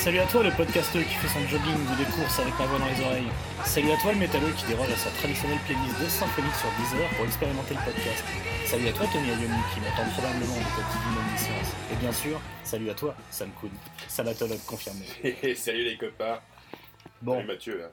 Salut 0.00 0.20
à 0.20 0.26
toi 0.26 0.42
le 0.42 0.50
podcasteur 0.50 1.02
qui 1.02 1.12
fait 1.12 1.28
son 1.28 1.46
jogging 1.46 1.76
ou 1.76 1.94
des 1.94 2.08
courses 2.10 2.38
avec 2.40 2.58
ma 2.58 2.64
voix 2.64 2.78
dans 2.78 2.88
les 2.88 3.04
oreilles. 3.04 3.28
Salut 3.66 3.90
à 3.92 3.98
toi 3.98 4.12
le 4.12 4.18
métalleux 4.18 4.50
qui 4.56 4.64
déroge 4.64 4.90
à 4.90 4.96
sa 4.96 5.10
traditionnelle 5.10 5.58
playlist 5.66 6.00
de 6.00 6.06
symphonique 6.08 6.54
sur 6.54 6.70
Deezer 6.80 7.06
pour 7.16 7.26
expérimenter 7.26 7.74
le 7.74 7.84
podcast. 7.84 8.24
Salut 8.64 8.88
à 8.88 8.92
toi 8.92 9.04
Tony 9.12 9.28
Ayomi 9.28 9.60
qui 9.74 9.80
m'entend 9.80 10.10
probablement 10.16 10.56
de 10.56 10.72
ta 10.72 10.88
petite 10.88 11.04
omniscience. 11.04 11.76
Et 11.92 11.96
bien 11.96 12.12
sûr, 12.12 12.40
salut 12.64 12.88
à 12.88 12.94
toi 12.94 13.14
Sam 13.30 13.50
Kuhn, 13.60 13.68
sabatologue 14.08 14.64
confirmé. 14.66 15.04
Salut 15.54 15.84
les 15.84 15.98
copains. 15.98 16.40
Bon, 17.20 17.34
Salut 17.34 17.46
Mathieu 17.46 17.84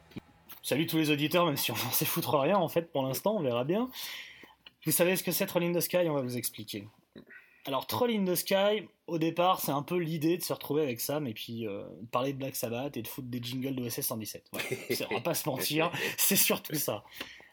salut 0.64 0.88
tous 0.88 0.98
les 0.98 1.12
auditeurs, 1.12 1.46
même 1.46 1.58
si 1.58 1.72
on 1.72 1.76
n'en 1.76 1.92
sait 1.92 2.06
foutre 2.06 2.40
rien 2.40 2.58
en 2.58 2.70
fait 2.70 2.90
pour 2.90 3.04
l'instant, 3.04 3.36
on 3.36 3.42
verra 3.42 3.66
bien. 3.66 3.90
Vous 4.86 4.94
savez 4.94 5.18
ce 5.18 5.24
que 5.24 5.34
c'est 5.34 5.46
Troll 5.46 5.64
in 5.66 5.74
the 5.74 5.82
Sky 5.82 6.08
On 6.08 6.14
va 6.14 6.22
vous 6.22 6.38
expliquer. 6.38 6.88
Alors 7.68 7.86
Troll 7.86 8.12
in 8.12 8.24
the 8.26 8.36
Sky, 8.36 8.88
au 9.08 9.18
départ, 9.20 9.60
c'est 9.60 9.72
un 9.72 9.84
peu 9.84 9.98
l'idée 9.98 10.38
de 10.38 10.42
se 10.44 10.54
retrouver 10.54 10.84
avec 10.84 11.02
Sam 11.02 11.28
et 11.28 11.34
puis 11.34 11.68
euh, 11.68 11.84
de 12.02 12.08
parler 12.08 12.32
de 12.32 12.38
Black 12.38 12.56
Sabbath 12.56 12.96
et 12.96 13.02
de 13.02 13.08
foutre 13.08 13.28
des 13.28 13.42
jingles 13.44 13.76
de 13.76 13.90
SS 13.90 14.08
117. 14.08 14.48
Voilà. 14.54 14.68
C'est- 14.90 15.06
on 15.12 15.16
va 15.16 15.22
pas 15.22 15.34
se 15.34 15.50
mentir, 15.50 15.92
c'est 16.18 16.38
surtout 16.38 16.76
ça. 16.76 17.04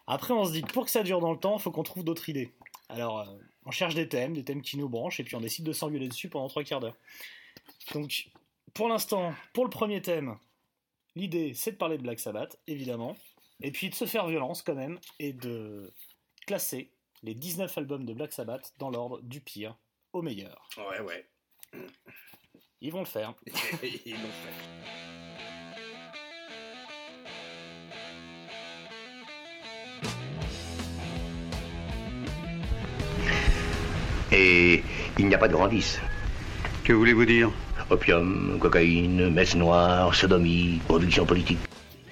Après, 0.06 0.32
on 0.32 0.44
se 0.44 0.52
dit 0.52 0.62
que 0.62 0.72
pour 0.72 0.84
que 0.84 0.90
ça 0.90 1.02
dure 1.02 1.20
dans 1.20 1.32
le 1.32 1.38
temps, 1.38 1.56
il 1.56 1.62
faut 1.62 1.72
qu'on 1.72 1.82
trouve 1.82 2.04
d'autres 2.04 2.28
idées. 2.28 2.52
Alors, 2.88 3.20
euh, 3.20 3.24
on 3.66 3.70
cherche 3.72 3.94
des 3.94 4.08
thèmes, 4.08 4.34
des 4.34 4.44
thèmes 4.44 4.62
qui 4.62 4.76
nous 4.76 4.88
branchent, 4.88 5.18
et 5.18 5.24
puis 5.24 5.34
on 5.34 5.40
décide 5.40 5.64
de 5.64 5.72
s'engueuler 5.72 6.08
dessus 6.08 6.28
pendant 6.28 6.48
trois 6.48 6.62
quarts 6.62 6.80
d'heure. 6.80 6.96
Donc, 7.92 8.28
pour 8.74 8.88
l'instant, 8.88 9.34
pour 9.52 9.64
le 9.64 9.70
premier 9.70 10.00
thème, 10.02 10.36
l'idée, 11.16 11.54
c'est 11.54 11.72
de 11.72 11.76
parler 11.76 11.96
de 11.96 12.02
Black 12.02 12.20
Sabbath, 12.20 12.58
évidemment, 12.66 13.16
et 13.62 13.72
puis 13.72 13.88
de 13.88 13.94
se 13.94 14.04
faire 14.04 14.26
violence 14.28 14.62
quand 14.62 14.74
même, 14.74 14.98
et 15.18 15.32
de 15.32 15.92
classer 16.46 16.90
les 17.22 17.34
19 17.34 17.76
albums 17.78 18.04
de 18.04 18.12
Black 18.12 18.32
Sabbath 18.32 18.74
dans 18.78 18.90
l'ordre 18.90 19.20
du 19.22 19.40
pire 19.40 19.74
au 20.14 20.22
meilleur. 20.22 20.68
Ouais, 20.78 21.00
ouais. 21.00 21.26
Ils 22.80 22.92
vont 22.92 23.00
le 23.00 23.06
faire. 23.06 23.34
Ils 23.82 24.12
l'ont 24.12 24.28
fait. 24.28 24.54
Et 34.36 34.82
il 35.18 35.28
n'y 35.28 35.34
a 35.34 35.38
pas 35.38 35.48
de 35.48 35.52
grand 35.52 35.68
vice. 35.68 36.00
Que 36.84 36.92
voulez-vous 36.92 37.24
dire? 37.24 37.50
Opium, 37.90 38.58
cocaïne, 38.60 39.30
messe 39.30 39.54
noire, 39.54 40.14
sodomie, 40.14 40.80
production 40.86 41.24
politique. 41.26 41.58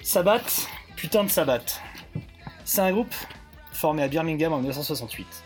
Sabbath, 0.01 0.67
putain 0.95 1.23
de 1.23 1.29
Sabbath. 1.29 1.81
C'est 2.63 2.81
un 2.81 2.91
groupe 2.91 3.13
formé 3.71 4.03
à 4.03 4.07
Birmingham 4.07 4.53
en 4.53 4.57
1968. 4.57 5.43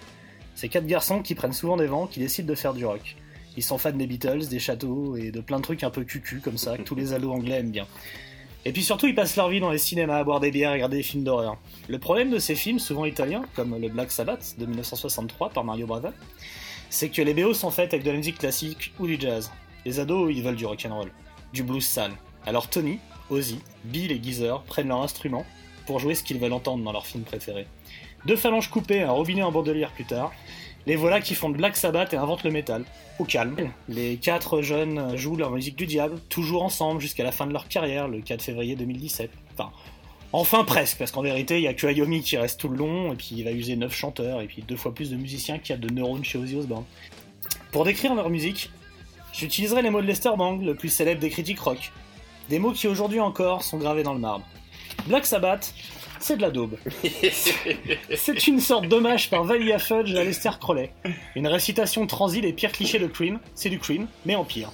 C'est 0.58 0.69
quatre 0.69 0.88
garçons 0.88 1.22
qui 1.22 1.36
prennent 1.36 1.53
souvent 1.53 1.77
des 1.77 1.86
vents, 1.86 2.08
qui 2.08 2.19
décident 2.19 2.47
de 2.47 2.55
faire 2.55 2.73
du 2.73 2.83
rock. 2.83 3.16
Ils 3.58 3.61
sont 3.61 3.77
fans 3.77 3.91
des 3.91 4.08
Beatles, 4.08 4.47
des 4.47 4.58
châteaux 4.58 5.16
et 5.16 5.30
de 5.30 5.39
plein 5.39 5.58
de 5.58 5.61
trucs 5.61 5.83
un 5.83 5.91
peu 5.91 6.03
cucu 6.03 6.40
comme 6.40 6.57
ça, 6.57 6.79
que 6.79 6.81
tous 6.81 6.95
les 6.95 7.13
ados 7.13 7.31
anglais 7.31 7.57
aiment 7.57 7.69
bien. 7.69 7.85
Et 8.66 8.72
puis 8.72 8.81
surtout, 8.81 9.06
ils 9.06 9.13
passent 9.13 9.35
leur 9.35 9.50
vie 9.50 9.59
dans 9.59 9.69
les 9.69 9.78
cinémas 9.78 10.18
à 10.18 10.23
boire 10.23 10.40
des 10.40 10.50
bières 10.50 10.72
et 10.72 10.73
regarder 10.73 10.97
des 10.97 11.03
films 11.03 11.23
d'horreur. 11.23 11.57
Le 11.88 12.00
problème 12.00 12.31
de 12.31 12.40
ces 12.40 12.56
films, 12.56 12.79
souvent 12.79 13.06
italiens, 13.06 13.44
comme 13.56 13.79
le 13.79 13.88
Black 13.88 14.12
Sabbath 14.12 14.56
de 14.57 14.66
1963 14.66 15.51
par 15.51 15.63
Mario 15.63 15.85
Brava, 15.85 16.12
c'est 16.89 17.09
que 17.09 17.22
les 17.22 17.35
BO 17.35 17.53
sont 17.53 17.69
faites 17.69 17.94
avec 17.94 18.03
de 18.03 18.09
la 18.09 18.18
musique 18.18 18.39
classique 18.39 18.94
ou 18.97 19.06
du 19.06 19.22
jazz. 19.22 19.51
Les 19.85 20.00
ados, 20.00 20.34
ils 20.35 20.41
veulent 20.41 20.56
du 20.56 20.66
rock'n'roll, 20.66 21.12
du 21.53 21.62
blues 21.62 21.85
sale. 21.85 22.13
Alors 22.47 22.68
Tony, 22.68 22.97
Ozzy, 23.29 23.59
Bill 23.84 24.12
et 24.12 24.19
Geezer 24.19 24.63
prennent 24.63 24.88
leur 24.88 25.03
instrument 25.03 25.45
pour 25.85 26.00
jouer 26.00 26.16
ce 26.16 26.24
qu'ils 26.24 26.39
veulent 26.39 26.51
entendre 26.51 26.84
dans 26.84 26.91
leur 26.91 27.06
film 27.06 27.25
préféré. 27.25 27.68
Deux 28.25 28.35
phalanges 28.35 28.69
coupées, 28.69 29.03
un 29.03 29.11
robinet 29.11 29.44
en 29.44 29.51
bandolière 29.51 29.91
plus 29.91 30.05
tard, 30.05 30.31
les 30.88 30.95
voilà 30.95 31.19
qui 31.19 31.35
font 31.35 31.50
de 31.50 31.57
Black 31.57 31.75
Sabbath 31.75 32.13
et 32.13 32.17
inventent 32.17 32.45
le 32.45 32.51
métal. 32.51 32.85
Au 33.19 33.25
calme. 33.25 33.57
Les 33.89 34.16
quatre 34.16 34.61
jeunes 34.61 35.17
jouent 35.17 35.35
leur 35.35 35.51
musique 35.51 35.75
du 35.75 35.85
diable, 35.85 36.17
toujours 36.29 36.63
ensemble 36.63 37.01
jusqu'à 37.01 37.25
la 37.25 37.33
fin 37.33 37.45
de 37.45 37.51
leur 37.51 37.67
carrière, 37.67 38.07
le 38.07 38.22
4 38.22 38.41
février 38.41 38.77
2017. 38.77 39.29
Enfin, 39.53 39.72
enfin 40.31 40.63
presque, 40.63 40.97
parce 40.97 41.11
qu'en 41.11 41.23
vérité, 41.23 41.57
il 41.57 41.63
y 41.63 41.67
a 41.67 41.73
que 41.73 41.88
Ayomi 41.88 42.22
qui 42.22 42.38
reste 42.38 42.59
tout 42.59 42.69
le 42.69 42.77
long, 42.77 43.11
et 43.11 43.16
puis 43.17 43.31
il 43.31 43.44
va 43.44 43.51
user 43.51 43.75
9 43.75 43.94
chanteurs, 43.94 44.39
et 44.39 44.47
puis 44.47 44.61
deux 44.61 44.77
fois 44.77 44.94
plus 44.94 45.09
de 45.11 45.17
musiciens 45.17 45.57
qu'il 45.57 45.75
y 45.75 45.77
a 45.77 45.81
de 45.81 45.94
neurones 45.94 46.23
chez 46.23 46.38
Ozzy 46.38 46.56
Osbourne. 46.56 46.85
Pour 47.73 47.83
décrire 47.83 48.16
leur 48.16 48.29
musique, 48.29 48.69
j'utiliserai 49.33 49.81
les 49.81 49.89
mots 49.89 50.01
de 50.01 50.07
Lester 50.07 50.31
Bang, 50.38 50.63
le 50.63 50.73
plus 50.73 50.89
célèbre 50.89 51.19
des 51.19 51.29
critiques 51.29 51.59
rock. 51.59 51.91
Des 52.50 52.59
mots 52.59 52.72
qui 52.72 52.88
aujourd'hui 52.88 53.19
encore 53.19 53.63
sont 53.63 53.77
gravés 53.77 54.03
dans 54.03 54.13
le 54.13 54.19
marbre. 54.19 54.45
Black 55.07 55.25
Sabbath, 55.25 55.73
c'est 56.19 56.38
de 56.38 56.41
la 56.41 56.51
daube. 56.51 56.78
C'est 58.16 58.47
une 58.47 58.59
sorte 58.59 58.88
d'hommage 58.88 59.29
par 59.29 59.44
Valia 59.44 59.79
Fudge 59.79 60.13
à 60.16 60.23
Lester 60.23 60.51
Crowley. 60.59 60.91
Une 61.35 61.47
récitation 61.47 62.05
transie 62.07 62.41
des 62.41 62.53
pires 62.53 62.72
clichés 62.72 63.00
de 63.00 63.07
Cream, 63.07 63.39
c'est 63.55 63.69
du 63.69 63.79
Cream, 63.79 64.07
mais 64.25 64.35
en 64.35 64.44
pire. 64.44 64.72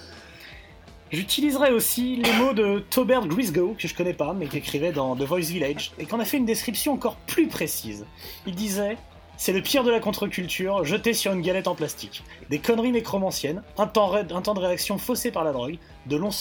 J'utiliserai 1.11 1.71
aussi 1.71 2.15
les 2.15 2.33
mots 2.33 2.53
de 2.53 2.83
Tobert 2.89 3.27
Grisgo, 3.27 3.75
que 3.77 3.87
je 3.87 3.93
connais 3.93 4.15
pas, 4.15 4.33
mais 4.33 4.47
qui 4.47 4.57
écrivait 4.57 4.91
dans 4.91 5.15
The 5.15 5.21
Voice 5.21 5.51
Village, 5.51 5.91
et 5.99 6.05
qu'on 6.05 6.19
a 6.19 6.25
fait 6.25 6.37
une 6.37 6.45
description 6.45 6.93
encore 6.93 7.17
plus 7.17 7.47
précise. 7.47 8.05
Il 8.47 8.55
disait 8.55 8.97
C'est 9.37 9.53
le 9.53 9.61
pire 9.61 9.83
de 9.83 9.91
la 9.91 9.99
contre-culture, 9.99 10.83
jeté 10.85 11.13
sur 11.13 11.31
une 11.31 11.41
galette 11.41 11.67
en 11.67 11.75
plastique. 11.75 12.23
Des 12.49 12.57
conneries 12.57 12.91
nécromanciennes, 12.91 13.61
un 13.77 13.85
temps, 13.85 14.09
de 14.11 14.59
réaction 14.59 14.97
faussé 14.97 15.29
par 15.29 15.43
la 15.43 15.51
drogue, 15.51 15.77
de 16.07 16.15
longs 16.15 16.31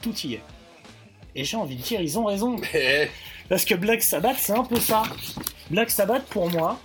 tout 0.00 0.16
y 0.24 0.34
est. 0.34 0.40
Et 1.34 1.44
j'ai 1.44 1.56
envie 1.56 1.76
de 1.76 1.82
dire, 1.82 2.00
ils 2.00 2.18
ont 2.18 2.24
raison. 2.24 2.56
Eh, 2.74 3.08
Parce 3.48 3.64
que 3.64 3.74
Black 3.74 4.02
Sabbath, 4.02 4.36
c'est 4.38 4.52
un 4.52 4.64
peu 4.64 4.78
ça. 4.78 5.02
Black 5.70 5.90
Sabbath, 5.90 6.24
pour 6.26 6.50
moi, 6.50 6.78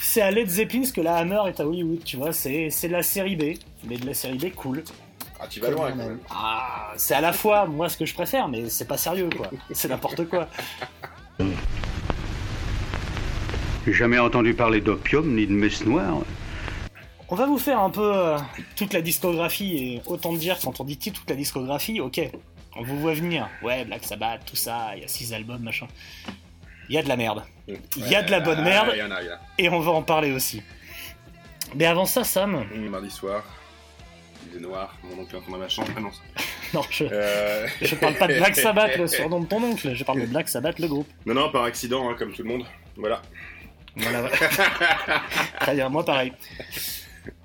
c'est 0.00 0.20
à 0.22 0.30
Led 0.30 0.48
Zeppelin 0.48 0.84
ce 0.84 0.92
que 0.92 1.00
la 1.00 1.16
Hammer 1.16 1.40
est 1.48 1.60
à 1.60 1.66
Hollywood, 1.66 2.02
tu 2.04 2.16
vois. 2.16 2.32
C'est 2.32 2.70
c'est 2.70 2.88
de 2.88 2.92
la 2.92 3.02
série 3.02 3.36
B, 3.36 3.58
mais 3.84 3.96
de 3.96 4.06
la 4.06 4.14
série 4.14 4.38
B 4.38 4.52
cool. 4.54 4.82
Ah, 5.38 5.46
tu 5.48 5.60
vas 5.60 5.70
loin 5.70 5.90
quand 5.90 5.96
même. 5.96 6.18
Ah, 6.30 6.92
c'est 6.96 7.14
à 7.14 7.20
la 7.20 7.32
fois, 7.32 7.66
moi, 7.66 7.88
ce 7.88 7.96
que 7.98 8.06
je 8.06 8.14
préfère, 8.14 8.48
mais 8.48 8.68
c'est 8.70 8.86
pas 8.86 8.96
sérieux, 8.96 9.28
quoi. 9.36 9.50
C'est 9.72 9.88
n'importe 9.88 10.24
quoi. 10.28 10.48
J'ai 13.86 13.92
jamais 13.92 14.18
entendu 14.18 14.54
parler 14.54 14.80
d'opium 14.80 15.34
ni 15.34 15.46
de 15.46 15.52
messe 15.52 15.84
noire. 15.84 16.22
On 17.28 17.34
va 17.34 17.46
vous 17.46 17.58
faire 17.58 17.80
un 17.80 17.90
peu 17.90 18.14
euh, 18.14 18.38
toute 18.76 18.92
la 18.94 19.02
discographie, 19.02 19.76
et 19.76 20.02
autant 20.06 20.32
dire, 20.32 20.58
quand 20.62 20.80
on 20.80 20.84
dit 20.84 20.96
toute 20.96 21.28
la 21.28 21.36
discographie, 21.36 22.00
ok, 22.00 22.20
on 22.78 22.82
vous 22.82 22.98
voit 23.00 23.14
venir. 23.14 23.48
Ouais, 23.62 23.84
Black 23.84 24.04
Sabbath, 24.04 24.42
tout 24.46 24.56
ça, 24.56 24.92
il 24.96 25.02
y 25.02 25.04
a 25.04 25.08
six 25.08 25.32
albums, 25.32 25.62
machin. 25.62 25.86
Il 26.88 26.94
y 26.94 26.98
a 26.98 27.02
de 27.02 27.08
la 27.08 27.16
merde. 27.16 27.42
Il 27.66 28.08
y 28.08 28.14
a 28.14 28.22
de 28.22 28.30
la 28.30 28.40
bonne 28.40 28.62
merde, 28.62 28.90
Il 28.94 28.98
y 28.98 29.02
en 29.02 29.10
a, 29.10 29.20
il 29.22 29.26
y 29.26 29.30
en 29.30 29.34
a. 29.34 29.38
et 29.58 29.68
on 29.68 29.80
va 29.80 29.90
en 29.92 30.02
parler 30.02 30.30
aussi. 30.32 30.62
Mais 31.74 31.86
avant 31.86 32.04
ça, 32.06 32.22
Sam, 32.22 32.54
Hum, 32.54 32.88
Mardi 32.88 33.10
soir. 33.10 33.42
Il 34.52 34.58
est 34.58 34.60
noir, 34.60 34.96
mon 35.02 35.20
oncle 35.22 35.34
est 35.34 35.38
en 35.38 35.42
train 35.42 35.52
de 35.52 35.56
ma 35.58 35.68
chambre. 35.68 35.88
Non. 36.00 36.10
non, 36.74 36.82
je, 36.90 37.04
Euh... 37.10 37.66
je 37.82 37.94
parle 37.96 38.14
pas 38.14 38.28
de 38.28 38.34
Black 38.34 38.54
Sabbath, 38.54 38.96
le 38.96 39.06
surnom 39.08 39.40
de 39.40 39.46
ton 39.46 39.60
oncle, 39.62 39.92
je 39.94 40.04
parle 40.04 40.20
de 40.20 40.26
Black 40.26 40.48
Sabbath, 40.48 40.78
le 40.78 40.86
groupe. 40.86 41.08
Non, 41.26 41.34
non, 41.34 41.50
par 41.50 41.64
accident, 41.64 42.08
hein, 42.08 42.14
comme 42.16 42.32
tout 42.32 42.42
le 42.44 42.48
monde. 42.48 42.64
Voilà. 42.96 43.20
Voilà. 43.96 44.28
Très 45.60 45.74
bien, 45.74 45.88
moi 45.88 46.04
pareil. 46.04 46.32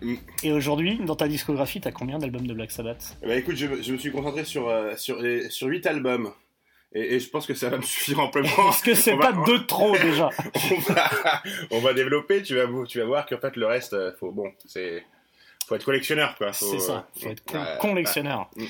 Mm. 0.01 0.15
Et 0.43 0.51
aujourd'hui, 0.51 0.97
dans 1.05 1.15
ta 1.15 1.27
discographie, 1.27 1.81
t'as 1.81 1.91
combien 1.91 2.17
d'albums 2.19 2.45
de 2.47 2.53
Black 2.53 2.71
Sabbath? 2.71 3.15
Bah 3.25 3.35
écoute, 3.35 3.55
je, 3.55 3.67
me- 3.67 3.81
je 3.81 3.93
me 3.93 3.97
suis 3.97 4.11
concentré 4.11 4.45
sur, 4.45 4.67
euh, 4.69 4.95
sur, 4.97 5.21
les, 5.21 5.49
sur 5.49 5.67
8 5.67 5.85
albums. 5.87 6.31
Et, 6.93 7.15
et 7.15 7.19
je 7.21 7.29
pense 7.29 7.45
que 7.47 7.53
ça 7.53 7.69
va 7.69 7.77
me 7.77 7.81
suffire 7.83 8.19
amplement. 8.19 8.69
Est-ce 8.69 8.83
que 8.83 8.93
c'est 8.95 9.15
pas 9.15 9.31
va- 9.31 9.45
deux 9.45 9.59
de 9.59 9.63
trop 9.63 9.95
déjà 9.97 10.29
on 10.71 10.79
va, 10.93 11.09
on 11.71 11.79
va 11.79 11.93
développer, 11.93 12.41
tu 12.43 12.55
vas, 12.55 12.65
tu 12.87 12.99
vas 12.99 13.05
voir 13.05 13.25
qu'en 13.25 13.37
fait 13.37 13.55
le 13.55 13.65
reste, 13.65 13.93
euh, 13.93 14.11
faut, 14.19 14.31
bon, 14.31 14.51
c'est, 14.67 15.05
faut 15.67 15.75
être 15.75 15.85
collectionneur 15.85 16.35
quoi. 16.37 16.51
Faut, 16.51 16.69
C'est 16.69 16.79
ça, 16.79 17.07
euh, 17.15 17.19
faut 17.21 17.29
être 17.29 17.43
con- 17.45 17.59
ouais, 17.59 17.77
collectionneur. 17.79 18.49
ouais. 18.57 18.63
Mm, 18.65 18.67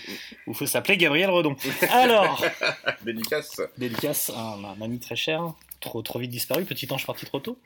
Ou 0.47 0.53
faut 0.53 0.67
s'appeler 0.67 0.97
Gabriel 0.97 1.31
Redon. 1.31 1.55
Alors. 1.91 2.45
Dédicace. 3.03 3.59
dédicace 3.77 4.29
à 4.29 4.39
un, 4.39 4.63
un 4.65 4.81
ami 4.81 4.99
très 4.99 5.15
cher, 5.15 5.41
trop, 5.79 6.03
trop 6.03 6.19
vite 6.19 6.29
disparu, 6.29 6.63
petit 6.65 6.87
ange 6.91 7.07
parti 7.07 7.25
trop 7.25 7.39
tôt. 7.39 7.57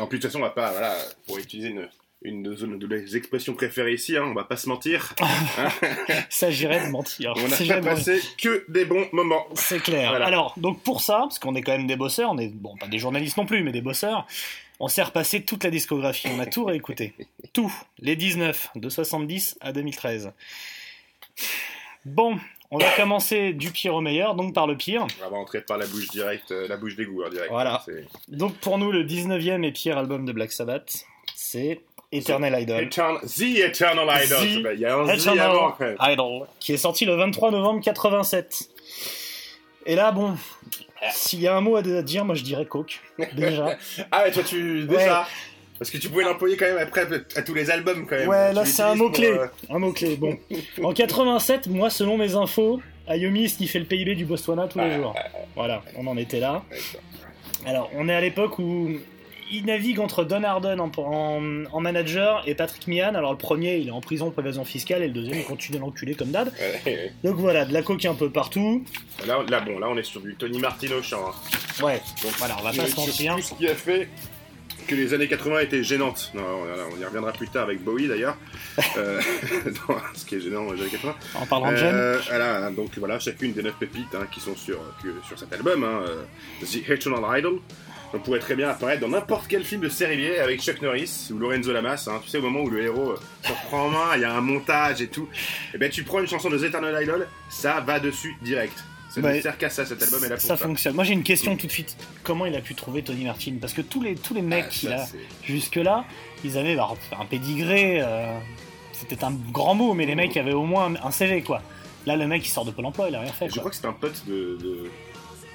En 0.00 0.06
plus, 0.08 0.18
de 0.18 0.22
toute 0.22 0.30
façon, 0.32 0.38
on 0.38 0.42
va 0.42 0.50
pas, 0.50 0.72
voilà, 0.72 0.96
pour 1.28 1.38
utiliser 1.38 1.68
une, 1.68 1.88
une 2.24 2.42
de, 2.42 2.66
nos- 2.66 3.16
expressions 3.16 3.54
préférées 3.54 3.94
ici, 3.94 4.16
hein, 4.16 4.24
on 4.26 4.34
va 4.34 4.44
pas 4.44 4.56
se 4.56 4.68
mentir. 4.68 5.14
S'agirait 6.30 6.86
de 6.86 6.90
mentir. 6.90 7.34
On 7.36 7.48
n'a 7.48 7.80
pas 7.80 7.90
passé 7.90 8.20
que 8.38 8.64
des 8.68 8.84
bons 8.84 9.06
moments. 9.12 9.46
C'est 9.54 9.82
clair. 9.82 10.10
Voilà. 10.10 10.26
Alors, 10.26 10.54
donc 10.56 10.82
pour 10.82 11.00
ça, 11.00 11.18
parce 11.20 11.38
qu'on 11.38 11.54
est 11.54 11.62
quand 11.62 11.76
même 11.76 11.86
des 11.86 11.96
bosseurs, 11.96 12.30
on 12.32 12.38
est, 12.38 12.48
bon, 12.48 12.76
pas 12.76 12.88
des 12.88 12.98
journalistes 12.98 13.36
non 13.36 13.46
plus, 13.46 13.62
mais 13.62 13.72
des 13.72 13.82
bosseurs, 13.82 14.26
On 14.80 14.88
s'est 14.88 15.02
repassé 15.02 15.42
toute 15.42 15.64
la 15.64 15.70
discographie, 15.70 16.28
on 16.34 16.40
a 16.40 16.46
tout 16.46 16.64
réécouté. 16.64 17.14
Tout, 17.52 17.72
les 17.98 18.16
19, 18.16 18.70
de 18.76 18.88
70 18.88 19.58
à 19.60 19.72
2013. 19.72 20.32
Bon, 22.04 22.38
on 22.70 22.78
va 22.78 22.90
commencer 22.96 23.52
du 23.52 23.70
pire 23.70 23.94
au 23.94 24.00
meilleur, 24.00 24.34
donc 24.34 24.54
par 24.54 24.66
le 24.66 24.76
pire. 24.76 25.06
On 25.24 25.30
va 25.30 25.36
entrer 25.36 25.60
par 25.60 25.76
la 25.76 25.86
bouche 25.86 26.08
directe, 26.08 26.50
euh, 26.50 26.66
la 26.66 26.76
bouche 26.78 26.96
d'égout, 26.96 27.22
hein, 27.22 27.30
direct. 27.30 27.50
Voilà. 27.50 27.84
Donc 28.28 28.54
pour 28.56 28.78
nous, 28.78 28.90
le 28.90 29.04
19e 29.04 29.62
et 29.62 29.72
pire 29.72 29.98
album 29.98 30.24
de 30.24 30.32
Black 30.32 30.50
Sabbath, 30.50 31.04
c'est 31.34 31.82
Eternal 32.12 32.60
Idol. 32.62 32.88
The 32.90 33.40
Eternal 33.58 34.24
Idol. 34.24 34.38
The 34.38 34.68
Il 34.74 34.80
y 34.80 34.86
a 34.86 34.96
un 34.96 35.08
Eternal 35.08 35.50
avant. 35.50 35.74
Idol, 36.00 36.46
qui 36.60 36.72
est 36.74 36.76
sorti 36.76 37.04
le 37.04 37.14
23 37.14 37.50
novembre 37.50 37.80
87. 37.82 38.68
Et 39.86 39.94
là, 39.96 40.12
bon, 40.12 40.34
s'il 41.12 41.40
y 41.40 41.48
a 41.48 41.56
un 41.56 41.60
mot 41.60 41.76
à 41.76 41.82
dire, 41.82 42.24
moi 42.24 42.34
je 42.34 42.42
dirais 42.42 42.66
Coke, 42.66 43.00
déjà. 43.34 43.76
Ah, 44.12 44.22
ouais, 44.24 44.30
toi, 44.30 44.42
tu. 44.42 44.84
Déjà. 44.86 45.26
Parce 45.78 45.90
que 45.90 45.98
tu 45.98 46.08
pouvais 46.10 46.22
l'employer 46.22 46.56
quand 46.56 46.66
même 46.66 46.78
après 46.78 47.06
à 47.34 47.42
tous 47.42 47.54
les 47.54 47.68
albums, 47.70 48.06
quand 48.06 48.14
même. 48.16 48.28
Ouais, 48.28 48.52
là 48.52 48.64
c'est 48.64 48.82
un 48.82 48.94
mot-clé. 48.94 49.26
euh, 49.28 49.46
Un 49.68 49.80
mot-clé, 49.80 50.14
bon. 50.16 50.38
En 50.84 50.92
87, 50.92 51.66
moi, 51.66 51.90
selon 51.90 52.16
mes 52.16 52.36
infos, 52.36 52.80
Ayomi 53.08 53.48
sniffait 53.48 53.80
le 53.80 53.86
PIB 53.86 54.14
du 54.14 54.24
Botswana 54.24 54.68
tous 54.68 54.78
les 54.78 54.94
jours. 54.94 55.12
Voilà, 55.56 55.82
on 55.96 56.06
en 56.06 56.16
était 56.16 56.38
là. 56.38 56.62
Alors, 57.66 57.90
on 57.96 58.08
est 58.08 58.14
à 58.14 58.20
l'époque 58.20 58.60
où 58.60 58.90
il 59.52 59.66
navigue 59.66 60.00
entre 60.00 60.24
Don 60.24 60.42
Harden 60.42 60.80
en, 60.80 60.90
en- 60.96 61.64
en 61.70 61.80
manager 61.80 62.42
et 62.46 62.54
Patrick 62.54 62.86
Mian. 62.88 63.14
Alors, 63.14 63.32
le 63.32 63.38
premier, 63.38 63.76
il 63.76 63.88
est 63.88 63.92
en 63.92 64.00
prison 64.00 64.30
pour 64.30 64.42
évasion 64.42 64.64
fiscale 64.64 65.02
et 65.02 65.06
le 65.08 65.12
deuxième, 65.12 65.38
il 65.38 65.44
continue 65.44 65.76
de 65.78 65.82
l'enculer 65.82 66.14
comme 66.14 66.30
d'hab. 66.30 66.50
Donc 67.22 67.36
voilà, 67.36 67.64
de 67.64 67.72
la 67.72 67.82
coke 67.82 68.04
un 68.04 68.14
peu 68.14 68.30
partout. 68.30 68.84
Là, 69.26 69.38
là, 69.48 69.60
bon, 69.60 69.78
là, 69.78 69.88
on 69.90 69.96
est 69.96 70.02
sur 70.02 70.20
du 70.20 70.34
Tony 70.34 70.58
Martin 70.58 70.88
au 70.92 71.14
hein. 71.14 71.32
Ouais, 71.84 72.00
voilà, 72.38 72.56
on 72.60 72.62
va 72.64 72.72
pas 72.72 72.86
se 72.86 72.96
mentir. 72.96 73.36
tout 73.36 73.42
ce 73.42 73.54
qui 73.54 73.68
a 73.68 73.74
fait 73.74 74.08
que 74.86 74.94
les 74.94 75.14
années 75.14 75.28
80 75.28 75.60
étaient 75.60 75.82
gênantes. 75.82 76.30
Non, 76.34 76.42
on 76.92 77.00
y 77.00 77.04
reviendra 77.04 77.32
plus 77.32 77.48
tard 77.48 77.64
avec 77.64 77.82
Bowie 77.82 78.08
d'ailleurs. 78.08 78.36
Euh, 78.96 79.20
ce 80.14 80.24
qui 80.24 80.36
est 80.36 80.40
gênant 80.40 80.64
dans 80.64 80.72
les 80.72 80.80
années 80.80 80.90
80. 80.90 81.14
En 81.34 81.46
parlant 81.46 81.72
de 81.72 81.76
jeunes. 81.76 81.94
Euh, 81.94 82.18
voilà, 82.28 82.70
donc 82.70 82.90
voilà, 82.96 83.18
chacune 83.18 83.52
des 83.52 83.62
neuf 83.62 83.74
pépites 83.78 84.14
hein, 84.14 84.26
qui 84.30 84.40
sont 84.40 84.56
sur, 84.56 84.78
cet 85.36 85.52
album, 85.52 85.84
hein, 85.84 86.02
euh, 86.08 86.22
The 86.64 86.88
Eternal 86.88 87.38
Idol. 87.38 87.60
On 88.14 88.18
pourrait 88.18 88.38
très 88.38 88.54
bien 88.54 88.68
apparaître 88.68 89.00
dans 89.00 89.08
n'importe 89.08 89.46
quel 89.48 89.64
film 89.64 89.82
de 89.82 89.88
série 89.88 90.16
B 90.16 90.38
avec 90.40 90.62
Chuck 90.62 90.80
Norris 90.82 91.28
ou 91.32 91.38
Lorenzo 91.38 91.72
Lamas. 91.72 92.08
hein. 92.10 92.20
tu 92.22 92.30
sais, 92.30 92.38
au 92.38 92.42
moment 92.42 92.60
où 92.60 92.70
le 92.70 92.82
héros 92.82 93.14
se 93.42 93.48
reprend 93.48 93.86
en 93.86 93.90
main, 93.90 94.16
il 94.16 94.22
y 94.22 94.24
a 94.24 94.34
un 94.34 94.40
montage 94.40 95.00
et 95.00 95.08
tout. 95.08 95.28
Et 95.74 95.78
ben, 95.78 95.90
tu 95.90 96.02
prends 96.02 96.20
une 96.20 96.28
chanson 96.28 96.50
de 96.50 96.58
The 96.58 96.64
Eternal 96.64 97.02
Idol, 97.02 97.26
ça 97.50 97.80
va 97.80 98.00
dessus 98.00 98.36
direct. 98.42 98.84
Ça 99.14 99.20
ne 99.20 99.26
Ouais. 99.26 99.42
sert 99.42 99.58
qu'à 99.58 99.68
ça, 99.68 99.84
cet 99.84 100.02
album 100.02 100.24
est 100.24 100.28
là 100.28 100.36
pour 100.36 100.42
ça 100.42 100.56
ça. 100.56 100.66
fonctionne. 100.66 100.94
Moi 100.94 101.04
j'ai 101.04 101.12
une 101.12 101.22
question 101.22 101.54
tout 101.56 101.66
de 101.66 101.72
suite. 101.72 101.96
Comment 102.22 102.46
il 102.46 102.54
a 102.56 102.60
pu 102.60 102.74
trouver 102.74 103.02
Tony 103.02 103.24
Martin? 103.24 103.54
Parce 103.60 103.74
que 103.74 103.82
tous 103.82 104.00
les, 104.02 104.14
tous 104.14 104.32
les 104.34 104.40
mecs 104.42 104.64
Ah, 104.66 104.70
qu'il 104.70 104.88
ça, 104.88 105.02
a 105.02 105.06
jusque-là, 105.44 106.04
ils 106.44 106.56
avaient 106.56 106.76
bah, 106.76 106.88
un 107.20 107.24
pédigré. 107.26 108.00
euh, 108.00 108.38
C'était 108.92 109.22
un 109.24 109.32
grand 109.52 109.74
mot, 109.74 109.92
mais 109.94 110.06
les 110.06 110.14
mecs 110.14 110.36
avaient 110.36 110.52
au 110.54 110.64
moins 110.64 110.92
un 111.02 111.10
CV 111.10 111.42
quoi. 111.42 111.60
Là 112.06 112.16
le 112.16 112.26
mec 112.26 112.46
il 112.46 112.50
sort 112.50 112.64
de 112.64 112.70
Pôle 112.70 112.86
emploi, 112.86 113.08
il 113.10 113.14
a 113.14 113.20
rien 113.20 113.32
fait. 113.32 113.48
Je 113.48 113.52
quoi. 113.52 113.60
crois 113.60 113.70
que 113.70 113.76
c'est 113.76 113.86
un 113.86 113.92
pote 113.92 114.24
de, 114.26 114.56
de, 114.62 114.90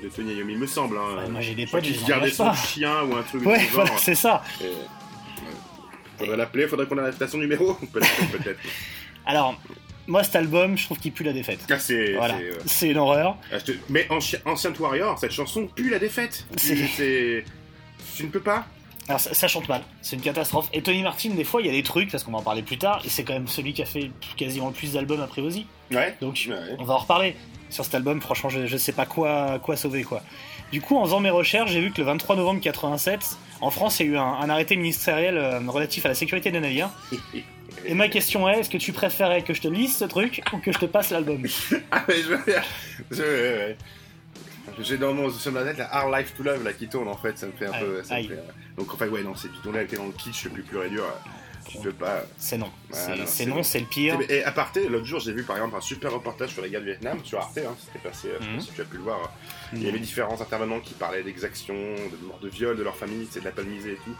de 0.03 0.09
Tony 0.09 0.33
Iommi, 0.35 0.53
il 0.53 0.59
me 0.59 0.67
semble. 0.67 0.97
Hein. 0.97 1.23
Ouais, 1.23 1.29
moi, 1.29 1.41
j'ai 1.41 1.55
des 1.55 1.65
potes, 1.65 1.83
gardait 2.07 2.13
engage 2.25 2.33
son 2.33 2.45
pas. 2.45 2.53
chien 2.55 3.03
ou 3.03 3.15
un 3.15 3.23
truc 3.23 3.43
Ouais, 3.45 3.65
voilà, 3.73 3.91
c'est 3.97 4.15
ça. 4.15 4.43
Et. 4.61 4.71
Faudrait 6.19 6.37
l'appeler, 6.37 6.67
faudrait 6.67 6.85
qu'on 6.87 6.97
arrête 6.97 7.21
à 7.21 7.27
son 7.27 7.37
numéro. 7.37 7.73
Peut-être, 7.93 8.31
peut-être. 8.31 8.59
Alors, 9.25 9.59
moi 10.07 10.23
cet 10.23 10.35
album, 10.35 10.77
je 10.77 10.85
trouve 10.85 10.97
qu'il 10.99 11.11
pue 11.11 11.23
la 11.23 11.33
défaite. 11.33 11.59
Ah, 11.69 11.79
c'est. 11.79 12.13
Voilà, 12.13 12.37
euh, 12.37 12.95
horreur. 12.95 13.37
ah, 13.53 13.59
te- 13.59 13.71
Mais 13.89 14.07
Ancien, 14.09 14.39
Ancient 14.45 14.73
Warrior, 14.79 15.19
cette 15.19 15.31
chanson 15.31 15.67
pue 15.67 15.89
la 15.89 15.99
défaite. 15.99 16.45
C'est- 16.57 17.43
Tu- 18.15 18.23
ne 18.23 18.29
peux 18.29 18.39
pas 18.41 18.65
Alors 19.07 19.19
ça, 19.19 19.33
ça 19.33 19.47
chante 19.47 19.69
mal, 19.69 19.83
c'est 20.01 20.15
une 20.15 20.21
catastrophe. 20.21 20.67
Et 20.73 20.81
Tony 20.81 21.01
Martin, 21.03 21.29
des 21.29 21.43
fois, 21.43 21.61
il 21.61 21.67
y 21.67 21.69
a 21.69 21.73
des 21.73 21.83
trucs, 21.83 22.11
parce 22.11 22.23
qu'on 22.23 22.31
va 22.31 22.39
en 22.39 22.43
parler 22.43 22.61
plus 22.63 22.77
tard, 22.77 23.01
et 23.05 23.09
c'est 23.09 23.23
quand 23.23 23.33
même 23.33 23.47
celui 23.47 23.73
qui 23.73 23.81
a 23.81 23.85
fait 23.85 24.09
quasiment 24.35 24.67
le 24.67 24.73
plus 24.73 24.93
d'albums 24.93 25.21
après 25.21 25.41
Ozzy. 25.41 25.65
Ouais. 25.91 26.15
Donc 26.19 26.47
Ouais. 26.49 26.55
on 26.79 26.83
va 26.83 26.95
en 26.95 26.97
reparler. 26.99 27.35
Sur 27.69 27.83
cet 27.85 27.95
album, 27.95 28.21
franchement, 28.21 28.49
je, 28.49 28.65
je 28.65 28.77
sais 28.77 28.93
pas 28.93 29.05
quoi, 29.05 29.59
quoi 29.59 29.75
sauver 29.75 30.03
quoi. 30.03 30.21
Du 30.71 30.79
coup, 30.81 30.97
en 30.97 31.03
faisant 31.05 31.19
mes 31.19 31.29
recherches, 31.29 31.71
j'ai 31.71 31.81
vu 31.81 31.91
que 31.91 31.97
le 31.99 32.05
23 32.05 32.35
novembre 32.37 32.59
87, 32.61 33.37
en 33.61 33.69
France, 33.71 33.99
il 33.99 34.05
y 34.07 34.09
a 34.09 34.11
eu 34.13 34.17
un, 34.17 34.23
un 34.23 34.49
arrêté 34.49 34.75
ministériel 34.77 35.37
euh, 35.37 35.59
relatif 35.67 36.05
à 36.05 36.09
la 36.09 36.15
sécurité 36.15 36.49
des 36.51 36.59
navires. 36.61 36.89
Et 37.85 37.93
ma 37.93 38.09
question 38.09 38.47
est, 38.49 38.59
est-ce 38.59 38.69
que 38.69 38.77
tu 38.77 38.91
préférais 38.91 39.43
que 39.43 39.53
je 39.53 39.61
te 39.61 39.67
lise 39.67 39.95
ce 39.97 40.05
truc 40.05 40.41
ou 40.53 40.57
que 40.57 40.71
je 40.71 40.79
te 40.79 40.85
passe 40.85 41.11
l'album? 41.11 41.43
Ah, 41.91 42.03
mais 42.07 42.15
je 42.21 42.27
veux 42.33 42.43
dire. 42.45 42.63
je- 43.11 43.21
ouais, 43.21 43.23
ouais. 43.57 43.77
J'ai 44.79 44.97
dans 44.97 45.13
mon 45.13 45.29
sur 45.31 45.51
ma 45.53 45.63
tête 45.63 45.77
la 45.77 45.85
Hard 45.93 46.13
Life 46.13 46.33
to 46.35 46.43
Love 46.43 46.63
là 46.63 46.73
qui 46.73 46.87
tourne 46.89 47.07
en 47.07 47.15
fait, 47.17 47.37
ça 47.37 47.47
me 47.47 47.53
fait 47.53 47.67
un 47.67 47.71
Aïe, 47.71 47.83
peu. 47.85 48.03
ça 48.03 48.13
me 48.15 48.19
aïe. 48.19 48.27
fait, 48.27 48.33
euh, 48.33 48.41
Donc 48.77 48.93
en 48.93 48.97
fait, 48.97 49.07
ouais, 49.07 49.23
non, 49.23 49.33
c'est 49.35 49.51
du 49.51 49.57
tourné 49.59 49.79
avec 49.79 49.95
dans 49.95 50.05
le 50.05 50.11
kitsch 50.11 50.43
le 50.45 50.49
plus 50.51 50.63
pur 50.63 50.83
et 50.83 50.89
dur. 50.89 51.03
euh, 51.05 51.69
Tu 51.69 51.77
peux 51.79 51.93
pas. 51.93 52.23
C'est 52.37 52.57
non. 52.57 52.69
C'est 52.91 53.45
non, 53.45 53.63
c'est 53.63 53.79
le 53.79 53.85
pire. 53.85 54.19
Et 54.29 54.43
à 54.43 54.51
parté, 54.51 54.87
l'autre 54.89 55.05
jour, 55.05 55.19
j'ai 55.21 55.31
vu 55.31 55.43
par 55.43 55.55
exemple 55.55 55.75
un 55.77 55.81
super 55.81 56.11
reportage 56.13 56.49
sur 56.49 56.61
les 56.61 56.69
gars 56.69 56.79
du 56.79 56.85
Vietnam, 56.87 57.19
sur 57.23 57.39
Arte, 57.39 57.57
hein, 57.59 57.75
c'était 57.85 57.99
passé, 58.07 58.27
euh, 58.29 58.37
je 58.41 58.45
Mhm. 58.49 58.65
tu 58.75 58.81
as 58.81 58.85
pu 58.85 58.97
le 58.97 59.03
voir. 59.03 59.33
Il 59.73 59.83
y 59.83 59.87
avait 59.89 59.99
différents 59.99 60.39
intervenants 60.41 60.79
qui 60.81 60.93
parlaient 60.93 61.23
d'exactions, 61.23 61.73
de 61.75 62.25
morts 62.27 62.39
de 62.41 62.49
viol, 62.49 62.77
de 62.77 62.83
leur 62.83 62.95
famille, 62.97 63.27
c'est 63.31 63.39
de 63.39 63.45
la 63.45 63.51
palmisée 63.51 63.93
et 63.93 63.99
tout. 64.03 64.15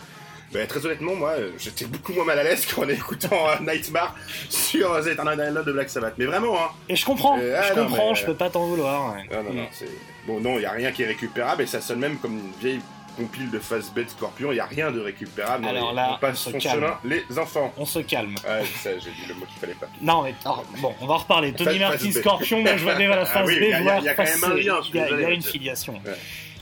Ben, 0.54 0.66
très 0.66 0.86
honnêtement, 0.86 1.14
moi, 1.16 1.32
euh, 1.32 1.52
j'étais 1.58 1.86
beaucoup 1.86 2.14
moins 2.14 2.24
mal 2.26 2.40
à 2.40 2.44
l'aise 2.44 2.66
qu'en 2.74 2.88
écoutant 2.88 3.50
euh, 3.50 3.56
Nightmare 3.62 4.16
sur 4.50 4.94
euh, 4.94 5.02
The 5.04 5.08
Eternal 5.08 5.64
de 5.66 5.72
Black 5.72 5.90
Sabbath. 5.90 6.14
Mais 6.18 6.26
vraiment, 6.26 6.56
hein. 6.58 6.70
Et 6.88 6.96
je 6.96 7.06
comprends, 7.06 7.38
Euh, 7.40 7.60
ah, 7.60 7.66
je 7.70 7.74
non, 7.80 7.88
comprends, 7.88 8.10
mais- 8.12 8.16
je 8.16 8.26
peux 8.26 8.36
pas 8.36 8.50
t'en 8.50 8.66
vouloir. 8.66 9.14
ouais. 9.16 9.24
Non, 9.36 9.44
non, 9.44 9.54
non, 9.54 9.64
Mm. 9.64 9.68
c'est... 9.72 9.90
Bon, 10.26 10.40
non, 10.40 10.56
il 10.56 10.60
n'y 10.60 10.66
a 10.66 10.72
rien 10.72 10.92
qui 10.92 11.04
est 11.04 11.08
récupérable 11.08 11.64
et 11.64 11.68
ça 11.68 11.82
sonne 11.82 12.00
même 12.00 12.18
comme 12.18 12.34
une 12.38 12.52
vieille 12.62 12.82
compile 13.18 13.50
de 13.50 13.60
Fast 13.60 13.94
Bed 13.94 14.10
Scorpion. 14.10 14.52
Il 14.52 14.56
n'y 14.56 14.60
a 14.62 14.66
rien 14.66 14.92
de 14.92 15.00
récupérable. 15.02 15.66
Alors 15.68 15.92
là, 15.94 16.12
on 16.14 16.18
passe 16.20 16.46
on 16.48 16.52
se 16.60 16.64
calme. 16.64 16.94
les 17.04 17.24
enfants. 17.40 17.74
On 17.78 17.86
se 17.86 18.00
calme. 18.00 18.36
Ouais, 18.48 18.64
ça, 18.84 18.92
j'ai 19.00 19.10
dit 19.10 19.26
le 19.28 19.34
mot 19.34 19.46
qu'il 19.46 19.60
fallait 19.60 19.74
pas. 19.74 19.88
Non, 20.02 20.22
mais 20.24 20.36
alors, 20.46 20.64
bon, 20.80 20.94
on 21.02 21.08
va 21.08 21.16
en 21.16 21.18
reparler. 21.18 21.52
Tony 21.54 21.80
Martin 21.80 22.08
B. 22.10 22.12
Scorpion, 22.12 22.62
moi 22.62 22.78
je 22.78 22.84
vois 22.84 22.96
déjà 22.96 23.16
la 23.16 23.26
Ah 23.34 23.44
oui, 23.46 23.56
B, 23.60 23.64
il 23.64 24.04
y 24.04 24.10
a- 24.10 24.14
quand 24.14 24.24
même 24.24 24.44
un 24.44 24.54
lien, 24.54 24.80
Il 24.94 24.96
y 25.22 25.26
a- 25.26 25.30
une 25.32 25.42
filiation. 25.42 25.94
Ouais. 26.06 26.14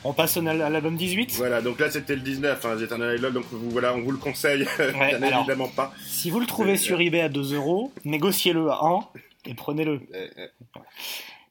On 0.08 0.14
passe 0.14 0.38
à 0.38 0.42
l'album 0.42 0.96
18. 0.96 1.34
Voilà, 1.38 1.62
donc 1.62 1.80
là 1.80 1.90
c'était 1.90 2.16
le 2.16 2.22
19, 2.22 2.64
hein, 2.66 2.78
Eternal 2.80 3.18
Idol, 3.18 3.34
donc 3.34 3.46
vous, 3.52 3.72
voilà, 3.72 3.94
on 3.96 4.02
vous 4.02 4.12
le 4.12 4.18
conseille, 4.18 4.66
alors. 4.80 5.40
évidemment 5.40 5.68
pas. 5.68 5.94
Si 6.06 6.30
vous 6.30 6.40
le 6.40 6.46
trouvez 6.46 6.78
sur 6.78 7.02
eBay 7.02 7.22
à 7.22 7.30
2 7.30 7.56
euros, 7.56 7.92
négociez-le 8.06 8.70
à 8.70 8.80
1 8.84 9.00
et 9.50 9.54
prenez-le. 9.56 10.02
Euh, 10.14 10.28
euh, 10.38 10.48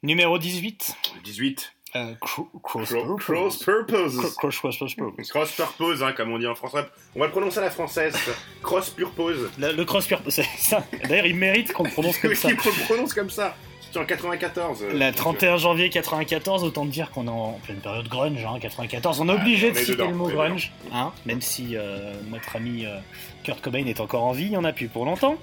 Numéro 0.02 0.38
18. 0.38 0.96
le 1.16 1.22
18, 1.22 1.72
Euh, 1.96 2.12
cro- 2.20 2.48
cross, 2.62 2.88
Cro- 2.90 3.16
purpose. 3.16 3.24
Cross 3.24 3.58
Purpose. 3.64 4.16
Cro- 4.18 4.30
cross, 4.36 4.58
cross, 4.58 4.76
cross, 4.76 4.94
purpose. 4.94 5.28
Cross 5.30 5.52
Purpose, 5.52 6.02
hein, 6.02 6.12
comme 6.12 6.32
on 6.32 6.38
dit 6.38 6.46
en 6.46 6.54
français. 6.54 6.84
On 7.16 7.20
va 7.20 7.26
le 7.26 7.32
prononcer 7.32 7.58
à 7.58 7.62
la 7.62 7.70
française. 7.70 8.14
Cross 8.62 8.90
Purpose. 8.90 9.48
Le, 9.58 9.72
le 9.72 9.84
cross 9.84 10.06
purpose, 10.06 10.34
c'est 10.34 10.44
ça. 10.58 10.84
D'ailleurs, 11.08 11.26
il 11.26 11.36
mérite 11.36 11.72
qu'on 11.72 11.84
le 11.84 11.90
prononce 11.90 12.18
comme 12.22 12.34
ça. 12.34 12.48
il 12.50 12.54
le 12.56 12.84
prononce 12.84 13.14
comme 13.14 13.30
ça. 13.30 13.56
En 13.96 14.04
94. 14.04 14.82
euh, 14.82 14.92
La 14.98 15.10
donc, 15.10 15.16
31 15.16 15.56
janvier 15.56 15.90
94, 15.90 16.64
autant 16.64 16.84
dire 16.84 17.10
qu'on 17.10 17.26
est 17.26 17.30
en 17.30 17.58
pleine 17.64 17.78
période 17.78 18.08
grunge, 18.08 18.44
hein, 18.44 18.58
94. 18.60 19.20
On 19.20 19.28
est 19.28 19.32
obligé 19.32 19.70
on 19.70 19.72
de 19.72 19.78
est 19.78 19.80
citer 19.80 19.92
dedans, 19.92 20.10
le 20.10 20.16
mot 20.16 20.28
grunge, 20.28 20.72
hein, 20.92 21.12
même 21.26 21.40
si 21.40 21.76
euh, 21.76 22.12
notre 22.30 22.56
ami 22.56 22.86
euh, 22.86 22.98
Kurt 23.44 23.60
Cobain 23.60 23.86
est 23.86 24.00
encore 24.00 24.24
en 24.24 24.32
vie, 24.32 24.46
il 24.46 24.52
y 24.52 24.56
en 24.56 24.64
a 24.64 24.72
plus 24.72 24.88
pour 24.88 25.04
longtemps. 25.04 25.36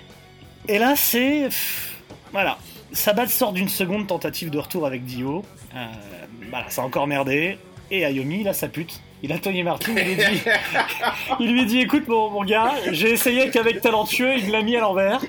Et 0.68 0.78
là, 0.78 0.94
c'est. 0.96 1.48
Voilà. 2.32 2.58
Sabbath 2.92 3.30
sort 3.30 3.52
d'une 3.52 3.68
seconde 3.68 4.06
tentative 4.06 4.50
de 4.50 4.58
retour 4.58 4.86
avec 4.86 5.04
Dio. 5.04 5.44
Euh, 5.74 5.86
voilà, 6.50 6.68
ça 6.70 6.82
a 6.82 6.84
encore 6.84 7.06
merdé. 7.06 7.58
Et 7.90 8.04
Ayomi, 8.04 8.42
là, 8.42 8.52
ça 8.52 8.68
pute. 8.68 9.00
Il 9.22 9.32
a 9.32 9.38
Tony 9.38 9.62
Martin, 9.62 9.92
il 9.96 10.04
lui 10.04 10.16
dit, 10.16 10.42
il 11.40 11.52
lui 11.52 11.64
dit 11.64 11.80
écoute, 11.80 12.08
mon, 12.08 12.28
mon 12.30 12.44
gars, 12.44 12.72
j'ai 12.90 13.10
essayé 13.10 13.50
qu'avec 13.50 13.80
talentueux, 13.80 14.36
il 14.36 14.46
me 14.46 14.52
l'a 14.52 14.62
mis 14.62 14.76
à 14.76 14.80
l'envers. 14.80 15.20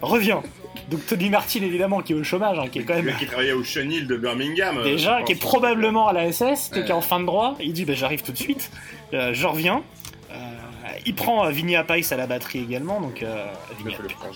Reviens. 0.00 0.42
Donc 0.90 1.04
Tony 1.06 1.30
Martin, 1.30 1.62
évidemment, 1.62 2.00
qui 2.00 2.12
est 2.12 2.16
au 2.16 2.24
chômage, 2.24 2.58
hein, 2.58 2.68
qui 2.68 2.78
est 2.80 2.82
quand 2.84 2.94
même 2.94 3.06
Qui, 3.12 3.24
qui 3.24 3.26
travaillait 3.26 3.52
au 3.52 3.64
Chenil 3.64 4.06
de 4.06 4.16
Birmingham. 4.16 4.78
euh, 4.78 4.84
déjà, 4.84 5.22
qui 5.22 5.32
est 5.32 5.40
probablement 5.40 6.08
à 6.08 6.12
la 6.12 6.30
SS, 6.32 6.70
qui 6.72 6.78
est 6.80 6.90
en 6.92 7.00
fin 7.00 7.20
de 7.20 7.26
droit. 7.26 7.56
Il 7.60 7.72
dit 7.72 7.84
bah, 7.84 7.94
j'arrive 7.94 8.22
tout 8.22 8.32
de 8.32 8.38
suite, 8.38 8.70
Euh, 9.14 9.32
je 9.34 9.46
reviens. 9.46 9.82
Euh, 10.30 10.34
il 11.06 11.14
prend 11.14 11.46
euh, 11.46 11.50
Vinny 11.50 11.76
Appice 11.76 12.10
à 12.12 12.16
la 12.16 12.26
batterie 12.26 12.60
également, 12.60 13.00
donc 13.00 13.22
euh, 13.22 13.46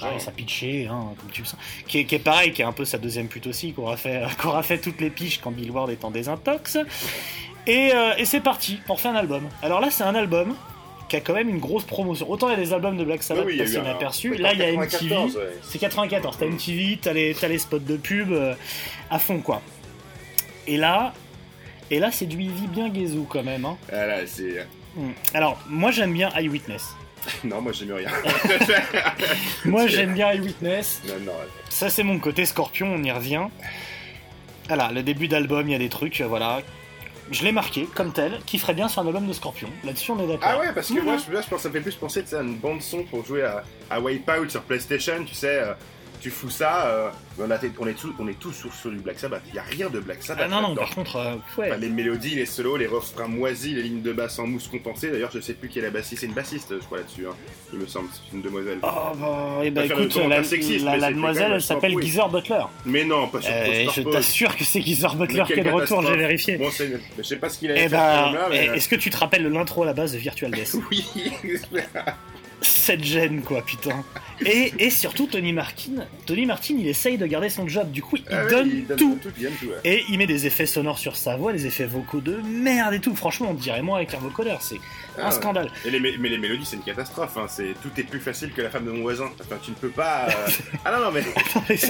pareil, 0.00 0.20
ça 0.20 0.30
pitché, 0.30 0.86
hein, 0.90 1.06
comme 1.20 1.30
tu 1.30 1.42
le 1.42 1.46
sens. 1.46 1.58
Qui 1.86 1.98
est, 1.98 2.04
qui 2.04 2.14
est 2.14 2.18
pareil, 2.20 2.52
qui 2.52 2.62
est 2.62 2.64
un 2.64 2.72
peu 2.72 2.84
sa 2.84 2.98
deuxième 2.98 3.26
pute 3.28 3.46
aussi, 3.46 3.72
qui 3.72 3.80
aura 3.80 3.96
fait, 3.96 4.22
fait 4.62 4.78
toutes 4.78 5.00
les 5.00 5.10
piches 5.10 5.40
quand 5.42 5.50
Bill 5.50 5.70
Ward 5.70 5.90
est 5.90 6.04
en 6.04 6.10
désintox. 6.10 6.78
Et, 7.66 7.90
et 8.16 8.24
c'est 8.24 8.40
parti, 8.40 8.78
on 8.88 8.94
refait 8.94 9.08
un 9.08 9.14
album. 9.14 9.42
Alors 9.62 9.80
là, 9.80 9.88
c'est 9.90 10.02
un 10.04 10.14
album 10.14 10.54
qui 11.10 11.16
a 11.16 11.20
quand 11.20 11.34
même 11.34 11.48
une 11.48 11.58
grosse 11.58 11.82
promotion. 11.82 12.30
Autant 12.30 12.48
il 12.48 12.52
y 12.52 12.54
a 12.54 12.56
des 12.64 12.72
albums 12.72 12.96
de 12.96 13.02
Black 13.04 13.24
Sabbath 13.24 13.44
Oui, 13.44 13.54
oui, 13.54 13.60
a 13.60 13.64
passés 13.64 13.76
inaperçus, 13.78 14.30
oui, 14.30 14.38
là 14.38 14.52
il 14.52 14.60
y 14.60 14.62
a 14.62 14.70
94, 14.72 15.32
MTV. 15.32 15.44
ouais. 15.44 15.52
C'est 15.62 15.78
94, 15.80 16.36
t'as 16.38 16.46
MTV, 16.46 16.98
t'as 17.02 17.12
les, 17.12 17.34
t'as 17.34 17.48
les 17.48 17.58
spots 17.58 17.80
de 17.80 17.96
pub 17.96 18.30
euh, 18.32 18.54
à 19.10 19.18
fond 19.18 19.40
quoi. 19.40 19.60
Et 20.68 20.76
là, 20.76 21.12
et 21.90 21.98
là 21.98 22.12
c'est 22.12 22.26
du 22.26 22.40
Easy 22.40 22.68
bien 22.68 22.88
gaizou 22.90 23.24
quand 23.28 23.42
même. 23.42 23.64
Hein. 23.64 23.76
Ah 23.92 24.06
là, 24.06 24.16
c'est. 24.24 24.64
Hmm. 24.94 25.10
Alors, 25.34 25.58
moi 25.68 25.90
j'aime 25.90 26.12
bien 26.12 26.30
Eyewitness. 26.36 26.94
Non, 27.44 27.60
moi 27.60 27.72
j'aime 27.72 27.92
rien. 27.92 28.08
Moi 29.66 29.86
j'aime 29.88 30.14
bien 30.14 30.30
Eyewitness. 30.30 31.02
non, 31.06 31.14
non. 31.26 31.32
Ça 31.68 31.90
c'est 31.90 32.02
mon 32.04 32.18
côté 32.18 32.46
scorpion, 32.46 32.86
on 32.94 33.02
y 33.02 33.10
revient. 33.10 33.46
Voilà, 34.68 34.90
le 34.92 35.02
début 35.02 35.28
d'album, 35.28 35.68
il 35.68 35.72
y 35.72 35.74
a 35.74 35.78
des 35.78 35.88
trucs, 35.88 36.20
euh, 36.20 36.26
voilà. 36.26 36.62
Je 37.30 37.44
l'ai 37.44 37.52
marqué 37.52 37.86
comme 37.94 38.12
tel, 38.12 38.40
qui 38.46 38.58
ferait 38.58 38.74
bien 38.74 38.88
sur 38.88 39.02
un 39.02 39.06
album 39.06 39.26
de 39.26 39.32
Scorpion. 39.32 39.68
Là-dessus, 39.84 40.10
on 40.10 40.18
est 40.22 40.26
d'accord. 40.26 40.48
Ah 40.50 40.58
ouais, 40.58 40.72
parce 40.74 40.88
que 40.88 40.94
Mhm. 40.98 41.04
moi, 41.04 41.16
je, 41.16 41.32
là, 41.32 41.40
je 41.42 41.48
pense 41.48 41.60
ça 41.62 41.68
me 41.68 41.74
fait 41.74 41.80
plus 41.80 41.94
penser 41.94 42.24
à 42.32 42.40
une 42.40 42.56
bande 42.56 42.82
son 42.82 43.04
pour 43.04 43.24
jouer 43.24 43.42
à, 43.42 43.62
à 43.90 44.00
Wipeout 44.00 44.48
sur 44.48 44.62
PlayStation, 44.62 45.24
tu 45.24 45.34
sais. 45.34 45.62
Tu 46.20 46.30
fous 46.30 46.50
ça, 46.50 46.86
euh, 46.86 47.10
on, 47.38 47.50
a- 47.50 47.58
on 47.78 47.86
est 47.86 47.94
tous, 47.94 48.12
on 48.18 48.28
est 48.28 48.38
tous 48.38 48.52
sur, 48.52 48.72
sur 48.72 48.90
du 48.90 48.98
Black 48.98 49.18
Sabbath. 49.18 49.42
Il 49.48 49.54
y 49.54 49.58
a 49.58 49.62
rien 49.62 49.88
de 49.90 49.98
Black 50.00 50.22
Sabbath. 50.22 50.46
Ah 50.46 50.48
non, 50.48 50.62
non, 50.68 50.74
par 50.76 50.90
contre, 50.90 51.16
euh, 51.16 51.34
ouais. 51.58 51.68
Enfin, 51.70 51.76
les 51.80 51.88
mélodies, 51.88 52.34
les 52.34 52.46
solos, 52.46 52.76
les 52.76 52.86
refrains 52.86 53.26
moisis, 53.28 53.74
les 53.74 53.82
lignes 53.82 54.02
de 54.02 54.12
basse 54.12 54.38
en 54.38 54.46
mousse 54.46 54.68
compensée. 54.68 55.10
D'ailleurs, 55.10 55.30
je 55.32 55.40
sais 55.40 55.54
plus 55.54 55.68
qui 55.68 55.78
est 55.78 55.82
la 55.82 55.90
bassiste. 55.90 56.20
C'est 56.20 56.26
une 56.26 56.34
bassiste, 56.34 56.74
je 56.78 56.84
crois, 56.84 56.98
là-dessus. 56.98 57.26
hein. 57.26 57.34
Il 57.72 57.78
me 57.78 57.86
semble, 57.86 58.08
c'est 58.12 58.36
une 58.36 58.42
demoiselle. 58.42 58.78
Oh 58.82 58.86
bah, 59.16 59.60
eh 59.64 59.70
ben, 59.70 59.82
Pas 59.82 59.86
faire 59.88 59.96
de 59.96 60.02
écoute, 60.04 60.28
la, 60.28 60.44
sexistes, 60.44 60.84
la- 60.84 61.10
demoiselle, 61.10 61.52
elle 61.54 61.62
s'appelle 61.62 61.98
Geezer 62.00 62.28
Butler. 62.28 62.62
Mais 62.84 63.04
non, 63.04 63.28
pas 63.28 63.40
sur 63.40 63.50
Euh, 63.52 63.86
je 63.94 64.02
t'assure 64.02 64.56
que 64.56 64.64
c'est 64.64 64.80
Geezer 64.82 65.14
Butler 65.16 65.44
qui 65.46 65.54
est 65.54 65.62
de 65.64 65.70
retour, 65.70 66.02
j'ai 66.06 66.16
vérifié. 66.16 66.56
Bon, 66.56 66.68
je 66.70 67.22
sais 67.22 67.36
pas 67.36 67.48
ce 67.48 67.58
qu'il 67.58 67.70
a 67.70 67.76
Eh 67.76 67.80
fait 67.80 67.88
ben, 67.90 68.34
eh, 68.52 68.56
est-ce 68.76 68.88
que 68.88 68.96
tu 68.96 69.10
te 69.10 69.16
rappelles 69.16 69.44
de 69.44 69.48
l'intro 69.48 69.82
à 69.82 69.86
la 69.86 69.92
base 69.94 70.12
de 70.12 70.18
Virtual 70.18 70.50
Death? 70.50 70.76
Oui, 70.90 71.04
Cette 72.62 73.04
gêne, 73.04 73.42
quoi, 73.42 73.62
putain. 73.62 74.04
Et, 74.44 74.72
et 74.78 74.90
surtout, 74.90 75.26
Tony 75.26 75.52
Martin, 75.52 75.92
Tony 76.26 76.46
Martin, 76.46 76.74
il 76.78 76.86
essaye 76.86 77.18
de 77.18 77.26
garder 77.26 77.48
son 77.48 77.68
job. 77.68 77.90
Du 77.90 78.02
coup, 78.02 78.16
il 78.16 78.24
Ah 78.30 78.46
donne 78.46 78.70
il 78.72 78.86
donne 78.86 78.98
tout. 78.98 79.18
tout, 79.22 79.30
il 79.36 79.44
donne 79.44 79.52
tout, 79.60 79.66
ouais. 79.66 79.74
Et 79.84 80.04
il 80.08 80.18
met 80.18 80.26
des 80.26 80.46
effets 80.46 80.66
sonores 80.66 80.98
sur 80.98 81.16
sa 81.16 81.36
voix, 81.36 81.52
des 81.52 81.66
effets 81.66 81.86
vocaux 81.86 82.20
de 82.20 82.36
merde 82.36 82.94
et 82.94 83.00
tout. 83.00 83.14
Franchement, 83.14 83.48
on 83.50 83.54
dirait 83.54 83.82
moi 83.82 83.98
avec 83.98 84.14
un 84.14 84.18
vocodeur. 84.18 84.62
C'est 84.62 84.80
Ah 85.18 85.22
un 85.22 85.26
ouais. 85.26 85.32
scandale. 85.32 85.70
Et 85.84 85.90
les, 85.90 86.00
mé- 86.00 86.16
mais 86.18 86.28
les 86.28 86.38
mélodies, 86.38 86.64
c'est 86.64 86.76
une 86.76 86.82
catastrophe. 86.82 87.36
Hein. 87.36 87.46
C'est 87.48 87.74
tout 87.82 87.90
est 87.98 88.04
plus 88.04 88.20
facile 88.20 88.52
que 88.52 88.62
la 88.62 88.70
femme 88.70 88.84
de 88.86 88.90
mon 88.90 89.02
voisin. 89.02 89.30
Enfin, 89.40 89.56
tu 89.62 89.70
ne 89.70 89.76
peux 89.76 89.88
pas. 89.90 90.26
euh, 90.28 90.50
Ah 90.84 90.92
non 90.92 91.04
non 91.06 91.10
mais. 91.12 91.22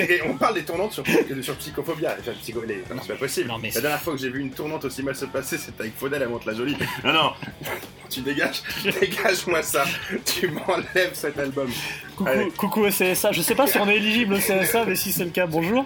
Et 0.08 0.20
on 0.22 0.36
parle 0.36 0.54
des 0.54 0.64
tournantes 0.64 0.92
sur, 0.92 1.04
sur 1.42 1.56
Psychophobia. 1.56 2.16
Enfin, 2.20 2.32
psycho... 2.40 2.62
les- 2.66 2.82
c'est 3.02 3.08
pas 3.12 3.18
possible. 3.18 3.48
Non, 3.48 3.58
mais 3.58 3.70
la 3.74 3.80
dernière 3.80 4.00
fois 4.00 4.14
que 4.14 4.18
j'ai 4.20 4.30
vu 4.30 4.40
une 4.40 4.50
tournante 4.52 4.84
aussi 4.84 5.02
mal 5.02 5.14
se 5.16 5.24
passer, 5.26 5.58
c'était 5.58 5.82
avec 5.82 5.96
Faudel, 5.96 6.22
elle 6.22 6.28
monte 6.28 6.44
la 6.46 6.54
jolie. 6.54 6.76
Non 7.04 7.12
non. 7.12 7.32
Tu 8.10 8.22
dégages, 8.22 8.62
dégage-moi 9.00 9.62
ça. 9.62 9.84
Tu 10.24 10.48
m'enlèves 10.48 11.12
cet 11.12 11.38
album. 11.38 11.70
Coucou, 12.16 12.28
Allez. 12.28 12.50
coucou 12.56 12.80
au 12.84 12.88
CSA. 12.88 13.30
Je 13.30 13.40
sais 13.40 13.54
pas 13.54 13.68
si 13.68 13.78
on 13.78 13.88
est 13.88 13.94
éligible 13.98 14.34
au 14.34 14.38
CSA, 14.38 14.84
mais 14.84 14.96
si 14.96 15.12
c'est 15.12 15.22
le 15.22 15.30
cas, 15.30 15.46
bonjour. 15.46 15.84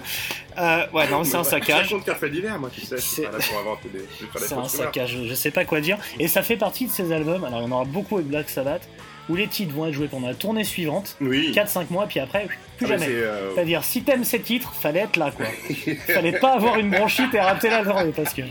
Euh, 0.59 0.87
ouais, 0.93 1.09
non, 1.11 1.25
c'est 1.25 1.37
un 1.37 1.43
Je 1.43 1.49
saccage. 1.49 1.93
raconte 1.95 2.31
divers, 2.31 2.59
moi, 2.59 2.71
tu 2.73 2.81
sais. 2.83 2.97
Je 2.97 3.01
C'est- 3.03 3.23
là 3.23 3.31
je 3.41 4.55
un 4.55 4.69
saccage, 4.69 5.19
je 5.27 5.35
sais 5.35 5.51
pas 5.51 5.65
quoi 5.65 5.81
dire. 5.81 5.99
Et 6.19 6.29
ça 6.29 6.43
fait 6.43 6.57
partie 6.57 6.87
de 6.87 6.91
ces 6.93 7.13
albums, 7.13 7.45
alors 7.45 7.61
il 7.61 7.65
y 7.65 7.67
en 7.69 7.73
aura 7.73 7.85
beaucoup 7.85 8.17
avec 8.17 8.29
Black 8.29 8.49
Sabbath, 8.49 8.89
où 9.29 9.37
les 9.37 9.49
titres 9.49 9.75
vont 9.75 9.87
être 9.87 9.95
joués 9.95 10.07
pendant 10.09 10.29
la 10.29 10.35
tournée 10.35 10.65
suivante, 10.65 11.17
Oui. 11.21 11.51
4-5 11.53 11.91
mois, 11.91 12.07
puis 12.07 12.21
après, 12.21 12.47
plus 12.77 12.87
Ah, 12.87 12.91
mais 12.91 12.99
jamais. 12.99 13.07
euh, 13.09 13.55
C'est-à-dire, 13.55 13.83
si 13.85 14.03
t'aimes 14.03 14.25
ces 14.25 14.41
titres, 14.41 14.73
fallait 14.75 15.01
être 15.01 15.17
là, 15.17 15.31
quoi. 15.31 15.47
fallait 16.15 16.39
pas 16.39 16.53
avoir 16.55 16.79
une 16.79 16.91
bronchite 16.91 17.35
et 17.35 17.41
rater 17.41 17.71
la 17.71 17.83
journée, 17.83 18.13
parce 18.15 18.33
que 18.35 18.43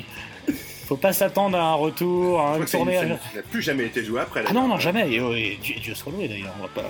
faut 0.87 0.97
pas 0.97 1.13
s'attendre 1.13 1.57
à 1.57 1.61
un 1.63 1.73
retour, 1.75 2.41
à 2.41 2.55
je 2.55 2.59
une 2.61 2.65
tournée. 2.65 2.95
une- 2.97 3.11
à- 3.13 3.17
ça 3.17 3.35
n'a 3.37 3.41
plus 3.43 3.61
jamais 3.61 3.85
été 3.85 4.03
joué 4.03 4.19
après. 4.19 4.43
Ah 4.47 4.51
non, 4.53 4.67
non, 4.67 4.77
jamais. 4.77 5.09
Et, 5.11 5.19
oh, 5.21 5.33
et 5.33 5.57
Dieu, 5.61 5.75
Dieu 5.81 5.95
soit 5.95 6.11
loué 6.11 6.27
d'ailleurs, 6.27 6.53
on 6.59 6.63
va 6.63 6.67
pas. 6.69 6.89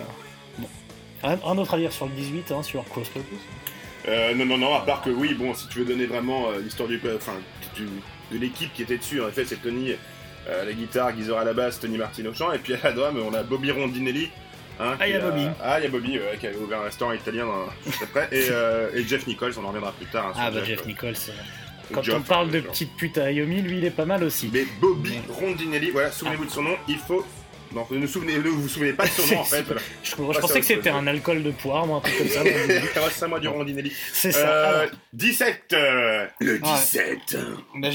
Bon. 0.58 0.68
Un, 1.24 1.38
un 1.46 1.58
autre 1.58 1.76
à 1.76 1.78
dire 1.78 1.92
sur 1.92 2.06
le 2.08 2.12
18, 2.14 2.52
hein, 2.52 2.64
sur 2.64 2.84
Cross 2.86 3.10
Purpose. 3.10 3.40
Euh, 4.08 4.34
non, 4.36 4.46
non, 4.46 4.58
non, 4.58 4.76
à 4.76 4.82
part 4.82 5.02
que 5.02 5.10
oui, 5.10 5.34
bon, 5.34 5.54
si 5.54 5.68
tu 5.68 5.80
veux 5.80 5.86
donner 5.86 6.06
vraiment 6.06 6.50
euh, 6.50 6.60
l'histoire 6.62 6.90
du, 6.90 7.00
enfin, 7.16 7.34
du- 7.76 7.88
de 8.32 8.38
l'équipe 8.38 8.74
qui 8.74 8.82
était 8.82 8.98
dessus, 8.98 9.22
en 9.22 9.30
effet, 9.30 9.46
c'est 9.46 9.62
Tony 9.62 9.92
euh, 10.50 10.62
à 10.62 10.66
la 10.66 10.74
guitare, 10.74 11.16
Geezer 11.16 11.38
à 11.38 11.44
la 11.46 11.54
basse, 11.54 11.80
Tony 11.80 11.98
Martin 11.98 12.26
au 12.26 12.34
chant, 12.34 12.52
et 12.52 12.60
puis 12.60 12.74
à 12.74 12.80
la 12.84 12.92
drum, 12.92 13.18
on 13.26 13.34
a 13.34 13.44
Bobby 13.44 13.72
Rondinelli. 13.72 14.30
hein, 14.80 14.96
Ah, 15.00 15.08
il 15.08 15.14
y 15.14 15.16
a 15.16 15.20
Bobby. 15.20 15.48
Ah, 15.64 15.80
il 15.80 15.84
y 15.84 15.86
a 15.86 15.90
Bobby, 15.90 16.18
ouais, 16.20 16.38
qui 16.40 16.48
a 16.48 16.52
ouvert 16.52 16.82
un 16.82 16.86
restaurant 16.86 17.14
italien 17.14 17.46
dans, 17.46 17.66
juste 17.86 18.04
après, 18.04 18.28
et, 18.32 18.48
euh, 18.50 18.90
et 18.94 19.04
Jeff 19.04 19.26
Nichols, 19.28 19.54
on 19.58 19.64
en 19.64 19.68
reviendra 19.68 19.94
plus 19.94 20.08
tard. 20.08 20.28
hein, 20.30 20.34
Ah 20.38 20.52
bah 20.52 20.64
Jeff. 20.66 20.86
Nichols. 20.86 21.14
euh, 21.30 21.94
Quand 21.94 22.02
on 22.10 22.22
parle 22.22 22.50
de 22.52 22.60
petite 22.62 22.96
pute 22.98 23.18
à 23.18 23.26
Ayomi, 23.26 23.62
lui 23.62 23.78
il 23.78 23.86
est 23.86 23.90
pas 23.92 24.06
mal 24.06 24.24
aussi. 24.24 24.50
Mais 24.52 24.66
Bobby 24.82 25.20
Rondinelli, 25.30 25.92
voilà, 25.92 26.12
souvenez-vous 26.12 26.46
de 26.46 26.50
son 26.52 26.64
nom, 26.64 26.76
il 26.90 26.98
faut. 26.98 27.26
Non, 27.74 27.88
ne, 27.90 28.06
souvenez, 28.08 28.38
ne 28.38 28.50
vous 28.50 28.68
souvenez 28.68 28.94
pas 28.94 29.06
de 29.06 29.10
son 29.10 29.34
nom 29.34 29.42
en 29.42 29.44
fait. 29.46 29.64
Voilà. 29.64 29.82
Je, 30.04 30.10
je 30.12 30.40
pensais 30.40 30.60
que 30.60 30.66
c'était 30.66 30.90
un 30.90 31.08
alcool 31.08 31.42
de 31.44 31.52
poire, 31.52 31.86
moi, 31.88 31.98
un 31.98 32.02
truc 32.02 32.18
comme 32.18 32.28
ça. 32.28 32.42
c'est 33.12 33.28
moi 33.28 33.40
du 33.40 33.48
Rondinelli. 33.48 33.92
C'est 34.12 34.32
ça. 34.32 34.48
Euh, 34.48 34.80
Alors, 34.82 34.92
17 35.14 35.64
euh, 35.74 36.26
Le 36.40 36.54
Ouais. 36.54 36.60
17 36.60 37.38
bah, 37.76 37.90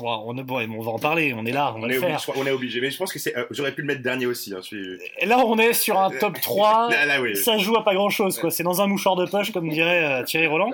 ouah, 0.00 0.18
on, 0.26 0.34
bon, 0.34 0.68
on 0.78 0.82
va 0.82 0.90
en 0.92 0.98
parler, 0.98 1.34
on 1.36 1.46
est 1.46 1.52
là, 1.52 1.72
on 1.76 1.80
est, 1.80 1.84
obligé, 1.96 2.00
faire. 2.00 2.18
je 2.18 2.22
crois- 2.24 2.34
on 2.38 2.46
est 2.46 2.50
obligé, 2.50 2.80
mais 2.80 2.90
je 2.90 2.96
pense 2.98 3.12
que 3.12 3.18
c'est. 3.18 3.36
euh, 3.36 3.44
J'aurais 3.50 3.72
pu 3.72 3.80
le 3.82 3.86
mettre 3.86 4.02
dernier 4.02 4.26
aussi. 4.26 4.52
Hein, 4.54 4.60
celui- 4.62 4.98
Et 5.18 5.26
là, 5.26 5.38
on 5.38 5.58
est 5.58 5.72
sur 5.72 5.98
un 5.98 6.10
top 6.10 6.40
3. 6.42 6.90
Là, 6.90 7.06
là, 7.06 7.20
oui. 7.20 7.36
Ça 7.36 7.56
joue 7.58 7.76
à 7.76 7.84
pas 7.84 7.94
grand 7.94 8.10
chose, 8.10 8.38
quoi. 8.38 8.50
C'est 8.50 8.62
dans 8.62 8.80
un 8.82 8.86
mouchoir 8.86 9.16
de 9.16 9.26
poche, 9.26 9.52
comme 9.52 9.68
dirait 9.68 10.04
euh, 10.04 10.24
Thierry 10.24 10.46
Roland. 10.46 10.72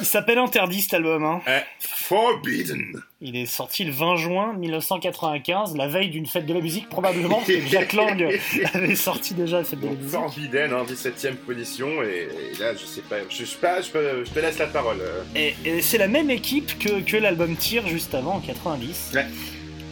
Il 0.00 0.06
s'appelle 0.06 0.38
Interdit 0.38 0.80
cet 0.82 0.94
album. 0.94 1.22
Hein. 1.24 1.42
Euh, 1.48 1.60
Forbidden. 1.80 3.00
Il 3.20 3.36
est 3.36 3.46
sorti 3.46 3.84
le 3.84 3.92
20 3.92 4.16
juin 4.16 4.52
1995, 4.54 5.76
la 5.76 5.86
veille 5.88 6.08
d'une 6.08 6.26
fête 6.26 6.46
de 6.46 6.54
la 6.54 6.60
musique, 6.60 6.88
probablement, 6.88 7.36
parce 7.36 7.48
que 7.48 7.66
Jack 7.66 7.92
Lang 7.94 8.26
avait 8.74 8.94
sorti 8.94 9.34
déjà 9.34 9.58
la 9.58 9.64
fête 9.64 9.80
de 9.80 9.84
la 9.86 9.90
Donc, 9.92 9.98
musique. 10.00 10.12
Forbidden, 10.18 10.72
hein, 10.72 10.84
17ème 10.88 11.34
position, 11.36 12.02
et, 12.02 12.28
et 12.54 12.58
là, 12.58 12.72
je 12.74 12.86
sais 12.86 13.02
pas, 13.02 13.16
je, 13.28 13.44
sais 13.44 13.56
pas, 13.60 13.80
je, 13.82 13.90
peux- 13.90 14.24
je 14.24 14.30
te 14.30 14.38
laisse 14.38 14.58
la 14.58 14.66
parole. 14.66 14.98
euh. 15.00 15.22
Et, 15.34 15.54
et 15.64 15.82
c'est 15.82 15.98
la 15.98 16.08
même 16.08 16.30
équipe 16.30 16.78
que, 16.78 17.00
que 17.00 17.16
l'album 17.18 17.54
Tire 17.56 17.86
juste 17.86 18.14
avant, 18.14 18.36
en 18.36 18.40
90. 18.40 19.12
Ouais. 19.14 19.26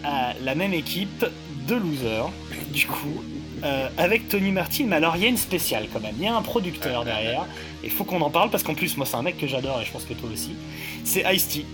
Euh, 0.04 0.08
la 0.42 0.54
même 0.54 0.72
équipe 0.72 1.24
de 1.68 1.74
losers, 1.74 2.30
du 2.72 2.86
coup, 2.86 3.22
euh, 3.64 3.88
avec 3.98 4.28
Tony 4.28 4.50
Martin. 4.52 4.84
Mais 4.88 4.96
alors, 4.96 5.16
il 5.16 5.22
y 5.22 5.26
a 5.26 5.28
une 5.28 5.36
spéciale 5.36 5.86
quand 5.92 6.00
même. 6.00 6.14
Il 6.18 6.24
y 6.24 6.28
a 6.28 6.36
un 6.36 6.42
producteur 6.42 7.04
derrière. 7.04 7.46
Et 7.82 7.86
il 7.86 7.90
faut 7.92 8.04
qu'on 8.04 8.20
en 8.20 8.30
parle 8.30 8.50
parce 8.50 8.62
qu'en 8.62 8.74
plus, 8.74 8.96
moi, 8.96 9.06
c'est 9.06 9.16
un 9.16 9.22
mec 9.22 9.38
que 9.38 9.46
j'adore 9.46 9.80
et 9.80 9.84
je 9.84 9.92
pense 9.92 10.04
que 10.04 10.14
toi 10.14 10.28
aussi. 10.32 10.54
C'est 11.04 11.24
Ice-T. 11.34 11.64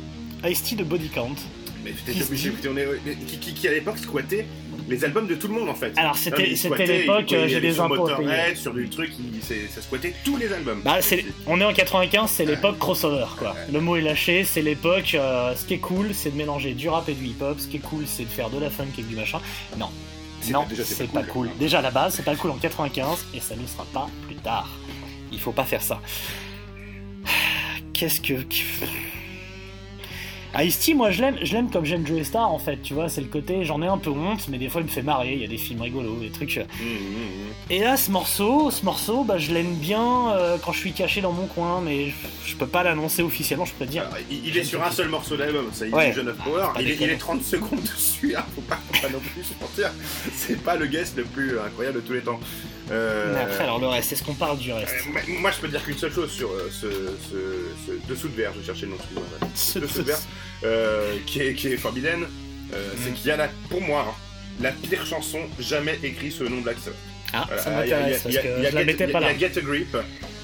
Ice-T 0.48 0.76
de 0.76 0.84
Body 0.84 1.08
Count. 1.08 1.34
Mais 1.82 1.92
se 1.92 2.24
obligé, 2.24 2.52
on 2.70 2.76
est, 2.76 2.86
qui, 3.26 3.38
qui, 3.38 3.54
qui, 3.54 3.68
à 3.68 3.72
l'époque 3.72 3.96
squattait 3.98 4.44
les 4.88 5.02
albums 5.04 5.26
de 5.26 5.34
tout 5.34 5.48
le 5.48 5.54
monde 5.54 5.68
en 5.70 5.74
fait. 5.74 5.92
Alors, 5.96 6.16
c'était 6.16 6.42
l'époque, 6.86 7.32
euh, 7.32 7.48
j'ai 7.48 7.60
des 7.60 7.80
impôts 7.80 8.06
à 8.08 8.16
payer. 8.16 8.54
Sur 8.54 8.74
du 8.74 8.88
truc, 8.90 9.12
il- 9.18 9.40
ça 9.42 9.80
squattait 9.80 10.14
tous 10.24 10.36
les 10.36 10.52
albums. 10.52 10.82
Bah, 10.84 10.98
on 11.46 11.58
est 11.60 11.64
en 11.64 11.72
95, 11.72 12.30
c'est 12.30 12.44
l'époque 12.44 12.78
crossover, 12.78 13.24
quoi. 13.38 13.56
Le 13.72 13.80
mot 13.80 13.96
est 13.96 14.02
lâché, 14.02 14.44
c'est 14.44 14.60
l'époque. 14.62 15.14
euh, 15.14 15.54
ce 15.56 15.64
qui 15.64 15.74
est 15.74 15.78
cool, 15.78 16.12
c'est 16.12 16.30
de 16.32 16.36
mélanger 16.36 16.74
du 16.74 16.88
rap 16.90 17.08
et 17.08 17.14
du 17.14 17.24
hip-hop. 17.26 17.58
Ce 17.60 17.66
qui 17.66 17.76
est 17.78 17.80
cool, 17.80 18.04
c'est 18.06 18.24
de 18.24 18.28
faire 18.30 18.50
de 18.50 18.58
la 18.58 18.68
funk 18.68 18.86
et 18.98 19.02
du 19.02 19.16
machin. 19.16 19.40
Non, 19.78 19.88
non, 20.50 20.66
c'est 20.84 21.10
pas, 21.12 21.22
cool. 21.22 21.50
Déjà 21.58 21.78
à 21.80 21.82
la 21.82 21.90
base, 21.90 22.14
c'est 22.14 22.24
pas 22.24 22.36
cool 22.36 22.50
en 22.50 22.56
95 22.56 23.26
et 23.34 23.40
ça 23.40 23.56
ne 23.56 23.66
sera 23.66 23.84
pas 23.92 24.08
plus 24.26 24.36
tard. 24.36 24.68
Il 25.32 25.40
faut 25.40 25.52
pas 25.52 25.64
faire 25.64 25.82
ça. 25.82 26.00
Qu'est-ce 27.92 28.20
que. 28.20 28.44
Ice-T, 30.58 30.94
moi 30.94 31.10
je 31.10 31.22
l'aime, 31.22 31.36
je 31.42 31.52
l'aime 31.52 31.70
comme 31.70 31.84
j'aime 31.84 32.04
Joe 32.06 32.22
Star 32.24 32.52
en 32.52 32.58
fait, 32.58 32.78
tu 32.82 32.92
vois, 32.94 33.08
c'est 33.08 33.20
le 33.20 33.28
côté, 33.28 33.64
j'en 33.64 33.80
ai 33.82 33.86
un 33.86 33.98
peu 33.98 34.10
honte, 34.10 34.48
mais 34.48 34.58
des 34.58 34.68
fois 34.68 34.80
il 34.80 34.84
me 34.84 34.90
fait 34.90 35.02
marrer, 35.02 35.34
il 35.34 35.40
y 35.40 35.44
a 35.44 35.48
des 35.48 35.56
films 35.58 35.80
rigolos, 35.82 36.16
des 36.20 36.30
trucs. 36.30 36.56
euh, 36.58 36.64
Mmh, 36.80 36.84
mmh, 36.84 36.88
mmh. 36.88 37.52
et 37.72 37.78
là, 37.80 37.96
ce 37.96 38.10
morceau, 38.10 38.70
ce 38.70 38.84
morceau, 38.84 39.22
bah, 39.24 39.38
je 39.38 39.52
l'aime 39.52 39.74
bien 39.76 40.32
euh, 40.32 40.56
quand 40.64 40.72
je 40.72 40.78
suis 40.78 40.92
caché 40.92 41.20
dans 41.20 41.32
mon 41.32 41.46
coin, 41.46 41.80
mais 41.84 42.08
je, 42.10 42.14
je 42.50 42.56
peux 42.56 42.66
pas 42.66 42.82
l'annoncer 42.82 43.22
officiellement, 43.22 43.64
je 43.64 43.72
peux 43.74 43.86
te 43.86 43.90
dire. 43.90 44.02
Alors, 44.02 44.16
il, 44.30 44.48
il 44.48 44.58
est 44.58 44.64
sur 44.64 44.82
un 44.82 44.90
seul 44.90 45.08
morceau 45.08 45.36
d'album, 45.36 45.66
ça, 45.72 45.86
il 45.86 45.94
Ouais. 45.94 46.08
est 46.08 46.12
John 46.14 46.28
of 46.28 46.36
Power. 46.38 46.66
pas 46.74 46.80
Il 46.82 46.88
est, 46.88 46.90
il 46.94 46.98
déconner. 46.98 47.12
est 47.12 47.16
30 47.18 47.42
secondes 47.44 47.80
dessus, 47.82 48.34
hein, 48.36 48.44
faut, 48.54 48.60
pas, 48.62 48.78
faut 48.92 49.02
pas 49.06 49.12
non 49.12 49.20
plus 49.20 49.44
se 49.44 49.52
mentir. 49.60 49.92
C'est 50.34 50.60
pas 50.62 50.76
le 50.76 50.86
guest 50.86 51.16
le 51.16 51.24
plus 51.24 51.58
incroyable 51.60 51.96
de 52.02 52.06
tous 52.06 52.12
les 52.14 52.22
temps. 52.22 52.40
Euh, 52.90 53.34
Mais 53.36 53.42
après, 53.42 53.62
alors 53.64 53.78
le 53.78 53.86
reste, 53.86 54.12
est-ce 54.12 54.24
qu'on 54.24 54.34
parle 54.34 54.58
du 54.58 54.72
reste 54.72 54.92
euh, 55.06 55.20
moi- 55.40 55.52
je 55.52 55.58
peux 55.60 55.68
dire 55.68 55.84
qu'une 55.84 55.96
seule 55.96 56.12
chose 56.12 56.30
sur 56.32 56.48
euh, 56.50 56.68
ce, 56.72 56.86
ce- 57.30 57.68
ce 57.86 58.08
dessous 58.12 58.28
de 58.28 58.34
verre, 58.34 58.52
je 58.60 58.66
cherchais 58.66 58.86
le 58.86 58.92
nom, 58.92 58.98
Dessous 59.54 59.78
de 60.00 60.06
verre, 60.06 60.18
euh, 60.64 61.16
qui, 61.26 61.40
est, 61.40 61.54
qui 61.54 61.68
est 61.68 61.76
Forbidden, 61.76 62.26
euh, 62.74 62.88
c'est 63.02 63.12
qu'il 63.14 63.26
y 63.28 63.30
a 63.30 63.36
la, 63.36 63.48
pour 63.68 63.80
moi, 63.80 64.06
hein, 64.08 64.14
la 64.60 64.72
pire 64.72 65.06
chanson 65.06 65.40
jamais 65.58 65.98
écrite 66.02 66.32
sous 66.32 66.42
le 66.44 66.50
nom 66.50 66.56
de 66.58 66.62
Black 66.62 66.76
Sabbath. 66.78 66.98
Ah, 67.32 67.48
ça 67.58 67.70
euh, 67.70 67.82
il 67.84 67.90
y 67.90 67.92
a- 67.92 67.98
m'intéresse, 68.00 68.22
parce 68.22 68.24
il 68.26 68.34
y 68.34 68.38
a- 68.38 68.42
que 68.42 68.46
y 68.48 68.50
a 68.66 68.70
je 68.70 68.74
la 68.74 68.80
Get- 68.80 68.84
mettais 68.86 69.06
pas 69.08 69.20
là. 69.20 69.32
Il 69.32 69.40
y 69.40 69.44
a 69.44 69.48
Get 69.48 69.58
a 69.58 69.62
Grip, 69.62 69.96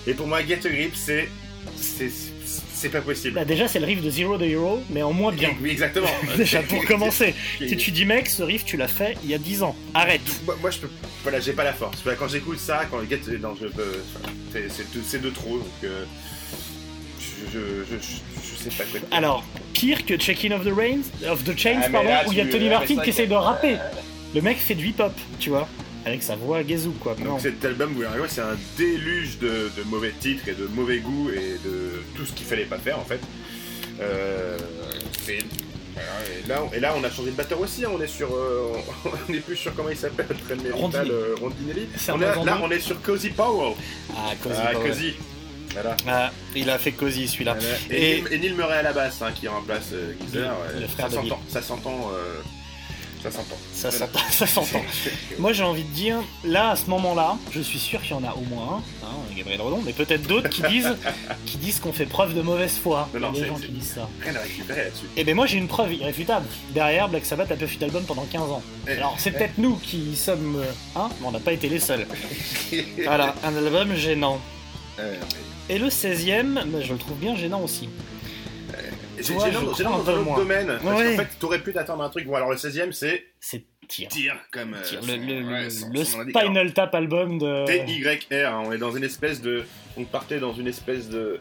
et 0.07 0.15
pour 0.15 0.27
moi, 0.27 0.41
Get 0.47 0.61
a 0.65 0.69
Grip, 0.71 0.95
c'est. 0.95 1.29
c'est- 1.77 2.89
pas 2.93 3.01
possible. 3.01 3.35
Bah, 3.35 3.45
déjà, 3.45 3.67
c'est 3.67 3.81
le 3.81 3.87
riff 3.87 4.01
de 4.01 4.09
Zero 4.11 4.39
the 4.39 4.43
Hero, 4.43 4.81
mais 4.91 5.03
en 5.03 5.13
moins 5.13 5.33
bien. 5.33 5.51
Oui, 5.61 5.71
exactement. 5.71 6.07
Déjà, 6.37 6.63
pour 6.63 6.85
commencer. 6.87 7.35
Si 7.59 7.77
tu 7.77 7.91
dis, 7.91 8.05
mec, 8.05 8.29
ce 8.29 8.45
riff, 8.45 8.65
tu 8.65 8.77
l'as 8.77 8.87
fait 8.87 9.17
il 9.25 9.31
y 9.31 9.35
a 9.35 9.39
10 9.39 9.65
ans. 9.65 9.75
Arrête. 9.93 10.21
Moi, 10.45 10.57
moi, 10.61 10.71
je 10.71 10.79
peux. 10.79 10.91
Voilà, 11.25 11.41
j'ai 11.41 11.53
pas 11.53 11.65
la 11.65 11.73
force. 11.73 11.99
Quand 12.17 12.29
j'écoute 12.29 12.61
ça, 12.61 12.87
quand 12.89 13.03
gars. 13.03 13.17
Non, 13.41 13.57
je 13.61 13.67
peux. 13.67 14.01
enfin, 14.15 14.31
c'est- 14.53 15.19
de, 15.21 15.31
trop, 15.31 15.59
donc. 15.59 15.67
je, 15.83 15.89
je, 17.53 17.59
je, 17.91 17.97
sais 18.71 18.85
pas 18.85 18.91
dire. 18.99 19.03
Alors, 19.11 19.45
pire 19.73 20.05
que 20.07 20.17
Checking 20.17 20.53
of 20.53 20.65
the 20.65 20.73
Rains, 20.77 21.03
of 21.31 21.45
the 21.45 21.57
Chains, 21.59 21.81
Ah, 21.85 21.91
pardon, 21.91 22.09
là, 22.09 22.25
où 22.27 22.33
il 22.33 22.39
y 22.39 22.41
a 22.41 22.47
Tony 22.47 22.65
mais 22.65 22.71
Martin 22.71 22.95
c'est 22.97 23.03
qui 23.05 23.11
essaie 23.11 23.27
de 23.27 23.35
rapper. 23.35 23.77
Le 24.35 24.41
mec 24.43 24.59
fait 24.59 24.75
du 24.75 24.89
hip-hop, 24.89 25.13
tu 25.39 25.51
vois, 25.51 25.69
avec 26.05 26.23
sa 26.23 26.37
voix 26.37 26.63
gazou, 26.63 26.93
quoi. 27.01 27.15
Non. 27.19 27.33
Donc 27.33 27.41
cet 27.41 27.65
album, 27.65 27.93
vous 27.93 28.01
verrez, 28.01 28.19
c'est 28.29 28.41
un 28.43 28.57
déluge 28.77 29.39
de, 29.39 29.71
de 29.77 29.83
mauvais 29.87 30.13
titres 30.21 30.49
et 30.49 30.53
de 30.55 30.67
mauvais 30.67 30.99
goût 30.99 31.31
et 31.31 31.59
de 31.65 32.03
tout 32.17 32.25
ce 32.27 32.33
qu'il 32.33 32.47
fallait 32.47 32.65
pas 32.65 32.79
faire 32.79 32.99
en 32.99 33.05
fait. 33.05 33.21
Euh, 34.01 34.59
c'est- 35.25 35.39
voilà, 35.95 36.11
et, 36.45 36.47
là, 36.49 36.63
on- 36.71 36.75
et 36.77 36.81
là, 36.81 36.95
on 36.99 37.03
a 37.05 37.11
changé 37.11 37.31
de 37.31 37.37
batteur 37.37 37.59
aussi. 37.61 37.85
hein, 37.85 37.91
on 37.95 38.01
est 38.03 38.07
sur, 38.07 38.29
euh, 38.35 38.73
on 39.29 39.33
est 39.33 39.39
plus 39.41 39.57
sur 39.57 39.75
comment 39.75 39.89
il 39.89 39.97
s'appelle, 39.97 40.27
Rondinelli. 40.73 41.11
euh, 41.11 41.35
Rondinelli. 41.41 41.89
C'est 41.97 42.13
On 42.13 42.17
un 42.17 42.21
est, 42.21 42.27
Mazando. 42.27 42.45
là, 42.47 42.61
on 42.63 42.71
est 42.71 42.81
sur 42.81 43.01
Cozy 43.01 43.31
Powell. 43.31 43.75
Ah, 44.15 44.33
Cozy 44.43 44.55
Ah, 44.63 44.73
Powell. 44.75 44.89
Cozy. 44.91 45.15
Voilà. 45.83 45.97
Ah, 46.09 46.31
Il 46.55 46.69
a 46.71 46.79
fait 46.79 46.93
cosy 46.93 47.29
celui-là. 47.29 47.57
Et, 47.91 47.95
Et- 48.19 48.23
Neil- 48.23 48.25
et 48.33 48.39
Neil 48.39 48.53
Murray 48.55 48.79
à 48.79 48.83
la 48.83 48.93
basse 48.93 49.21
hein, 49.23 49.31
qui 49.35 49.47
remplace 49.49 49.91
euh, 49.93 50.13
Geezer. 50.21 50.53
Le- 50.75 50.75
le 50.75 50.81
ouais, 50.83 50.89
frère 50.89 51.11
ça 51.11 51.15
s'entend. 51.17 51.41
Ça 51.49 51.63
s'entend. 51.63 52.11
euh, 52.15 52.41
Ça 53.23 53.31
s'entend. 53.31 53.57
Ça 53.73 53.91
s'entend. 53.91 54.19
Ça 54.31 54.47
s'entend. 54.47 54.83
Moi 55.39 55.53
j'ai 55.53 55.65
envie 55.65 55.83
de 55.85 55.91
dire, 55.93 56.17
là 56.45 56.71
à 56.71 56.77
ce 56.77 56.87
moment-là, 56.91 57.37
je 57.51 57.61
suis 57.61 57.79
sûr 57.79 58.01
qu'il 58.01 58.13
y 58.13 58.15
en 58.15 58.25
a 58.25 58.33
au 58.35 58.41
moins 58.43 58.83
un, 59.03 59.07
hein, 59.07 59.11
Gabriel 59.37 59.61
Redon, 59.61 59.83
mais 59.85 59.93
peut-être 59.93 60.27
d'autres 60.27 60.49
qui 60.49 60.63
disent, 60.63 60.97
qui 61.47 61.59
disent 61.59 61.81
qu'on 61.81 61.93
fait 61.93 62.07
preuve 62.07 62.35
de 62.35 62.41
mauvaise 62.43 62.79
foi. 62.83 63.09
Non, 63.13 63.21
non, 63.21 63.31
Il 63.35 63.39
y 63.39 63.41
a 63.41 63.45
des 63.45 63.49
gens 63.51 63.59
qui 63.59 63.69
disent 63.73 63.95
ça. 63.97 64.09
Rien 64.23 64.37
à 64.37 64.41
récupérer 64.41 64.85
là-dessus. 64.85 65.07
Et 65.17 65.25
ben 65.25 65.35
moi 65.35 65.47
j'ai 65.47 65.59
une 65.59 65.67
preuve 65.69 65.93
irréfutable. 65.93 66.47
Derrière, 66.71 67.09
Black 67.09 67.27
Sabbath 67.27 67.51
a 67.51 67.57
pas 67.57 67.67
fait 67.67 67.79
d'album 67.79 68.05
pendant 68.05 68.25
15 68.31 68.43
ans. 68.43 68.63
Eh, 68.89 68.93
Alors 68.93 69.17
c'est 69.19 69.31
eh. 69.31 69.33
peut-être 69.33 69.59
nous 69.59 69.77
qui 69.77 70.15
sommes, 70.17 70.57
euh, 70.57 70.71
hein, 71.01 71.09
mais 71.21 71.27
on 71.27 71.33
n'a 71.33 71.41
pas 71.41 71.53
été 71.53 71.69
les 71.69 71.81
seuls. 71.81 72.07
Voilà, 73.05 73.35
un 73.45 73.57
album 73.57 73.95
gênant. 73.97 74.41
Euh, 74.99 75.15
Et 75.69 75.79
le 75.79 75.89
16ème, 75.89 76.65
ben, 76.67 76.83
je 76.83 76.93
le 76.93 76.99
trouve 76.99 77.19
bien 77.19 77.35
gênant 77.37 77.63
aussi. 77.63 77.89
Toi, 79.25 79.47
j'ai 79.47 79.53
je 79.53 79.83
dans 79.83 80.09
un 80.11 80.19
autre 80.21 80.37
domaine. 80.37 80.67
Parce 80.83 80.99
Ouais. 81.01 81.17
qu'en 81.17 81.23
fait, 81.23 81.29
t'aurais 81.39 81.59
pu 81.61 81.73
t'attendre 81.73 82.03
à 82.03 82.07
un 82.07 82.11
truc. 82.11 82.27
Bon, 82.27 82.35
alors 82.35 82.51
le 82.51 82.57
16ème, 82.57 82.93
c'est 82.93 83.25
C'est 83.41 83.65
tir. 83.89 84.09
Tir, 84.09 84.37
comme. 84.53 84.75
euh, 84.75 84.85
son- 84.85 85.07
Le, 85.07 85.17
le- 85.17 85.47
ouais, 85.49 85.65
le- 85.65 85.71
son- 85.71 85.89
le 85.91 86.05
son 86.05 86.21
indique. 86.21 86.37
Alors, 86.37 86.49
Spinal 86.51 86.75
Tap 86.75 86.95
album 86.95 87.39
de. 87.39 87.65
TYR, 87.67 88.53
hein, 88.53 88.63
on 88.67 88.73
est 88.73 88.79
dans 88.79 88.93
une 88.93 89.05
espèce 89.05 89.41
de. 89.41 89.65
On 89.97 90.05
partait 90.05 90.39
dans 90.39 90.53
une 90.55 90.67
espèce 90.69 91.09
de. 91.09 91.41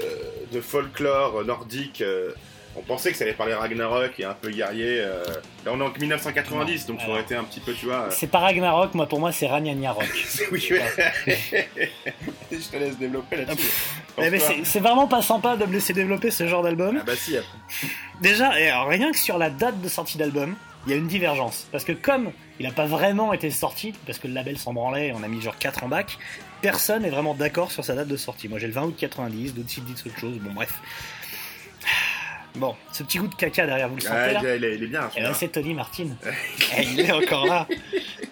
euh, 0.00 0.06
de 0.52 0.60
folklore 0.60 1.44
nordique. 1.44 2.00
euh, 2.00 2.32
on 2.76 2.80
pensait 2.82 3.12
que 3.12 3.16
ça 3.16 3.24
allait 3.24 3.34
parler 3.34 3.54
Ragnarok 3.54 4.12
et 4.18 4.24
un 4.24 4.34
peu 4.34 4.50
guerrier. 4.50 5.00
euh, 5.00 5.22
Là, 5.64 5.72
on 5.72 5.80
est 5.80 5.84
en 5.84 5.92
1990, 5.98 6.86
donc 6.86 7.00
ça 7.00 7.08
aurait 7.08 7.20
été 7.22 7.34
un 7.36 7.44
petit 7.44 7.60
peu, 7.60 7.72
tu 7.72 7.86
vois. 7.86 8.02
euh, 8.02 8.08
C'est 8.10 8.26
pas 8.26 8.40
Ragnarok, 8.40 8.94
moi 8.94 9.06
pour 9.06 9.20
moi 9.20 9.32
c'est 9.32 9.46
Ragnagna 9.46 9.92
Rock. 9.92 10.04
oui. 10.52 10.60
Je 11.26 12.56
te 12.70 12.76
laisse 12.76 12.98
développer 12.98 13.36
là-dessus. 13.36 14.64
C'est 14.64 14.80
vraiment 14.80 15.06
pas 15.06 15.22
sympa 15.22 15.56
de 15.56 15.64
me 15.66 15.72
laisser 15.72 15.92
développer 15.92 16.30
ce 16.30 16.46
genre 16.46 16.62
d'album. 16.62 16.98
Ah 17.00 17.04
bah 17.06 17.16
si, 17.16 17.36
après. 17.36 17.58
Déjà, 18.20 18.58
et 18.60 18.68
alors, 18.68 18.88
rien 18.88 19.10
que 19.10 19.18
sur 19.18 19.38
la 19.38 19.50
date 19.50 19.80
de 19.80 19.88
sortie 19.88 20.18
d'album, 20.18 20.54
il 20.86 20.90
y 20.90 20.94
a 20.94 20.96
une 20.96 21.08
divergence. 21.08 21.66
Parce 21.72 21.84
que 21.84 21.92
comme 21.92 22.30
il 22.60 22.66
a 22.66 22.70
pas 22.70 22.86
vraiment 22.86 23.32
été 23.32 23.50
sorti, 23.50 23.92
parce 24.06 24.18
que 24.18 24.28
le 24.28 24.34
label 24.34 24.58
s'en 24.58 24.72
branlait, 24.72 25.12
on 25.18 25.22
a 25.22 25.28
mis 25.28 25.40
genre 25.40 25.56
4 25.58 25.84
en 25.84 25.88
bac, 25.88 26.18
personne 26.60 27.02
n'est 27.02 27.10
vraiment 27.10 27.34
d'accord 27.34 27.72
sur 27.72 27.84
sa 27.84 27.94
date 27.94 28.08
de 28.08 28.16
sortie. 28.16 28.48
Moi 28.48 28.58
j'ai 28.58 28.66
le 28.68 28.72
20 28.74 28.82
août 28.84 28.94
90, 28.98 29.54
d'autres 29.54 29.70
sites 29.70 29.84
disent 29.84 30.04
autre 30.06 30.18
chose, 30.18 30.36
bon 30.38 30.52
bref. 30.52 30.72
Bon, 32.56 32.76
ce 32.92 33.02
petit 33.02 33.18
goût 33.18 33.26
de 33.26 33.34
caca 33.34 33.66
derrière, 33.66 33.88
vous 33.88 33.96
le 33.96 34.00
sentez 34.00 34.14
Ah, 34.16 34.32
là 34.34 34.54
il, 34.56 34.64
est, 34.64 34.76
il 34.76 34.84
est- 34.84 34.86
bien. 34.86 35.10
Eh 35.16 35.22
ben, 35.22 35.34
c'est 35.34 35.48
Tony 35.48 35.74
Martin. 35.74 36.06
Eh, 36.78 36.82
il 36.82 37.00
est 37.00 37.10
encore 37.12 37.46
là. 37.46 37.66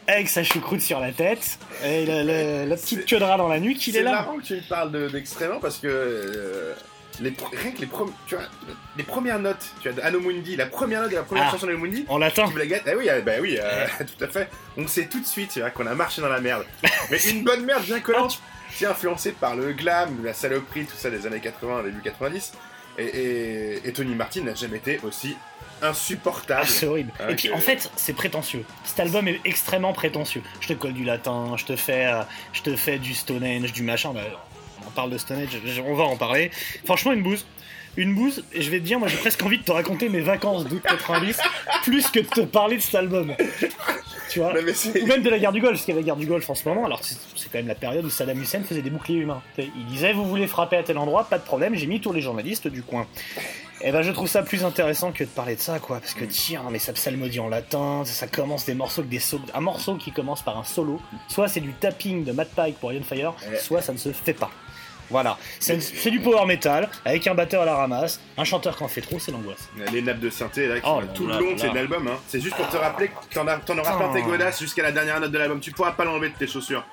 Avec 0.07 0.29
sa 0.29 0.45
choucroute 0.45 0.81
sur 0.81 1.01
la 1.01 1.11
tête. 1.11 1.59
Et 1.85 2.07
le- 2.07 2.23
le- 2.23 2.69
la 2.69 2.77
petite 2.77 3.05
queue 3.07 3.19
de 3.19 3.25
rat 3.25 3.37
dans 3.37 3.49
la 3.49 3.59
nuque, 3.59 3.85
il 3.89 3.97
est 3.97 3.99
C'est 3.99 4.05
là. 4.05 4.13
marrant 4.13 4.37
que 4.39 4.45
tu 4.45 4.57
parles 4.69 4.93
de- 4.93 5.09
d'extrêmement 5.09 5.59
parce 5.59 5.79
que 5.79 5.89
euh, 5.89 6.75
les, 7.21 7.35
rien 7.53 7.73
que 7.73 7.81
les, 7.81 7.87
prom- 7.87 8.13
tu 8.29 8.37
vois, 8.37 8.45
les 8.97 9.03
premières 9.03 9.41
notes, 9.41 9.65
tu 9.81 9.89
as 9.89 9.93
de 9.93 10.01
Anno 10.01 10.21
Mundi, 10.21 10.55
la 10.55 10.67
première 10.67 11.03
note 11.03 11.11
de 11.11 11.17
la 11.17 11.23
première 11.25 11.47
Ah. 11.49 11.51
chanson 11.51 11.67
d'Anno 11.67 11.79
Mundi, 11.79 12.05
En 12.09 12.19
latin. 12.19 12.49
tu 12.51 12.57
la 12.59 12.67
gâtes. 12.67 12.83
Ah 12.87 12.93
oui, 12.97 13.09
ah, 13.11 13.21
bah 13.23 13.33
oui, 13.41 13.59
euh, 13.61 13.87
tout 14.19 14.25
à 14.25 14.29
fait. 14.29 14.49
On 14.77 14.87
sait 14.87 15.07
tout 15.07 15.19
de 15.21 15.27
suite 15.27 15.61
qu'on 15.75 15.87
a 15.87 15.95
marché 15.97 16.23
dans 16.23 16.29
la 16.29 16.41
merde. 16.41 16.65
Mais 17.11 17.19
une 17.29 17.43
bonne 17.43 17.65
merde 17.65 17.83
bien 17.85 17.99
collante, 17.99 18.41
qui 18.77 18.85
est 18.85 18.89
influencée 18.89 19.33
par 19.33 19.57
le 19.57 19.73
glam, 19.73 20.25
la 20.25 20.33
saloperie, 20.33 20.85
tout 20.87 20.97
ça 20.97 21.11
des 21.11 21.27
années 21.27 21.41
80, 21.41 21.83
début 21.83 22.01
90. 22.03 22.53
Et, 22.99 23.05
et- 23.05 23.89
et 23.89 23.93
Tony 23.93 24.15
Martin 24.15 24.43
n'a 24.43 24.55
jamais 24.55 24.77
été 24.79 25.01
aussi 25.03 25.37
insupportable. 25.81 26.61
Ah, 26.65 26.67
c'est 26.67 26.87
horrible. 26.87 27.13
Ah, 27.19 27.31
Et 27.31 27.35
puis 27.37 27.53
en 27.53 27.59
fait, 27.59 27.91
c'est 27.97 28.13
prétentieux. 28.13 28.65
Cet 28.85 29.01
album 29.01 29.27
est 29.29 29.41
extrêmement 29.45 29.93
prétentieux. 29.93 30.43
Je 30.61 30.69
te 30.69 30.73
colle 30.75 30.93
du 30.93 31.05
latin, 31.05 31.55
je 31.57 31.65
te 31.65 31.77
fais, 31.77 32.07
euh, 32.07 32.23
je 32.53 32.63
te 32.63 32.77
fais 32.77 32.99
du 32.99 33.15
Stonehenge, 33.15 33.73
du 33.73 33.83
machin. 33.83 34.13
Bah, 34.13 34.21
on 34.87 34.91
parle 34.91 35.11
de 35.11 35.19
Stonehenge, 35.19 35.51
on 35.85 35.95
va 35.95 36.05
en 36.05 36.17
parler. 36.17 36.51
Franchement, 36.85 37.13
une 37.13 37.23
bouse. 37.23 37.47
Une 37.97 38.15
bouse, 38.15 38.43
et 38.53 38.63
je 38.63 38.71
vais 38.71 38.79
te 38.81 38.85
dire, 38.85 38.99
moi 38.99 39.09
j'ai 39.09 39.19
presque 39.19 39.43
envie 39.43 39.59
de 39.59 39.65
te 39.65 39.73
raconter 39.73 40.09
mes 40.09 40.21
vacances 40.21 40.65
d'août 40.65 40.83
90, 40.83 41.39
plus 41.83 42.09
que 42.09 42.21
de 42.21 42.27
te 42.27 42.41
parler 42.41 42.77
de 42.77 42.83
cet 42.83 42.95
album. 42.95 43.35
Tu 44.31 44.39
vois? 44.39 44.55
Ou 44.55 45.07
même 45.07 45.23
de 45.23 45.29
la 45.29 45.39
guerre 45.39 45.53
du 45.53 45.61
Golfe, 45.61 45.75
parce 45.75 45.85
qu'il 45.85 45.95
y 45.95 45.97
a 45.99 46.01
la 46.01 46.07
guerre 46.07 46.17
du 46.17 46.25
Golfe 46.25 46.49
en 46.49 46.55
ce 46.55 46.67
moment, 46.67 46.87
alors 46.87 47.03
c'est 47.03 47.51
quand 47.51 47.59
même 47.59 47.69
la 47.69 47.75
période 47.75 48.05
où 48.05 48.09
Saddam 48.09 48.41
Hussein 48.41 48.63
faisait 48.63 48.81
des 48.81 48.89
boucliers 48.89 49.19
humains. 49.19 49.43
Il 49.59 49.87
disait, 49.91 50.15
vous 50.15 50.25
voulez 50.25 50.47
frapper 50.47 50.77
à 50.77 50.83
tel 50.83 50.97
endroit, 50.97 51.25
pas 51.25 51.39
de 51.39 51.45
problème, 51.45 51.75
j'ai 51.75 51.87
mis 51.87 52.01
tous 52.01 52.13
les 52.13 52.23
journalistes 52.23 52.67
du 52.67 52.83
coin. 52.83 53.07
Et 53.85 53.91
ben 53.91 54.01
je 54.03 54.13
trouve 54.13 54.29
ça 54.29 54.43
plus 54.43 54.65
intéressant 54.65 55.11
que 55.11 55.25
de 55.25 55.29
parler 55.29 55.57
de 55.57 55.61
ça, 55.61 55.79
quoi, 55.81 55.99
parce 55.99 56.15
que 56.15 56.25
tiens, 56.25 56.63
mais 56.71 56.79
ça 56.79 56.93
psalmodie 56.93 57.41
en 57.41 57.49
latin, 57.49 58.05
ça 58.07 58.29
commence 58.29 58.65
des 58.65 58.75
morceaux 58.75 59.01
avec 59.01 59.11
des 59.11 59.19
solos, 59.19 59.45
un 59.53 59.61
morceau 59.61 59.97
qui 59.97 60.13
commence 60.13 60.41
par 60.41 60.57
un 60.57 60.65
solo, 60.65 61.01
soit 61.29 61.49
c'est 61.49 61.61
du 61.61 61.73
tapping 61.73 62.25
de 62.25 62.33
Matt 62.33 62.51
Pike 62.55 62.79
pour 62.79 62.93
Iron 62.93 63.03
Fire, 63.03 63.35
soit 63.59 63.83
ça 63.83 63.93
ne 63.93 63.99
se 63.99 64.13
fait 64.13 64.35
pas. 64.35 64.51
Voilà, 65.13 65.37
c'est 65.61 66.11
du 66.11 66.21
power 66.21 66.47
metal, 66.47 66.89
avec 67.05 67.27
un 67.27 67.35
batteur 67.35 67.63
à 67.63 67.67
la 67.67 67.77
ramasse, 67.77 68.19
un 68.39 68.45
chanteur 68.45 68.77
qui 68.77 68.83
en 68.83 68.89
fait 68.89 69.03
trop, 69.03 69.19
c'est 69.19 69.31
l'angoisse. 69.31 69.69
Les 69.93 70.01
nappes 70.01 70.21
de 70.21 70.31
synthé 70.31 70.67
là, 70.67 70.81
qui 70.81 70.87
Oh 70.89 71.01
tout 71.15 71.27
le 71.27 71.35
long 71.39 71.55
de 71.55 71.63
là. 71.63 71.75
l'album. 71.75 72.09
Hein. 72.09 72.19
C'est 72.27 72.41
juste 72.41 72.57
pour 72.57 72.69
te 72.69 72.77
rappeler 72.79 73.09
que 73.09 73.35
t'en 73.35 73.47
auras 73.79 73.97
plein 73.97 74.13
tes 74.13 74.23
godasses 74.23 74.59
jusqu'à 74.59 74.83
la 74.83 74.91
dernière 74.93 75.21
note 75.21 75.31
de 75.31 75.39
l'album. 75.39 75.61
Tu 75.61 75.71
pourras 75.71 75.93
pas 75.93 76.05
l'enlever 76.05 76.31
de 76.31 76.35
tes 76.35 76.47
chaussures. 76.47 76.85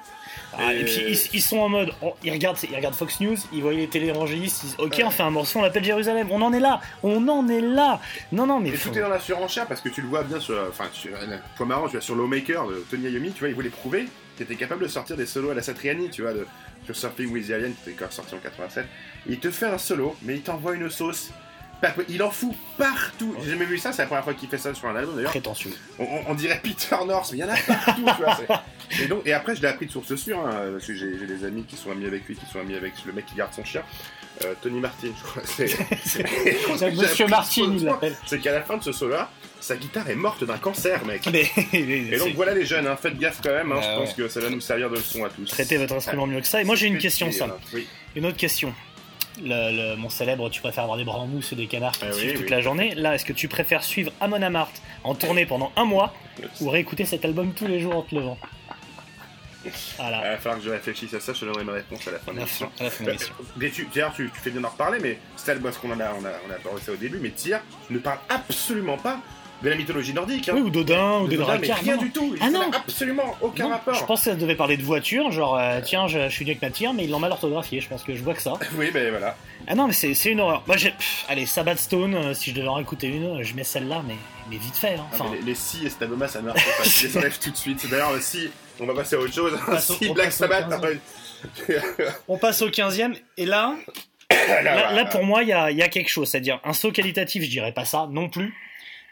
Ah, 0.58 0.74
et 0.74 0.82
Et- 0.82 0.84
puis 0.86 1.02
ils, 1.08 1.20
ils 1.36 1.42
sont 1.42 1.60
en 1.60 1.70
mode, 1.70 1.92
oh, 2.02 2.16
ils, 2.24 2.32
regardent, 2.32 2.58
ils 2.70 2.76
regardent 2.76 2.96
Fox 2.96 3.20
News, 3.20 3.38
ils 3.54 3.62
voient 3.62 3.74
les 3.74 3.88
téléévangélistes, 3.88 4.64
ils 4.64 4.66
disent 4.68 4.76
ok 4.80 5.02
on 5.06 5.10
fait 5.10 5.24
un 5.24 5.30
morceau, 5.32 5.60
on 5.60 5.62
l'appelle 5.62 5.84
Jérusalem, 5.84 6.28
on 6.32 6.42
en 6.42 6.52
est 6.54 6.60
là, 6.60 6.82
on 7.04 7.28
en 7.28 7.48
est 7.48 7.62
là. 7.62 8.00
Non 8.32 8.46
non 8.46 8.60
mais 8.60 8.70
Et 8.70 8.72
faut- 8.74 8.90
tout 8.90 8.98
est 8.98 9.02
dans 9.02 9.10
la 9.10 9.20
surenchère 9.20 9.66
parce 9.68 9.82
que 9.82 9.90
tu 9.90 10.02
le 10.02 10.08
vois 10.08 10.24
bien 10.24 10.40
sur. 10.40 10.56
Enfin, 10.70 10.86
sur, 10.94 11.12
un 11.16 11.40
point 11.58 11.66
marrant, 11.66 11.86
tu 11.86 11.92
vois, 11.94 12.02
sur 12.02 12.16
Lawmaker 12.16 12.68
de 12.68 12.86
Tony 12.90 13.10
Iommi, 13.10 13.32
tu 13.32 13.40
vois, 13.40 13.50
il 13.50 13.56
voulait 13.56 13.70
prouver 13.70 14.08
qu'il 14.38 14.46
était 14.46 14.56
capable 14.56 14.84
de 14.84 14.88
sortir 14.88 15.16
des 15.18 15.26
solos 15.26 15.50
à 15.52 15.54
la 15.54 15.62
Satriani, 15.62 16.10
tu 16.10 16.22
vois, 16.22 16.34
de, 16.34 16.46
sur 16.86 16.96
Surfing 16.96 17.32
with 17.32 17.48
the 17.48 17.52
Alien, 17.52 17.74
qui 17.84 17.90
était 17.92 18.06
sorti 18.10 18.36
en 18.36 18.40
87. 18.40 18.86
Il 19.28 19.40
te 19.40 19.52
fait 19.52 19.66
un 19.68 19.78
solo, 19.78 20.16
mais 20.24 20.36
il 20.36 20.42
t'envoie 20.42 20.74
une 20.76 20.90
sauce. 20.90 21.32
Il 22.10 22.22
en 22.24 22.32
fout 22.32 22.54
partout. 22.78 23.36
J'ai 23.44 23.52
jamais 23.52 23.66
vu 23.66 23.78
ça, 23.78 23.92
c'est 23.94 24.02
la 24.02 24.08
première 24.08 24.24
fois 24.24 24.34
qu'il 24.34 24.50
fait 24.50 24.58
ça 24.58 24.74
sur 24.74 24.88
un 24.90 24.96
album 24.96 25.16
d'ailleurs. 25.16 25.32
prétentieux. 25.32 25.72
On, 25.98 26.34
dirait 26.36 26.60
Peter 26.62 26.96
North, 27.08 27.30
mais 27.32 27.38
il 27.38 27.42
y 27.42 27.44
en 27.44 27.50
a 27.50 27.56
partout, 27.58 28.02
tu 28.18 28.24
vois. 28.24 28.38
c'est- 28.38 28.48
Et, 29.04 29.08
donc, 29.08 29.22
et 29.28 29.34
après, 29.34 29.56
je 29.56 29.62
l'ai 29.62 29.68
appris 29.68 29.86
de 29.86 29.92
source 29.92 30.16
sûre, 30.16 30.40
hein, 30.40 30.72
parce 30.74 30.88
que 30.88 30.96
j'ai 30.96 31.12
des 31.28 31.46
amis 31.46 31.64
qui 31.64 31.76
sont 31.76 31.92
amis 31.92 32.08
avec 32.08 32.26
lui, 32.28 32.36
qui 32.36 32.46
sont 32.52 32.60
amis 32.60 32.74
avec 32.76 32.94
le 33.06 33.14
mec 33.14 33.28
qui 33.28 33.36
garde 33.36 33.54
son 33.54 33.64
chien. 33.64 33.84
Euh, 34.44 34.54
Tony 34.64 34.80
Martin, 34.80 35.10
je 35.16 35.24
crois. 35.24 35.44
c'est- 35.46 35.68
Monsieur 36.96 37.28
Martin, 37.28 37.62
il 37.78 37.84
l'appelle. 37.86 38.16
C'est 38.26 38.40
qu'à 38.40 38.52
la 38.52 38.62
fin 38.62 38.78
de 38.78 38.84
ce 38.84 38.92
solo-là, 38.92 39.30
sa 39.60 39.76
guitare 39.76 40.10
est 40.10 40.16
morte 40.16 40.44
d'un 40.44 40.58
cancer, 40.58 41.06
mec. 41.06 41.28
Mais, 41.32 41.46
Et 41.74 42.18
donc 42.18 42.34
voilà 42.36 42.54
les 42.56 42.66
jeunes, 42.66 42.88
hein, 42.88 42.98
faites 43.00 43.18
gaffe 43.20 43.42
quand 43.44 43.52
même, 43.54 43.72
hein, 43.72 43.80
je 43.82 43.88
pense 44.00 44.10
ouais. 44.10 44.24
que 44.24 44.28
ça 44.28 44.40
va 44.40 44.50
nous 44.50 44.62
servir 44.62 44.90
de 44.90 44.96
leçon 44.96 45.24
à 45.24 45.30
tous. 45.30 45.46
traitez 45.46 45.78
votre 45.78 45.94
instrument 45.94 46.26
mieux 46.26 46.42
que 46.42 46.48
ça. 46.48 46.62
Et 46.62 46.64
moi 46.64 46.76
j'ai 46.76 46.88
une 46.88 46.98
question 46.98 47.32
ça. 47.32 47.58
Oui. 47.74 47.88
Une 48.16 48.26
autre 48.26 48.38
question. 48.38 48.74
Le, 49.42 49.92
le- 49.92 49.96
mon 49.96 50.10
célèbre, 50.10 50.50
tu 50.50 50.60
préfères 50.62 50.84
avoir 50.84 50.98
des 50.98 51.04
bras 51.06 51.20
en 51.20 51.28
mousse 51.28 51.54
et 51.54 51.56
des 51.56 51.68
canards 51.68 51.94
qui 51.94 52.04
Ah 52.04 52.08
te 52.10 52.14
oui, 52.16 52.20
suivent 52.20 52.34
toute 52.34 52.44
oui. 52.46 52.50
la 52.50 52.62
journée. 52.62 52.96
Là, 52.96 53.16
est-ce 53.16 53.26
que 53.26 53.34
tu 53.34 53.48
préfères 53.48 53.84
suivre 53.84 54.12
Amon 54.20 54.42
Amart 54.42 54.72
en 55.04 55.16
tournée 55.16 55.46
pendant 55.46 55.72
un 55.76 55.86
mois 55.86 56.14
ou 56.62 56.70
réécouter 56.70 57.06
cet 57.06 57.24
album 57.26 57.54
tous 57.54 57.68
les 57.68 57.80
jours 57.80 57.96
en 57.96 58.02
te 58.02 58.16
levant? 58.16 58.38
Il 59.66 59.72
Voilà. 59.98 60.22
va 60.22 60.38
falloir 60.38 60.58
que 60.60 60.66
je 60.66 60.70
réfléchisse 60.70 61.14
à 61.14 61.20
ça, 61.20 61.34
je 61.34 61.42
te 61.42 61.46
donnerai 61.46 61.64
ma 61.66 61.74
réponse 61.74 62.08
à 62.08 62.12
la 62.12 62.20
fin 62.20 62.32
de 62.32 62.38
l'émission. 62.38 62.72
d'ailleurs, 63.94 64.14
tu, 64.16 64.32
tu 64.34 64.40
fais 64.42 64.52
bien 64.52 64.62
d'en 64.62 64.70
reparler, 64.70 65.00
mais 65.02 65.20
c'est 65.36 65.54
le 65.54 65.60
boss 65.60 65.78
qu'on 65.78 65.92
en 65.92 66.00
a, 66.00 66.12
on 66.20 66.24
a, 66.26 66.30
on 66.48 66.52
a 66.52 66.56
parlé 66.64 66.82
ça 66.82 66.94
au 66.94 66.96
début, 66.96 67.20
mais 67.22 67.30
Tyr 67.32 67.60
ne 67.90 68.00
parle 68.00 68.20
absolument 68.30 68.98
pas 68.98 69.20
de 69.62 69.70
la 69.70 69.76
mythologie 69.76 70.14
nordique. 70.14 70.48
Hein. 70.50 70.54
Oui, 70.56 70.62
ou 70.62 70.70
d'Odin, 70.70 71.20
ou 71.20 71.26
De 71.26 71.32
des 71.32 71.38
Dodin, 71.38 71.58
mais 71.60 71.72
rien 71.74 71.96
non. 71.96 72.02
du 72.02 72.12
tout. 72.12 72.36
Ah 72.40 72.50
non. 72.50 72.72
absolument 72.72 73.36
aucun 73.42 73.64
Non, 73.66 73.70
rapport. 73.72 73.94
Je 73.94 74.06
pense 74.06 74.20
que 74.20 74.26
ça 74.32 74.36
devait 74.36 74.56
parler 74.56 74.78
de 74.78 74.84
voiture, 74.84 75.32
genre 75.32 75.58
euh, 75.58 75.82
tiens, 75.84 76.08
je, 76.08 76.20
je 76.24 76.30
suis 76.30 76.46
venu 76.46 76.52
avec 76.52 76.62
ma 76.62 76.70
tire, 76.70 76.94
mais 76.94 77.04
ils 77.04 77.10
l'ont 77.12 77.20
mal 77.20 77.32
orthographié. 77.32 77.82
Je 77.82 77.90
pense 77.90 78.04
que 78.04 78.16
je 78.16 78.24
vois 78.24 78.34
que 78.34 78.42
ça. 78.42 78.54
Oui, 78.78 78.90
ben 78.94 79.10
voilà. 79.10 79.36
Ah 79.68 79.76
non, 79.76 79.88
mais 79.88 79.94
c'est 79.94 80.14
une 80.32 80.40
horreur. 80.40 80.64
Moi, 80.66 80.78
j'ai. 80.78 80.94
Allez, 81.28 81.46
Sabbath 81.46 81.80
Stone, 81.80 82.16
euh, 82.16 82.34
si 82.34 82.52
je 82.52 82.56
devais 82.56 82.68
en 82.70 82.80
écouter 82.80 83.08
une, 83.08 83.44
je 83.44 83.54
mets 83.54 83.64
celle-là, 83.66 84.02
mais, 84.08 84.16
mais 84.50 84.56
vite 84.58 84.78
fait. 84.78 84.96
hein. 84.96 85.06
Ah, 85.12 85.16
Enfin, 85.16 85.26
les, 85.34 85.42
les 85.42 85.56
si 85.56 85.86
et 85.86 85.90
Staboma, 85.90 86.28
ça 86.28 86.40
ne 86.42 86.46
marche 86.48 86.66
pas. 86.78 86.84
Je 86.84 87.08
les 87.08 87.18
enlève 87.18 87.38
tout 87.40 87.52
de 87.52 87.58
suite. 87.58 87.86
D'ailleurs, 87.90 88.14
le 88.14 88.22
si, 88.22 88.50
on 88.80 88.86
va 88.86 88.94
passer 88.94 89.16
à 89.16 89.20
autre 89.20 89.34
chose. 89.34 89.58
passe 89.66 89.92
si 89.98 90.10
Black 90.10 90.32
Sabbath. 90.32 90.70
15e. 90.70 90.98
On 92.28 92.38
passe 92.38 92.62
au 92.62 92.70
15ème, 92.70 93.16
et 93.38 93.46
là, 93.46 93.76
là, 94.32 94.94
là, 94.94 95.06
pour 95.06 95.24
moi, 95.24 95.44
il 95.44 95.50
y 95.50 95.54
a, 95.54 95.72
il 95.72 95.78
y 95.78 95.82
a 95.84 95.88
quelque 95.90 96.10
chose. 96.10 96.30
C'est-à-dire, 96.30 96.60
un 96.64 96.74
saut 96.74 96.92
qualitatif, 96.92 97.44
je 97.44 97.50
dirais 97.50 97.72
pas 97.74 97.86
ça 97.86 98.08
non 98.12 98.30
plus. 98.30 98.54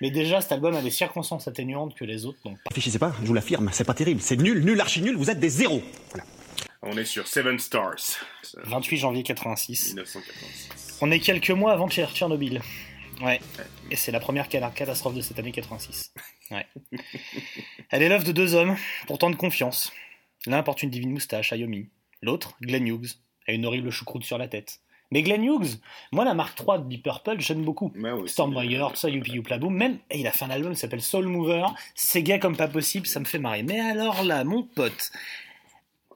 Mais 0.01 0.11
déjà, 0.11 0.41
cet 0.41 0.51
album 0.51 0.75
a 0.75 0.81
des 0.81 0.91
circonstances 0.91 1.47
atténuantes 1.47 1.95
que 1.95 2.05
les 2.05 2.25
autres 2.25 2.39
n'ont 2.45 2.53
pas. 2.55 2.61
Réfléchissez 2.69 2.99
pas, 2.99 3.15
je 3.21 3.27
vous 3.27 3.33
l'affirme, 3.33 3.69
c'est 3.73 3.83
pas 3.83 3.93
terrible, 3.93 4.21
c'est 4.21 4.37
nul, 4.37 4.63
nul, 4.63 4.79
archi 4.79 5.01
nul, 5.01 5.15
vous 5.17 5.29
êtes 5.29 5.39
des 5.39 5.49
zéros. 5.49 5.81
Voilà. 6.11 6.25
On 6.83 6.95
est 6.97 7.05
sur 7.05 7.27
Seven 7.27 7.57
Stars. 7.59 7.95
28 8.63 8.97
janvier 8.97 9.23
86. 9.23 9.95
1986. 9.95 10.97
On 11.01 11.11
est 11.11 11.19
quelques 11.19 11.49
mois 11.51 11.73
avant 11.73 11.89
Tcher- 11.89 12.13
Tchernobyl. 12.13 12.61
Ouais. 13.21 13.39
Et 13.89 13.95
c'est 13.95 14.11
la 14.11 14.19
première 14.19 14.47
catastrophe 14.47 15.15
de 15.15 15.21
cette 15.21 15.39
année 15.39 15.51
86. 15.51 16.13
Ouais. 16.51 16.65
Elle 17.89 18.03
est 18.03 18.09
l'œuvre 18.09 18.23
de 18.23 18.31
deux 18.31 18.53
hommes, 18.53 18.75
pourtant 19.07 19.29
de 19.31 19.35
confiance. 19.35 19.91
L'un 20.45 20.61
porte 20.63 20.83
une 20.83 20.91
divine 20.91 21.11
moustache, 21.11 21.51
Ayomi. 21.51 21.89
L'autre, 22.21 22.55
Glenn 22.61 22.87
Hughes, 22.87 23.09
a 23.47 23.53
une 23.53 23.65
horrible 23.65 23.89
choucroute 23.89 24.23
sur 24.23 24.37
la 24.37 24.47
tête. 24.47 24.79
Mais 25.11 25.21
Glenn 25.21 25.43
Hughes, 25.43 25.79
moi 26.11 26.25
la 26.25 26.33
marque 26.33 26.55
3 26.55 26.79
de 26.79 26.89
Deep 26.89 27.03
Purple, 27.03 27.39
j'aime 27.39 27.63
beaucoup. 27.63 27.91
Ouais, 27.95 28.11
tout 28.11 28.95
ça, 28.95 29.09
Youpi 29.09 29.31
Youpla 29.31 29.57
Boom, 29.57 29.73
même, 29.73 29.99
et 30.09 30.19
il 30.19 30.27
a 30.27 30.31
fait 30.31 30.45
un 30.45 30.49
album 30.49 30.73
qui 30.73 30.79
s'appelle 30.79 31.01
Soul 31.01 31.27
Mover, 31.27 31.65
c'est 31.95 32.23
gay 32.23 32.39
comme 32.39 32.57
pas 32.57 32.67
possible, 32.67 33.07
ça 33.07 33.19
me 33.19 33.25
fait 33.25 33.39
marrer. 33.39 33.63
Mais 33.63 33.79
alors 33.79 34.23
là, 34.23 34.43
mon 34.43 34.63
pote, 34.63 35.11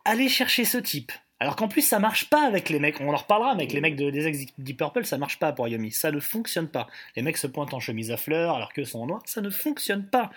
allez 0.05 0.29
chercher 0.29 0.65
ce 0.65 0.77
type, 0.77 1.11
Alors 1.39 1.55
qu'en 1.55 1.67
plus, 1.67 1.81
ça 1.81 1.99
marche 1.99 2.29
pas 2.29 2.45
avec 2.45 2.69
les 2.69 2.79
mecs. 2.79 2.99
On 3.01 3.13
en 3.13 3.15
reparlera, 3.15 3.55
mais 3.55 3.63
avec 3.63 3.73
les 3.73 3.81
mecs 3.81 3.95
de, 3.95 4.09
des 4.09 4.27
ex 4.27 4.51
Deep 4.57 4.77
Purple, 4.77 5.05
ça 5.05 5.17
marche 5.17 5.39
pas 5.39 5.53
pour 5.53 5.67
Yomi. 5.67 5.91
Ça 5.91 6.11
ne 6.11 6.19
fonctionne 6.19 6.67
pas. 6.67 6.87
Les 7.15 7.21
mecs 7.21 7.37
se 7.37 7.47
pointent 7.47 7.73
en 7.73 7.79
chemise 7.79 8.11
à 8.11 8.17
fleurs 8.17 8.55
alors 8.55 8.73
qu'eux 8.73 8.85
sont 8.85 8.99
en 8.99 9.07
noir. 9.07 9.21
Ça 9.25 9.41
ne 9.41 9.49
fonctionne 9.49 10.05
pas. 10.05 10.31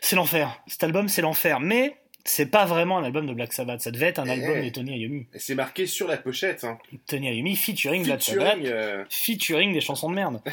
C'est 0.00 0.16
l'enfer. 0.16 0.60
Cet 0.66 0.82
album, 0.84 1.08
c'est 1.08 1.22
l'enfer. 1.22 1.60
Mais 1.60 1.96
c'est 2.24 2.46
pas 2.46 2.64
vraiment 2.64 2.98
un 2.98 3.04
album 3.04 3.26
de 3.26 3.34
Black 3.34 3.52
Sabbath. 3.52 3.80
Ça 3.80 3.90
devait 3.90 4.06
être 4.06 4.18
un 4.18 4.26
Eh, 4.26 4.30
album 4.32 4.56
eh. 4.56 4.64
de 4.64 4.70
Tony 4.70 4.98
Iommi. 4.98 5.26
Et 5.34 5.38
c'est 5.38 5.54
marqué 5.54 5.86
sur 5.86 6.08
la 6.08 6.16
pochette. 6.16 6.64
Hein. 6.64 6.78
Tony 7.06 7.28
Iommi 7.36 7.54
featuring 7.56 8.04
Black 8.04 8.22
Sabbath. 8.22 8.54
Featuring, 8.56 8.66
euh, 8.72 9.04
Featuring 9.10 9.72
des 9.74 9.80
chansons 9.80 10.10
de 10.10 10.14
merde. 10.14 10.40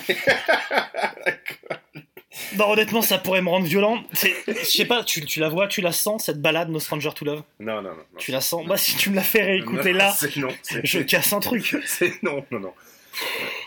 Non, 2.57 2.69
honnêtement, 2.71 3.01
ça 3.01 3.17
pourrait 3.17 3.41
me 3.41 3.49
rendre 3.49 3.65
violent. 3.65 4.03
Je 4.13 4.53
sais 4.63 4.85
pas, 4.85 5.03
tu, 5.03 5.25
tu 5.25 5.39
la 5.41 5.49
vois, 5.49 5.67
tu 5.67 5.81
la 5.81 5.91
sens, 5.91 6.25
cette 6.25 6.41
balade 6.41 6.69
No 6.69 6.79
Stranger 6.79 7.11
to 7.13 7.25
Love? 7.25 7.43
Non, 7.59 7.75
non, 7.75 7.89
non. 7.89 7.95
non. 7.95 8.03
Tu 8.17 8.31
la 8.31 8.39
sens? 8.41 8.65
Moi, 8.65 8.77
si 8.77 8.95
tu 8.95 9.09
me 9.09 9.15
la 9.15 9.21
fais 9.21 9.43
réécouter 9.43 9.91
Non, 9.91 9.97
là, 9.99 10.15
non, 10.37 10.47
je 10.83 10.99
casse 10.99 11.33
un 11.33 11.39
truc. 11.41 11.75
C'est 11.85 12.21
non, 12.23 12.45
non, 12.51 12.59
non. 12.59 12.73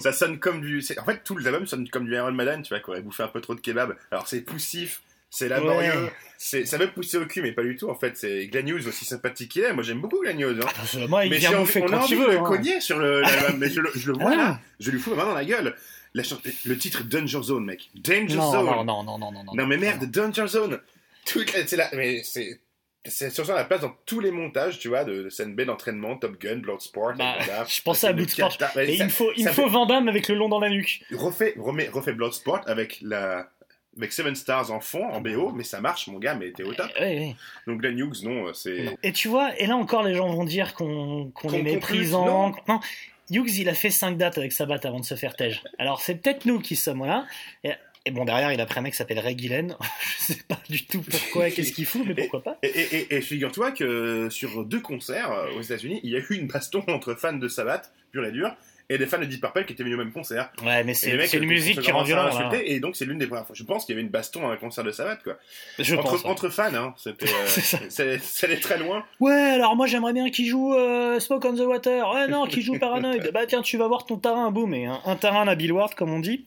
Ça 0.01 0.13
sonne 0.13 0.39
comme 0.39 0.63
du. 0.63 0.83
En 0.99 1.05
fait, 1.05 1.23
tout 1.25 1.37
l'album 1.37 1.67
sonne 1.67 1.89
comme 1.89 2.07
du 2.07 2.15
Iron 2.15 2.33
Maiden, 2.33 2.63
tu 2.63 2.71
vois, 2.71 2.81
qui 2.81 2.89
aurait 2.89 3.03
bouffé 3.03 3.23
un 3.23 3.29
peu 3.29 3.43
trop 3.43 3.55
de 3.55 3.61
kebab. 3.61 3.95
Alors, 4.11 4.27
c'est 4.27 4.41
poussif, 4.41 5.03
c'est 5.35 5.49
laborieux, 5.49 6.05
Ouais. 6.05 6.13
c'est 6.39 6.65
ça 6.65 6.79
veut 6.79 6.91
pousser 6.91 7.17
au 7.19 7.27
cul, 7.27 7.43
mais 7.43 7.53
pas 7.53 7.63
du 7.63 7.77
tout, 7.77 7.89
en 7.91 7.95
fait. 7.95 8.17
C'est 8.17 8.45
Hughes, 8.45 8.87
aussi 8.87 9.05
sympathique 9.05 9.51
qu'il 9.53 9.63
est. 9.63 9.73
Moi, 9.73 9.83
j'aime 9.83 10.01
beaucoup 10.01 10.23
Hughes. 10.25 10.61
Hein. 10.63 11.07
Moi, 11.09 11.25
il 11.27 11.31
mais 11.31 11.39
vient 11.39 11.51
j'ai 11.51 11.57
bouffer 11.57 11.83
envie- 11.83 11.93
on 11.93 11.97
a 11.97 12.01
envie 12.01 12.17
de 12.17 12.25
le 12.25 12.39
hein. 12.39 12.43
cogner 12.45 12.81
sur 12.81 12.99
le- 12.99 13.21
l'album, 13.21 13.59
mais 13.59 13.69
je 13.71 13.81
le, 13.81 13.91
je 13.95 14.13
le 14.13 14.19
vois 14.19 14.31
Ah. 14.33 14.37
là. 14.37 14.61
Je 14.81 14.91
lui 14.91 14.99
fous 15.01 15.11
ma 15.11 15.17
main 15.17 15.25
dans 15.27 15.35
la 15.35 15.45
gueule. 15.45 15.75
La 16.15 16.23
le 16.65 16.79
titre 16.79 17.03
Danger 17.03 17.43
Zone, 17.43 17.65
mec. 17.65 17.91
Danger 17.97 18.37
Non, 18.37 18.53
Zone. 18.53 18.67
non, 18.67 18.85
non, 18.85 19.03
non, 19.03 19.19
non, 19.19 19.33
non, 19.33 19.45
non. 19.45 19.55
Non 19.55 19.67
mais 19.67 19.77
merde, 19.77 20.05
Danger 20.05 20.47
Zone. 20.47 20.81
Toute 21.27 21.53
la- 21.53 21.67
c'est 21.67 21.77
là, 21.77 21.89
mais 21.93 22.23
c'est 22.23 22.61
c'est 23.07 23.29
sur 23.31 23.45
ça 23.45 23.55
la 23.55 23.65
place 23.65 23.81
dans 23.83 23.95
tous 24.07 24.21
les 24.21 24.31
montages, 24.31 24.79
tu 24.79 24.89
vois, 24.89 25.05
de, 25.05 25.25
de 25.25 25.29
scène 25.29 25.55
B 25.55 25.63
d'entraînement, 25.63 26.17
Top 26.17 26.41
Gun, 26.41 26.57
Bloodsport, 26.57 27.13
Bah, 27.19 27.35
je 27.69 27.83
pensais 27.83 28.07
à 28.07 28.13
Bloodsport. 28.15 28.57
mais 28.77 28.95
il 28.97 29.05
me 29.05 29.09
faut, 29.11 29.31
il 29.37 29.45
me 29.45 29.51
faut 29.51 29.65
fait- 29.65 29.69
Van 29.69 29.85
Damme 29.85 30.09
avec 30.09 30.27
le 30.29 30.37
long 30.37 30.49
dans 30.49 30.59
la 30.61 30.71
nuque. 30.71 31.03
refait, 31.13 31.55
remet- 31.59 31.91
refait 31.91 32.15
Bloodsport 32.15 32.63
avec 32.67 32.99
la 33.03 33.51
avec 33.97 34.13
Seven 34.13 34.35
Stars 34.35 34.71
en 34.71 34.81
fond, 34.81 35.05
en 35.09 35.21
BO, 35.21 35.53
mais 35.53 35.65
ça 35.65 35.81
marche, 35.81 36.07
mon 36.09 36.19
gars, 36.19 36.35
mais 36.35 36.51
t'es 36.53 36.63
au 36.63 36.75
top. 36.75 36.91
Donc 37.67 37.81
Glenn 37.81 37.99
Hughes, 37.99 38.23
non, 38.25 38.53
c'est 38.55 38.97
Et 39.03 39.13
tu 39.13 39.29
vois, 39.29 39.59
et 39.61 39.67
là 39.67 39.77
encore, 39.77 40.03
les 40.03 40.15
gens 40.15 40.29
vont 40.29 40.45
dire 40.45 40.75
qu'on 40.75 41.33
est 41.53 41.63
méprisant. 41.63 42.27
non. 42.27 42.55
Non. 42.69 42.81
Hughes, 43.31 43.57
il 43.59 43.69
a 43.71 43.75
fait 43.75 43.91
5 43.91 44.17
dates 44.19 44.37
avec 44.37 44.53
Sabat 44.53 44.81
avant 44.85 45.01
de 45.01 45.05
se 45.05 45.15
faire 45.15 45.35
tège. 45.35 45.63
Alors, 45.79 46.01
c'est 46.03 46.17
peut-être 46.17 46.45
nous 46.45 46.61
qui 46.61 46.77
sommes 46.77 47.07
là. 47.07 47.25
Et, 47.65 47.71
et 48.05 48.11
bon, 48.11 48.27
derrière, 48.27 48.53
il 48.53 48.61
a 48.61 48.67
pris 48.67 48.79
un 48.81 48.83
mec 48.83 48.93
qui 48.93 48.99
s'appelle 48.99 49.19
Ray 49.19 49.39
Gillen. 49.39 49.75
Je 50.19 50.25
sais 50.35 50.41
pas 50.47 50.59
du 50.69 50.85
tout 50.85 51.01
pourquoi, 51.01 51.49
qu'est-ce 51.51 51.73
qu'il 51.73 51.87
fout, 51.87 52.03
mais 52.07 52.13
pourquoi 52.15 52.43
pas. 52.43 52.59
Et, 52.63 52.67
et- 52.69 52.97
et- 52.97 53.15
et 53.15 53.21
figure-toi 53.23 53.73
que 53.73 54.29
sur 54.29 54.63
deux 54.67 54.81
concerts 54.81 55.33
euh, 55.33 55.53
aux 55.57 55.63
États-Unis, 55.63 56.01
il 56.03 56.11
y 56.11 56.17
a 56.17 56.19
eu 56.19 56.27
une 56.35 56.49
baston 56.49 56.85
entre 56.89 57.15
fans 57.15 57.33
de 57.33 57.49
Sabbath, 57.49 57.93
pur 58.13 58.27
et 58.27 58.31
dur, 58.33 58.55
et 58.91 58.99
des 58.99 59.07
fans 59.07 59.19
de 59.19 59.25
Deep 59.25 59.41
Purple 59.41 59.65
qui 59.65 59.73
étaient 59.73 59.83
venus 59.83 59.97
au 59.97 59.99
même 59.99 60.13
concert. 60.13 60.51
Ouais, 60.65 60.85
mais 60.85 60.95
c'est 60.95 61.11
une 61.33 61.47
musique 61.47 61.81
qui 61.81 61.91
rend 61.91 62.03
violent. 62.03 62.27
insulter, 62.27 62.73
Et 62.73 62.81
donc 62.81 62.97
c'est 62.97 63.05
l'une 63.05 63.19
des 63.19 63.27
premières 63.27 63.47
fois. 63.47 63.55
Je 63.55 63.65
pense 63.65 63.85
qu'il 63.85 63.95
y 63.95 63.97
avait 63.97 64.05
une 64.05 64.11
baston 64.11 64.49
à 64.49 64.53
un 64.53 64.57
concert 64.57 64.85
de 64.85 64.91
Sabbath, 64.91 65.23
quoi. 65.23 65.37
Je 65.79 65.95
entre, 65.97 66.11
pense. 66.11 66.25
ouais. 66.25 66.31
entre 66.31 66.49
fans, 66.51 66.75
hein. 66.75 66.95
C'était, 66.97 67.27
euh, 67.27 67.47
C'est 67.47 68.19
ça. 68.19 68.47
allait 68.47 68.61
très 68.61 68.79
loin. 68.79 69.05
Ouais, 69.21 69.33
alors 69.33 69.77
moi 69.77 69.87
j'aimerais 69.87 70.13
bien 70.13 70.31
qu'il 70.31 70.47
joue 70.47 70.75
euh, 70.75 71.19
Smoke 71.21 71.47
on 71.49 71.55
the 71.55 71.61
Water. 71.61 72.11
Ouais, 72.13 72.29
non, 72.29 72.47
qu'il 72.47 72.63
joue 72.63 72.79
Paranoid. 72.79 73.31
bah 73.33 73.47
tiens, 73.47 73.63
tu 73.63 73.77
vas 73.79 73.89
voir 73.89 74.05
ton 74.07 74.17
terrain, 74.19 74.51
boum. 74.51 74.75
Et 74.75 74.87
un, 74.87 75.01
un 75.07 75.17
terrain 75.17 75.47
à 75.49 75.55
Bill 75.55 75.73
Ward, 75.73 75.95
comme 75.95 76.13
on 76.13 76.21
dit. 76.21 76.45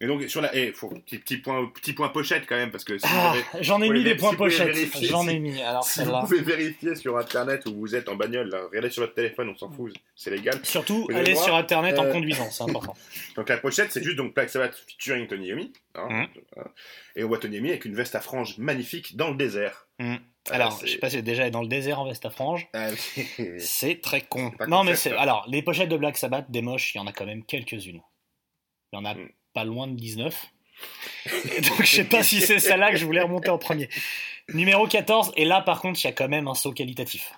Et 0.00 0.06
donc 0.06 0.22
sur 0.28 0.40
la, 0.40 0.54
et 0.54 0.72
faut 0.72 0.88
petit, 0.88 1.18
petit 1.18 1.36
point, 1.38 1.66
petit 1.74 1.92
point 1.92 2.08
pochette 2.08 2.46
quand 2.46 2.56
même 2.56 2.70
parce 2.70 2.84
que 2.84 2.98
si 2.98 3.06
Ah, 3.08 3.34
j'en 3.60 3.80
ai 3.82 3.90
mis 3.90 4.02
des 4.04 4.14
points 4.14 4.30
si 4.30 4.36
pochettes. 4.36 4.76
J'en 5.02 5.26
ai 5.28 5.38
mis. 5.38 5.60
Alors 5.62 5.84
Si 5.84 6.02
vous 6.02 6.12
pouvez 6.20 6.40
vérifier 6.40 6.94
sur 6.94 7.16
internet 7.18 7.66
où 7.66 7.74
vous 7.74 7.94
êtes 7.94 8.08
en 8.08 8.16
bagnole, 8.16 8.48
là, 8.48 8.60
regardez 8.68 8.90
sur 8.90 9.02
votre 9.02 9.14
téléphone, 9.14 9.48
on 9.50 9.56
s'en 9.56 9.70
fout, 9.70 9.92
c'est 10.16 10.30
légal. 10.30 10.58
Surtout, 10.64 11.06
allez 11.14 11.32
voir, 11.32 11.44
sur 11.44 11.54
internet 11.54 11.98
en 11.98 12.04
euh, 12.06 12.12
conduisant, 12.12 12.50
c'est 12.50 12.64
important. 12.64 12.96
Donc 13.36 13.48
la 13.48 13.58
pochette, 13.58 13.92
c'est 13.92 14.02
juste 14.02 14.16
donc 14.16 14.34
Black 14.34 14.50
Sabbath 14.50 14.74
featuring 14.88 15.26
Tony 15.26 15.48
Iommi. 15.48 15.72
hein, 15.94 16.26
voilà. 16.54 16.70
Et 17.16 17.24
on 17.24 17.28
voit 17.28 17.38
Tony 17.38 17.56
Iommi 17.56 17.70
avec 17.70 17.84
une 17.84 17.94
veste 17.94 18.14
à 18.14 18.20
franges 18.20 18.58
magnifique 18.58 19.16
dans 19.16 19.30
le 19.30 19.36
désert. 19.36 19.86
Mhm. 19.98 20.18
Ah, 20.48 20.54
Alors, 20.54 20.80
je 20.82 20.92
sais 20.92 20.98
pas 20.98 21.10
si 21.10 21.22
déjà 21.22 21.50
dans 21.50 21.60
le 21.60 21.68
désert 21.68 22.00
en 22.00 22.06
veste 22.06 22.24
à 22.24 22.30
franges. 22.30 22.66
Ah. 22.72 22.88
C'est 23.58 24.00
très 24.00 24.22
con. 24.22 24.52
Non, 24.68 24.84
mais 24.84 24.96
c'est. 24.96 25.12
hein. 25.12 25.16
Alors, 25.18 25.44
les 25.48 25.60
pochettes 25.62 25.90
de 25.90 25.96
Black 25.98 26.16
Sabbath, 26.16 26.50
des 26.50 26.62
moches, 26.62 26.94
il 26.94 26.98
y 26.98 27.00
en 27.00 27.06
a 27.06 27.12
quand 27.12 27.26
même 27.26 27.44
quelques-unes. 27.44 28.00
Il 28.92 28.96
y 28.96 28.98
en 28.98 29.04
a 29.04 29.14
Mm. 29.14 29.28
Pas 29.52 29.64
loin 29.64 29.86
de 29.86 29.94
19. 29.94 30.34
Et 31.56 31.60
donc, 31.60 31.82
je 31.82 31.86
sais 31.86 32.04
pas 32.04 32.22
si 32.22 32.40
c'est 32.40 32.58
celle-là 32.58 32.90
que 32.90 32.96
je 32.96 33.04
voulais 33.04 33.20
remonter 33.22 33.50
en 33.50 33.58
premier. 33.58 33.88
Numéro 34.54 34.86
14, 34.86 35.32
et 35.36 35.44
là, 35.44 35.60
par 35.60 35.80
contre, 35.80 36.00
il 36.02 36.04
y 36.06 36.10
a 36.10 36.12
quand 36.12 36.28
même 36.28 36.48
un 36.48 36.54
saut 36.54 36.72
qualitatif. 36.72 37.32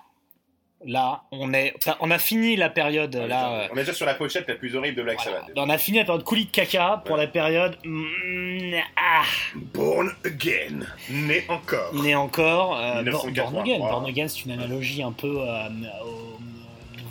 Là, 0.85 1.23
on 1.31 1.53
est. 1.53 1.73
enfin, 1.77 1.95
on 2.01 2.11
a 2.11 2.17
fini 2.19 2.57
la 2.57 2.69
période. 2.69 3.15
là, 3.15 3.53
euh, 3.53 3.67
on 3.71 3.75
est 3.77 3.81
déjà 3.81 3.93
sur 3.93 4.05
la 4.05 4.15
pochette 4.15 4.49
la 4.49 4.55
plus 4.55 4.75
horrible 4.75 4.97
de 4.97 5.03
Black 5.03 5.17
voilà. 5.23 5.39
Sabbath. 5.39 5.53
on 5.55 5.69
a 5.69 5.77
fini 5.77 5.97
la 5.99 6.03
période 6.03 6.23
coulis 6.25 6.45
de 6.45 6.51
caca 6.51 7.01
pour 7.05 7.15
Ouais. 7.15 7.21
la 7.21 7.27
période. 7.27 7.77
mm, 7.85 8.73
ah, 8.97 9.23
Born 9.55 10.11
Again, 10.25 10.79
né 11.09 11.45
encore. 11.47 11.89
on 11.93 12.03
est 12.03 12.15
encore. 12.15 12.77
euh, 12.77 13.01
1983. 13.01 13.51
Born 13.51 13.63
Again. 13.69 13.79
Born 13.79 14.05
Again, 14.07 14.27
c'est 14.27 14.43
une 14.43 14.51
analogie 14.51 15.03
un 15.03 15.13
peu 15.13 15.39
euh, 15.39 15.67
aux, 16.03 16.39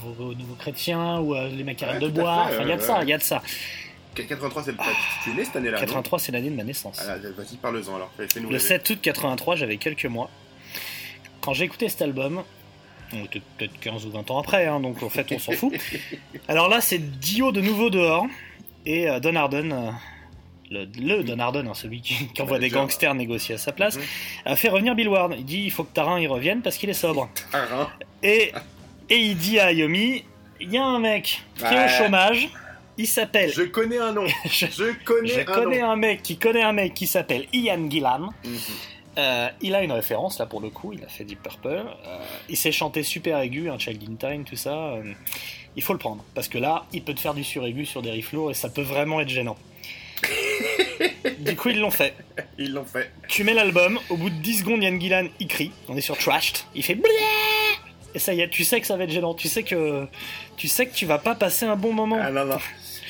nouveaux, 0.06 0.30
aux 0.32 0.34
nouveaux 0.34 0.54
chrétiens 0.56 1.20
ou 1.20 1.34
euh, 1.34 1.48
les 1.48 1.64
Ouais, 1.64 1.82
arrêtent 1.82 2.02
de 2.02 2.10
fait, 2.10 2.20
Enfin, 2.20 2.62
il 2.62 2.68
y 2.68 2.72
a 2.72 2.76
de 2.76 2.80
ouais, 2.80 2.86
ça, 2.86 2.98
il 3.02 3.08
y 3.08 3.12
a 3.14 3.18
de 3.18 3.22
ça. 3.22 3.42
83, 4.14 4.62
c'est 4.64 4.72
le 4.72 4.76
Tu 5.24 5.30
es 5.30 5.34
né 5.34 5.44
cette 5.44 5.56
année-là 5.56 5.78
non 5.78 5.84
83, 5.84 6.18
c'est 6.18 6.32
l'année 6.32 6.50
de 6.50 6.56
ma 6.56 6.64
naissance. 6.64 7.00
Ah, 7.08 7.16
Vas-y, 7.36 7.56
parle-en 7.56 7.94
alors. 7.96 8.10
Fais- 8.16 8.40
Le 8.40 8.46
rêver. 8.46 8.58
7 8.58 8.90
août 8.90 8.98
83, 9.02 9.56
j'avais 9.56 9.76
quelques 9.78 10.06
mois. 10.06 10.30
Quand 11.40 11.54
j'ai 11.54 11.64
écouté 11.64 11.88
cet 11.88 12.02
album, 12.02 12.42
on 13.12 13.24
était 13.24 13.42
peut-être 13.58 13.78
15 13.80 14.06
ou 14.06 14.10
20 14.10 14.30
ans 14.30 14.38
après, 14.38 14.66
hein, 14.66 14.80
donc 14.80 15.02
en 15.02 15.08
fait 15.08 15.30
on 15.32 15.38
s'en 15.38 15.52
fout. 15.52 15.72
Alors 16.48 16.68
là, 16.68 16.80
c'est 16.80 16.98
Dio 16.98 17.52
de 17.52 17.60
nouveau 17.60 17.90
dehors 17.90 18.26
et 18.86 19.08
euh, 19.08 19.18
Don 19.20 19.34
Arden, 19.34 19.72
euh, 19.72 19.90
le, 20.70 20.86
le 20.98 21.22
Don 21.24 21.38
Arden, 21.38 21.66
hein, 21.68 21.74
celui 21.74 22.00
qui, 22.00 22.28
qui 22.28 22.42
envoie 22.42 22.58
des 22.58 22.68
gangsters 22.70 23.14
négocier 23.14 23.56
à 23.56 23.58
sa 23.58 23.72
place, 23.72 23.96
Mhm. 23.96 24.02
a 24.46 24.56
fait 24.56 24.68
revenir 24.68 24.94
Bill 24.94 25.08
Ward. 25.08 25.34
Il 25.36 25.44
dit 25.44 25.62
il 25.64 25.70
faut 25.70 25.84
que 25.84 25.92
Tarin 25.92 26.20
y 26.20 26.26
revienne 26.26 26.62
parce 26.62 26.76
qu'il 26.76 26.88
est 26.90 26.94
sobre. 26.94 27.28
Hein. 27.52 27.88
Et, 28.22 28.52
et 29.10 29.16
il 29.16 29.36
dit 29.36 29.58
à 29.58 29.72
Yomi 29.72 30.24
il 30.60 30.70
y 30.72 30.78
a 30.78 30.84
un 30.84 31.00
mec 31.00 31.42
qui 31.56 31.64
est 31.64 31.84
au 31.84 31.88
chômage, 31.88 32.48
il 32.98 33.06
s'appelle. 33.06 33.52
Je 33.52 33.62
connais 33.62 33.98
un 33.98 34.12
nom. 34.12 34.26
Je- 34.44 34.66
Je 34.66 34.92
connais 35.04 35.28
Je 35.28 35.40
un 35.40 35.44
connais 35.44 35.80
nom. 35.80 35.90
un 35.90 35.96
mec 35.96 36.22
qui 36.22 36.36
connaît 36.38 36.62
un 36.62 36.72
mec 36.72 36.94
qui 36.94 37.06
s'appelle 37.06 37.46
Ian 37.52 37.88
Gillan. 37.90 38.30
Mhm. 38.44 38.58
Euh, 39.18 39.48
il 39.60 39.74
a 39.74 39.82
une 39.82 39.92
référence 39.92 40.38
là 40.38 40.46
pour 40.46 40.60
le 40.62 40.70
coup, 40.70 40.94
il 40.94 41.04
a 41.04 41.08
fait 41.08 41.24
Deep 41.24 41.42
Purple. 41.42 41.68
Euh, 41.68 42.18
il 42.48 42.56
s'est 42.56 42.72
chanté 42.72 43.02
super 43.02 43.38
aigu, 43.40 43.68
un 43.68 43.78
Child 43.78 44.02
in 44.10 44.14
Time, 44.14 44.44
tout 44.44 44.56
ça. 44.56 44.74
Euh, 44.94 45.12
il 45.76 45.82
faut 45.82 45.92
le 45.92 45.98
prendre 45.98 46.24
parce 46.34 46.48
que 46.48 46.56
là, 46.58 46.86
il 46.94 47.02
peut 47.02 47.12
te 47.14 47.20
faire 47.20 47.34
du 47.34 47.44
suraigu 47.44 47.84
sur 47.84 48.00
des 48.02 48.10
riffs 48.10 48.32
lourds 48.32 48.50
et 48.50 48.54
ça 48.54 48.68
peut 48.70 48.80
vraiment 48.82 49.20
être 49.20 49.28
gênant. 49.28 49.56
du 51.40 51.56
coup, 51.56 51.68
ils 51.70 51.78
l'ont 51.80 51.90
fait. 51.90 52.14
Ils 52.58 52.72
l'ont 52.72 52.84
fait. 52.84 53.10
Tu 53.28 53.44
mets 53.44 53.54
l'album, 53.54 53.98
au 54.08 54.16
bout 54.16 54.30
de 54.30 54.36
10 54.36 54.58
secondes, 54.60 54.82
Ian 54.82 54.98
Gillan 54.98 55.26
il 55.40 55.46
crie. 55.46 55.72
On 55.88 55.96
est 55.96 56.00
sur 56.02 56.16
Trashed, 56.16 56.58
il 56.74 56.82
fait 56.82 56.98
et 58.14 58.18
ça 58.18 58.34
y 58.34 58.42
est, 58.42 58.48
tu 58.50 58.62
sais 58.64 58.78
que 58.78 58.86
ça 58.86 58.96
va 58.98 59.04
être 59.04 59.10
gênant. 59.10 59.32
Tu 59.32 59.48
sais 59.48 59.62
que 59.62 60.06
tu 60.58 60.68
sais 60.68 60.84
que 60.86 60.94
tu 60.94 61.06
vas 61.06 61.16
pas 61.18 61.34
passer 61.34 61.64
un 61.64 61.76
bon 61.76 61.94
moment. 61.94 62.18
Ah 62.22 62.30
non, 62.30 62.44
non. 62.44 62.58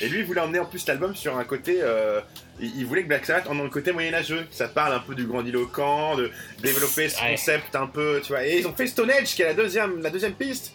Et 0.02 0.08
lui, 0.08 0.18
il 0.20 0.24
voulait 0.24 0.40
emmener 0.40 0.58
en 0.58 0.64
plus 0.66 0.86
l'album 0.86 1.14
sur 1.14 1.38
un 1.38 1.44
côté. 1.44 1.78
euh, 1.80 2.20
il, 2.60 2.76
il 2.80 2.86
voulait 2.86 3.02
que 3.04 3.08
Black 3.08 3.24
Sabbath 3.24 3.46
en 3.48 3.58
ait 3.58 3.62
le 3.62 3.68
côté 3.70 3.92
moyenâgeux. 3.92 4.46
Ça 4.50 4.68
parle 4.68 4.92
un 4.94 4.98
peu 5.00 5.14
du 5.14 5.24
grandiloquent, 5.26 6.16
de 6.16 6.30
développer 6.60 7.08
ce 7.08 7.18
concept 7.20 7.74
un 7.76 7.86
peu, 7.86 8.20
tu 8.22 8.32
vois. 8.32 8.44
Et 8.44 8.58
ils 8.58 8.66
ont 8.66 8.74
fait 8.74 8.86
Stone 8.88 9.10
Age, 9.10 9.34
qui 9.34 9.42
est 9.42 9.46
la 9.46 9.54
deuxième, 9.54 10.02
la 10.02 10.10
deuxième 10.10 10.34
piste. 10.34 10.72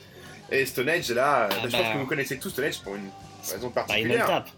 Et 0.50 0.66
Stone 0.66 0.88
Age, 0.90 1.10
là, 1.12 1.50
Ah 1.52 1.56
je 1.66 1.72
bah. 1.72 1.78
pense 1.78 1.94
que 1.94 1.98
vous 2.00 2.06
connaissez 2.06 2.38
tous 2.40 2.50
Stone 2.50 2.66
Age 2.66 2.80
pour 2.80 2.96
une 2.96 3.10
raison 3.52 3.68
Bah, 3.76 3.84
particulière. 3.86 4.22
le 4.28 4.34
tape. 4.34 4.50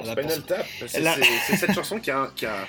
Ah 0.00 0.14
bah, 0.14 0.22
Spinal 0.22 0.42
Tap, 0.42 0.66
c'est 0.86 1.56
cette 1.56 1.74
chanson 1.74 1.98
qui 1.98 2.10
a, 2.10 2.30
qui 2.34 2.46
a, 2.46 2.66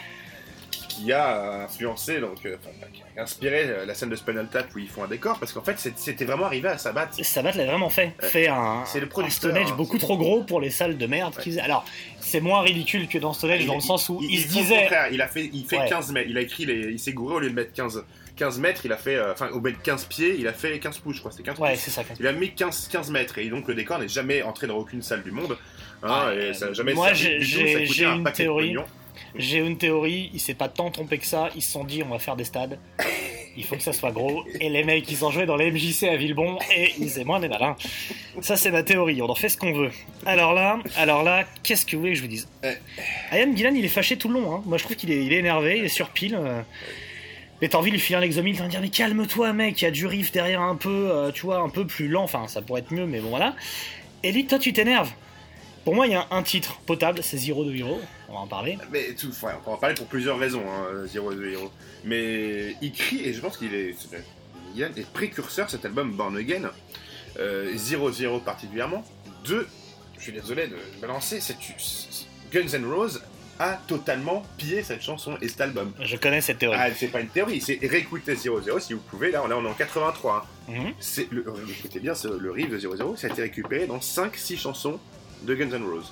qui 1.03 1.12
a 1.13 1.63
influencé, 1.63 2.19
donc, 2.19 2.45
euh, 2.45 2.55
enfin, 2.59 2.88
qui 2.93 3.01
a 3.17 3.23
inspiré 3.23 3.63
euh, 3.65 3.85
la 3.85 3.93
scène 3.93 4.09
de 4.09 4.15
Spinal 4.15 4.47
Tap 4.49 4.67
où 4.75 4.79
ils 4.79 4.88
font 4.88 5.03
un 5.03 5.07
décor, 5.07 5.39
parce 5.39 5.53
qu'en 5.53 5.62
fait 5.62 5.77
c'était 5.95 6.25
vraiment 6.25 6.45
arrivé 6.45 6.67
à 6.69 6.77
Sabbath. 6.77 7.13
Sabbath 7.23 7.55
l'a 7.55 7.65
vraiment 7.65 7.89
fait. 7.89 8.13
Ouais. 8.21 8.27
Fait 8.27 8.47
un, 8.47 8.83
C'est 8.85 8.99
le 8.99 9.05
un 9.05 9.09
producteur, 9.09 9.51
Stone 9.51 9.57
Age 9.57 9.71
hein. 9.71 9.75
beaucoup 9.75 9.97
trop 9.97 10.17
gros 10.17 10.43
pour 10.43 10.59
les 10.62 10.69
salles 10.69 10.97
de 10.97 11.05
merde 11.07 11.33
qu'ils 11.35 11.53
faisaient. 11.53 11.62
Alors, 11.62 11.85
c'est 12.19 12.41
moins 12.41 12.62
ridicule 12.62 13.07
que 13.07 13.17
dans 13.17 13.33
Stone 13.33 13.51
Age 13.51 13.65
dans 13.65 13.75
le 13.75 13.79
sens 13.81 14.09
où 14.09 14.19
il, 14.21 14.39
se 14.39 14.47
font 14.47 14.55
le 14.59 14.62
disait. 14.63 14.89
il 15.12 15.21
a 15.21 15.27
fait, 15.27 15.49
il 15.53 15.65
fait 15.65 15.79
Ouais. 15.79 15.89
15 15.89 16.12
mètres, 16.12 16.27
il 16.29 16.38
a 16.38 16.41
écrit, 16.41 16.65
les, 16.65 16.91
il 16.91 16.99
s'est 16.99 17.13
gouré 17.13 17.35
au 17.35 17.39
lieu 17.39 17.49
de 17.49 17.55
mettre 17.55 17.73
15, 17.73 18.03
15 18.35 18.59
mètres, 18.59 18.81
il 18.85 18.91
a 18.93 18.97
fait, 18.97 19.15
euh, 19.15 19.31
enfin 19.33 19.49
au 19.49 19.59
lieu 19.59 19.71
de 19.71 19.77
15 19.77 20.05
pieds, 20.05 20.35
il 20.38 20.47
a 20.47 20.53
fait 20.53 20.79
15 20.79 20.97
pouces, 20.99 21.15
je 21.15 21.19
crois, 21.21 21.31
c'était 21.31 21.43
15 21.43 21.59
Ouais, 21.59 21.71
pouces. 21.73 21.79
c'est 21.81 21.91
ça. 21.91 22.03
Il 22.19 22.27
a 22.27 22.31
mis 22.33 22.51
15, 22.51 22.88
15 22.91 23.12
mètres, 23.12 23.38
et 23.38 23.47
donc 23.49 23.67
le 23.67 23.75
décor 23.75 23.99
n'est 23.99 24.07
jamais 24.07 24.43
entré 24.43 24.67
dans 24.67 24.77
aucune 24.77 25.01
salle 25.01 25.23
du 25.23 25.31
monde. 25.31 25.57
Hein, 26.03 26.27
Ouais, 26.29 26.49
et 26.49 26.53
ça 26.53 26.67
n'a 26.67 26.73
jamais 26.73 26.93
moi, 26.93 27.12
j'ai- 27.13 27.43
ça 27.43 28.09
un 28.12 28.15
une 28.17 28.31
théorie. 28.31 28.75
J'ai 29.36 29.58
une 29.60 29.77
théorie, 29.77 30.29
il 30.34 30.39
s'est 30.39 30.53
pas 30.53 30.67
tant 30.69 30.89
trompé 30.91 31.17
que 31.17 31.25
ça. 31.25 31.49
Ils 31.55 31.62
se 31.62 31.71
sont 31.71 31.84
dit, 31.84 32.03
on 32.03 32.10
va 32.10 32.19
faire 32.19 32.36
des 32.36 32.43
stades. 32.43 32.79
Il 33.58 33.63
faut 33.65 33.75
que 33.75 33.82
ça 33.82 33.93
soit 33.93 34.12
gros. 34.12 34.43
Et 34.62 34.69
les 34.69 34.84
mecs, 34.84 35.10
ils 35.12 35.25
ont 35.25 35.32
joué 35.32 35.45
dans 35.45 35.55
les 35.55 35.71
MJC 35.71 36.03
à 36.03 36.15
Villebon 36.15 36.58
et 36.75 36.93
ils 36.99 37.10
étaient 37.12 37.23
moins 37.25 37.39
des 37.39 37.49
malins. 37.49 37.75
Ça, 38.41 38.55
c'est 38.55 38.71
ma 38.71 38.84
théorie. 38.84 39.21
On 39.21 39.29
en 39.29 39.36
fait 39.36 39.49
ce 39.49 39.58
qu'on 39.58 39.73
veut. 39.73 39.91
Alors 40.25 40.53
là, 40.53 40.79
alors 40.95 41.23
là, 41.23 41.45
qu'est-ce 41.63 41.86
que 41.86 41.95
vous 41.95 42.01
voulez 42.03 42.13
que 42.13 42.17
je 42.17 42.21
vous 42.23 42.27
dise? 42.29 42.47
Ian 43.34 43.55
Gillan, 43.55 43.73
il 43.75 43.84
est 43.84 43.89
fâché 43.89 44.17
tout 44.17 44.29
le 44.29 44.36
long. 44.36 44.55
hein. 44.55 44.62
Moi, 44.65 44.77
je 44.77 44.84
trouve 44.84 44.95
qu'il 44.95 45.12
est, 45.12 45.25
il 45.25 45.34
est 45.34 45.38
énervé, 45.38 45.79
il 45.79 45.86
est 45.86 45.89
sur 45.89 46.10
pile. 46.10 46.36
euh. 46.36 46.62
Mais 47.62 47.67
de 47.67 47.77
lui 47.89 47.99
filer 47.99 48.17
un 48.17 48.21
exomil, 48.21 48.55
t'as 48.55 48.62
envie 48.62 48.67
de 48.67 48.71
dire 48.71 48.82
mais 48.82 48.89
calme-toi 48.89 49.51
mec, 49.51 49.82
il 49.82 49.84
y 49.84 49.88
a 49.88 49.91
du 49.91 50.05
riff 50.05 50.32
derrière 50.32 50.62
un 50.62 50.77
peu, 50.77 51.10
euh, 51.12 51.32
tu 51.32 51.41
vois, 51.41 51.58
un 51.60 51.67
peu 51.67 51.86
plus 51.86 52.08
lent, 52.08 52.23
enfin 52.23 52.47
ça 52.47 52.62
pourrait 52.62 52.79
être 52.79 52.93
mieux, 52.93 53.05
mais 53.05 53.19
bon 53.19 53.29
voilà. 53.29 53.53
Et 54.23 54.32
lui, 54.32 54.45
toi 54.45 54.60
tu 54.60 54.71
t'énerves. 54.71 55.12
Pour 55.84 55.93
moi, 55.93 56.08
il 56.08 56.13
y 56.13 56.15
a 56.15 56.25
un 56.32 56.41
titre 56.41 56.79
potable, 56.86 57.19
c'est 57.21 57.36
Zero 57.38 57.65
de 57.65 57.75
Hero, 57.75 57.99
on 58.29 58.33
va 58.33 58.39
en 58.39 58.47
parler. 58.47 58.77
Mais 58.91 59.13
tout, 59.15 59.27
ouais, 59.43 59.51
on 59.59 59.63
peut 59.63 59.71
en 59.71 59.77
parler 59.77 59.95
pour 59.95 60.07
plusieurs 60.07 60.37
raisons, 60.37 60.63
hein, 60.69 61.05
Zero 61.07 61.33
de 61.33 61.45
Hero. 61.45 61.71
Mais 62.03 62.75
il 62.81 62.91
crie, 62.91 63.21
et 63.27 63.33
je 63.33 63.41
pense 63.41 63.57
qu'il 63.57 63.73
est, 63.73 63.95
il 64.75 64.81
est 64.83 65.11
précurseur, 65.13 65.69
cet 65.69 65.85
album 65.85 66.13
Born 66.13 66.37
Again, 66.37 66.71
euh, 67.39 67.71
Zero 67.75 68.11
Zero 68.11 68.39
particulièrement, 68.39 69.03
de, 69.45 69.67
je 70.17 70.23
suis 70.23 70.31
désolé 70.31 70.67
de 70.67 70.77
balancer, 71.01 71.39
c'est- 71.41 71.55
Guns 72.51 72.67
N' 72.77 72.85
Roses 72.85 73.21
a 73.59 73.73
totalement 73.87 74.43
pillé 74.57 74.83
cette 74.83 75.01
chanson 75.01 75.37
et 75.41 75.47
cet 75.49 75.59
album. 75.61 75.91
Je 75.99 76.15
connais 76.15 76.39
cette 76.41 76.59
théorie. 76.59 76.77
Ah, 76.79 76.87
c'est 76.95 77.09
pas 77.09 77.19
une 77.19 77.27
théorie, 77.27 77.59
c'est 77.61 77.77
réécouter 77.83 78.35
00 78.35 78.79
si 78.79 78.93
vous 78.93 79.01
pouvez. 79.01 79.31
Là, 79.31 79.41
on, 79.43 79.47
là, 79.47 79.57
on 79.57 79.65
est 79.65 79.69
en 79.69 79.73
83. 79.73 80.47
hein. 80.69 80.71
Mhm. 80.71 80.93
Le, 81.31 81.45
écoutez 81.77 81.99
bien, 81.99 82.13
le 82.39 82.51
riff 82.51 82.69
de 82.69 82.77
00, 82.79 83.15
ça 83.17 83.27
a 83.27 83.29
été 83.31 83.41
récupéré 83.41 83.85
dans 83.85 83.99
5-6 83.99 84.57
chansons 84.57 84.97
de 85.43 85.53
Guns 85.55 85.71
N' 85.71 85.83
Roses. 85.83 86.11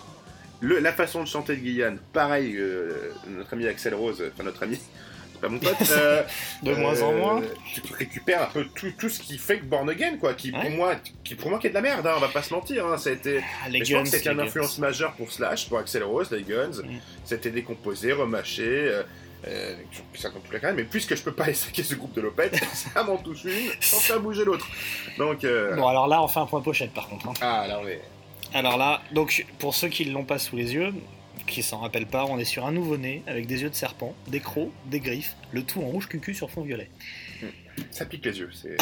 Le- 0.62 0.80
la 0.80 0.92
façon 0.94 1.22
de 1.24 1.28
chanter 1.28 1.56
de 1.56 1.62
Guyane, 1.62 2.00
pareil, 2.14 2.56
euh, 2.58 3.12
notre 3.28 3.54
ami 3.54 3.68
Axel 3.68 3.94
Rose, 3.94 4.24
enfin 4.34 4.44
notre 4.44 4.64
ami, 4.64 4.80
c'est 5.34 5.40
pas 5.42 5.50
mon 5.50 5.60
pote, 5.60 5.76
euh, 5.92 6.24
De 6.64 6.74
moins 6.74 7.00
en 7.04 7.14
euh, 7.14 7.18
moins. 7.18 7.42
Tu 7.74 7.82
récupères 7.94 8.42
un 8.44 8.52
peu 8.52 8.66
tout, 8.76 8.92
tout 8.98 9.10
ce 9.10 9.20
qui 9.20 9.38
fait 9.38 9.60
que 9.60 9.66
Born 9.66 9.88
Again, 9.90 10.18
quoi, 10.18 10.34
qui 10.34 10.52
Ouais. 10.52 10.60
pour 10.62 10.72
moi, 10.72 10.96
qui 11.24 11.36
pour 11.36 11.50
moi 11.52 11.60
qui 11.60 11.68
est 11.68 11.70
de 11.70 11.76
la 11.76 11.82
merde, 11.82 12.08
hein, 12.08 12.14
on 12.18 12.20
va 12.20 12.30
pas 12.30 12.42
se 12.42 12.54
mentir. 12.54 12.88
Hein, 12.88 12.98
ça 12.98 13.12
a 13.12 13.14
été, 13.14 13.40
Ah, 13.64 13.70
les 13.70 13.80
mais 13.80 13.86
je 13.86 13.94
pense 13.94 14.04
Guns, 14.06 14.12
que 14.12 14.18
c'était 14.18 14.32
une 14.32 14.38
Guns. 14.38 14.44
influence 14.46 14.78
majeure 14.80 15.14
pour 15.14 15.32
Slash, 15.32 15.70
pour 15.70 15.78
Axel 15.78 16.04
Rose, 16.04 16.32
les 16.32 16.42
Guns. 16.44 16.82
Mm. 16.84 16.98
C'était 17.24 17.52
décomposé, 17.52 18.14
remâché. 18.14 18.64
Euh, 18.68 19.04
euh, 19.48 19.76
ça 20.16 20.32
compte 20.32 20.42
plus 20.46 20.58
rien, 20.58 20.74
mais 20.74 20.84
puisque 20.84 21.16
je 21.16 21.22
peux 21.22 21.32
pas 21.32 21.46
saquer 21.54 21.84
ce 21.84 21.94
groupe 21.94 22.14
de 22.16 22.22
l'opette, 22.22 22.56
ça 22.74 23.04
m'en 23.04 23.18
touche 23.18 23.44
une 23.44 23.70
sans 23.80 24.00
faire 24.00 24.20
bouger 24.20 24.44
l'autre. 24.44 24.68
Donc, 25.20 25.44
euh, 25.44 25.76
Bon, 25.76 25.86
alors 25.88 26.08
là, 26.08 26.24
on 26.24 26.28
fait 26.28 26.40
un 26.40 26.48
point 26.48 26.62
pochette 26.62 26.92
par 26.96 27.08
contre. 27.08 27.28
hein. 27.30 27.34
ah, 27.42 27.68
là 27.68 27.80
on 27.84 27.88
est. 27.88 28.02
Alors 28.58 28.76
là, 28.76 29.04
donc 29.12 29.46
pour 29.60 29.76
ceux 29.76 29.88
qui 29.88 30.04
ne 30.08 30.12
l'ont 30.12 30.24
pas 30.24 30.40
sous 30.40 30.56
les 30.56 30.74
yeux, 30.74 30.92
qui 31.46 31.62
s'en 31.62 31.78
rappellent 31.78 32.08
pas, 32.08 32.26
on 32.26 32.40
est 32.40 32.44
sur 32.44 32.66
un 32.66 32.72
nouveau-né 32.72 33.22
avec 33.28 33.46
des 33.46 33.62
yeux 33.62 33.70
de 33.70 33.76
serpent, 33.76 34.16
des 34.28 34.40
crocs, 34.40 34.72
des 34.88 35.00
griffes, 35.00 35.36
le 35.52 35.62
tout 35.62 35.80
en 35.80 35.86
rouge 35.86 36.08
cucu 36.08 36.34
sur 36.34 36.50
fond 36.50 36.64
violet. 36.64 36.90
Ça 37.92 38.08
pique 38.08 38.26
les 38.26 38.40
yeux. 38.40 38.50
C'est... 38.52 38.76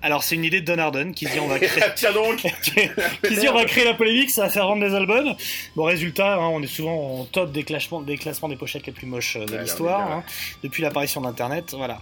Alors 0.00 0.22
c'est 0.22 0.36
une 0.36 0.44
idée 0.44 0.62
de 0.62 0.64
Don 0.64 0.78
Arden 0.78 1.12
qui 1.12 1.26
dit 1.26 1.38
on 1.38 1.48
va 1.48 1.58
créer, 1.60 1.84
Tiens 1.96 2.12
donc 2.12 2.36
qui 2.62 3.36
dit 3.36 3.46
on 3.46 3.52
va 3.52 3.66
créer 3.66 3.84
la 3.84 3.92
polémique, 3.92 4.30
ça 4.30 4.44
va 4.44 4.48
faire 4.48 4.66
vendre 4.66 4.88
des 4.88 4.94
albums. 4.94 5.36
Bon 5.76 5.84
résultat, 5.84 6.36
hein, 6.36 6.48
on 6.48 6.62
est 6.62 6.66
souvent 6.66 7.20
en 7.20 7.24
top 7.26 7.52
des 7.52 7.62
classements, 7.62 8.00
des 8.00 8.16
classements 8.16 8.48
des 8.48 8.56
pochettes 8.56 8.86
les 8.86 8.92
plus 8.92 9.06
moches 9.06 9.36
euh, 9.36 9.44
de 9.44 9.58
l'histoire, 9.58 10.10
hein, 10.10 10.24
depuis 10.62 10.82
l'apparition 10.82 11.20
d'Internet, 11.20 11.74
voilà. 11.76 12.00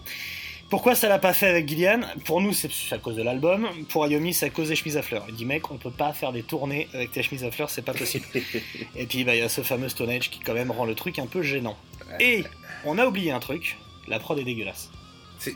Pourquoi 0.72 0.94
ça 0.94 1.06
l'a 1.06 1.18
pas 1.18 1.34
fait 1.34 1.48
avec 1.48 1.68
Gillian 1.68 2.00
Pour 2.24 2.40
nous, 2.40 2.54
c'est 2.54 2.70
à 2.92 2.96
cause 2.96 3.14
de 3.14 3.22
l'album. 3.22 3.68
Pour 3.90 4.04
Ayomi, 4.04 4.32
c'est 4.32 4.46
à 4.46 4.48
cause 4.48 4.68
des 4.68 4.74
chemises 4.74 4.96
à 4.96 5.02
fleurs. 5.02 5.26
Il 5.28 5.34
dit, 5.34 5.44
mec, 5.44 5.70
on 5.70 5.76
peut 5.76 5.90
pas 5.90 6.14
faire 6.14 6.32
des 6.32 6.42
tournées 6.42 6.88
avec 6.94 7.12
tes 7.12 7.22
chemises 7.22 7.44
à 7.44 7.50
fleurs, 7.50 7.68
c'est 7.68 7.82
pas 7.82 7.92
possible. 7.92 8.24
Et 8.96 9.04
puis, 9.04 9.22
bah, 9.24 9.34
il 9.34 9.40
y 9.40 9.42
a 9.42 9.50
ce 9.50 9.60
fameux 9.60 9.90
Stone 9.90 10.08
Age 10.08 10.30
qui, 10.30 10.40
quand 10.40 10.54
même, 10.54 10.70
rend 10.70 10.86
le 10.86 10.94
truc 10.94 11.18
un 11.18 11.26
peu 11.26 11.42
gênant. 11.42 11.76
Et 12.20 12.44
on 12.86 12.96
a 12.96 13.04
oublié 13.04 13.32
un 13.32 13.38
truc 13.38 13.76
la 14.08 14.18
prod 14.18 14.38
est 14.38 14.44
dégueulasse. 14.44 14.90
C'est, 15.38 15.50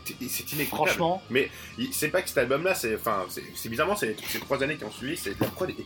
inécoutable. 0.53 0.67
Franchement, 0.67 1.23
Mais 1.31 1.49
c'est 1.93 2.09
pas 2.09 2.21
que 2.21 2.29
cet 2.29 2.37
album-là, 2.37 2.75
c'est, 2.75 2.97
enfin, 2.97 3.25
c'est, 3.31 3.71
bizarrement, 3.71 3.97
c'est 3.97 4.17
ces 4.29 4.41
trois 4.41 4.63
années 4.63 4.77
qui 4.77 4.85
ont 4.85 4.91
suivi, 4.91 5.17
c'est 5.17 5.41
la 5.41 5.47
prod 5.47 5.71
est 5.71 5.77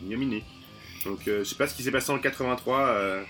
une. 0.00 0.40
Donc, 1.04 1.28
euh, 1.28 1.40
je 1.40 1.44
sais 1.44 1.56
pas 1.56 1.66
ce 1.66 1.74
qui 1.74 1.82
s'est 1.82 1.90
passé 1.90 2.10
en 2.10 2.18
83. 2.18 2.78
Euh, 2.78 3.22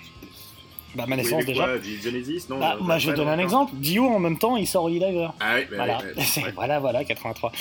bah, 0.94 1.04
ma 1.08 1.16
naissance 1.16 1.44
déjà. 1.44 1.64
quoi, 1.64 1.74
Genesis, 2.02 2.46
non 2.48 2.58
Bah, 2.58 2.76
euh, 2.78 2.82
moi, 2.82 2.98
je 2.98 3.10
vais 3.10 3.16
donner 3.16 3.30
un 3.30 3.38
exemple. 3.38 3.72
Dio, 3.74 4.06
en 4.06 4.18
même 4.18 4.38
temps, 4.38 4.56
il 4.56 4.66
sort 4.66 4.84
Holy 4.84 4.98
Diver. 4.98 5.28
Ah 5.40 5.54
oui, 5.56 5.62
bah, 5.70 5.76
Voilà, 5.76 5.98
ouais, 5.98 6.04
C'est- 6.24 6.44
ouais. 6.44 6.52
voilà, 6.54 6.78
voilà, 6.80 7.04
83. 7.04 7.52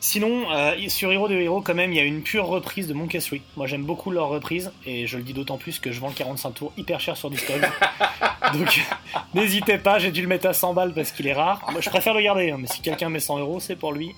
Sinon, 0.00 0.50
euh, 0.50 0.72
sur 0.88 1.12
Hero 1.12 1.28
de 1.28 1.34
Hero, 1.34 1.60
quand 1.60 1.74
même, 1.74 1.92
il 1.92 1.96
y 1.96 2.00
a 2.00 2.04
une 2.04 2.22
pure 2.22 2.46
reprise 2.46 2.88
de 2.88 2.94
Monkey 2.94 3.20
Swing. 3.20 3.42
Moi, 3.56 3.66
j'aime 3.66 3.84
beaucoup 3.84 4.10
leur 4.10 4.28
reprise, 4.28 4.72
et 4.86 5.06
je 5.06 5.18
le 5.18 5.22
dis 5.22 5.34
d'autant 5.34 5.58
plus 5.58 5.78
que 5.78 5.92
je 5.92 6.00
vends 6.00 6.08
le 6.08 6.14
45 6.14 6.50
tours 6.52 6.72
hyper 6.78 7.00
cher 7.00 7.16
sur 7.16 7.30
Discogs. 7.30 7.60
Donc, 8.54 8.80
n'hésitez 9.34 9.76
pas, 9.78 9.98
j'ai 9.98 10.10
dû 10.10 10.22
le 10.22 10.28
mettre 10.28 10.46
à 10.46 10.54
100 10.54 10.72
balles 10.72 10.94
parce 10.94 11.12
qu'il 11.12 11.26
est 11.26 11.34
rare. 11.34 11.66
Moi, 11.70 11.80
je 11.82 11.90
préfère 11.90 12.14
le 12.14 12.22
garder, 12.22 12.50
hein, 12.50 12.56
mais 12.58 12.66
si 12.66 12.80
quelqu'un 12.80 13.10
met 13.10 13.20
100 13.20 13.38
euros, 13.40 13.60
c'est 13.60 13.76
pour 13.76 13.92
lui. 13.92 14.14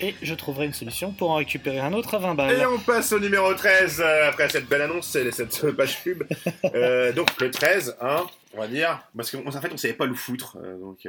Et 0.00 0.14
je 0.22 0.34
trouverai 0.34 0.66
une 0.66 0.72
solution 0.72 1.10
pour 1.12 1.30
en 1.30 1.34
récupérer 1.36 1.80
un 1.80 1.92
autre 1.92 2.14
à 2.14 2.18
20 2.18 2.32
Et 2.32 2.36
balles. 2.36 2.66
on 2.72 2.78
passe 2.78 3.12
au 3.12 3.18
numéro 3.18 3.52
13, 3.52 4.00
euh, 4.00 4.28
après 4.28 4.48
cette 4.48 4.68
belle 4.68 4.82
annonce, 4.82 5.08
cette 5.32 5.70
page 5.76 6.02
pub. 6.02 6.22
Euh, 6.74 7.12
donc 7.12 7.28
le 7.40 7.50
13, 7.50 7.96
hein, 8.00 8.24
on 8.54 8.60
va 8.60 8.68
dire, 8.68 9.00
parce 9.16 9.30
qu'en 9.30 9.50
fait 9.50 9.70
on 9.72 9.76
savait 9.76 9.94
pas 9.94 10.06
le 10.06 10.14
foutre, 10.14 10.56
euh, 10.62 10.78
donc 10.78 11.06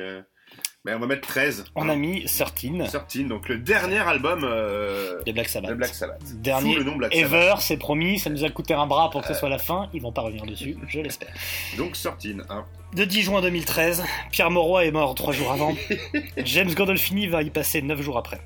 euh, 0.87 0.91
ben, 0.91 0.97
on 0.97 0.99
va 0.99 1.07
mettre 1.07 1.27
13. 1.27 1.65
On 1.75 1.89
a 1.89 1.95
mis 1.95 2.25
13, 2.25 2.53
13, 2.55 3.27
donc 3.27 3.49
le 3.49 3.57
dernier 3.57 3.99
album 3.99 4.41
euh, 4.43 5.21
des 5.23 5.33
Black 5.33 5.49
Sabbath. 5.49 5.69
de 5.69 5.75
Black 5.75 5.93
Sabbath. 5.93 6.21
Dernier 6.41 6.73
Sous 6.73 6.79
le 6.79 6.85
nom 6.85 6.95
Black 6.95 7.15
Ever, 7.15 7.55
c'est 7.59 7.77
promis, 7.77 8.19
ça 8.19 8.29
nous 8.29 8.43
a 8.43 8.49
coûté 8.49 8.73
un 8.73 8.87
bras 8.87 9.09
pour 9.11 9.21
que 9.21 9.27
ce 9.27 9.33
soit 9.33 9.49
la 9.49 9.59
fin, 9.59 9.89
ils 9.93 10.01
vont 10.01 10.11
pas 10.11 10.21
revenir 10.21 10.45
dessus, 10.45 10.77
je 10.87 10.99
l'espère. 10.99 11.33
Donc 11.77 11.93
13, 11.93 12.37
hein. 12.49 12.65
De 12.95 13.05
10 13.05 13.21
juin 13.21 13.41
2013, 13.41 14.03
Pierre 14.31 14.51
Mauroy 14.51 14.85
est 14.85 14.91
mort 14.91 15.15
3 15.15 15.33
jours 15.33 15.51
avant, 15.51 15.75
James 16.37 16.73
Gandolfini 16.73 17.27
va 17.27 17.43
y 17.43 17.49
passer 17.49 17.81
9 17.81 18.01
jours 18.01 18.17
après. 18.17 18.41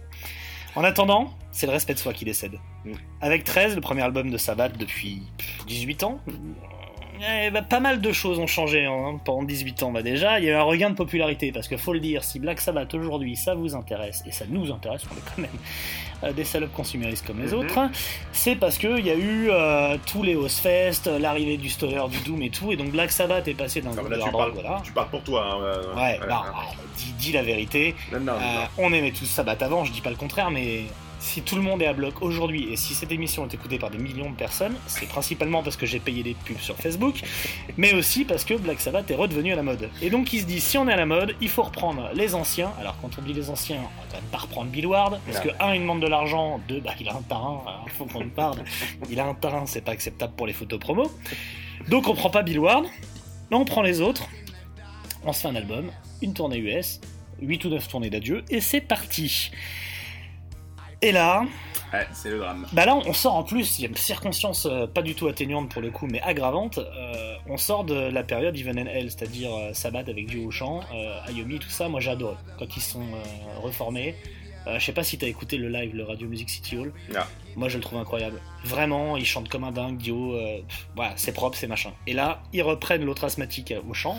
En 0.76 0.84
attendant, 0.84 1.34
c'est 1.52 1.68
le 1.68 1.72
respect 1.72 1.94
de 1.94 2.00
soi 2.00 2.12
qui 2.12 2.26
décède. 2.26 2.60
Mm. 2.84 2.92
Avec 3.22 3.46
13, 3.46 3.76
le 3.76 3.82
premier 3.82 4.02
album 4.02 4.30
de 4.30 4.38
Sabbath 4.38 4.78
depuis 4.78 5.24
18 5.68 6.04
ans, 6.04 6.20
eh 7.22 7.50
ben, 7.52 7.64
pas 7.64 7.80
mal 7.80 8.02
de 8.02 8.12
choses 8.12 8.40
ont 8.40 8.48
changé 8.48 8.86
hein, 8.86 9.20
pendant 9.24 9.44
18 9.44 9.84
ans. 9.84 9.92
Bah 9.92 10.02
déjà, 10.02 10.40
il 10.40 10.46
y 10.46 10.50
a 10.50 10.54
eu 10.54 10.56
un 10.56 10.64
regain 10.64 10.90
de 10.90 10.96
popularité, 10.96 11.52
parce 11.52 11.68
que 11.68 11.78
faut 11.78 11.94
le 11.94 12.00
dire, 12.00 12.24
si 12.24 12.40
Black 12.40 12.60
Sabbath 12.62 12.94
aujourd'hui 12.94 13.36
ça 13.36 13.56
vous 13.56 13.76
intéresse, 13.76 14.24
et 14.26 14.32
ça 14.32 14.46
nous 14.50 14.72
intéresse, 14.72 15.04
on 15.12 15.16
est 15.18 15.22
quand 15.36 15.42
même 15.42 15.52
euh, 16.24 16.34
des 16.34 16.44
salopes 16.44 16.74
consuméristes 16.74 17.26
comme 17.26 17.42
les 17.42 17.48
Mhm. 17.54 17.60
autres, 17.60 17.80
c'est 18.32 18.56
parce 18.56 18.78
qu'il 18.78 19.06
y 19.06 19.10
a 19.12 19.16
eu 19.16 19.50
euh, 19.50 19.98
tous 20.06 20.24
les 20.24 20.36
Ozfest, 20.36 21.08
l'arrivée 21.20 21.58
du 21.58 21.70
Stoner, 21.70 22.04
du 22.10 22.20
Doom 22.20 22.42
et 22.42 22.50
tout, 22.50 22.72
et 22.72 22.76
donc 22.78 22.90
Black 22.92 23.12
Sabbath 23.12 23.48
est 23.48 23.54
passé 23.54 23.82
d'un 23.82 23.92
groupe 23.92 24.10
de 24.10 24.16
tu, 24.16 24.22
hard 24.22 24.34
rock, 24.36 24.42
parles, 24.54 24.64
voilà. 24.64 24.82
tu 24.84 24.92
parles 24.92 25.10
pour 25.10 25.24
toi. 25.24 25.46
Hein, 25.54 25.96
Ouais, 25.98 26.20
euh, 26.22 26.28
non, 26.28 26.36
euh, 26.36 26.52
ah, 26.54 26.64
dis, 26.98 27.12
dis 27.14 27.32
la 27.32 27.44
vérité. 27.44 27.96
non, 28.12 28.20
non, 28.20 28.26
non, 28.34 28.40
Euh, 28.40 28.66
on 28.78 28.94
aimait 28.94 29.12
tous 29.12 29.26
Sabbath 29.26 29.62
avant, 29.62 29.84
je 29.86 29.92
dis 29.92 30.02
pas 30.02 30.10
le 30.10 30.16
contraire, 30.16 30.52
mais 30.52 30.84
si 31.26 31.42
tout 31.42 31.56
le 31.56 31.62
monde 31.62 31.82
est 31.82 31.88
à 31.88 31.94
bloc 31.94 32.22
aujourd'hui 32.22 32.72
et 32.72 32.76
si 32.78 32.94
cette 32.94 33.12
émission 33.12 33.46
est 33.46 33.54
écoutée 33.54 33.80
par 33.80 33.90
des 33.90 33.98
millions 33.98 34.30
de 34.30 34.36
personnes, 34.36 34.76
c'est 34.86 35.08
principalement 35.08 35.64
parce 35.64 35.76
que 35.76 35.86
j'ai 35.86 36.00
payé 36.00 36.22
des 36.22 36.36
pubs 36.36 36.60
sur 36.60 36.76
Facebook, 36.76 37.22
mais 37.78 37.94
aussi 37.94 38.26
parce 38.26 38.46
que 38.46 38.54
Black 38.54 38.80
Sabbath 38.80 39.10
est 39.10 39.16
redevenu 39.16 39.52
à 39.52 39.56
la 39.56 39.64
mode. 39.64 39.90
Et 40.02 40.10
donc 40.10 40.32
il 40.34 40.42
se 40.42 40.46
dit, 40.46 40.62
si 40.62 40.78
on 40.78 40.88
est 40.88 40.94
à 40.94 40.98
la 40.98 41.08
mode, 41.08 41.36
il 41.42 41.50
faut 41.50 41.64
reprendre 41.64 42.12
les 42.14 42.36
anciens. 42.36 42.72
Alors 42.80 42.96
quand 43.02 43.10
on 43.18 43.22
dit 43.24 43.34
les 43.34 43.50
anciens, 43.50 43.82
on 43.82 44.14
va 44.14 44.22
pas 44.32 44.38
reprendre 44.38 44.70
Bill 44.70 44.86
Ward, 44.86 45.20
parce 45.26 45.40
que 45.44 45.50
un, 45.60 45.74
il 45.74 45.82
demande 45.82 46.00
de 46.00 46.08
l'argent, 46.08 46.62
deux, 46.68 46.80
bah 46.80 46.94
il 47.00 47.10
a 47.10 47.16
un 47.16 47.22
parrain, 47.24 47.64
il 47.86 47.92
faut 47.98 48.06
qu'on 48.06 48.24
le 48.24 48.30
parle. 48.30 48.60
Il 49.10 49.20
a 49.20 49.26
un 49.26 49.34
parrain, 49.34 49.66
c'est 49.66 49.84
pas 49.84 49.94
acceptable 49.94 50.34
pour 50.38 50.46
les 50.46 50.54
photos 50.54 50.80
promo. 50.80 51.12
Donc 51.90 52.08
on 52.08 52.14
prend 52.14 52.30
pas 52.30 52.44
Bill 52.44 52.60
Ward, 52.60 52.86
mais 53.50 53.58
on 53.58 53.66
prend 53.66 53.82
les 53.82 54.00
autres, 54.00 54.28
on 55.24 55.34
se 55.34 55.42
fait 55.42 55.48
un 55.48 55.56
album, 55.56 55.92
une 56.22 56.34
tournée 56.34 56.58
US, 56.58 57.02
8 57.42 57.66
ou 57.66 57.70
9 57.70 57.88
tournées 57.88 58.10
d'adieu, 58.12 58.44
et 58.50 58.62
c'est 58.62 58.82
parti. 58.82 59.52
Et 61.02 61.12
là, 61.12 61.44
Ouais, 61.94 62.08
c'est 62.14 62.30
le 62.30 62.40
drame. 62.40 62.66
bah 62.74 62.86
là, 62.86 62.96
on 62.96 63.14
sort 63.14 63.36
en 63.36 63.44
plus, 63.44 63.78
il 63.80 63.84
y 63.84 63.86
a 63.86 63.90
une 63.90 63.96
circonstance 63.96 64.66
euh, 64.66 64.88
pas 64.88 65.02
du 65.02 65.14
tout 65.16 65.28
atténuante 65.28 65.70
pour 65.70 65.82
le 65.82 65.92
coup, 65.92 66.08
mais 66.08 66.22
aggravante. 66.22 66.78
euh, 66.80 67.36
on 67.48 67.58
sort 67.58 67.84
de 67.84 67.94
la 67.96 68.24
période 68.24 68.58
Even 68.58 68.80
and 68.80 68.88
Hell, 68.88 69.12
c'est-à-dire 69.12 69.54
euh, 69.56 69.74
Sabbath 69.74 70.10
avec 70.10 70.26
duo 70.28 70.48
au 70.48 70.52
chant, 70.52 70.82
euh, 70.94 71.20
Ayomi, 71.28 71.60
tout 71.60 71.70
ça. 71.70 71.88
Moi, 71.88 72.00
j'ai 72.00 72.12
adoré 72.12 72.36
quand 72.58 72.76
ils 72.76 72.82
sont 72.82 73.04
reformés. 73.62 74.16
Je 74.68 74.84
sais 74.84 74.94
pas 74.94 75.04
si 75.04 75.20
t'as 75.20 75.28
écouté 75.28 75.58
le 75.58 75.70
live, 75.70 75.94
le 75.96 76.04
Radio 76.04 76.28
Music 76.28 76.50
City 76.50 76.76
Hall. 76.76 76.92
Non. 77.14 77.20
Moi, 77.56 77.70
je 77.70 77.78
le 77.78 77.84
trouve 77.84 78.00
incroyable. 78.00 78.42
Vraiment, 78.64 79.16
ils 79.16 79.26
chantent 79.26 79.48
comme 79.48 79.64
un 79.64 79.72
dingue, 79.72 79.98
Dio. 79.98 80.36
voilà, 80.96 81.14
c'est 81.18 81.34
propre, 81.34 81.56
c'est 81.56 81.68
machin. 81.68 81.92
Et 82.08 82.14
là, 82.14 82.42
ils 82.52 82.64
reprennent 82.64 83.06
l'autre 83.06 83.26
asthmatique 83.26 83.72
au 83.88 83.94
chant. 83.94 84.18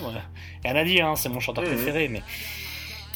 et 0.64 0.68
elle 0.68 0.76
a 0.76 0.84
dit, 0.84 1.00
hein, 1.00 1.16
c'est 1.16 1.28
mon 1.30 1.40
chanteur 1.40 1.64
Mhm. 1.64 1.70
préféré, 1.74 2.06
mais 2.06 2.22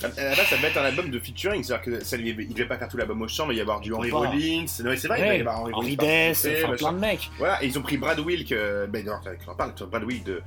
À 0.03 0.23
la 0.23 0.37
base, 0.37 0.47
ça 0.47 0.57
devait 0.57 0.69
être 0.69 0.79
un 0.79 0.85
album 0.85 1.11
de 1.11 1.19
featuring, 1.19 1.63
c'est-à-dire 1.63 1.85
que 1.85 2.05
ça 2.05 2.17
lui, 2.17 2.31
il 2.39 2.55
devait 2.55 2.67
pas 2.67 2.79
faire 2.79 2.89
tout 2.89 2.97
l'album 2.97 3.21
au 3.23 3.29
chant, 3.29 3.47
mais 3.47 3.55
il 3.55 3.57
va 3.57 3.61
y 3.61 3.63
avoir 3.63 3.81
du 3.81 3.93
Henry. 3.93 4.11
Rollins. 4.11 4.63
Non, 4.63 4.67
c'est 4.67 4.83
vrai, 4.83 4.99
il 5.01 5.09
va 5.09 5.37
y 5.37 5.41
avoir 5.41 5.61
Henry 5.61 5.73
Henry. 5.75 5.97
Dess, 5.97 6.47
enfin 6.65 6.75
plein 6.77 6.93
de 6.93 6.99
mecs. 6.99 7.31
Voilà, 7.39 7.63
et 7.63 7.67
ils 7.67 7.79
ont 7.79 7.83
pris 7.83 7.97
Brad 7.97 8.19
Wilk, 8.19 8.53
euh, 8.53 8.87
ben, 8.87 9.05
non, 9.05 9.13
on 9.47 9.51
en 9.51 9.55
parle, 9.55 9.75
Brad 9.91 10.05
Wilk 10.05 10.25
de, 10.25 10.43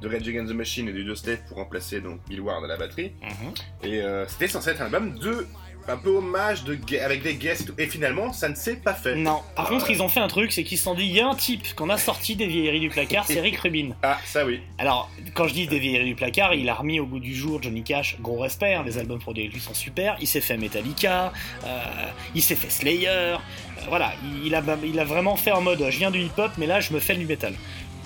de 0.00 0.08
Rage 0.08 0.28
Against 0.28 0.50
the 0.52 0.54
Machine 0.54 0.88
et 0.88 0.92
du 0.92 1.04
Dubstep 1.04 1.46
pour 1.46 1.58
remplacer 1.58 2.00
donc 2.00 2.20
Bill 2.28 2.40
Ward 2.40 2.64
à 2.64 2.66
la 2.66 2.76
batterie. 2.76 3.12
Mhm. 3.22 3.54
Et 3.82 4.02
euh, 4.02 4.26
c'était 4.28 4.48
censé 4.48 4.70
être 4.70 4.82
un 4.82 4.86
album 4.86 5.18
de 5.18 5.46
un 5.88 5.96
peu 5.96 6.10
hommage 6.10 6.64
de 6.64 6.74
gu- 6.74 6.98
avec 6.98 7.22
des 7.22 7.34
guests 7.34 7.62
et 7.62 7.64
tout. 7.66 7.74
Et 7.78 7.86
finalement, 7.86 8.32
ça 8.32 8.48
ne 8.48 8.54
s'est 8.54 8.76
pas 8.76 8.94
fait. 8.94 9.14
Non. 9.14 9.40
Par 9.54 9.66
Ah, 9.66 9.68
contre, 9.70 9.88
ouais. 9.88 9.94
ils 9.94 10.02
ont 10.02 10.08
fait 10.08 10.20
un 10.20 10.28
truc, 10.28 10.52
c'est 10.52 10.64
qu'ils 10.64 10.78
se 10.78 10.84
sont 10.84 10.94
dit, 10.94 11.04
il 11.04 11.12
y 11.14 11.20
a 11.20 11.28
un 11.28 11.34
type 11.34 11.74
qu'on 11.74 11.90
a 11.90 11.98
sorti 11.98 12.36
des 12.36 12.46
vieilleries 12.46 12.80
du 12.80 12.88
placard, 12.88 13.24
c'est 13.26 13.40
Rick 13.40 13.58
Rubin. 13.58 13.90
Ah, 14.02 14.18
ça 14.24 14.44
oui. 14.44 14.60
Alors, 14.78 15.10
quand 15.34 15.48
je 15.48 15.54
dis 15.54 15.66
des 15.66 15.78
vieilleries 15.78 16.06
du 16.10 16.14
placard, 16.14 16.54
il 16.54 16.68
a 16.68 16.74
remis 16.74 17.00
au 17.00 17.06
goût 17.06 17.20
du 17.20 17.34
jour 17.34 17.62
Johnny 17.62 17.82
Cash, 17.82 18.16
gros 18.20 18.38
respect, 18.38 18.74
hein, 18.74 18.82
les 18.86 18.98
albums 18.98 19.18
produits 19.18 19.44
avec 19.44 19.54
lui 19.54 19.60
sont 19.60 19.74
super. 19.74 20.16
Il 20.20 20.26
s'est 20.26 20.40
fait 20.40 20.56
Metallica, 20.56 21.32
euh, 21.64 21.78
il 22.34 22.42
s'est 22.42 22.54
fait 22.56 22.70
Slayer, 22.70 23.08
euh, 23.08 23.36
voilà, 23.88 24.12
il, 24.24 24.46
il 24.46 24.54
a, 24.54 24.62
il 24.84 24.98
a 25.00 25.04
vraiment 25.04 25.36
fait 25.36 25.52
en 25.52 25.60
mode, 25.60 25.84
je 25.90 25.98
viens 25.98 26.10
du 26.10 26.20
hip-hop, 26.20 26.50
mais 26.58 26.66
là 26.66 26.80
je 26.80 26.92
me 26.92 27.00
fais 27.00 27.14
du 27.14 27.26
métal. 27.26 27.54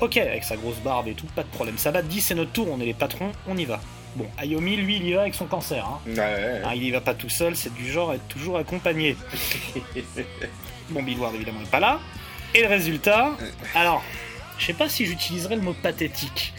Ok, 0.01 0.17
avec 0.17 0.45
sa 0.45 0.57
grosse 0.57 0.79
barbe 0.79 1.09
et 1.09 1.13
tout, 1.15 1.27
pas 1.35 1.43
de 1.43 1.49
problème. 1.49 1.77
Sabbath 1.77 2.09
dit 2.09 2.21
c'est 2.23 2.35
notre 2.35 2.53
tour, 2.53 2.69
on 2.71 2.81
est 2.81 2.87
les 2.87 2.95
patrons, 2.95 3.33
on 3.47 3.57
y 3.57 3.65
va. 3.67 3.81
Bon, 4.17 4.27
Ayomi, 4.39 4.77
lui, 4.77 4.97
il 4.97 5.07
y 5.07 5.13
va 5.13 5.23
avec 5.23 5.35
son 5.35 5.47
cancer. 5.47 5.85
Hein. 5.87 6.01
Ouais, 6.07 6.17
ouais, 6.19 6.63
Hein, 6.65 6.73
il 6.75 6.83
y 6.83 6.91
va 6.91 7.01
pas 7.01 7.15
tout 7.15 7.29
seul, 7.29 7.55
c'est 7.57 7.73
du 7.75 7.91
genre 7.91 8.11
à 8.11 8.17
être 8.17 8.27
toujours 8.29 8.59
accompagné. 8.59 9.17
bon, 10.91 11.03
Bill 11.03 11.19
Ward, 11.19 11.35
évidemment, 11.35 11.61
n'est 11.61 11.67
pas 11.67 11.81
là. 11.81 12.01
Et 12.55 12.63
le 12.63 12.69
résultat 12.69 13.37
Alors, 13.75 14.03
je 14.59 14.67
sais 14.67 14.73
pas 14.75 14.89
si 14.89 15.07
j'utiliserais 15.07 15.57
le 15.57 15.63
mot 15.63 15.75
pathétique. 15.75 16.53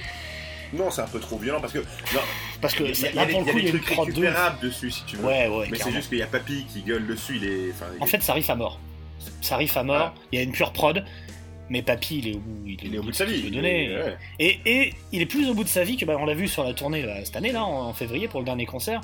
Non, 0.73 0.89
c'est 0.89 1.01
un 1.01 1.07
peu 1.07 1.19
trop 1.19 1.37
violent 1.37 1.59
parce 1.59 1.73
que. 1.73 1.79
Non, 1.79 2.21
Parce 2.61 2.73
que 2.73 2.83
il 2.83 2.97
y 2.97 3.05
a, 3.05 3.09
il 3.09 3.15
y 3.15 3.19
a 3.19 3.25
là, 3.25 3.31
pour 3.31 3.41
le 3.41 3.45
y 3.47 3.49
a 3.49 3.51
coup, 3.53 3.57
il 3.59 3.63
des 3.65 3.67
y 3.67 3.71
a 3.71 3.75
une 3.75 3.81
trucs 3.81 4.15
de 4.61 4.67
dessus 4.67 4.89
si 4.91 5.03
tu 5.03 5.17
veux. 5.17 5.25
Ouais, 5.25 5.47
ouais, 5.49 5.67
Mais 5.69 5.77
c'est 5.77 5.91
juste 5.91 6.07
qu'il 6.07 6.19
y 6.19 6.23
a 6.23 6.27
Papy 6.27 6.65
qui 6.71 6.81
gueule 6.83 7.05
dessus, 7.05 7.35
il 7.35 7.43
est. 7.45 7.71
Enfin, 7.73 7.87
il- 7.97 8.01
En 8.01 8.05
fait, 8.05 8.23
ça 8.23 8.33
riff 8.33 8.49
à 8.49 8.55
mort. 8.55 8.79
Ça 9.41 9.57
riff 9.57 9.75
à 9.75 9.83
mort, 9.83 10.13
Ah. 10.15 10.21
il 10.31 10.37
y 10.37 10.41
a 10.41 10.43
une 10.45 10.53
pure 10.53 10.71
prod, 10.71 11.03
mais 11.71 11.81
Papy, 11.81 12.19
il 12.19 12.27
est 12.27 12.35
au 12.35 12.39
bout, 12.39 12.63
il 12.67 12.93
est 12.93 12.97
au 12.97 13.03
bout 13.03 13.11
de 13.11 13.15
sa 13.15 13.25
vie. 13.25 13.41
peut 13.41 13.49
donner. 13.49 13.85
il 13.85 13.91
est- 13.91 14.03
ouais. 14.03 14.15
Et, 14.39 14.59
et 14.65 14.93
il 15.11 15.21
est 15.21 15.25
plus 15.25 15.49
au 15.49 15.53
bout 15.53 15.63
de 15.63 15.69
sa 15.69 15.83
vie 15.83 15.97
que 15.97 16.05
bah, 16.05 16.17
on 16.19 16.25
l'a 16.25 16.33
vu 16.33 16.47
sur 16.47 16.63
la 16.63 16.73
tournée 16.73 17.01
là, 17.03 17.15
cette 17.23 17.35
année 17.35 17.51
là 17.51 17.63
en, 17.63 17.87
en 17.89 17.93
février 17.93 18.27
pour 18.27 18.39
le 18.41 18.45
dernier 18.45 18.65
concert. 18.65 19.01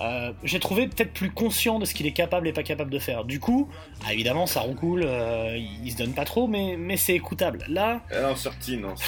Euh, 0.00 0.32
J'ai 0.42 0.58
trouvé 0.58 0.88
peut-être 0.88 1.12
plus 1.12 1.30
conscient 1.30 1.78
de 1.78 1.84
ce 1.84 1.94
qu'il 1.94 2.06
est 2.06 2.12
capable 2.12 2.48
et 2.48 2.52
pas 2.52 2.62
capable 2.64 2.90
de 2.90 2.98
faire. 2.98 3.24
Du 3.24 3.38
coup, 3.40 3.68
ah, 4.06 4.12
évidemment, 4.12 4.46
ça 4.46 4.60
roucoule, 4.60 5.04
euh, 5.06 5.56
il, 5.56 5.86
il 5.86 5.92
se 5.92 5.96
donne 5.96 6.12
pas 6.12 6.24
trop, 6.24 6.48
mais, 6.48 6.76
mais 6.76 6.96
c'est 6.96 7.14
écoutable. 7.14 7.64
Là, 7.68 8.00
Ah 8.12 8.20
non, 8.22 8.34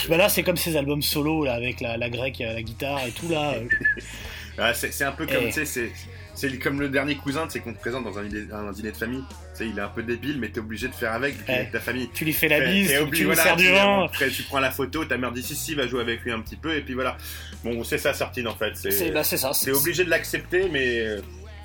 bah 0.08 0.16
là, 0.16 0.28
c'est 0.28 0.42
comme 0.42 0.56
ses 0.56 0.76
albums 0.76 1.02
solo 1.02 1.44
là 1.44 1.54
avec 1.54 1.80
la, 1.80 1.96
la 1.96 2.08
grecque, 2.08 2.38
la 2.38 2.62
guitare 2.62 3.06
et 3.06 3.10
tout 3.10 3.28
là. 3.28 3.54
euh, 3.54 3.68
Ah, 4.60 4.74
c'est 4.74 5.04
un 5.04 5.12
peu 5.12 5.24
comme, 5.26 5.50
tu 5.52 5.64
sais, 5.64 5.90
c'est- 6.38 6.48
c'est 6.50 6.58
comme 6.58 6.80
le 6.80 6.88
dernier 6.88 7.16
cousin, 7.16 7.44
tu 7.46 7.52
sais, 7.52 7.60
qu'on 7.60 7.72
te 7.74 7.78
présente 7.78 8.04
dans 8.04 8.18
un 8.18 8.24
dîner, 8.24 8.46
un 8.52 8.72
dîner 8.72 8.92
de 8.92 8.96
famille. 8.96 9.22
Tu 9.28 9.64
sais, 9.64 9.68
il 9.68 9.78
est 9.78 9.82
un 9.82 9.88
peu 9.88 10.02
débile, 10.02 10.38
mais 10.38 10.48
t'es 10.48 10.60
obligé 10.60 10.88
de 10.88 10.94
faire 10.94 11.12
avec, 11.12 11.34
vu 11.36 11.44
qu'il 11.44 11.54
Eh. 11.54 11.56
est 11.56 11.60
avec 11.60 11.72
ta 11.72 11.80
famille. 11.80 12.08
tu 12.14 12.24
lui 12.24 12.32
fais 12.32 12.48
la 12.48 12.60
T'es- 12.60 12.72
bise, 12.72 12.88
t'es 12.88 13.04
tu, 13.10 13.16
lui 13.16 13.24
voilà, 13.24 13.42
sers 13.42 13.56
du 13.56 13.68
vin. 13.70 14.04
Après, 14.04 14.28
tu 14.30 14.42
prends 14.44 14.60
la 14.60 14.70
photo, 14.70 15.04
ta 15.04 15.16
mère 15.18 15.32
dit 15.32 15.42
si, 15.42 15.54
si, 15.54 15.74
va 15.74 15.86
jouer 15.86 16.00
avec 16.00 16.22
lui 16.22 16.32
un 16.32 16.40
petit 16.40 16.56
peu, 16.56 16.74
et 16.74 16.80
puis 16.80 16.94
voilà. 16.94 17.16
Bon, 17.64 17.82
c'est 17.84 17.98
ça, 17.98 18.14
Sortine, 18.14 18.46
en 18.48 18.54
fait. 18.54 18.72
C'est 18.76 18.90
C'est 18.90 19.10
bah, 19.10 19.24
c'est 19.24 19.36
ça. 19.36 19.52
c'est 19.52 19.72
obligé 19.72 20.04
de 20.04 20.10
l'accepter, 20.10 20.68
mais 20.70 21.04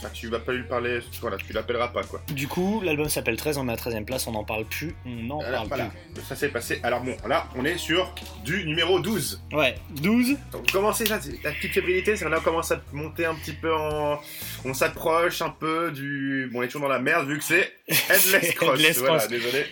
tu 0.10 0.28
vas 0.28 0.40
pas 0.40 0.52
lui 0.54 0.64
parler, 0.64 1.00
voilà, 1.22 1.38
tu 1.38 1.54
l'appelleras 1.54 1.90
pas, 1.90 2.04
quoi. 2.04 2.22
Du 2.32 2.48
coup, 2.48 2.82
l'album 2.84 3.10
s'appelle 3.10 3.38
13, 3.38 3.58
on 3.58 3.64
met 3.64 3.74
à 3.74 3.76
13ème 3.76 4.06
place, 4.06 4.28
on 4.28 4.32
n'en 4.32 4.44
parle 4.44 4.66
plus, 4.66 4.96
on 5.06 5.10
n'en 5.10 5.40
parle 5.40 5.68
voilà, 5.68 5.92
ça 6.28 6.36
s'est 6.36 6.50
passé. 6.50 6.80
Alors 6.84 7.02
bon, 7.02 7.16
là, 7.28 7.48
on 7.56 7.66
est 7.66 7.78
sur 7.78 8.14
du 8.44 8.66
numéro 8.66 9.00
12. 9.00 9.42
plus. 9.50 9.58
Ouais, 9.58 9.76
12. 10.02 10.36
Donc, 10.52 10.72
comment 10.72 10.94
c'est 10.94 11.08
ça 11.08 11.20
La 11.44 11.52
petite 11.52 11.74
fébrilité, 11.74 12.16
c'est 12.16 12.26
que 12.26 12.30
là, 12.30 12.38
on 12.40 12.44
commence 12.44 12.72
à 12.72 12.82
monter 12.92 13.26
un 13.26 13.36
petit 13.36 13.54
peu 13.54 13.74
en. 13.74 14.20
On 14.66 14.74
s'approche 14.74 15.42
un 15.42 15.50
peu 15.50 15.92
du. 15.92 16.50
Bon, 16.52 16.60
on 16.60 16.64
est 16.64 16.68
toujours 16.68 16.82
dans 16.82 16.94
la 16.94 17.00
merde, 17.00 17.28
vu 17.28 17.38
que 17.38 17.44
c'est 17.44 17.74
Headless 17.88 18.54
Cross. 18.56 18.80
Headless 18.80 18.98
voilà, 19.00 19.18
Cross. 19.18 19.30
désolé. 19.30 19.66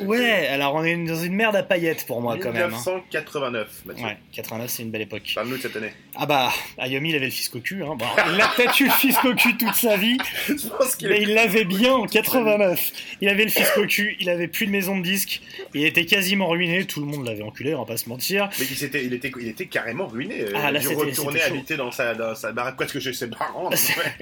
Ouais, 0.00 0.48
alors 0.48 0.74
on 0.74 0.82
est 0.84 0.96
dans 0.96 1.14
une 1.22 1.34
merde 1.34 1.54
à 1.56 1.62
paillettes 1.62 2.04
pour 2.06 2.20
moi 2.20 2.36
quand 2.40 2.52
même. 2.52 2.62
hein. 2.64 2.68
1989, 2.68 3.68
Mathieu. 3.86 4.04
Ouais, 4.04 4.16
89 4.32 4.68
c'est 4.70 4.82
une 4.82 4.90
belle 4.90 5.02
époque. 5.02 5.30
Parle-nous 5.34 5.56
de 5.56 5.62
cette 5.62 5.76
année. 5.76 5.92
Ah 6.16 6.26
bah, 6.26 6.52
Ayomi 6.78 7.10
il 7.10 7.16
avait 7.16 7.26
le 7.26 7.30
fisc 7.30 7.54
au 7.56 7.60
cul, 7.60 7.82
hein. 7.82 7.94
Bon, 7.96 8.06
il 8.34 8.40
a 8.40 8.48
peut-être 8.48 8.78
eu 8.80 8.84
le 8.86 8.90
fisc 8.90 9.24
au 9.24 9.34
cul 9.34 9.56
toute 9.56 9.74
sa 9.74 9.96
vie, 9.96 10.18
Je 10.48 10.68
pense 10.68 10.96
qu'il 10.96 11.08
mais 11.08 11.22
il 11.22 11.34
l'avait 11.34 11.64
bien 11.64 11.94
en 11.94 12.06
89. 12.06 12.92
Il 13.20 13.28
avait 13.28 13.44
le 13.44 13.50
fisc 13.50 13.76
au 13.78 13.86
cul, 13.86 14.16
il 14.20 14.28
avait 14.30 14.48
plus 14.48 14.66
de 14.66 14.72
maison 14.72 14.96
de 14.98 15.02
disques, 15.02 15.40
il 15.74 15.84
était 15.84 16.06
quasiment 16.06 16.48
ruiné, 16.48 16.84
tout 16.86 17.00
le 17.00 17.06
monde 17.06 17.24
l'avait 17.26 17.42
enculé, 17.42 17.74
on 17.74 17.80
va 17.80 17.84
pas 17.86 17.96
se 17.96 18.08
mentir. 18.08 18.48
Mais 18.58 18.64
il, 18.68 18.76
s'était- 18.76 19.04
il 19.04 19.12
était, 19.14 19.32
il 19.40 19.48
était 19.48 19.66
carrément 19.66 20.06
ruiné. 20.06 20.40
euh, 20.42 20.52
Ah, 20.54 20.70
il 20.70 20.74
là, 20.74 20.80
chaud. 20.80 21.30
habiter 21.46 21.76
dans 21.76 21.90
sa, 21.90 22.14
dans 22.14 22.34
sa 22.34 22.52
baraque. 22.52 22.76
Parce 22.76 22.92
que 22.92 23.00
j'ai 23.00 23.12
ses 23.12 23.28
parents. 23.28 23.70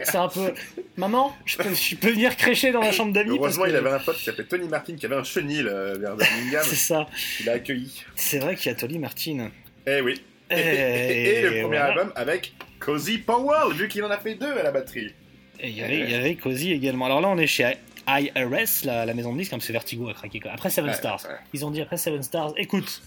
C'est 0.02 0.16
un 0.18 0.28
peu... 0.28 0.52
Maman, 0.96 1.34
je 1.46 1.56
peux, 1.56 1.74
je 1.74 1.94
peux 1.96 2.10
venir 2.10 2.36
crécher 2.36 2.70
dans 2.72 2.80
la 2.80 2.92
chambre 2.92 3.12
d'amis 3.12 3.30
parce 3.38 3.56
Heureusement, 3.56 3.64
que... 3.64 3.70
il 3.70 3.76
avait 3.76 3.90
un 3.90 3.98
pote 3.98 4.16
qui 4.16 4.24
s'appelait 4.24 4.44
Tony 4.44 4.68
Martin 4.68 4.94
qui 4.96 5.06
avait 5.06 5.16
un 5.16 5.24
chenil 5.24 5.61
euh, 5.68 5.96
vers 5.98 6.16
Birmingham. 6.16 6.62
C'est 6.66 6.76
ça. 6.76 7.06
Il 7.40 7.48
a 7.48 7.52
accueilli. 7.54 8.02
C'est 8.16 8.38
vrai 8.38 8.56
qu'il 8.56 8.70
y 8.70 8.74
a 8.74 8.78
Tolly 8.78 8.98
Martin. 8.98 9.50
Eh 9.86 10.00
oui. 10.00 10.20
Et, 10.50 10.54
Et 10.54 10.58
et 11.38 11.42
le 11.42 11.48
premier 11.48 11.66
voilà. 11.66 11.84
album 11.86 12.12
avec 12.16 12.54
Cozy 12.78 13.18
Powell, 13.18 13.72
vu 13.74 13.88
qu'il 13.88 14.04
en 14.04 14.10
a 14.10 14.18
fait 14.18 14.34
deux 14.34 14.52
à 14.52 14.62
la 14.62 14.70
batterie. 14.72 15.12
Et 15.60 15.68
il 15.68 15.76
y 15.76 15.82
avait, 15.82 16.00
il 16.00 16.10
y 16.10 16.14
avait 16.14 16.34
Cozy 16.34 16.72
également. 16.72 17.06
Alors 17.06 17.20
là, 17.20 17.28
on 17.28 17.38
est 17.38 17.46
chez 17.46 17.72
IRS, 18.08 18.84
la, 18.84 19.06
la 19.06 19.14
maison 19.14 19.32
de 19.32 19.38
disques, 19.38 19.50
comme 19.52 19.60
c'est 19.60 19.72
Vertigo 19.72 20.08
à 20.08 20.14
craquer. 20.14 20.40
Après 20.50 20.70
Seven 20.70 20.90
Ouais, 20.90 20.96
Stars. 20.96 21.24
ouais. 21.24 21.36
Ils 21.52 21.64
ont 21.64 21.70
dit 21.70 21.80
après 21.80 21.96
Seven 21.96 22.22
Stars, 22.22 22.52
écoute, 22.56 23.00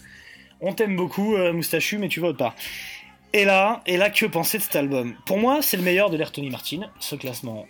on 0.60 0.72
t'aime 0.72 0.96
beaucoup, 0.96 1.36
euh, 1.36 1.52
Moustachu, 1.52 1.98
mais 1.98 2.08
tu 2.08 2.20
votes 2.20 2.38
pas. 2.38 2.54
Et 3.34 3.44
là, 3.44 3.82
et 3.86 3.98
là, 3.98 4.08
que 4.08 4.24
penser 4.24 4.56
de 4.56 4.62
cet 4.62 4.74
album? 4.76 5.14
Pour 5.26 5.36
moi, 5.38 5.60
c'est 5.60 5.76
le 5.76 5.82
meilleur 5.82 6.08
de 6.08 6.16
l'ère 6.16 6.32
Tony 6.32 6.48
Martin, 6.48 6.90
ce 6.98 7.14
classement. 7.16 7.66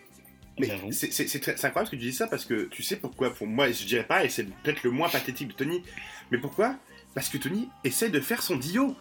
Mais 0.58 0.68
c'est 0.92 1.64
incroyable 1.64 1.84
que 1.90 1.96
tu 1.96 2.02
dis 2.02 2.12
ça 2.12 2.26
parce 2.26 2.44
que 2.44 2.64
tu 2.70 2.82
sais 2.82 2.96
pourquoi 2.96 3.32
Pour 3.34 3.46
moi, 3.46 3.70
je 3.70 3.84
dirais 3.84 4.04
pas, 4.06 4.24
et 4.24 4.28
c'est 4.30 4.44
peut-être 4.62 4.82
le 4.84 4.90
moins 4.90 5.08
pathétique 5.08 5.48
de 5.48 5.52
Tony, 5.52 5.82
mais 6.30 6.38
pourquoi? 6.38 6.76
Parce 7.14 7.28
que 7.28 7.38
Tony 7.38 7.68
essaie 7.84 8.08
de 8.10 8.20
faire 8.20 8.42
son 8.42 8.56
Dio. 8.56 8.94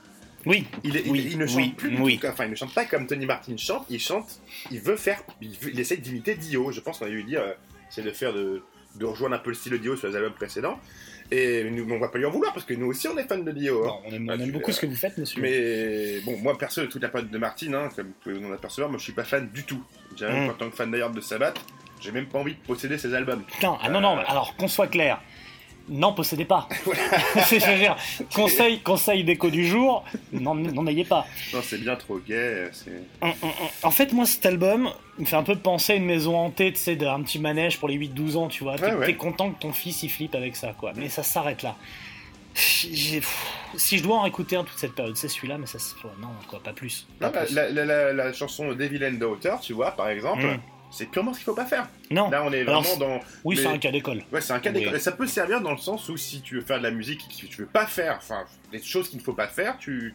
Oui, 0.45 0.65
Il, 0.83 0.95
il- 0.95 1.09
Oui, 1.11 1.27
il 1.31 1.37
ne 1.39 1.47
chante 1.47 1.57
oui, 1.57 1.69
plus 1.75 1.89
du 1.91 2.01
oui. 2.01 2.19
tout. 2.19 2.27
Enfin, 2.27 2.45
il 2.45 2.51
ne 2.51 2.55
chante 2.55 2.73
pas 2.73 2.85
comme 2.85 3.07
Tony 3.07 3.25
Martin 3.25 3.57
chante. 3.57 3.85
Il 3.89 3.99
chante. 3.99 4.39
Il 4.69 4.79
veut 4.79 4.95
faire. 4.95 5.23
Il, 5.41 5.49
veut- 5.57 5.71
il 5.73 5.79
essaie 5.79 5.97
d'imiter 5.97 6.35
Dio. 6.35 6.71
Je 6.71 6.81
pense 6.81 6.99
qu'on 6.99 7.05
a 7.05 7.09
lui 7.09 7.23
dire. 7.23 7.41
euh, 7.41 7.53
c'est 7.89 8.03
de 8.03 8.11
faire 8.11 8.31
de, 8.33 8.61
de 8.95 9.05
rejoindre 9.05 9.35
un 9.35 9.39
peu 9.39 9.49
le 9.49 9.55
style 9.55 9.71
de 9.71 9.77
Dio 9.77 9.95
sur 9.95 10.07
les 10.07 10.15
albums 10.15 10.33
précédents. 10.33 10.79
Et 11.31 11.63
nous, 11.71 11.91
on 11.91 11.97
va 11.97 12.09
pas 12.09 12.19
lui 12.19 12.25
en 12.25 12.29
vouloir 12.29 12.53
parce 12.53 12.65
que 12.67 12.75
nous 12.75 12.85
aussi 12.85 13.07
on 13.07 13.17
est 13.17 13.27
fans 13.27 13.39
de 13.39 13.51
Dio. 13.51 13.87
hein. 13.89 13.93
On 14.05 14.11
aime, 14.13 14.29
on 14.29 14.33
Ah, 14.33 14.35
aime 14.35 14.51
beaucoup 14.51 14.71
ce 14.71 14.79
que 14.81 14.85
vous 14.85 14.95
faites, 14.95 15.17
monsieur. 15.17 15.41
Mais 15.41 16.19
bon, 16.23 16.37
moi 16.37 16.55
perso, 16.55 16.85
toute 16.85 17.01
la 17.01 17.09
période 17.09 17.31
de 17.31 17.37
Martin, 17.39 17.73
hein, 17.73 17.89
comme 17.95 18.07
vous 18.07 18.13
pouvez 18.21 18.35
vous 18.37 18.45
en 18.45 18.51
apercevoir, 18.53 18.89
moi 18.91 18.99
je 18.99 19.03
suis 19.03 19.13
pas 19.13 19.23
fan 19.23 19.49
du 19.51 19.63
tout. 19.63 19.83
Même 20.21 20.45
Mm. 20.45 20.49
en 20.49 20.53
tant 20.53 20.69
que 20.69 20.75
fan 20.75 20.91
d'ailleurs 20.91 21.11
de 21.11 21.21
Sabbath, 21.21 21.59
j'ai 22.01 22.11
même 22.11 22.25
pas 22.27 22.39
envie 22.39 22.53
de 22.53 22.59
posséder 22.59 22.97
ses 22.97 23.13
albums. 23.13 23.43
Putain, 23.43 23.77
ah 23.81 23.89
non, 23.89 24.01
non, 24.01 24.17
alors 24.27 24.55
qu'on 24.55 24.67
soit 24.67 24.87
clair. 24.87 25.19
N'en 25.87 26.13
possédez 26.13 26.45
pas. 26.45 26.67
C'est, 27.45 27.59
je 27.59 27.69
veux 27.69 27.77
dire, 27.77 27.95
conseil, 28.33 28.79
conseil 28.79 29.23
déco 29.23 29.51
du 29.51 29.67
jour, 29.67 30.03
n'en, 30.33 30.87
ayez 30.87 31.03
pas. 31.05 31.27
Non, 31.53 31.59
c'est 31.61 31.77
bien 31.79 31.95
trop 31.95 32.17
gay. 32.17 32.69
En- 33.21 33.29
en- 33.29 33.33
en 33.83 33.91
fait, 33.91 34.11
moi, 34.11 34.25
cet 34.25 34.47
album 34.47 34.89
me 35.19 35.25
fait 35.25 35.35
un 35.35 35.43
peu 35.43 35.55
penser 35.55 35.93
à 35.93 35.95
une 35.97 36.05
maison 36.05 36.35
hantée, 36.37 36.73
tu 36.73 36.79
sais, 36.79 36.95
d'un 36.95 37.21
petit 37.21 37.37
manège 37.37 37.77
pour 37.79 37.87
les 37.87 37.95
8-12 37.95 38.35
ans, 38.35 38.47
tu 38.47 38.63
vois. 38.63 38.77
T'es, 38.77 38.93
Ouais, 38.93 39.13
content 39.13 39.51
que 39.51 39.59
ton 39.59 39.73
fils 39.73 40.01
il 40.01 40.09
flippe 40.09 40.33
avec 40.33 40.55
ça, 40.55 40.73
quoi. 40.75 40.91
Mais 40.95 41.07
ça 41.07 41.21
s'arrête 41.21 41.61
là. 41.61 41.75
Si 42.55 43.97
je 43.97 44.03
dois 44.03 44.17
en 44.17 44.25
écouter 44.25 44.55
un 44.55 44.63
toute 44.63 44.77
cette 44.77 44.93
période, 44.95 45.15
c'est 45.17 45.27
celui-là, 45.27 45.57
mais 45.57 45.65
ça, 45.65 45.77
se- 45.79 45.95
ouais, 45.95 46.11
non, 46.21 46.29
quoi, 46.47 46.61
pas 46.63 46.73
plus. 46.73 47.05
Pas 47.19 47.27
Non, 47.31 47.45
plus. 47.45 47.53
la- 47.53 47.69
la- 47.69 47.85
la- 47.85 48.13
la 48.13 48.33
chanson 48.33 48.73
Devil 48.73 49.05
and 49.05 49.13
Daughter, 49.19 49.53
tu 49.61 49.73
vois, 49.73 49.91
par 49.91 50.07
exemple, 50.09 50.45
Mm. 50.45 50.59
c'est 50.91 51.07
purement 51.07 51.33
ce 51.33 51.39
qu'il 51.39 51.45
faut 51.45 51.53
pas 51.55 51.65
faire? 51.65 51.89
Non, 52.09 52.29
Là, 52.29 52.43
on 52.45 52.53
est 52.53 52.61
Alors, 52.61 52.81
vraiment 52.83 52.97
dans. 53.17 53.19
oui, 53.43 53.55
mais- 53.57 53.61
c'est 53.61 53.67
un 53.67 53.77
cas 53.77 53.91
d'école. 53.91 54.23
Ouais, 54.31 54.39
c'est 54.41 54.53
un 54.53 54.59
cas 54.59 54.71
Oui. 54.71 54.79
d'école. 54.79 54.95
Et 54.95 54.99
ça 54.99 55.11
peut 55.11 55.27
servir 55.27 55.59
dans 55.61 55.71
le 55.71 55.77
sens 55.77 56.07
où 56.07 56.15
si 56.15 56.41
tu 56.41 56.55
veux 56.55 56.61
faire 56.61 56.77
de 56.77 56.83
la 56.83 56.91
musique 56.91 57.21
et 57.29 57.41
que 57.41 57.51
tu 57.51 57.57
veux 57.61 57.67
pas 57.67 57.85
faire, 57.85 58.15
enfin, 58.17 58.45
des 58.71 58.81
choses 58.81 59.09
qu'il 59.09 59.19
ne 59.19 59.23
faut 59.23 59.33
pas 59.33 59.47
faire, 59.47 59.77
tu, 59.77 60.13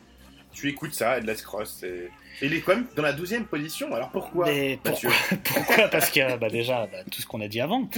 tu 0.52 0.68
écoutes 0.68 0.94
ça, 0.94 1.18
Headless 1.18 1.42
Cross. 1.42 1.82
Et... 1.84 2.08
il 2.42 2.52
est 2.54 2.60
quand 2.60 2.74
même 2.74 2.86
dans 2.96 3.02
la 3.02 3.12
douzième 3.12 3.44
position. 3.44 3.94
Alors 3.94 4.10
pourquoi 4.10 4.46
Mais 4.46 4.78
pourquoi, 4.82 5.10
pourquoi 5.44 5.88
Parce 5.88 6.10
que 6.10 6.36
bah, 6.36 6.48
déjà, 6.48 6.86
bah, 6.90 6.98
tout 7.10 7.20
ce 7.22 7.26
qu'on 7.26 7.40
a 7.40 7.48
dit 7.48 7.60
avant. 7.60 7.88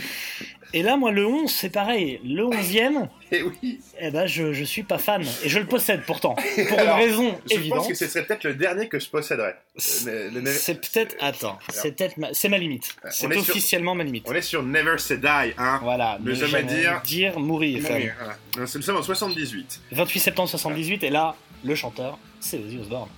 Et 0.75 0.83
là, 0.83 0.97
moi, 0.97 1.11
le 1.11 1.27
11, 1.27 1.51
c'est 1.51 1.69
pareil. 1.69 2.19
Le 2.25 2.45
11e, 2.45 3.09
Eh 3.35 3.43
oui. 3.43 3.81
eh 4.01 4.11
ben, 4.11 4.27
je, 4.27 4.53
je 4.55 4.65
suis 4.65 4.83
pas 4.83 4.97
fan. 4.99 5.23
Et 5.45 5.49
je 5.49 5.59
le 5.59 5.67
possède 5.67 6.03
pourtant. 6.07 6.35
Pour 6.69 6.79
Alors, 6.79 6.97
une 6.99 7.05
raison 7.05 7.39
Je 7.51 7.55
évidente. 7.57 7.79
pense 7.79 7.89
que 7.89 7.95
ce 7.95 8.07
serait 8.07 8.25
peut-être 8.25 8.45
le 8.45 8.55
dernier 8.55 8.89
que 8.89 8.99
je 8.99 9.09
posséderais. 9.09 9.57
C'est 9.77 10.81
peut-être. 10.81 11.15
Attends, 11.21 11.59
c'est 11.71 11.93
peut-être 11.97 12.17
ma... 12.17 12.29
c'est 12.33 12.49
ma 12.49 12.59
limite. 12.59 12.95
C'est 13.11 13.31
sur- 13.31 13.37
officiellement 13.41 13.95
ma 13.95 14.05
limite. 14.05 14.25
On 14.29 14.35
est 14.35 14.43
sur 14.43 14.63
Never 14.63 14.99
Say 14.99 15.19
Die, 15.19 15.27
hein. 15.59 15.81
Voilà, 15.83 16.19
Ne 16.23 16.35
jamais 16.35 16.63
dire- 16.65 17.01
dire 17.05 17.39
mourir. 17.39 17.79
Oui, 17.91 18.09
voilà. 18.19 18.37
Nous 18.59 18.67
sommes 18.67 18.97
en 18.97 19.03
78. 19.03 19.81
28 19.93 20.21
septembre 20.21 20.49
78, 20.49 21.03
et 21.05 21.11
là, 21.11 21.35
le 21.65 21.75
chanteur, 21.75 22.19
c'est 22.43 22.59
Ozzy 22.59 22.79
Osbourne. 22.79 23.09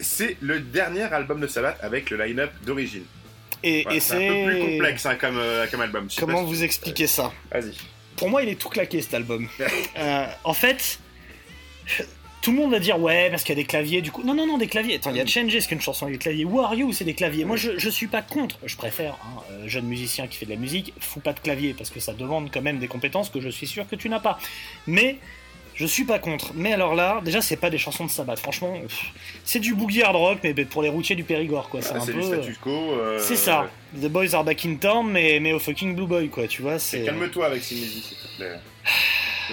C'est 0.00 0.36
le 0.40 0.58
dernier 0.60 1.02
album 1.02 1.40
de 1.40 1.46
Sabbath 1.46 1.78
avec 1.82 2.10
le 2.10 2.16
line-up 2.24 2.50
d'origine. 2.66 3.04
Et, 3.62 3.82
Voilà, 3.82 3.96
et 3.96 4.00
c'est 4.00 4.28
un 4.28 4.44
peu 4.44 4.50
plus 4.50 4.60
complexe 4.60 5.06
hein, 5.06 5.14
comme, 5.14 5.38
euh, 5.38 5.66
comme 5.68 5.80
album. 5.80 6.08
Comment 6.18 6.40
si- 6.40 6.46
vous 6.46 6.64
expliquer 6.64 7.06
ça 7.06 7.32
Vas-y. 7.52 7.72
Pour 8.16 8.28
moi, 8.28 8.42
il 8.42 8.48
est 8.48 8.56
tout 8.56 8.68
claqué 8.68 9.00
cet 9.00 9.14
album. 9.14 9.48
Euh, 9.98 10.26
en 10.44 10.54
fait, 10.54 10.98
tout 12.40 12.50
le 12.50 12.56
monde 12.56 12.72
va 12.72 12.80
dire 12.80 12.98
ouais, 12.98 13.30
parce 13.30 13.44
qu'il 13.44 13.54
y 13.56 13.58
a 13.60 13.62
des 13.62 13.66
claviers. 13.68 14.02
Du 14.02 14.10
coup, 14.10 14.22
non, 14.24 14.34
non, 14.34 14.46
non, 14.46 14.58
des 14.58 14.66
claviers. 14.66 14.96
Attends, 14.96 15.10
il 15.10 15.16
y 15.18 15.20
a 15.20 15.26
Changes, 15.26 15.50
qui 15.52 15.56
est 15.58 15.70
une 15.72 15.80
chanson 15.80 16.06
avec 16.06 16.18
des 16.18 16.22
claviers. 16.22 16.44
Who 16.44 16.60
Are 16.60 16.74
You, 16.74 16.92
c'est 16.92 17.04
des 17.04 17.14
claviers. 17.14 17.44
Moi, 17.44 17.56
je, 17.56 17.78
je 17.78 17.88
suis 17.88 18.08
pas 18.08 18.22
contre. 18.22 18.58
Je 18.64 18.76
préfère 18.76 19.14
un 19.24 19.52
euh, 19.52 19.68
jeune 19.68 19.84
musicien 19.86 20.26
qui 20.26 20.38
fait 20.38 20.46
de 20.46 20.50
la 20.50 20.56
musique, 20.56 20.92
fous 20.98 21.20
pas 21.20 21.32
de 21.34 21.40
clavier, 21.40 21.72
parce 21.74 21.90
que 21.90 22.00
ça 22.00 22.14
demande 22.14 22.50
quand 22.52 22.62
même 22.62 22.78
des 22.80 22.88
compétences 22.88 23.30
que 23.30 23.40
je 23.40 23.48
suis 23.48 23.66
sûr 23.68 23.86
que 23.86 23.94
tu 23.94 24.08
n'as 24.08 24.18
pas. 24.20 24.38
Mais 24.88 25.18
je 25.74 25.86
suis 25.86 26.04
pas 26.04 26.18
contre. 26.18 26.52
Mais 26.54 26.72
alors 26.72 26.94
là, 26.94 27.20
déjà, 27.24 27.40
c'est 27.40 27.56
pas 27.56 27.70
des 27.70 27.78
chansons 27.78 28.04
de 28.06 28.10
Sabbath. 28.10 28.38
Franchement, 28.38 28.74
pff, 28.80 29.00
c'est 29.44 29.60
du 29.60 29.74
boogie 29.74 30.02
hard 30.02 30.16
rock, 30.16 30.38
mais 30.42 30.54
pour 30.64 30.82
les 30.82 30.88
routiers 30.88 31.16
du 31.16 31.24
Périgord, 31.24 31.68
quoi. 31.68 31.80
C'est 31.82 31.92
Ah, 31.94 31.98
un 31.98 32.00
c'est 32.00 32.12
peu. 32.12 32.20
du 32.20 32.26
statu 32.26 32.56
quo. 32.60 32.70
euh, 32.92 33.18
C'est 33.20 33.36
ça. 33.36 33.70
The 34.00 34.06
Boys 34.08 34.34
Are 34.34 34.44
Back 34.44 34.64
in 34.66 34.76
Town, 34.76 35.10
mais, 35.10 35.38
mais 35.40 35.52
au 35.52 35.58
fucking 35.58 35.94
Blue 35.94 36.06
Boy, 36.06 36.28
quoi. 36.28 36.46
Tu 36.46 36.62
vois, 36.62 36.78
c'est. 36.78 37.02
Calme-toi 37.04 37.46
avec 37.46 37.62
ces 37.62 37.74
musiques, 37.74 38.04
s'il 38.04 38.16
te 38.16 38.36
plaît. 38.36 38.58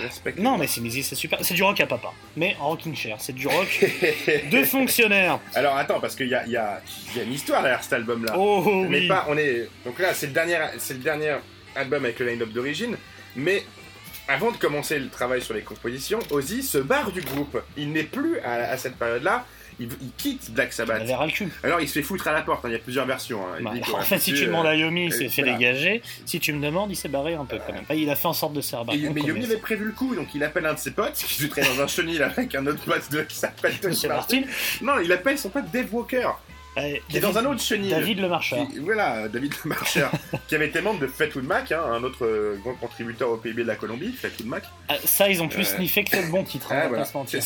Respecte. 0.03 0.37
Non, 0.39 0.57
mais 0.57 0.67
Mizzy, 0.81 1.03
c'est 1.03 1.15
super. 1.15 1.39
C'est 1.41 1.55
du 1.55 1.63
rock 1.63 1.79
à 1.81 1.87
papa. 1.87 2.13
Mais 2.37 2.55
en 2.59 2.69
rocking 2.69 2.95
chair. 2.95 3.17
C'est 3.19 3.33
du 3.33 3.47
rock 3.47 3.83
de 4.51 4.63
fonctionnaire. 4.63 5.39
Alors 5.55 5.75
attends, 5.75 5.99
parce 5.99 6.15
qu'il 6.15 6.27
y 6.27 6.35
a, 6.35 6.45
y, 6.45 6.55
a, 6.55 6.79
il 7.11 7.17
y 7.17 7.21
a 7.21 7.23
une 7.23 7.33
histoire 7.33 7.61
derrière 7.63 7.83
cet 7.83 7.93
album-là. 7.93 8.33
Oh, 8.37 8.63
oh, 8.65 8.85
oui. 8.87 9.07
pas, 9.07 9.25
on 9.27 9.37
est. 9.37 9.67
Donc 9.83 9.99
là, 9.99 10.13
c'est 10.13 10.27
le 10.27 10.31
dernier, 10.33 10.57
c'est 10.77 10.93
le 10.93 10.99
dernier 10.99 11.35
album 11.75 12.05
avec 12.05 12.19
le 12.19 12.27
line-up 12.27 12.49
d'origine, 12.49 12.95
mais 13.35 13.63
avant 14.29 14.51
de 14.51 14.57
commencer 14.57 14.97
le 14.99 15.09
travail 15.09 15.41
sur 15.41 15.53
les 15.53 15.61
compositions, 15.61 16.19
Ozzy 16.31 16.63
se 16.63 16.77
barre 16.77 17.11
du 17.11 17.21
groupe. 17.21 17.61
Il 17.75 17.91
n'est 17.91 18.03
plus 18.03 18.39
à, 18.39 18.53
à 18.71 18.77
cette 18.77 18.95
période-là. 18.95 19.45
il, 19.79 19.89
il 20.01 20.11
quitte 20.17 20.51
Black 20.51 20.69
Il 20.71 20.73
Sabbath. 20.73 21.09
ras 21.09 21.25
le 21.25 21.31
cul. 21.31 21.49
Alors 21.63 21.81
il 21.81 21.87
se 21.87 21.93
fait 21.93 22.03
foutre 22.03 22.27
à 22.27 22.31
la 22.33 22.41
porte, 22.43 22.63
hein, 22.65 22.69
il 22.69 22.73
y 22.73 22.75
a 22.75 22.79
plusieurs 22.79 23.05
versions. 23.05 23.41
hein. 23.43 23.55
Il 23.59 23.63
Bah, 23.63 23.71
alors, 23.83 23.99
en 23.99 24.01
fait, 24.03 24.17
si 24.19 24.33
tu 24.33 24.45
demandes 24.45 24.65
à 24.67 24.75
Yomi, 24.75 25.05
il 25.05 25.13
s'est 25.13 25.25
euh, 25.25 25.29
fait 25.29 25.41
voilà. 25.41 25.57
dégager. 25.57 26.01
Si 26.25 26.39
tu 26.39 26.53
me 26.53 26.61
demandes, 26.63 26.91
il 26.91 26.95
s'est 26.95 27.07
barré 27.09 27.33
un 27.33 27.45
peu 27.45 27.57
quand 27.65 27.73
même. 27.73 27.81
Enfin, 27.83 27.95
il 27.95 28.09
a 28.09 28.15
fait 28.15 28.27
en 28.27 28.33
sorte 28.33 28.53
de 28.53 28.61
se 28.61 28.69
faire 28.69 28.85
barrer. 28.85 28.99
Mais 29.13 29.21
Yomi 29.21 29.43
avait 29.45 29.57
prévu 29.57 29.85
le 29.85 29.91
coup, 29.93 30.13
donc 30.15 30.33
il 30.35 30.43
appelle 30.43 30.65
un 30.65 30.73
de 30.73 30.79
ses 30.79 30.91
potes 30.91 31.13
qui 31.13 31.33
se 31.41 31.47
traîne 31.47 31.65
dans 31.75 31.81
un 31.83 31.87
chenil 31.87 32.21
avec 32.21 32.53
un 32.55 32.65
autre 32.67 32.83
pote 32.83 33.11
de, 33.11 33.23
qui 33.23 33.35
s'appelle 33.37 33.77
Tony. 33.81 33.99
Martin, 34.07 34.41
Non, 34.81 34.99
il 35.03 35.11
appelle 35.11 35.37
son 35.39 35.49
pote 35.49 35.69
Dave 35.71 35.87
Walker, 35.93 36.29
euh, 36.77 36.97
qui 37.09 37.17
est 37.17 37.19
dans 37.19 37.37
un 37.37 37.45
autre 37.45 37.61
chenil. 37.61 37.89
David 37.89 38.19
le 38.19 38.29
marcheur. 38.29 38.67
Qui- 38.67 38.79
voilà, 38.79 39.27
David 39.27 39.53
le 39.63 39.69
Marcheur, 39.69 40.11
qui 40.47 40.55
avait 40.55 40.67
été 40.67 40.81
membre 40.81 40.99
de 40.99 41.07
Fleetwood 41.07 41.43
Mac, 41.45 41.71
hein, 41.71 41.81
un 41.91 42.03
autre 42.03 42.25
euh, 42.25 42.57
grand 42.63 42.73
contributeur 42.75 43.29
au 43.31 43.37
PIB 43.37 43.63
de 43.63 43.67
la 43.67 43.75
Colombie, 43.75 44.11
Fleetwood 44.13 44.47
Mac. 44.47 44.63
Ah, 44.87 44.95
ça, 45.03 45.29
ils 45.29 45.41
ont 45.41 45.47
plus 45.47 45.67
Euh. 45.71 45.75
sniffé 45.77 46.03
que 46.03 46.15
le 46.15 46.27
bon 46.31 46.43
titre. 46.43 46.71
hein, 46.71 46.81
Ah, 46.83 46.87
voilà. 46.87 47.05
C'est 47.05 47.39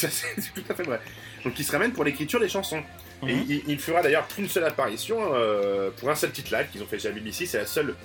tout 0.53 0.63
à 0.69 0.75
fait 0.75 0.83
vrai. 0.83 0.99
Donc 1.43 1.57
il 1.59 1.63
se 1.65 1.71
ramène 1.71 1.91
pour 1.91 2.03
l'écriture 2.03 2.39
des 2.39 2.49
chansons. 2.49 2.81
Et 3.25 3.33
Mhm. 3.35 3.45
il, 3.49 3.61
il 3.69 3.79
fera 3.79 4.01
d'ailleurs 4.01 4.27
qu'une 4.27 4.49
seule 4.49 4.65
apparition 4.65 5.17
euh, 5.33 5.89
pour 5.97 6.09
un 6.09 6.15
seul 6.15 6.31
titre 6.31 6.53
live 6.55 6.67
qu'ils 6.71 6.83
ont 6.83 6.85
fait 6.85 6.99
chez 6.99 7.07
la 7.07 7.13
BBC. 7.13 7.45
C'est 7.45 7.63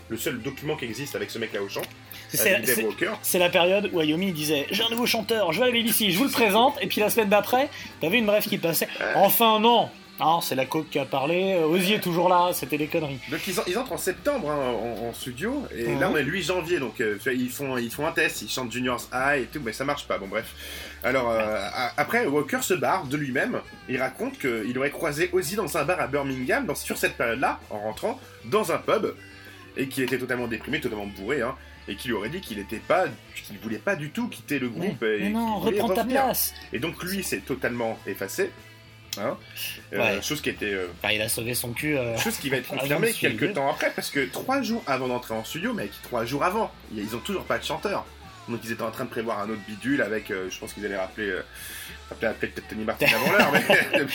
le 0.09 0.17
seul 0.17 0.41
document 0.41 0.77
qui 0.77 0.85
existe 0.85 1.17
avec 1.17 1.29
ce 1.31 1.39
mec-là 1.41 1.61
au 1.61 1.69
chant. 1.69 1.83
C'est 3.23 3.39
la 3.39 3.49
période 3.49 3.91
où 3.93 4.01
Ayomi 4.01 4.33
disait 4.33 4.67
J'ai 4.71 4.83
un 4.85 4.91
nouveau 4.91 5.07
chanteur, 5.07 5.53
je 5.53 5.59
vais 5.59 5.65
à 5.65 5.67
la 5.69 5.73
BBC, 5.73 6.11
je 6.11 6.19
vous 6.19 6.25
le 6.25 6.31
présente. 6.31 6.77
Et 6.83 6.87
puis 6.87 7.01
la 7.01 7.11
semaine 7.11 7.29
d'après, 7.29 7.69
t'avais 8.01 8.19
une 8.19 8.27
brève 8.27 8.45
qui 8.45 8.59
passait 8.59 8.89
Enfin, 9.17 9.59
non 9.61 9.89
Non, 10.21 10.41
c'est 10.41 10.55
la 10.57 10.67
coke 10.67 10.91
qui 10.91 10.99
a 10.99 11.05
parlé. 11.05 11.55
euh, 11.55 11.67
Ozzy 11.67 11.95
est 11.95 12.01
toujours 12.01 12.29
là, 12.29 12.51
c'était 12.53 12.77
des 12.79 12.89
conneries. 12.89 13.21
Donc 13.31 13.41
ils, 13.47 13.59
en- 13.61 13.65
ils 13.67 13.79
entrent 13.79 13.93
en 13.93 13.97
septembre 13.99 14.51
hein, 14.51 14.57
en, 14.57 15.09
en 15.09 15.13
studio 15.13 15.65
et 15.77 15.87
Mhm. 15.89 16.01
là 16.01 16.11
on 16.13 16.17
est 16.17 16.23
le 16.25 16.31
8 16.33 16.43
janvier 16.43 16.79
donc 16.81 17.01
euh, 17.01 17.17
ils 17.27 17.51
font 17.51 17.79
ils 17.79 17.91
font 17.91 18.07
un 18.07 18.13
test, 18.13 18.43
ils 18.43 18.49
chantent 18.51 18.73
Juniors 18.73 19.01
High 19.13 19.43
et 19.43 19.47
tout 19.47 19.61
mais 19.65 19.73
ça 19.73 19.85
marche 19.85 20.07
pas 20.09 20.19
bon 20.19 20.27
bref. 20.27 20.55
Alors 21.05 21.31
euh, 21.31 21.69
après 21.97 22.27
Walker 22.27 22.63
se 22.63 22.75
barre 22.75 23.05
de 23.05 23.17
lui-même, 23.17 23.61
il 23.89 24.01
raconte 24.01 24.39
qu'il 24.39 24.77
aurait 24.77 24.91
croisé 24.91 25.31
Ozzy 25.33 25.55
dans 25.55 25.77
un 25.77 25.85
bar 25.85 26.01
à 26.01 26.09
Birmingham 26.09 26.67
dans, 26.67 26.75
sur 26.75 26.97
cette 26.99 27.17
période-là 27.17 27.61
en 27.71 27.79
rentrant 27.79 28.19
dans 28.47 28.73
un 28.73 28.79
pub 28.79 29.15
et 29.77 29.87
qu'il 29.87 30.03
était 30.03 30.19
totalement 30.19 30.49
déprimé, 30.49 30.81
totalement 30.81 31.07
bourré 31.07 31.43
hein, 31.43 31.55
et 31.87 31.95
qu'il 31.95 32.11
lui 32.11 32.17
aurait 32.19 32.29
dit 32.29 32.41
qu'il 32.41 32.59
était 32.59 32.79
pas 32.81 33.05
qu'il 33.47 33.57
voulait 33.59 33.79
pas 33.79 33.95
du 33.95 34.11
tout 34.11 34.29
quitter 34.29 34.59
le 34.59 34.69
groupe 34.69 35.01
et 35.05 35.21
mais 35.21 35.29
non, 35.31 35.59
reprends 35.61 35.89
ta 35.91 36.05
place. 36.05 36.53
Et 36.73 36.81
donc 36.81 37.01
lui 37.05 37.23
s'est 37.23 37.39
totalement 37.39 37.97
effacé. 38.07 38.51
Hein, 39.21 39.37
Euh, 39.93 39.99
Ouais. 40.17 40.23
chose 40.23 40.41
qui 40.41 40.51
était 40.51 40.67
euh, 40.67 40.87
Enfin, 41.03 41.13
il 41.15 41.23
a 41.23 41.29
sauvé 41.29 41.55
son 41.55 41.73
cul. 41.73 41.97
euh, 41.97 42.17
Chose 42.19 42.37
qui 42.37 42.49
va 42.51 42.57
être 42.59 42.69
confirmée 42.77 43.13
quelques 43.13 43.53
temps 43.55 43.71
après, 43.71 43.91
parce 43.95 44.11
que 44.11 44.27
trois 44.27 44.63
jours 44.63 44.83
avant 44.87 45.09
d'entrer 45.09 45.35
en 45.35 45.45
studio, 45.45 45.73
mec, 45.75 45.91
trois 46.05 46.25
jours 46.25 46.45
avant, 46.45 46.71
ils 46.95 47.15
ont 47.17 47.21
toujours 47.21 47.45
pas 47.45 47.59
de 47.59 47.65
chanteur. 47.65 48.05
Donc 48.49 48.61
ils 48.65 48.73
étaient 48.73 48.83
en 48.83 48.91
train 48.91 49.05
de 49.05 49.11
prévoir 49.11 49.41
un 49.41 49.51
autre 49.51 49.61
bidule 49.69 50.01
avec, 50.01 50.31
euh, 50.31 50.49
je 50.51 50.59
pense 50.59 50.73
qu'ils 50.73 50.83
allaient 50.87 50.97
rappeler, 50.97 51.29
euh, 51.29 51.43
rappeler, 52.09 52.29
appeler 52.29 52.49
peut-être 52.51 52.69
Tony 52.69 52.83
Martin 52.85 53.05
avant 53.15 53.31
l'heure, 53.31 53.53
mais 53.53 53.61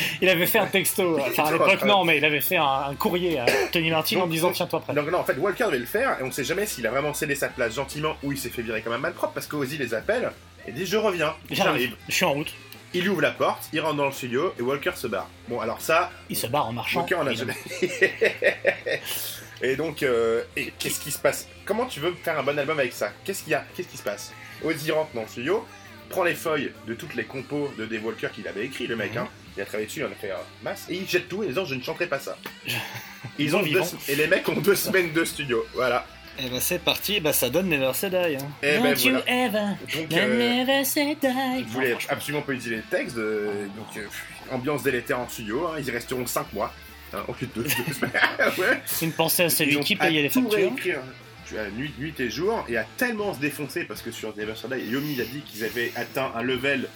Il 0.24 0.28
avait 0.30 0.47
fait 0.47 0.58
un 0.58 0.66
texto, 0.66 1.20
enfin 1.28 1.43
à 1.43 1.51
l'époque 1.51 1.84
non, 1.86 2.04
mais 2.04 2.18
il 2.18 2.26
avait 2.26 2.41
fait 2.41 2.58
un, 2.58 2.64
un 2.89 2.95
courrier 2.95 3.38
à 3.38 3.45
Tony 3.72 3.91
Martin 3.91 4.22
en 4.22 4.26
disant 4.28 4.51
tiens-toi 4.51 4.80
prêt. 4.82 4.93
donc 4.95 5.12
non, 5.12 5.20
en 5.20 5.24
fait 5.24 5.38
Walker 5.38 5.66
devait 5.66 5.78
le 5.78 5.86
faire, 5.86 6.18
et 6.20 6.24
on 6.24 6.32
sait 6.32 6.43
jamais 6.43 6.66
s'il 6.66 6.88
a 6.88 6.89
vraiment 6.89 7.14
cédé 7.14 7.36
sa 7.36 7.47
place 7.49 7.76
gentiment 7.76 8.16
ou 8.24 8.32
il 8.32 8.39
s'est 8.39 8.49
fait 8.49 8.64
virer 8.64 8.82
comme 8.82 8.93
un 8.93 8.97
malpropre, 8.97 9.34
parce 9.34 9.45
qu'Ozzy 9.45 9.78
les 9.78 9.93
appelle 9.93 10.32
et 10.68 10.72
dit 10.72 10.88
je 10.88 10.97
reviens, 10.97 11.36
j'arrive. 11.51 11.93
je 12.10 12.16
suis 12.16 12.26
en 12.26 12.34
route. 12.34 12.51
Il 12.94 13.10
ouvre 13.10 13.22
la 13.22 13.32
porte, 13.32 13.64
il 13.74 13.80
rentre 13.82 13.96
dans 13.96 14.06
le 14.06 14.12
studio 14.12 14.54
et 14.60 14.62
Walker 14.62 14.91
se 14.96 15.08
barre. 15.08 15.28
Bon 15.48 15.60
alors 15.60 15.82
ça, 15.82 16.12
Il 16.30 16.36
se 16.38 16.48
barre 16.48 16.68
en 16.68 16.74
marchant. 16.74 17.00
Walker 17.02 17.16
en 17.16 17.26
a 17.28 17.34
jamais. 17.34 17.56
et 19.62 19.76
donc, 19.76 20.04
euh, 20.04 20.44
et 20.56 20.72
qu'est-ce 20.78 21.00
qui 21.00 21.12
se 21.12 21.18
passe? 21.18 21.48
Comment 21.66 21.86
tu 21.86 22.00
veux 22.00 22.14
faire 22.24 22.38
un 22.39 22.44
bon 22.44 22.58
album 22.58 22.80
avec 22.80 22.94
ça? 22.94 23.12
Qu'est-ce 23.26 23.44
qu'il 23.44 23.52
y 23.52 23.56
a? 23.56 23.66
Qu'est-ce 23.76 23.88
qui 23.88 23.98
se 23.98 24.04
passe? 24.04 24.32
Ozzy 24.64 24.91
rentre 24.91 25.12
dans 25.14 25.22
le 25.24 25.28
studio, 25.28 25.66
prend 26.10 26.24
les 26.24 26.36
feuilles 26.36 26.72
de 26.88 26.94
toutes 26.94 27.16
les 27.16 27.24
compos 27.24 27.72
de 27.78 27.86
Dave 27.86 28.06
Walker 28.06 28.28
qu'il 28.34 28.48
avait 28.48 28.66
écrit, 28.66 28.88
le 28.88 28.96
mec, 28.96 29.12
Mhm. 29.14 29.20
hein. 29.20 29.28
Il 29.56 29.62
a 29.62 29.66
travaillé 29.66 29.86
dessus, 29.88 30.00
il 30.00 30.06
en 30.06 30.12
a 30.12 30.16
fait 30.16 30.32
masse, 30.64 30.86
et 30.89 30.96
il 30.96 31.08
jette 31.08 31.30
tout 31.30 31.44
en 31.44 31.46
disant 31.46 31.64
je 31.66 31.76
ne 31.76 31.84
chanterai 31.84 32.08
pas 32.08 32.20
ça. 32.20 32.38
Ils 33.39 33.56
ont 33.56 33.62
deux, 33.64 33.82
et 34.10 34.16
les 34.16 34.28
mecs 34.28 34.48
ont 34.50 34.56
deux 34.60 34.76
semaines 34.76 35.12
de 35.14 35.24
studio, 35.26 35.66
voilà. 35.74 36.06
Et 36.40 36.50
bah 36.50 36.58
c'est 36.60 36.80
parti, 36.80 37.20
bah 37.20 37.32
ça 37.32 37.50
donne 37.50 37.70
Never 37.70 37.92
Say 37.94 38.10
Die. 38.10 38.16
Hein. 38.16 38.38
Eh 38.64 38.74
Don't 38.78 38.84
ben, 38.84 38.98
you 38.98 39.12
voilà. 39.12 39.24
ever, 39.28 39.76
Donc, 39.94 40.14
euh, 40.14 40.66
never 40.66 40.84
say 40.84 41.16
die. 41.22 41.28
ils 41.60 41.66
voulaient 41.66 41.96
absolument 42.10 42.42
pas 42.42 42.54
utiliser 42.54 42.78
les 42.78 42.82
textes, 42.82 43.18
euh, 43.18 43.66
donc 43.78 43.86
euh, 43.98 44.08
ambiance 44.52 44.82
délétère 44.84 45.20
en 45.20 45.30
studio, 45.30 45.68
hein. 45.68 45.76
ils 45.80 45.86
y 45.88 45.92
resteront 45.92 46.26
5 46.26 46.52
mois. 46.54 46.74
hein, 47.14 47.24
au 47.28 47.34
lieu 47.34 47.48
de 47.56 47.62
deux, 47.62 47.70
ouais. 48.62 48.82
C'est 48.86 49.06
une 49.06 49.12
pensée 49.12 49.44
à 49.44 49.50
celui 49.50 49.80
qui 49.82 49.94
à 50.00 50.06
payait 50.08 50.24
les 50.24 50.30
factures. 50.30 50.52
réécrire, 50.58 51.00
tu 51.48 51.54
vois, 51.54 51.66
nuit, 51.78 51.94
nuit 52.00 52.16
et 52.20 52.30
jour, 52.32 52.66
et 52.68 52.78
à 52.78 52.86
tellement 52.98 53.34
se 53.36 53.40
défoncer 53.40 53.84
parce 53.84 54.02
que 54.02 54.10
sur 54.12 54.36
Never 54.36 54.56
Say 54.56 54.68
Die, 54.76 54.90
Yomi 54.90 55.22
a 55.22 55.26
dit 55.26 55.42
qu'ils 55.42 55.64
avaient 55.64 55.92
atteint 55.96 56.32
un 56.36 56.42
level 56.42 56.88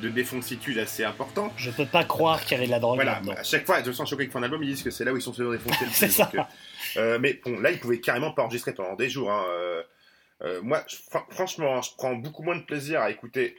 de 0.00 0.08
défoncitude 0.08 0.78
assez 0.78 1.04
important. 1.04 1.52
Je 1.56 1.70
peux 1.70 1.86
pas 1.86 2.04
croire 2.04 2.40
qu'il 2.42 2.52
y 2.52 2.54
avait 2.56 2.66
de 2.66 2.70
la 2.70 2.78
drogue 2.80 2.96
Voilà, 2.96 3.20
à 3.38 3.42
chaque 3.42 3.64
fois, 3.66 3.80
de 3.82 3.90
façon, 3.90 4.04
chaque 4.04 4.16
fois 4.18 4.24
qu'ils 4.24 4.32
font 4.32 4.38
un 4.40 4.42
album, 4.44 4.62
ils 4.62 4.70
disent 4.74 4.82
que 4.82 4.90
c'est 4.90 5.04
là 5.04 5.12
où 5.12 5.16
ils 5.16 5.22
sont 5.22 5.32
se 5.32 5.42
défoncer 5.42 5.84
le 5.84 5.90
C'est 5.92 6.06
plus. 6.06 6.12
ça. 6.14 6.24
donc, 6.34 6.34
euh, 6.96 7.00
euh, 7.00 7.18
mais 7.20 7.34
bon, 7.44 7.58
là, 7.60 7.70
ils 7.70 7.78
pouvaient 7.80 8.00
carrément 8.00 8.32
pas 8.32 8.42
enregistrer 8.42 8.72
pendant 8.74 8.94
des 8.94 9.08
jours. 9.08 9.30
hein, 9.30 9.44
euh, 10.42 10.60
moi, 10.62 10.84
je- 10.88 10.96
fran- 11.10 11.24
franchement, 11.30 11.80
je 11.82 11.90
prends 11.96 12.14
beaucoup 12.14 12.42
moins 12.42 12.56
de 12.56 12.62
plaisir 12.62 13.00
à 13.00 13.10
écouter, 13.10 13.56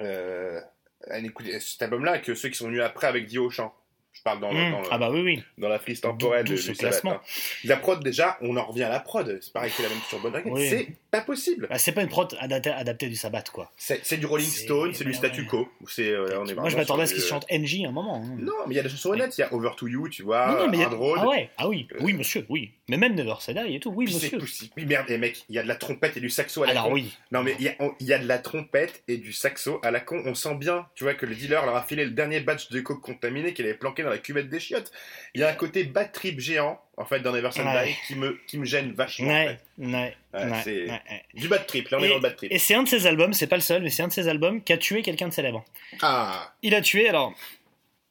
euh, 0.00 0.60
à 1.08 1.18
écouter 1.18 1.58
cet 1.60 1.82
album-là 1.82 2.18
que 2.18 2.34
ceux 2.34 2.48
qui 2.48 2.56
sont 2.58 2.66
venus 2.66 2.82
après 2.82 3.06
avec 3.06 3.26
Dio 3.26 3.46
au 3.46 3.50
chant. 3.50 3.74
Je 4.12 4.22
parle 4.22 4.40
dans, 4.40 4.52
Mmh. 4.52 4.70
dans 4.72 4.80
le- 4.80 4.86
Ah 4.90 4.98
bah 4.98 5.10
oui, 5.12 5.20
oui. 5.22 5.44
dans 5.58 5.68
la 5.68 5.78
frise 5.78 6.00
temporelle 6.00 6.44
de, 6.44 6.56
Sabbath, 6.56 6.78
classement. 6.78 7.12
hein. 7.12 7.20
La 7.64 7.76
prod, 7.76 8.02
déjà, 8.02 8.36
on 8.40 8.56
en 8.56 8.64
revient 8.64 8.82
à 8.84 8.88
la 8.88 8.98
prod. 8.98 9.38
C'est 9.40 9.52
pareil 9.52 9.70
que 9.70 9.80
la 9.82 9.88
même 9.90 9.98
sur 10.08 10.18
Bonne. 10.18 10.42
Oui. 10.46 10.68
C'est 10.68 10.88
pas 11.10 11.20
possible. 11.22 11.66
Bah, 11.70 11.78
c'est 11.78 11.92
pas 11.92 12.02
une 12.02 12.08
prod 12.08 12.36
adaptée, 12.40 12.70
adaptée 12.70 13.08
du 13.08 13.16
sabbat 13.16 13.42
quoi. 13.52 13.70
C'est 13.76 14.16
du 14.18 14.26
Rolling 14.26 14.46
Stone, 14.46 14.92
c'est 14.94 15.04
du 15.04 15.14
statu 15.14 15.46
quo. 15.46 15.68
C'est, 15.88 16.10
euh, 16.10 16.44
Moi 16.56 16.68
je 16.68 16.76
m'attendais 16.76 17.04
à 17.04 17.06
ce 17.06 17.14
qu'il 17.14 17.22
du- 17.22 17.28
chante 17.28 17.46
NJ 17.50 17.84
un 17.86 17.92
moment. 17.92 18.22
hein. 18.24 18.36
Non, 18.38 18.52
mais 18.66 18.74
il 18.74 18.76
y 18.76 18.80
a 18.80 18.82
des 18.82 18.88
chansons 18.88 19.10
honnêtes. 19.10 19.36
Il 19.38 19.40
y 19.40 19.44
a 19.44 19.52
Over 19.54 19.70
to 19.76 19.86
You, 19.88 20.08
tu 20.08 20.22
vois, 20.22 20.48
Non, 20.52 20.58
non, 20.64 20.68
mais 20.68 20.76
il 20.76 20.80
y 20.80 20.84
a-. 20.84 20.90
Ah 20.92 21.26
ouais, 21.26 21.50
ah 21.56 21.68
oui, 21.68 21.86
Euh, 21.94 21.98
oui 22.00 22.12
monsieur, 22.12 22.44
oui. 22.48 22.72
Mais 22.90 22.96
même 22.96 23.14
Never 23.14 23.34
Say 23.40 23.54
Die 23.54 23.74
et 23.76 23.80
tout, 23.80 23.90
oui 23.90 24.04
Puis 24.06 24.14
c'est 24.14 24.36
monsieur. 24.36 24.68
Oui, 24.76 24.84
merde, 24.86 25.06
les 25.08 25.18
mecs, 25.18 25.44
il 25.48 25.54
y 25.54 25.58
a 25.58 25.62
de 25.62 25.68
la 25.68 25.76
trompette 25.76 26.16
et 26.16 26.20
du 26.20 26.30
saxo 26.30 26.62
à 26.62 26.66
la 26.66 26.72
Alors 26.72 26.84
con. 26.88 26.92
oui. 26.92 27.16
Non, 27.32 27.42
mais 27.42 27.54
il 27.58 27.64
y, 27.64 27.68
a, 27.68 27.74
on- 27.80 27.92
il 28.00 28.06
y 28.06 28.12
a 28.12 28.18
de 28.18 28.26
la 28.26 28.38
trompette 28.38 29.02
et 29.08 29.16
du 29.18 29.32
saxo 29.32 29.80
à 29.82 29.90
la 29.90 30.00
con. 30.00 30.22
On 30.26 30.34
sent 30.34 30.54
bien, 30.56 30.86
tu 30.94 31.04
vois, 31.04 31.14
que 31.14 31.26
le 31.26 31.34
dealer 31.34 31.64
leur 31.64 31.76
a 31.76 31.82
filé 31.82 32.04
le 32.04 32.10
dernier 32.12 32.40
batch 32.40 32.70
de 32.70 32.80
coke 32.80 33.00
contaminé 33.02 33.52
qu'il 33.54 33.64
avait 33.64 33.74
planqué 33.74 34.02
dans 34.02 34.10
la 34.10 34.18
cuvette 34.18 34.48
des 34.48 34.60
chiottes. 34.60 34.90
Il 35.34 35.40
y 35.40 35.44
a 35.44 35.48
un 35.48 35.54
côté 35.54 35.84
bad 35.84 36.12
trip 36.12 36.38
géant, 36.40 36.80
en 36.98 37.04
fait, 37.04 37.20
dans 37.20 37.32
Never 37.32 37.48
Ouais. 37.56 37.96
Qui 38.06 38.14
me, 38.16 38.38
qui 38.46 38.58
me 38.58 38.64
gêne 38.64 38.92
vachement. 38.92 39.28
en 39.28 39.30
Ouais, 39.30 39.58
fait. 39.78 39.86
ouais, 39.86 40.16
c'est-. 40.64 40.86
Du 41.34 41.48
bad 41.48 41.66
trip, 41.66 41.88
là 41.88 41.98
on 41.98 42.02
est 42.02 42.06
Et- 42.06 42.08
dans 42.10 42.14
le 42.16 42.20
bad 42.20 42.36
trip. 42.36 42.52
Et 42.52 42.58
c'est 42.58 42.74
un 42.74 42.82
de 42.82 42.88
ses 42.88 43.06
albums, 43.06 43.32
c'est 43.32 43.46
pas 43.46 43.56
le 43.56 43.62
seul, 43.62 43.82
mais 43.82 43.90
c'est 43.90 44.02
un 44.02 44.08
de 44.08 44.12
ses 44.12 44.28
albums 44.28 44.62
qui 44.62 44.72
a 44.72 44.78
tué 44.78 45.02
quelqu'un 45.02 45.28
de 45.28 45.32
célèbre. 45.32 45.64
Ah, 46.02 46.52
Il 46.62 46.74
a 46.74 46.80
tué 46.80 47.08
alors 47.08 47.32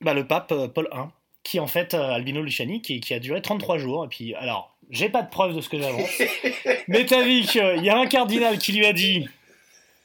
bah, 0.01 0.13
le 0.13 0.25
pape 0.27 0.51
euh, 0.51 0.67
Paul 0.67 0.88
I, 0.93 1.01
qui 1.43 1.59
en 1.59 1.67
fait 1.67 1.93
euh, 1.93 2.09
Albino 2.11 2.41
Luciani, 2.41 2.81
qui, 2.81 2.99
qui 2.99 3.13
a 3.13 3.19
duré 3.19 3.41
33 3.41 3.77
jours. 3.77 4.05
Et 4.05 4.07
puis 4.07 4.35
alors, 4.35 4.75
j'ai 4.89 5.09
pas 5.09 5.21
de 5.21 5.29
preuve 5.29 5.55
de 5.55 5.61
ce 5.61 5.69
que 5.69 5.79
j'avance, 5.81 6.21
mais 6.88 7.05
t'as 7.05 7.23
vu 7.23 7.41
qu'il 7.41 7.83
y 7.83 7.89
a 7.89 7.97
un 7.97 8.05
cardinal 8.07 8.57
qui 8.57 8.73
lui 8.73 8.85
a 8.85 8.93
dit. 8.93 9.27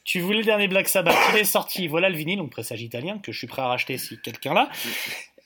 Tu 0.05 0.19
voulais 0.19 0.39
le 0.39 0.43
dernier 0.43 0.67
Black 0.67 0.89
Sabbath, 0.89 1.15
il 1.31 1.39
est 1.39 1.43
sorti, 1.45 1.87
voilà 1.87 2.09
le 2.09 2.17
vinyle, 2.17 2.37
donc 2.39 2.51
pressage 2.51 2.81
italien, 2.81 3.19
que 3.19 3.31
je 3.31 3.37
suis 3.37 3.47
prêt 3.47 3.61
à 3.61 3.67
racheter 3.67 3.97
si 3.97 4.19
quelqu'un 4.21 4.53
l'a. 4.53 4.69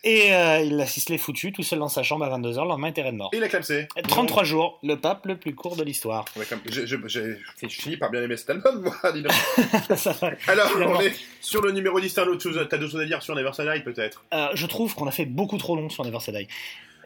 Et 0.09 0.33
euh, 0.33 0.61
il 0.61 0.77
l'a 0.77 0.85
ciselé 0.85 1.17
foutu, 1.17 1.51
tout 1.51 1.63
seul 1.63 1.79
dans 1.79 1.89
sa 1.89 2.01
chambre 2.01 2.23
à 2.23 2.29
22h, 2.39 2.61
le 2.63 2.67
lendemain, 2.69 2.87
était 2.87 3.01
raide 3.01 3.15
mort. 3.15 3.29
et 3.33 3.37
il 3.37 3.43
a 3.43 3.49
clamsé. 3.49 3.89
33 4.07 4.45
jours, 4.45 4.79
le 4.81 4.95
pape 4.95 5.25
le 5.25 5.35
plus 5.35 5.53
court 5.53 5.75
de 5.75 5.83
l'histoire. 5.83 6.23
Ouais, 6.37 6.45
comme- 6.45 6.61
je, 6.65 6.85
je, 6.85 6.95
je- 7.07 7.35
je 7.61 7.67
finis 7.67 7.97
par 7.97 8.09
bien 8.09 8.21
aimer 8.23 8.37
cet 8.37 8.51
album, 8.51 8.81
moi, 8.83 9.11
dis 9.11 9.21
donc. 9.21 9.33
Alors, 10.47 10.69
on 10.77 11.01
est 11.01 11.13
sur 11.41 11.61
le 11.61 11.71
numéro 11.73 11.99
10, 11.99 12.13
t'as 12.13 12.23
d'autres 12.25 12.41
choses, 12.41 12.57
à 12.57 13.05
dire 13.05 13.21
sur 13.21 13.35
Never 13.35 13.51
Say 13.53 13.65
Die, 13.71 13.83
peut-être? 13.83 14.23
Euh, 14.33 14.47
je 14.53 14.65
trouve 14.65 14.95
qu'on 14.95 15.07
a 15.07 15.11
fait 15.11 15.25
beaucoup 15.25 15.57
trop 15.57 15.75
long 15.75 15.89
sur 15.89 16.05
Never 16.05 16.19
Say 16.21 16.31
Die. 16.31 16.47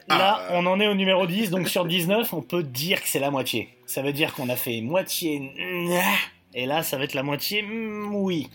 Là, 0.08 0.38
Ah. 0.40 0.48
on 0.52 0.66
en 0.66 0.78
est 0.78 0.86
au 0.86 0.94
numéro 0.94 1.26
10, 1.26 1.50
donc 1.50 1.68
sur 1.68 1.84
19, 1.84 2.32
on 2.32 2.42
peut 2.42 2.62
dire 2.62 3.02
que 3.02 3.08
c'est 3.08 3.18
la 3.20 3.30
moitié. 3.32 3.68
Ça 3.86 4.02
veut 4.02 4.12
dire 4.12 4.32
qu'on 4.34 4.48
a 4.48 4.56
fait 4.56 4.80
moitié... 4.80 5.50
Et 6.54 6.66
là, 6.66 6.82
ça 6.82 6.98
va 6.98 7.04
être 7.04 7.14
la 7.14 7.22
moitié... 7.22 7.64
Oui. 8.10 8.48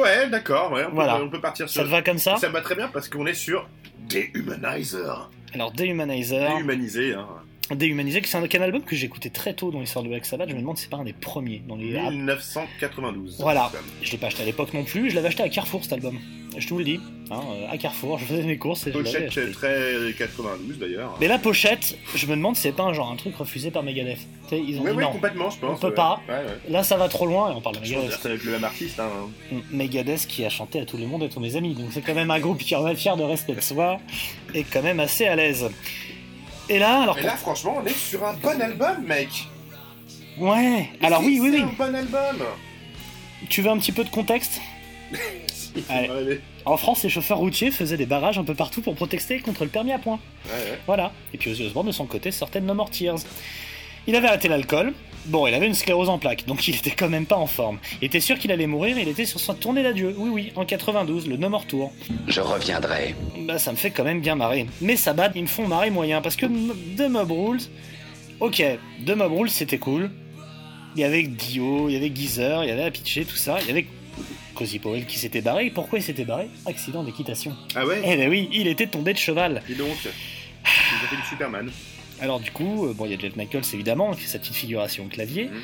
Ouais, 0.00 0.28
d'accord, 0.30 0.72
ouais, 0.72 0.82
on, 0.84 0.88
peut- 0.90 0.94
Voilà. 0.94 1.20
on 1.22 1.28
peut 1.28 1.40
partir 1.40 1.68
Ça 1.68 1.72
sur... 1.74 1.82
te 1.84 1.88
va 1.88 2.02
comme 2.02 2.18
ça? 2.18 2.36
Ça 2.36 2.48
me 2.48 2.52
va 2.52 2.60
très 2.60 2.74
bien 2.74 2.88
parce 2.88 3.08
qu'on 3.08 3.26
est 3.26 3.34
sur 3.34 3.68
Dehumanizer. 4.08 5.30
Alors, 5.54 5.72
Dehumanizer. 5.72 6.54
Déhumanisé, 6.56 7.14
hein. 7.14 7.26
Dehumanizer, 7.70 8.20
que 8.20 8.28
c'est 8.28 8.36
un, 8.36 8.42
un 8.42 8.62
album 8.62 8.82
que 8.82 8.94
j'ai 8.96 9.06
écouté 9.06 9.30
très 9.30 9.54
tôt 9.54 9.70
dans 9.70 9.80
l'histoire 9.80 10.02
de 10.02 10.08
Black 10.10 10.26
Sabbath. 10.26 10.48
Je 10.50 10.54
me 10.54 10.60
demande 10.60 10.76
si 10.76 10.84
c'est 10.84 10.90
pas 10.90 10.98
un 10.98 11.04
des 11.04 11.12
premiers. 11.14 11.62
Dans 11.66 11.76
les... 11.76 11.92
1992. 12.10 13.36
Voilà. 13.40 13.70
Je 14.02 14.10
l'ai 14.12 14.18
pas 14.18 14.26
acheté 14.26 14.42
à 14.42 14.46
l'époque 14.46 14.74
non 14.74 14.84
plus. 14.84 15.10
Je 15.10 15.14
l'avais 15.14 15.28
acheté 15.28 15.42
à 15.42 15.48
Carrefour 15.48 15.82
cet 15.82 15.92
album. 15.94 16.18
Je 16.58 16.66
te 16.66 16.70
vous 16.74 16.78
le 16.80 16.84
dis. 16.84 17.00
hein, 17.30 17.40
euh, 17.50 17.70
à 17.72 17.78
Carrefour, 17.78 18.18
je 18.18 18.26
faisais 18.26 18.42
mes 18.42 18.58
courses 18.58 18.86
et 18.86 18.92
je 18.92 18.98
Pochette 18.98 19.28
acheté. 19.28 19.50
très 19.52 19.94
92 20.18 20.78
d'ailleurs. 20.78 21.16
Mais 21.18 21.26
la 21.28 21.38
pochette, 21.38 21.96
je 22.14 22.26
me 22.26 22.32
demande 22.36 22.56
si 22.56 22.62
c'est 22.62 22.72
pas 22.72 22.82
un 22.82 22.92
genre 22.92 23.10
un 23.10 23.16
truc 23.16 23.34
refusé 23.36 23.70
par 23.70 23.82
Megadeth. 23.82 24.18
Ils 24.50 24.78
ont 24.78 24.82
Oui, 24.82 24.90
dit 24.90 24.96
oui, 24.98 25.02
non. 25.04 25.12
complètement, 25.12 25.48
je 25.48 25.58
pense. 25.58 25.78
On 25.78 25.80
peut 25.80 25.86
ouais. 25.88 25.94
pas. 25.94 26.20
Ouais, 26.28 26.34
ouais. 26.34 26.44
Là, 26.68 26.82
ça 26.82 26.98
va 26.98 27.08
trop 27.08 27.24
loin 27.24 27.52
et 27.52 27.54
on 27.54 27.62
parle 27.62 27.76
de 27.76 27.80
Megadeth. 27.80 28.18
c'est 28.20 28.28
avec 28.28 28.44
le 28.44 28.50
même 28.52 28.64
artiste. 28.64 29.00
Hein. 29.00 29.08
Megadeth 29.70 30.26
qui 30.26 30.44
a 30.44 30.50
chanté 30.50 30.78
à 30.80 30.84
tout 30.84 30.98
le 30.98 31.06
monde 31.06 31.22
et 31.22 31.30
tous 31.30 31.40
mes 31.40 31.56
amis. 31.56 31.72
Donc 31.74 31.86
c'est 31.92 32.02
quand 32.02 32.14
même 32.14 32.30
un 32.30 32.40
groupe 32.40 32.58
qui 32.58 32.74
en 32.76 32.86
est 32.86 32.96
fier 32.96 33.16
de 33.16 33.22
respect 33.22 33.54
de 33.54 33.60
soi 33.62 33.98
et 34.52 34.64
quand 34.64 34.82
même 34.82 35.00
assez 35.00 35.24
à 35.24 35.34
l'aise. 35.36 35.70
Et 36.72 36.78
là, 36.78 37.02
alors. 37.02 37.18
Et 37.18 37.22
là, 37.22 37.36
franchement, 37.36 37.80
on 37.82 37.86
est 37.86 37.94
sur 37.94 38.24
un 38.26 38.32
bon 38.32 38.58
album, 38.60 39.04
mec. 39.04 39.46
Ouais, 40.38 40.88
alors 41.02 41.20
oui, 41.20 41.38
oui, 41.38 41.50
oui. 41.52 41.60
un 41.60 41.66
bon 41.66 41.94
album. 41.94 42.46
Tu 43.50 43.60
veux 43.60 43.68
un 43.68 43.76
petit 43.76 43.92
peu 43.92 44.04
de 44.04 44.08
contexte 44.08 44.62
Allez. 45.90 46.08
allez. 46.08 46.40
En 46.64 46.78
France, 46.78 47.02
les 47.02 47.10
chauffeurs 47.10 47.38
routiers 47.38 47.70
faisaient 47.70 47.98
des 47.98 48.06
barrages 48.06 48.38
un 48.38 48.44
peu 48.44 48.54
partout 48.54 48.80
pour 48.80 48.94
protester 48.94 49.40
contre 49.40 49.64
le 49.64 49.68
permis 49.70 49.92
à 49.92 49.98
points. 49.98 50.18
Ouais, 50.46 50.52
ouais. 50.52 50.78
Voilà. 50.86 51.12
Et 51.34 51.38
puis 51.38 51.50
Ozzy 51.50 51.66
Osbourne, 51.66 51.88
de 51.88 51.92
son 51.92 52.06
côté, 52.06 52.30
sortait 52.30 52.60
de 52.60 52.66
No 52.66 52.72
More 52.72 52.88
Tears. 52.88 53.18
Il 54.06 54.16
avait 54.16 54.28
arrêté 54.28 54.48
l'alcool. 54.48 54.94
Bon, 55.26 55.46
il 55.46 55.54
avait 55.54 55.66
une 55.66 55.74
sclérose 55.74 56.08
en 56.08 56.18
plaques, 56.18 56.46
donc 56.46 56.66
il 56.66 56.74
était 56.74 56.90
quand 56.90 57.08
même 57.08 57.26
pas 57.26 57.36
en 57.36 57.46
forme. 57.46 57.78
Il 58.00 58.06
était 58.06 58.20
sûr 58.20 58.38
qu'il 58.38 58.50
allait 58.50 58.66
mourir, 58.66 58.98
il 58.98 59.08
était 59.08 59.24
sur 59.24 59.38
sa 59.38 59.54
tournée 59.54 59.82
d'adieu. 59.82 60.14
Oui, 60.18 60.30
oui, 60.30 60.52
en 60.56 60.64
92, 60.64 61.28
le 61.28 61.36
No 61.36 61.48
More 61.48 61.64
Tour. 61.66 61.92
Je 62.26 62.40
reviendrai. 62.40 63.14
Bah, 63.46 63.58
ça 63.58 63.70
me 63.70 63.76
fait 63.76 63.90
quand 63.90 64.04
même 64.04 64.20
bien 64.20 64.34
marrer. 64.34 64.66
Mais 64.80 64.96
Sabbath, 64.96 65.32
ils 65.36 65.42
me 65.42 65.46
font 65.46 65.68
marrer 65.68 65.90
moyen, 65.90 66.20
parce 66.22 66.34
que 66.34 66.46
The 66.46 67.08
Mob 67.08 67.30
Rules, 67.30 67.62
ok, 68.40 68.62
The 69.06 69.10
Mob 69.10 69.32
Rules, 69.32 69.50
c'était 69.50 69.78
cool. 69.78 70.10
Il 70.96 71.00
y 71.00 71.04
avait 71.04 71.22
Dio, 71.22 71.88
il 71.88 71.94
y 71.94 71.96
avait 71.96 72.12
Geezer, 72.14 72.64
il 72.64 72.68
y 72.68 72.72
avait 72.72 72.84
Apiche, 72.84 73.20
tout 73.26 73.36
ça. 73.36 73.58
Il 73.62 73.68
y 73.68 73.70
avait 73.70 73.86
Cozy 74.54 74.78
Powell 74.78 75.06
qui 75.06 75.18
s'était 75.18 75.40
barré. 75.40 75.70
Pourquoi 75.70 76.00
il 76.00 76.02
s'était 76.02 76.24
barré? 76.24 76.48
Accident 76.66 77.02
d'équitation. 77.02 77.56
Ah 77.74 77.86
ouais? 77.86 78.02
Eh 78.04 78.16
ben 78.16 78.28
oui, 78.28 78.48
il 78.52 78.66
était 78.66 78.88
tombé 78.88 79.12
de 79.12 79.18
cheval. 79.18 79.62
Dis 79.66 79.74
donc. 79.74 79.96
Il 80.04 81.04
a 81.04 81.08
fait 81.08 81.16
du 81.16 81.26
Superman. 81.28 81.70
Alors 82.22 82.38
du 82.38 82.52
coup, 82.52 82.86
euh, 82.86 82.94
bon, 82.94 83.04
il 83.04 83.10
y 83.10 83.14
a 83.14 83.18
Jet 83.18 83.36
Michaels 83.36 83.64
évidemment, 83.74 84.12
qui 84.12 84.20
fait 84.20 84.28
sa 84.28 84.38
petite 84.38 84.54
figuration 84.54 85.04
au 85.04 85.08
clavier. 85.08 85.46
Mhm. 85.46 85.60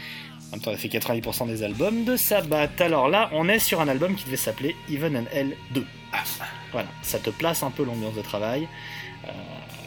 En 0.48 0.50
même 0.52 0.60
temps, 0.60 0.70
a 0.72 0.76
fait 0.76 0.88
90% 0.88 1.46
des 1.46 1.62
albums 1.62 2.04
de 2.04 2.16
Sabbath. 2.16 2.80
Alors 2.80 3.08
là, 3.08 3.30
on 3.32 3.48
est 3.48 3.60
sur 3.60 3.80
un 3.80 3.86
album 3.86 4.16
qui 4.16 4.24
devait 4.24 4.36
s'appeler 4.36 4.74
Even 4.90 5.16
and 5.16 5.26
Hell 5.32 5.56
2. 5.72 5.84
Voilà, 6.72 6.88
ça 7.02 7.18
te 7.18 7.30
place 7.30 7.62
un 7.62 7.70
peu 7.70 7.84
l'ambiance 7.84 8.14
de 8.14 8.22
travail. 8.22 8.66
Euh, 9.26 9.30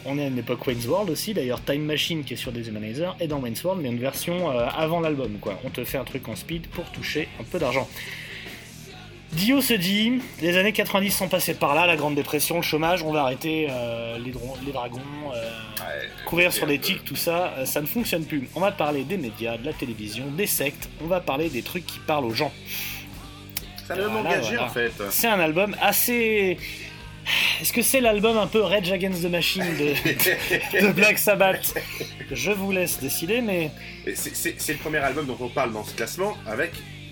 on 0.06 0.18
est 0.18 0.24
à 0.24 0.28
une 0.28 0.38
époque 0.38 0.66
Wayne's 0.66 0.88
World 0.88 1.10
aussi, 1.10 1.34
d'ailleurs 1.34 1.64
Time 1.64 1.84
Machine 1.84 2.24
qui 2.24 2.36
est 2.36 2.38
sur 2.38 2.52
Deshumanizer 2.52 3.16
est 3.20 3.28
dans 3.28 3.40
Wayne's 3.40 3.64
World, 3.64 3.82
mais 3.82 3.90
une 3.90 4.00
version 4.00 4.50
euh, 4.50 4.66
avant 4.74 5.02
l'album, 5.02 5.40
quoi. 5.42 5.60
On 5.66 5.70
te 5.70 5.84
fait 5.84 5.98
un 5.98 6.06
truc 6.06 6.28
en 6.30 6.36
speed 6.36 6.68
pour 6.68 6.86
toucher 6.92 7.28
un 7.40 7.44
peu 7.44 7.60
d'argent. 7.60 7.88
Dio 9.34 9.62
se 9.62 9.74
dit, 9.74 10.22
les 10.42 10.58
années 10.58 10.74
90 10.74 11.12
sont 11.12 11.30
passées 11.30 11.54
par 11.54 11.74
là, 11.74 11.86
la 11.86 11.96
Grande 11.96 12.16
Dépression, 12.16 12.58
le 12.58 12.62
chômage, 12.64 13.02
on 13.02 13.14
va 13.14 13.22
arrêter 13.22 13.68
euh, 13.70 14.18
les, 14.20 14.32
dragons, 14.72 15.00
euh, 15.34 15.50
courir 16.26 16.52
sur 16.52 16.68
des 16.68 16.80
tics, 16.80 17.06
tout 17.06 17.16
ça, 17.16 17.54
euh, 17.58 17.66
ça 17.66 17.80
ne 17.82 17.86
fonctionne 17.86 18.26
plus. 18.26 18.50
On 18.56 18.60
va 18.60 18.74
parler 18.74 19.06
des 19.06 19.16
médias, 19.18 19.58
de 19.58 19.66
la 19.66 19.72
télévision, 19.72 20.26
des 20.32 20.48
sectes, 20.48 20.90
on 21.02 21.08
va 21.08 21.22
parler 21.22 21.50
des 21.50 21.62
trucs 21.62 21.86
qui 21.86 22.00
parlent 22.00 22.26
aux 22.26 22.34
gens. 22.34 22.52
Ça 23.88 23.96
Voilà, 23.96 24.10
engagé 24.10 24.50
voilà. 24.50 24.66
en 24.66 24.70
fait. 24.70 24.92
C'est 25.10 25.28
un 25.28 25.40
album 25.40 25.76
assez... 25.82 26.58
Est-ce 27.62 27.72
que 27.72 27.84
c'est 27.84 28.02
l'album 28.02 28.38
un 28.38 28.48
peu 28.48 28.62
Rage 28.62 28.92
Against 28.92 29.24
the 29.24 29.30
Machine 29.30 29.64
de, 29.64 30.82
de 30.88 30.92
Black 30.92 31.18
Sabbath? 31.18 31.76
Je 32.32 32.52
vous 32.52 32.72
laisse 32.72 33.00
décider, 33.00 33.42
mais 33.42 33.72
c'est 34.14 34.74
le 34.74 34.80
premier 34.80 34.98
album 34.98 35.26
dont 35.26 35.38
on 35.40 35.48
parle 35.48 35.72
dans 35.72 35.86
ce 35.86 35.94
classement 35.94 36.36
avec 36.48 36.72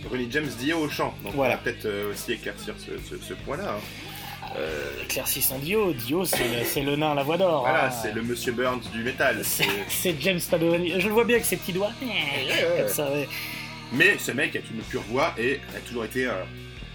Ronnie 0.09 0.27
James 0.31 0.47
Dio 0.59 0.77
au 0.77 0.89
chant. 0.89 1.13
Donc 1.23 1.33
Voilà. 1.35 1.53
on 1.53 1.57
va 1.57 1.63
peut-être 1.63 1.85
euh, 1.85 2.11
aussi 2.11 2.33
éclaircir 2.33 2.73
ce, 2.77 2.91
ce- 3.09 3.21
ce 3.23 3.33
point-là. 3.33 3.75
hein. 3.77 4.49
Euh, 4.57 5.03
éclaircissons 5.03 5.59
Dio. 5.59 5.93
Dio, 5.93 6.25
c'est 6.25 6.81
le, 6.81 6.95
nain 6.95 7.11
à 7.11 7.15
la 7.15 7.23
voix 7.23 7.37
d'or. 7.37 7.61
voilà, 7.61 7.87
hein. 7.87 7.91
c'est 7.91 8.13
le 8.13 8.21
Monsieur 8.23 8.51
Burns 8.51 8.81
du 8.91 9.03
métal. 9.03 9.41
C'est 9.43 10.19
James 10.21 10.39
Padovani. 10.49 10.99
Je 10.99 11.07
le 11.07 11.13
vois 11.13 11.23
bien 11.25 11.35
avec 11.35 11.45
ses 11.45 11.57
petits 11.57 11.73
doigts. 11.73 11.91
Comme 11.99 12.87
ça, 12.87 13.11
ouais. 13.11 13.27
Mais 13.91 14.17
ce 14.17 14.31
mec 14.31 14.55
a 14.55 14.59
une 14.59 14.81
pure 14.89 15.03
voix 15.09 15.33
et 15.37 15.59
a 15.75 15.79
toujours 15.87 16.05
été 16.05 16.25
euh, 16.27 16.31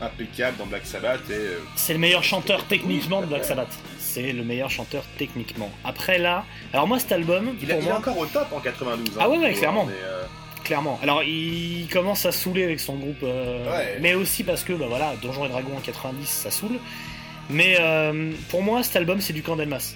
impeccable 0.01 0.57
dans 0.57 0.67
Black 0.67 0.87
Sabbath. 0.87 1.21
Euh, 1.31 1.59
C'est 1.77 1.93
le 1.93 1.99
meilleur 1.99 2.25
chanteur 2.25 2.65
techniquement 2.67 3.21
de 3.21 3.27
Black 3.27 3.45
Sabbath. 3.45 3.69
C'est 3.99 4.33
le 4.33 4.45
meilleur 4.45 4.71
chanteur 4.71 5.05
techniquement. 5.19 5.71
Après 5.85 6.19
là, 6.19 6.45
alors 6.73 6.87
moi 6.87 6.99
cet 7.01 7.13
album, 7.13 7.51
il, 7.61 7.67
pour 7.67 7.77
est- 7.77 7.81
il 7.81 7.85
est 7.85 7.89
moi, 7.89 7.99
encore 7.99 8.17
au 8.19 8.27
top 8.27 8.47
en 8.53 8.61
92. 8.61 9.17
Ah 9.21 9.29
ouais, 9.29 9.39
ouais, 9.39 9.53
faut 9.53 9.59
clairement. 9.59 9.87
mais, 9.87 9.93
euh, 10.05 10.23
clairement. 10.65 10.99
Alors 11.03 11.23
il 11.23 11.87
commence 11.93 12.27
à 12.27 12.33
saouler 12.33 12.65
avec 12.65 12.81
son 12.81 12.95
groupe, 12.97 13.23
euh, 13.23 13.71
Ouais. 13.71 13.99
mais 14.01 14.15
aussi 14.15 14.43
parce 14.45 14.65
que 14.65 14.73
bah 14.73 14.87
voilà, 14.89 15.15
Donjons 15.23 15.45
et 15.45 15.49
Dragons 15.49 15.77
en 15.77 15.81
90, 15.81 16.27
ça 16.27 16.51
saoule. 16.51 16.79
Mais 17.51 17.77
euh, 17.79 18.33
pour 18.49 18.63
moi, 18.63 18.83
cet 18.83 18.97
album, 18.97 19.21
c'est 19.21 19.33
du 19.35 19.43
Candelmas. 19.43 19.95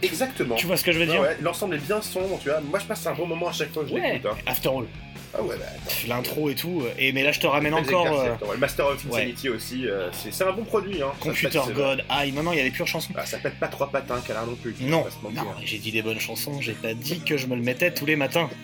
Exactement. 0.00 0.56
Tu 0.56 0.66
vois 0.66 0.76
ce 0.76 0.84
que 0.84 0.90
je 0.92 0.98
veux 0.98 1.06
Ouais, 1.06 1.10
dire 1.12 1.20
ouais, 1.20 1.36
L'ensemble 1.40 1.76
est 1.76 1.86
bien 1.86 2.00
sombre, 2.02 2.38
tu 2.42 2.48
vois. 2.48 2.60
Moi, 2.60 2.78
je 2.80 2.84
passe 2.86 3.06
un 3.06 3.14
bon 3.14 3.26
moment 3.26 3.48
à 3.48 3.52
chaque 3.52 3.72
fois 3.72 3.82
que 3.84 3.88
je 3.90 3.94
Ouais. 3.94 4.14
l'écoute. 4.14 4.30
hein. 4.32 4.36
After 4.46 4.68
All, 4.68 4.86
Ah 5.34 5.42
ouais, 5.42 5.56
bah, 5.56 5.64
l'intro 6.08 6.50
et 6.50 6.54
tout. 6.56 6.82
euh, 6.84 6.90
Et 6.98 7.12
mais 7.12 7.22
là, 7.22 7.30
je 7.32 7.38
te 7.40 7.46
ramène 7.46 7.72
encore 7.74 8.06
euh, 8.20 8.30
ouais, 8.32 8.52
Le 8.54 8.58
Master 8.58 8.86
of 8.86 9.04
ouais. 9.06 9.10
Insanity 9.22 9.48
aussi, 9.48 9.86
euh, 9.88 10.10
c'est 10.12 10.44
un 10.44 10.52
bon 10.52 10.64
produit. 10.64 11.00
Hein. 11.02 11.12
Computer 11.20 11.60
pète, 11.66 11.74
God. 11.74 12.04
Ah, 12.08 12.26
non, 12.26 12.42
non, 12.42 12.52
il 12.52 12.58
y 12.58 12.60
a 12.60 12.64
des 12.64 12.70
pures 12.72 12.86
chansons. 12.88 13.12
Ah, 13.16 13.24
ça 13.26 13.38
pète 13.38 13.58
pas 13.60 13.68
trois 13.68 13.90
patins, 13.90 14.20
Calard 14.26 14.46
non 14.46 14.56
plus. 14.56 14.74
Non, 14.80 15.04
non, 15.22 15.44
j'ai 15.64 15.78
dit 15.78 15.92
des 15.92 16.02
bonnes 16.02 16.20
chansons, 16.20 16.60
j'ai 16.60 16.72
pas 16.74 16.94
dit 16.94 17.20
que 17.20 17.36
je 17.36 17.46
me 17.46 17.54
le 17.56 17.62
mettais 17.62 17.92
tous 17.92 18.06
les 18.06 18.16
matins. 18.16 18.50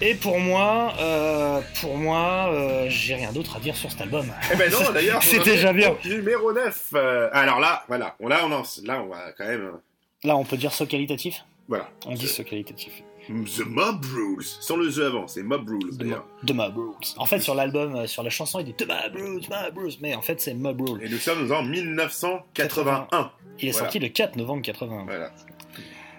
Et 0.00 0.14
pour 0.14 0.38
moi, 0.38 0.92
euh, 1.00 1.60
pour 1.80 1.96
moi, 1.96 2.50
euh, 2.52 2.86
j'ai 2.88 3.16
rien 3.16 3.32
d'autre 3.32 3.56
à 3.56 3.60
dire 3.60 3.76
sur 3.76 3.90
cet 3.90 4.00
album. 4.00 4.26
Eh 4.52 4.56
ben 4.56 4.70
non, 4.70 4.92
d'ailleurs, 4.92 5.22
C'est 5.22 5.42
déjà 5.42 5.72
bien. 5.72 5.96
Numéro 6.04 6.52
9. 6.52 6.88
euh, 6.94 7.28
alors 7.32 7.58
là, 7.58 7.84
voilà, 7.88 8.14
on, 8.20 8.28
là, 8.28 8.40
on 8.44 8.52
en- 8.52 8.62
là, 8.84 9.02
on 9.02 9.08
va 9.08 9.32
quand 9.36 9.44
même. 9.46 9.62
euh, 9.62 9.72
Là, 10.24 10.36
on 10.36 10.44
peut 10.44 10.56
dire 10.56 10.72
saut 10.72 10.86
qualitatif 10.86 11.44
Voilà. 11.68 11.88
On 12.06 12.14
dit 12.14 12.28
saut 12.28 12.44
qualitatif. 12.44 12.92
The 13.28 13.66
Mob 13.66 14.04
Rules. 14.04 14.42
Sans 14.60 14.76
le 14.76 14.90
The 14.90 15.00
avant, 15.00 15.26
c'est 15.28 15.42
Mob 15.42 15.68
Rules 15.68 15.96
De, 15.98 16.04
d'ailleurs. 16.04 16.24
de 16.44 16.52
Mob 16.54 16.76
Rules. 16.78 16.94
En 17.18 17.26
fait, 17.26 17.40
sur 17.40 17.54
l'album, 17.54 18.06
sur 18.06 18.22
la 18.22 18.30
chanson, 18.30 18.58
il 18.60 18.64
dit 18.66 18.74
The 18.74 18.86
Mob 18.88 19.14
Rules, 19.14 19.42
Mob 19.50 19.76
Rules, 19.78 19.92
mais 20.00 20.14
en 20.14 20.22
fait, 20.22 20.40
c'est 20.40 20.54
Mob 20.54 20.80
Rules. 20.80 21.04
Et 21.04 21.08
nous 21.10 21.18
sommes 21.18 21.50
en 21.52 21.62
1981. 21.62 23.30
Il 23.60 23.68
est 23.68 23.72
Voilà. 23.72 23.84
sorti 23.86 23.98
le 23.98 24.08
4 24.08 24.36
novembre 24.36 24.62
81. 24.62 25.04
Voilà. 25.04 25.30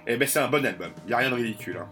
Et 0.05 0.17
ben 0.17 0.27
c'est 0.27 0.39
un 0.39 0.47
bon 0.49 0.65
album. 0.65 0.91
Y 1.07 1.13
a 1.13 1.17
rien 1.17 1.29
de 1.29 1.35
ridicule. 1.35 1.77
Hein. 1.81 1.87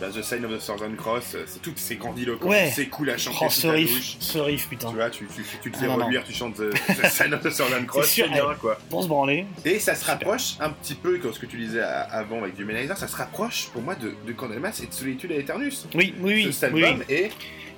The 0.00 0.22
Sign 0.22 0.44
of 0.44 0.52
the 0.52 0.60
Southern 0.60 0.96
Cross, 0.96 1.34
euh, 1.34 1.44
c'est 1.46 1.62
tout, 1.62 1.72
c'est 1.76 1.96
grandiloquent, 1.96 2.48
Ouais. 2.48 2.72
c'est 2.74 2.86
cool 2.86 3.10
à 3.10 3.18
chanter 3.18 3.38
Oh, 3.42 3.50
ce 3.50 3.66
riff, 3.68 4.16
ce 4.18 4.38
riff, 4.38 4.68
putain. 4.68 4.88
Tu 4.88 4.94
vois, 4.96 5.10
tu, 5.10 5.26
tu, 5.26 5.42
tu 5.62 5.70
te 5.70 5.76
fais 5.76 5.84
Ah, 5.84 5.88
non, 5.88 5.98
non. 5.98 6.04
reluire, 6.06 6.24
tu 6.24 6.32
chantes 6.32 6.56
The, 6.56 6.70
The 7.02 7.06
Sign 7.06 7.32
of 7.34 7.42
the 7.42 7.50
Southern 7.50 7.86
Cross, 7.86 8.08
C'est 8.08 8.28
bien 8.28 8.46
ouais. 8.46 8.54
quoi. 8.60 8.78
Pour 8.90 9.02
se 9.02 9.08
branler. 9.08 9.46
Et 9.64 9.78
ça 9.78 9.94
se 9.94 10.04
rapproche 10.04 10.54
un 10.60 10.70
petit 10.70 10.94
peu, 10.94 11.18
comme 11.18 11.32
ce 11.32 11.38
que 11.38 11.46
tu 11.46 11.56
disais 11.56 11.80
avant 11.82 12.38
avec 12.42 12.58
Humanizer, 12.58 12.96
ça 12.96 13.06
se 13.06 13.16
rapproche 13.16 13.68
pour 13.72 13.82
moi 13.82 13.94
de, 13.94 14.14
de 14.26 14.32
Candlemas 14.32 14.80
et 14.82 14.86
de 14.86 14.92
Solitude 14.92 15.30
à 15.32 15.36
Eternus. 15.36 15.86
Oui, 15.94 16.14
oui, 16.20 16.44
oui. 16.46 16.52
cet 16.52 16.72
oui, 16.72 16.84
album 16.84 17.04
oui. 17.08 17.14
est 17.14 17.30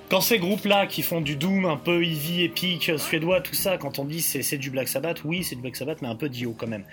Quand 0.09 0.21
ces 0.21 0.39
groupes-là 0.39 0.87
qui 0.87 1.01
font 1.03 1.21
du 1.21 1.35
doom 1.35 1.65
un 1.65 1.77
peu 1.77 2.03
heavy, 2.03 2.43
épique, 2.43 2.91
suédois, 2.97 3.41
tout 3.41 3.55
ça, 3.55 3.77
quand 3.77 3.99
on 3.99 4.05
dit 4.05 4.21
c'est 4.21 4.41
c'est 4.43 4.57
du 4.57 4.69
Black 4.71 4.87
Sabbath, 4.87 5.21
oui, 5.25 5.43
c'est 5.43 5.55
du 5.55 5.61
Black 5.61 5.75
Sabbath, 5.75 6.01
mais 6.01 6.07
un 6.07 6.15
peu 6.15 6.29
Dio 6.29 6.55
quand 6.57 6.67
même. 6.67 6.83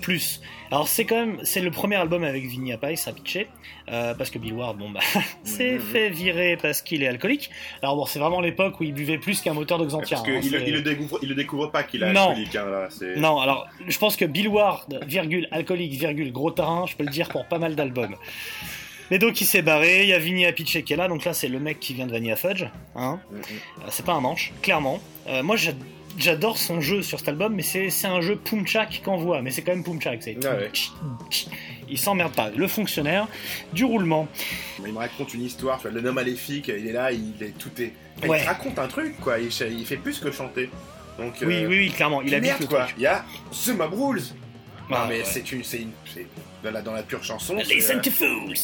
Plus. 0.00 0.40
Alors 0.70 0.88
c'est 0.88 1.04
quand 1.04 1.16
même, 1.16 1.38
c'est 1.44 1.60
le 1.60 1.70
premier 1.70 1.96
album 1.96 2.24
avec 2.24 2.44
Vinny 2.44 2.72
Appice, 2.72 3.02
ça 3.02 3.12
pitché, 3.12 3.48
euh, 3.88 4.14
parce 4.14 4.30
que 4.30 4.38
Bill 4.38 4.52
Ward, 4.52 4.76
bon 4.76 4.90
bah, 4.90 5.00
s'est 5.44 5.78
fait 5.78 6.10
virer 6.10 6.56
parce 6.60 6.82
qu'il 6.82 7.02
est 7.02 7.06
alcoolique. 7.06 7.50
Alors 7.82 7.96
bon, 7.96 8.04
c'est 8.06 8.18
vraiment 8.18 8.40
l'époque 8.40 8.80
où 8.80 8.84
il 8.84 8.92
buvait 8.92 9.18
plus 9.18 9.40
qu'un 9.40 9.54
moteur 9.54 9.78
de 9.78 9.86
Xantia. 9.86 10.16
parce 10.16 10.28
hein, 10.28 10.40
qu'il 10.50 10.62
il 10.66 10.74
le 10.74 10.82
découvre, 10.82 11.18
il 11.22 11.28
le 11.28 11.34
découvre 11.34 11.70
pas 11.70 11.82
qu'il 11.84 12.02
est 12.02 12.12
Non. 12.12 12.30
alcoolique. 12.30 12.56
Hein, 12.56 12.66
là, 12.68 12.88
Non, 13.16 13.38
alors 13.38 13.68
je 13.86 13.98
pense 13.98 14.16
que 14.16 14.24
Bill 14.24 14.48
Ward, 14.48 15.00
virgule, 15.06 15.48
alcoolique, 15.52 15.92
virgule, 15.92 16.32
gros 16.32 16.50
terrain, 16.50 16.84
je 16.86 16.96
peux 16.96 17.04
le 17.04 17.10
dire 17.10 17.28
pour 17.28 17.46
pas 17.46 17.58
mal 17.58 17.74
d'albums. 17.76 18.16
Mais 19.10 19.20
donc 19.20 19.40
il 19.40 19.44
s'est 19.44 19.62
barré, 19.62 20.02
il 20.02 20.08
y 20.08 20.12
a 20.14 20.18
Vinny 20.18 20.46
Appice 20.46 20.78
qui 20.84 20.92
est 20.92 20.96
là, 20.96 21.06
donc 21.06 21.24
là 21.24 21.32
c'est 21.32 21.46
le 21.48 21.60
mec 21.60 21.78
qui 21.78 21.94
vient 21.94 22.06
de 22.08 22.12
Vanilla 22.12 22.34
Fudge, 22.34 22.64
hein. 22.96 23.20
Mhm. 23.30 23.38
Euh, 23.38 23.82
c'est 23.90 24.04
pas 24.04 24.14
un 24.14 24.20
manche, 24.20 24.52
clairement. 24.62 24.98
Euh, 25.28 25.44
moi 25.44 25.54
j'adore 26.18 26.58
son 26.58 26.80
jeu 26.80 27.02
sur 27.02 27.18
cet 27.18 27.28
album, 27.28 27.54
mais 27.54 27.62
c'est 27.62 27.90
un 28.06 28.20
jeu 28.20 28.36
Pumchak 28.36 29.02
qu'on 29.04 29.16
voit, 29.16 29.42
mais 29.42 29.50
c'est 29.50 29.62
quand 29.62 29.72
même 29.72 29.84
Pumchak, 29.84 30.22
c'est... 30.22 30.36
Ah 30.44 30.54
ouais. 30.56 30.70
Il 31.88 31.98
s'emmerde 31.98 32.32
pas. 32.34 32.50
Le 32.50 32.66
fonctionnaire, 32.66 33.28
du 33.72 33.84
roulement. 33.84 34.26
Il 34.84 34.92
me 34.92 34.98
raconte 34.98 35.34
une 35.34 35.42
histoire, 35.42 35.80
tu 35.80 35.88
vois, 35.88 36.00
le 36.00 36.06
homme 36.08 36.14
maléfique, 36.16 36.68
il 36.68 36.86
est 36.88 36.92
là, 36.92 37.12
il 37.12 37.34
est 37.42 37.56
tout 37.58 37.70
est. 37.80 37.92
Il 38.22 38.28
Ouais. 38.28 38.42
raconte 38.42 38.78
un 38.78 38.88
truc, 38.88 39.18
quoi. 39.20 39.38
Il, 39.38 39.50
il 39.72 39.86
fait 39.86 39.96
plus 39.96 40.18
que 40.18 40.30
chanter. 40.32 40.70
Donc. 41.18 41.34
Oui, 41.42 41.62
euh, 41.62 41.68
oui, 41.68 41.78
oui, 41.78 41.90
clairement, 41.90 42.22
il 42.22 42.26
puis 42.26 42.34
habite 42.36 42.48
merde, 42.50 42.60
le 42.62 42.66
quoi. 42.66 42.84
truc. 42.84 42.94
Il 42.98 43.02
y 43.02 43.06
a 43.06 43.24
The 43.64 43.68
Mob 43.76 43.94
Rules. 43.94 44.22
Ah, 44.90 45.00
non, 45.02 45.08
mais 45.08 45.18
ouais. 45.18 45.24
c'est 45.24 45.52
une, 45.52 45.62
c'est 45.64 45.78
une, 45.78 45.90
dans 46.66 46.72
la, 46.72 46.82
dans 46.82 46.92
la 46.92 47.02
pure 47.02 47.22
chanson. 47.24 47.56
c'est, 47.64 47.74
Listen 47.74 47.98
euh, 47.98 48.02
to 48.02 48.10
fools! 48.10 48.54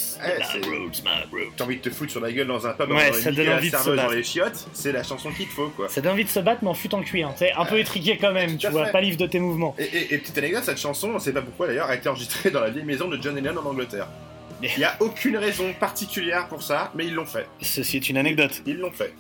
Rules. 1.32 1.48
T'as 1.56 1.64
envie 1.64 1.76
de 1.76 1.82
te 1.82 1.90
foutre 1.90 2.10
sur 2.10 2.20
la 2.20 2.32
gueule 2.32 2.46
dans 2.46 2.66
un 2.66 2.72
pub, 2.72 2.90
Ouais, 2.90 3.10
dans 3.10 3.16
ça 3.16 3.30
une 3.30 3.36
donne 3.36 3.48
envie 3.50 3.70
de 3.70 3.76
se 3.76 3.82
serveuse 3.82 3.96
dans 3.96 4.02
battre. 4.02 4.14
les 4.14 4.22
chiottes, 4.22 4.66
c'est 4.72 4.92
la 4.92 5.02
chanson 5.02 5.30
qu'il 5.30 5.46
te 5.46 5.52
faut, 5.52 5.68
quoi. 5.70 5.88
Ça 5.88 6.00
donne 6.00 6.12
envie 6.12 6.24
de 6.24 6.28
se 6.30 6.40
battre, 6.40 6.60
mais 6.62 6.68
en 6.70 6.74
fut 6.74 6.92
en 6.94 7.02
cuir. 7.02 7.30
C'est 7.36 7.52
un 7.52 7.64
peu 7.64 7.78
étriqué 7.78 8.18
quand 8.20 8.32
même, 8.32 8.56
tu 8.58 8.68
vois, 8.68 8.86
pas 8.86 9.00
livre 9.00 9.16
de 9.16 9.26
tes 9.26 9.38
mouvements. 9.40 9.74
Et, 9.78 9.84
et- 9.84 10.14
et 10.14 10.18
petite 10.18 10.36
anecdote, 10.38 10.64
cette 10.64 10.78
chanson, 10.80 11.12
on 11.14 11.18
sait 11.18 11.32
pas 11.32 11.42
pourquoi 11.42 11.66
d'ailleurs, 11.68 11.88
a 11.88 11.94
été 11.96 12.08
enregistrée 12.08 12.50
dans 12.50 12.60
la 12.60 12.70
vieille 12.70 12.84
maison 12.84 13.08
de 13.08 13.20
John 13.20 13.34
Lennon 13.36 13.56
en 13.58 13.66
Angleterre. 13.70 14.08
Il 14.62 14.78
y 14.78 14.84
a 14.84 14.96
aucune 15.00 15.36
raison 15.36 15.72
particulière 15.80 16.46
pour 16.46 16.62
ça, 16.62 16.92
mais 16.94 17.06
ils 17.06 17.14
l'ont 17.14 17.26
fait. 17.26 17.48
Ceci 17.62 17.96
est 17.96 18.08
une 18.08 18.16
anecdote. 18.16 18.62
Ils 18.64 18.76
l'ont 18.78 18.92
fait. 18.92 19.12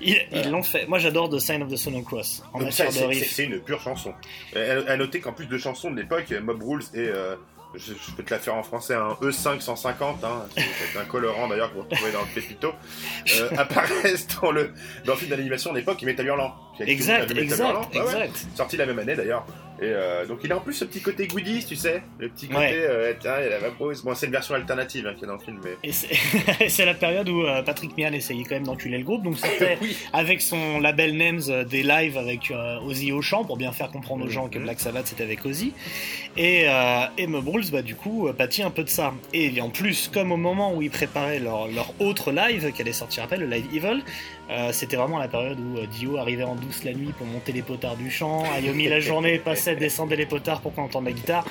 Ils 0.00 0.50
l'ont 0.50 0.64
fait. 0.64 0.86
Moi 0.88 0.98
j'adore 0.98 1.30
The 1.30 1.38
Sign 1.38 1.62
of 1.62 1.70
the 1.70 1.76
Southern 1.76 2.02
Cross 2.04 2.42
en 2.52 2.58
Donc 2.58 2.68
matière 2.68 2.90
ça, 2.90 3.06
de 3.06 3.12
c'est- 3.12 3.14
c'est 3.14 3.20
riff. 3.20 3.32
c'est 3.34 3.44
une 3.44 3.60
pure 3.60 3.80
chanson. 3.80 4.12
À 4.56 4.96
noter 4.96 5.20
qu'en 5.20 5.32
plus 5.32 5.46
de 5.46 5.56
chansons 5.58 5.92
de 5.92 5.96
l'époque, 5.96 6.32
Mob 6.42 6.60
Rules 6.60 6.82
et 6.92 6.98
euh, 7.08 7.36
je, 7.76 7.92
je 7.92 8.12
peux 8.16 8.22
te 8.22 8.32
la 8.32 8.40
faire 8.40 8.54
en 8.54 8.62
français, 8.62 8.94
un 8.94 9.12
E5 9.22 9.60
150, 9.60 10.24
hein, 10.24 10.46
c'est 10.56 10.62
c'est 10.92 10.98
un 10.98 11.04
colorant 11.04 11.48
d'ailleurs 11.48 11.70
que 11.70 11.74
vous 11.76 11.82
retrouvez 11.82 12.12
dans 12.12 12.20
le 12.20 12.34
Pépito, 12.34 12.72
euh, 13.36 13.50
apparaissent 13.56 14.26
dans 14.40 14.52
le, 14.52 14.72
dans 15.04 15.12
le 15.12 15.18
film 15.18 15.30
d'animation 15.30 15.72
Hurlant. 16.22 16.54
Qui 16.76 16.82
été 16.84 16.92
Exact, 16.92 17.30
exact, 17.30 17.58
Hurlant. 17.58 17.90
Ah 17.94 17.98
ouais. 17.98 18.04
exact. 18.04 18.46
Sorti 18.54 18.76
la 18.76 18.86
même 18.86 18.98
année 18.98 19.16
d'ailleurs. 19.16 19.46
Et 19.80 19.86
euh, 19.86 20.24
donc 20.26 20.38
il 20.44 20.52
a 20.52 20.56
en 20.56 20.60
plus 20.60 20.72
ce 20.74 20.84
petit 20.84 21.00
côté 21.00 21.26
goodies, 21.26 21.64
tu 21.66 21.74
sais, 21.74 22.02
le 22.18 22.28
petit 22.28 22.46
côté, 22.46 22.58
Ouais. 22.60 22.72
euh, 22.74 23.12
tiens, 23.18 23.34
il 23.40 23.44
y 23.44 23.46
a 23.46 23.50
la 23.50 23.58
vapose. 23.58 24.02
Bon, 24.04 24.14
c'est 24.14 24.26
une 24.26 24.32
version 24.32 24.54
alternative 24.54 25.06
hein, 25.06 25.14
qui 25.18 25.24
est 25.24 25.26
dans 25.26 25.34
le 25.34 25.40
film, 25.40 25.58
mais. 25.64 25.76
Et 25.82 26.68
c'est 26.68 26.84
la 26.86 26.94
période 26.94 27.28
où 27.28 27.42
euh, 27.42 27.62
Patrick 27.62 27.96
Mian 27.98 28.12
essayait 28.12 28.44
quand 28.44 28.54
même 28.54 28.64
d'enculer 28.66 28.98
le 28.98 29.04
groupe, 29.04 29.24
donc 29.24 29.36
c'était 29.38 29.76
Oui. 29.82 29.96
avec 30.12 30.40
son 30.42 30.78
label 30.80 31.16
Names 31.16 31.40
euh, 31.48 31.64
des 31.64 31.82
lives 31.82 32.16
avec 32.16 32.52
Ozzy 32.86 33.10
au 33.12 33.20
chant 33.20 33.44
pour 33.44 33.56
bien 33.56 33.72
faire 33.72 33.88
comprendre 33.90 34.24
aux 34.24 34.30
gens 34.30 34.48
que 34.48 34.58
Mhm. 34.58 34.64
Black 34.64 34.80
Sabbath 34.80 35.06
c'était 35.08 35.24
avec 35.24 35.44
Ozzy. 35.44 35.72
Et, 36.36 36.66
Rules, 36.68 37.70
bah, 37.72 37.82
du 37.82 37.94
coup, 37.96 38.28
pâtit 38.36 38.62
un 38.62 38.70
peu 38.70 38.84
de 38.84 38.88
ça. 38.88 39.12
Et 39.32 39.60
en 39.60 39.70
plus, 39.70 40.08
comme 40.12 40.32
au 40.32 40.36
moment 40.36 40.74
où 40.74 40.82
ils 40.82 40.90
préparaient 40.90 41.38
leur, 41.40 41.68
leur 41.68 41.92
autre 42.00 42.32
live 42.32 42.72
qui 42.72 42.82
allait 42.82 42.92
sortir 42.92 43.24
après, 43.24 43.36
le 43.36 43.46
Live 43.46 43.66
Evil, 43.74 44.02
euh, 44.50 44.72
c'était 44.72 44.96
vraiment 44.96 45.18
la 45.18 45.28
période 45.28 45.58
où 45.58 45.78
euh, 45.78 45.86
Dio 45.86 46.18
arrivait 46.18 46.42
en 46.44 46.54
douce 46.54 46.84
la 46.84 46.92
nuit 46.92 47.12
pour 47.16 47.26
monter 47.26 47.52
les 47.52 47.62
potards 47.62 47.96
du 47.96 48.10
chant, 48.10 48.44
Ayomi 48.52 48.88
la 48.88 49.00
journée 49.00 49.38
passait, 49.38 49.74
descendait 49.76 50.16
les 50.16 50.26
potards 50.26 50.60
pour 50.60 50.74
qu'on 50.74 50.82
entende 50.82 51.06
la 51.06 51.12
guitare. 51.12 51.46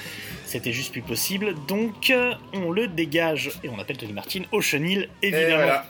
C'était 0.45 0.71
juste 0.73 0.91
plus 0.91 1.01
possible. 1.01 1.55
Donc, 1.67 2.09
euh, 2.11 2.33
on 2.53 2.71
le 2.71 2.87
dégage 2.87 3.49
et 3.63 3.69
on 3.69 3.79
appelle 3.79 3.97
Tony 3.97 4.13
Martin 4.13 4.41
au 4.51 4.61
chenil, 4.61 5.09
Et 5.23 5.27
évidemment. 5.29 5.55
voilà. 5.63 5.85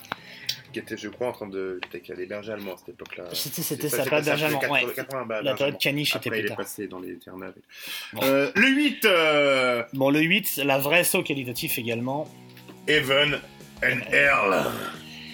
Qui 0.71 0.79
était, 0.79 0.97
je 0.97 1.07
crois, 1.09 1.27
en 1.27 1.31
train 1.33 1.47
de. 1.47 1.79
Des 2.17 2.25
bergers 2.25 2.53
allemands 2.53 2.73
à 2.73 2.77
cette 2.77 2.89
époque-là. 2.89 3.25
C'était- 3.33 3.89
sa 3.89 4.03
période 4.05 4.25
berger 4.25 4.45
allemand, 4.45 4.59
80, 4.59 4.73
ouais. 4.87 4.93
80 4.95 5.25
bergers 5.25 5.45
La 5.45 5.53
période 5.53 5.77
caniche 5.77 6.15
était 6.15 6.29
plus 6.31 6.39
il 6.39 6.45
est 6.45 6.47
tard. 6.47 6.57
passé 6.57 6.87
dans 6.87 6.99
les. 6.99 7.19
Bon. 8.13 8.21
Le 8.55 8.67
8, 8.69 9.05
euh, 9.05 9.83
Bon, 9.93 10.09
le 10.09 10.19
8, 10.21 10.61
la 10.65 10.79
vraie 10.79 11.03
saut 11.03 11.21
qualitatif 11.21 11.77
également. 11.77 12.27
Heaven 12.87 13.39
and 13.83 13.99
Hell. 14.11 14.63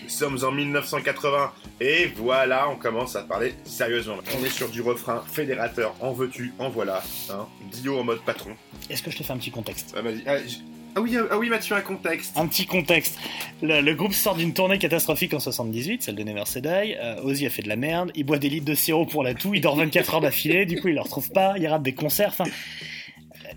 Nous 0.10 0.16
sommes 0.16 0.40
en 0.44 0.52
1980 0.52 1.52
et 1.80 2.08
voilà, 2.16 2.68
on 2.72 2.76
commence 2.78 3.16
à 3.16 3.22
parler 3.22 3.54
sérieusement. 3.64 4.16
On 4.40 4.44
est 4.44 4.50
sur 4.50 4.68
du 4.68 4.82
refrain 4.82 5.24
fédérateur, 5.32 5.94
en 6.02 6.12
veux-tu, 6.14 6.52
en 6.58 6.68
voilà. 6.70 7.04
Hein. 7.30 7.46
Dio 7.72 8.00
en 8.00 8.04
mode 8.04 8.20
patron. 8.22 8.50
Est-ce 8.90 9.04
que 9.04 9.12
je 9.12 9.18
te 9.18 9.24
fais 9.24 9.32
un 9.34 9.38
petit 9.38 9.52
contexte 9.52 9.94
Ah, 9.96 10.02
vas-y. 10.02 10.24
Ah, 10.26 10.40
j- 10.46 10.64
ah 10.96 11.02
oui, 11.02 11.16
ah 11.30 11.38
oui, 11.38 11.48
Mathieu, 11.50 11.76
un 11.76 11.82
contexte. 11.82 12.36
Un 12.36 12.48
petit 12.48 12.66
contexte. 12.66 13.20
Le, 13.62 13.82
le 13.82 13.94
groupe 13.94 14.14
sort 14.14 14.36
d'une 14.36 14.52
tournée 14.54 14.80
catastrophique 14.80 15.36
en 15.36 15.40
78, 15.40 16.02
celle 16.02 16.16
de 16.16 16.24
Never 16.24 16.44
Say 16.46 16.62
Die. 16.62 16.68
Euh, 17.00 17.22
Ozzy 17.22 17.46
a 17.46 17.52
fait 17.52 17.62
de 17.62 17.70
la 17.70 17.76
merde. 17.76 18.12
Il 18.16 18.24
boit 18.26 18.40
des 18.40 18.50
litres 18.50 18.66
de 18.66 18.74
sirop 18.74 19.06
pour 19.06 19.22
la 19.24 19.36
toux. 19.36 19.54
Il 19.54 19.62
dort 19.62 19.76
24 19.76 20.16
heures 20.16 20.22
d'affilée. 20.22 20.66
Du 20.66 20.82
coup, 20.82 20.88
il 20.88 20.96
le 20.96 21.02
retrouve 21.02 21.30
pas. 21.30 21.54
Il 21.60 21.68
rate 21.68 21.84
des 21.84 21.94
concerts. 21.94 22.30
Enfin, 22.30 22.46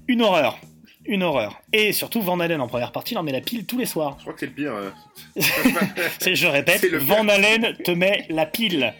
une 0.06 0.20
horreur. 0.20 0.58
Une 1.06 1.22
horreur. 1.22 1.60
Et 1.72 1.92
surtout, 1.92 2.22
Van 2.22 2.38
Halen 2.38 2.60
en 2.60 2.68
première 2.68 2.92
partie, 2.92 3.14
il 3.14 3.18
en 3.18 3.22
met 3.22 3.32
la 3.32 3.40
pile 3.40 3.66
tous 3.66 3.76
les 3.78 3.86
soirs. 3.86 4.14
Je 4.18 4.22
crois 4.22 4.34
que 4.34 4.40
c'est 4.40 4.46
le 4.46 4.52
pire. 4.52 4.72
euh. 4.74 4.90
Je 6.34 6.46
répète, 6.46 6.82
le 6.82 6.98
Van 6.98 7.26
Halen 7.28 7.74
te 7.84 7.90
met 7.90 8.24
la 8.30 8.46
pile. 8.46 8.94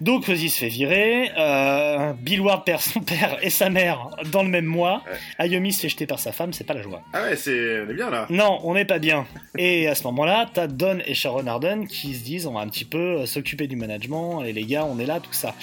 Donc 0.00 0.28
Ozzy 0.28 0.50
se 0.50 0.58
fait 0.58 0.68
virer, 0.68 1.30
euh, 1.38 2.12
Bill 2.18 2.40
Ward 2.40 2.64
perd 2.64 2.80
son 2.80 3.00
père 3.00 3.38
et 3.42 3.48
sa 3.48 3.70
mère 3.70 4.10
dans 4.32 4.42
le 4.42 4.48
même 4.48 4.64
mois, 4.66 5.02
Ouais. 5.06 5.16
Ayomi 5.38 5.72
se 5.72 5.82
fait 5.82 5.88
jeter 5.88 6.06
par 6.06 6.18
sa 6.18 6.32
femme, 6.32 6.52
c'est 6.52 6.64
pas 6.64 6.74
la 6.74 6.82
joie. 6.82 7.00
Ah 7.12 7.22
ouais, 7.22 7.36
c'est... 7.36 7.80
on 7.86 7.88
est 7.90 7.94
bien 7.94 8.10
là. 8.10 8.26
Non, 8.28 8.58
on 8.64 8.74
n'est 8.74 8.84
pas 8.84 8.98
bien. 8.98 9.24
Et 9.56 9.86
à 9.86 9.94
ce 9.94 10.02
moment-là, 10.04 10.50
t'as 10.52 10.66
Don 10.66 10.98
et 11.06 11.14
Sharon 11.14 11.46
Arden 11.46 11.86
qui 11.86 12.12
se 12.14 12.24
disent 12.24 12.46
on 12.46 12.54
va 12.54 12.60
un 12.60 12.68
petit 12.68 12.84
peu 12.84 13.20
euh, 13.20 13.26
s'occuper 13.26 13.68
du 13.68 13.76
management, 13.76 14.42
et 14.42 14.52
les 14.52 14.64
gars, 14.64 14.84
on 14.84 14.98
est 14.98 15.06
là, 15.06 15.20
tout 15.20 15.32
ça. 15.32 15.54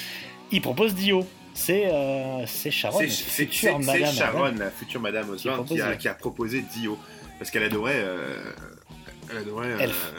Ils 0.51 0.61
proposent 0.61 0.95
Dio. 0.95 1.27
C'est 1.53 1.85
euh, 1.87 2.45
c'est 2.47 2.71
Sharon, 2.71 2.99
future 2.99 3.79
Madame 3.79 4.13
Sharon, 4.13 4.53
la 4.57 4.71
future 4.71 5.01
Madame 5.01 5.29
Osborne, 5.29 5.65
qui, 5.65 5.79
a, 5.81 5.87
Dio. 5.89 5.97
qui 5.97 6.07
a 6.07 6.13
proposé 6.13 6.61
Dio. 6.61 6.97
Parce 7.37 7.51
qu'elle 7.51 7.63
adorait. 7.63 7.93
euh, 7.97 8.37
Elle 9.31 9.37
adorait. 9.39 9.67
euh, 9.67 9.79
Elf. 9.79 10.11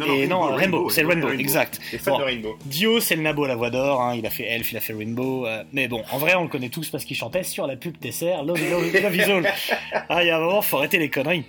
euh, 0.00 0.14
Et 0.22 0.26
non, 0.26 0.42
Rainbow, 0.54 0.88
c'est 0.90 1.02
Rainbow, 1.02 1.28
exact. 1.30 1.78
Les 1.92 1.98
fans 1.98 2.12
Bon. 2.12 2.18
de 2.20 2.24
Rainbow. 2.24 2.58
Dio, 2.64 3.00
c'est 3.00 3.16
le 3.16 3.22
nabo 3.22 3.44
à 3.44 3.48
la 3.48 3.56
voix 3.56 3.70
d'or, 3.70 4.00
hein, 4.00 4.14
il 4.16 4.24
a 4.26 4.30
fait 4.30 4.44
Elf, 4.44 4.72
il 4.72 4.76
a 4.76 4.80
fait 4.80 4.94
Rainbow, 4.94 5.46
euh, 5.46 5.62
mais 5.72 5.88
bon, 5.88 6.02
en 6.10 6.18
vrai, 6.18 6.34
on 6.36 6.42
le 6.44 6.48
connaît 6.48 6.68
tous 6.70 6.88
parce 6.90 7.04
qu'il 7.04 7.16
chantait 7.16 7.42
sur 7.42 7.66
la 7.66 7.76
pub 7.76 7.98
Tesser, 7.98 8.34
Love, 8.44 8.58
Love, 8.70 8.92
Love 9.02 9.16
is 9.16 9.22
All. 9.22 9.52
Ah, 10.08 10.22
il 10.24 10.28
y 10.28 10.30
a 10.30 10.36
un 10.36 10.40
moment, 10.40 10.62
faut 10.62 10.78
arrêter 10.78 10.98
les 10.98 11.10
conneries. 11.10 11.44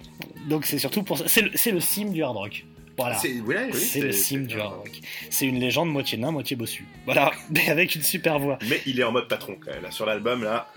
Donc 0.50 0.66
c'est 0.66 0.78
surtout 0.80 1.04
pour 1.04 1.18
ça, 1.18 1.24
c'est 1.28 1.42
le, 1.44 1.52
c'est 1.56 1.72
le 1.72 1.80
sim 1.80 2.06
du 2.12 2.24
hard 2.24 2.36
rock. 2.38 2.66
Voilà. 3.02 3.18
C'est, 3.18 3.40
ouais, 3.42 3.70
oui, 3.74 3.80
C'est 3.80 4.00
le 4.02 4.12
sim 4.12 4.40
du 4.46 4.60
hard 4.60 4.74
rock. 4.78 5.00
C'est 5.30 5.46
une 5.46 5.60
légende 5.60 5.90
moitié 5.90 6.18
nain, 6.18 6.32
moitié 6.32 6.56
bossu. 6.56 6.86
Voilà, 7.06 7.32
mais 7.50 7.70
avec 7.70 7.96
une 7.96 8.04
super 8.04 8.40
voix. 8.40 8.58
Mais 8.70 8.82
il 8.86 9.00
est 9.00 9.04
en 9.04 9.12
mode 9.12 9.28
patron 9.28 9.56
quand 9.64 9.72
même. 9.72 9.84
Là, 9.84 9.92
sur 9.92 10.06
l'album, 10.06 10.44
là, 10.44 10.68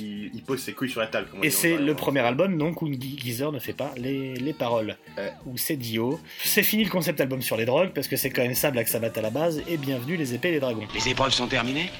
il, 0.00 0.30
il 0.32 0.42
pose 0.42 0.60
ses 0.62 0.72
couilles 0.74 0.90
sur 0.90 1.00
la 1.00 1.08
table. 1.08 1.26
comme 1.30 1.40
on 1.40 1.42
Et 1.42 1.50
c'est 1.50 1.76
le 1.76 1.94
premier 1.94 2.20
album 2.20 2.56
donc 2.56 2.82
où 2.82 2.88
Geezer 2.92 3.50
ne 3.50 3.58
fait 3.58 3.72
pas 3.72 3.92
les, 3.96 4.34
les 4.34 4.52
paroles. 4.52 4.96
Ouais. 5.16 5.32
Où 5.46 5.56
c'est 5.56 5.76
Dio. 5.76 6.20
C'est 6.44 6.62
fini 6.62 6.84
le 6.84 6.90
concept 6.90 7.20
album 7.20 7.42
sur 7.42 7.56
les 7.56 7.64
drogues 7.64 7.90
parce 7.94 8.06
que 8.06 8.16
c'est 8.16 8.30
quand 8.30 8.42
même 8.42 8.54
ça 8.54 8.70
Black 8.70 8.86
Sabbath 8.88 9.18
à 9.18 9.22
la 9.22 9.30
base 9.30 9.60
et 9.68 9.76
bienvenue 9.76 10.16
les 10.16 10.34
épées 10.34 10.48
et 10.48 10.52
les 10.52 10.60
dragons. 10.60 10.86
Les 10.94 11.08
épreuves 11.08 11.32
sont 11.32 11.48
terminées? 11.48 11.90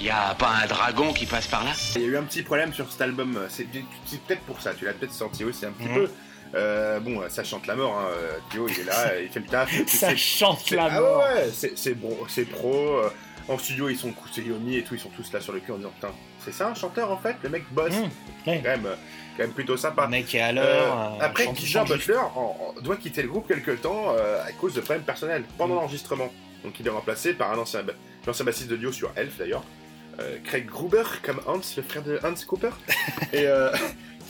Y 0.00 0.10
a 0.10 0.34
pas 0.34 0.50
un 0.62 0.66
dragon 0.66 1.12
qui 1.12 1.26
passe 1.26 1.46
par 1.46 1.62
là? 1.64 1.70
Il 1.94 2.02
y 2.02 2.04
a 2.04 2.08
eu 2.08 2.16
un 2.16 2.24
petit 2.24 2.42
problème 2.42 2.72
sur 2.74 2.90
cet 2.90 3.00
album. 3.02 3.38
C'est, 3.48 3.66
c'est 4.04 4.20
peut-être 4.22 4.42
pour 4.42 4.60
ça. 4.60 4.74
Tu 4.74 4.84
l'as 4.84 4.92
peut-être 4.92 5.12
senti 5.12 5.44
aussi 5.44 5.64
un 5.64 5.70
petit 5.70 5.88
Mhm. 5.88 5.94
peu. 5.94 6.10
Euh, 6.54 7.00
bon, 7.00 7.20
ça 7.28 7.42
chante 7.44 7.66
la 7.66 7.74
mort. 7.74 7.98
Hein. 7.98 8.08
Dio, 8.50 8.68
il 8.68 8.80
est 8.80 8.84
là, 8.84 9.18
il 9.20 9.28
fait 9.28 9.40
le 9.40 9.46
taf. 9.46 9.70
Ça 9.86 10.14
chante 10.16 10.70
la 10.70 10.84
ah 10.84 11.00
mort. 11.00 11.18
ouais, 11.18 11.50
c'est, 11.76 11.94
bon, 11.94 12.16
c'est 12.28 12.44
pro. 12.44 12.98
euh, 12.98 13.10
en 13.48 13.58
studio, 13.58 13.88
ils 13.90 13.96
sont 13.98 14.12
Yomi 14.38 14.76
et 14.76 14.82
tout, 14.82 14.94
ils 14.94 15.00
sont 15.00 15.10
tous 15.10 15.30
là 15.32 15.40
sur 15.40 15.52
le 15.52 15.60
cul 15.60 15.72
en 15.72 15.76
disant 15.76 15.90
Putain, 15.94 16.12
c'est 16.42 16.52
ça 16.52 16.68
un 16.68 16.74
chanteur 16.74 17.10
en 17.10 17.18
fait 17.18 17.36
Le 17.42 17.50
mec 17.50 17.64
bosse. 17.72 17.92
Mmh, 17.92 18.48
ouais. 18.50 18.60
Quand, 18.64 18.70
même, 18.70 18.86
euh, 18.86 18.94
quand 19.36 19.42
même 19.42 19.52
plutôt 19.52 19.76
sympa. 19.76 20.04
Le 20.04 20.10
mec 20.12 20.34
est 20.34 20.40
à 20.40 20.52
l'heure. 20.52 21.12
euh, 21.20 21.24
après, 21.24 21.44
chante- 21.56 21.88
Butler 21.88 22.16
en- 22.16 22.74
en- 22.78 22.80
doit 22.80 22.96
quitter 22.96 23.20
le 23.22 23.28
groupe 23.28 23.46
quelque 23.46 23.72
temps 23.72 24.14
euh, 24.16 24.42
à 24.42 24.52
cause 24.52 24.72
de 24.74 24.80
problèmes 24.80 25.04
personnels 25.04 25.44
pendant 25.58 25.74
l'enregistrement. 25.74 26.32
Donc 26.64 26.80
il 26.80 26.86
est 26.86 26.90
remplacé 26.90 27.34
par 27.34 27.52
un 27.52 27.58
ancien, 27.58 27.82
bassiste 28.44 28.68
de 28.68 28.76
Dio 28.76 28.92
sur 28.92 29.12
Elf 29.16 29.36
d'ailleurs, 29.36 29.64
euh, 30.20 30.38
Craig 30.44 30.64
Gruber 30.64 31.02
comme 31.22 31.40
Hans, 31.46 31.60
le 31.76 31.82
frère 31.82 32.02
de 32.02 32.18
Hans 32.24 32.46
Cooper, 32.48 32.70
et 33.34 33.46
euh, 33.46 33.70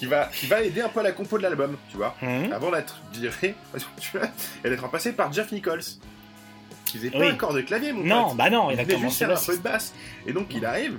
qui 0.05 0.11
va 0.11 0.27
qui 0.27 0.47
va 0.47 0.61
aider 0.63 0.81
un 0.83 0.89
peu 0.89 1.01
à 1.01 1.03
la 1.03 1.13
compo 1.13 1.39
de 1.39 1.43
l'album, 1.43 1.77
tu 1.91 1.97
vois, 1.97 2.15
Mmh. 2.23 2.53
avant 2.53 2.71
d'être 2.71 3.01
viré, 3.13 3.55
tu 4.01 4.19
vois, 4.19 4.29
et 4.65 4.69
d'être 4.71 4.81
remplacé 4.83 5.13
par 5.13 5.33
Jeff 5.33 5.51
Nichols. 5.53 5.83
Qui 6.85 6.99
faisait 6.99 7.11
pas 7.11 7.19
Oui. 7.19 7.27
un 7.29 7.35
corps 7.35 7.55
de 7.55 7.63
clavier, 7.63 7.93
mon 7.93 8.05
Non, 8.05 8.29
pote. 8.29 8.37
bah 8.37 8.51
non, 8.51 8.71
il 8.71 8.79
a 8.79 8.85
venait 8.85 8.91
juste 8.99 9.19
commencé 9.19 9.19
faire 9.27 9.31
un 9.39 9.45
peu 9.45 9.57
de 9.57 9.63
basse. 9.63 9.95
Et 10.27 10.33
donc 10.33 10.55
il 10.55 10.65
arrive, 10.65 10.99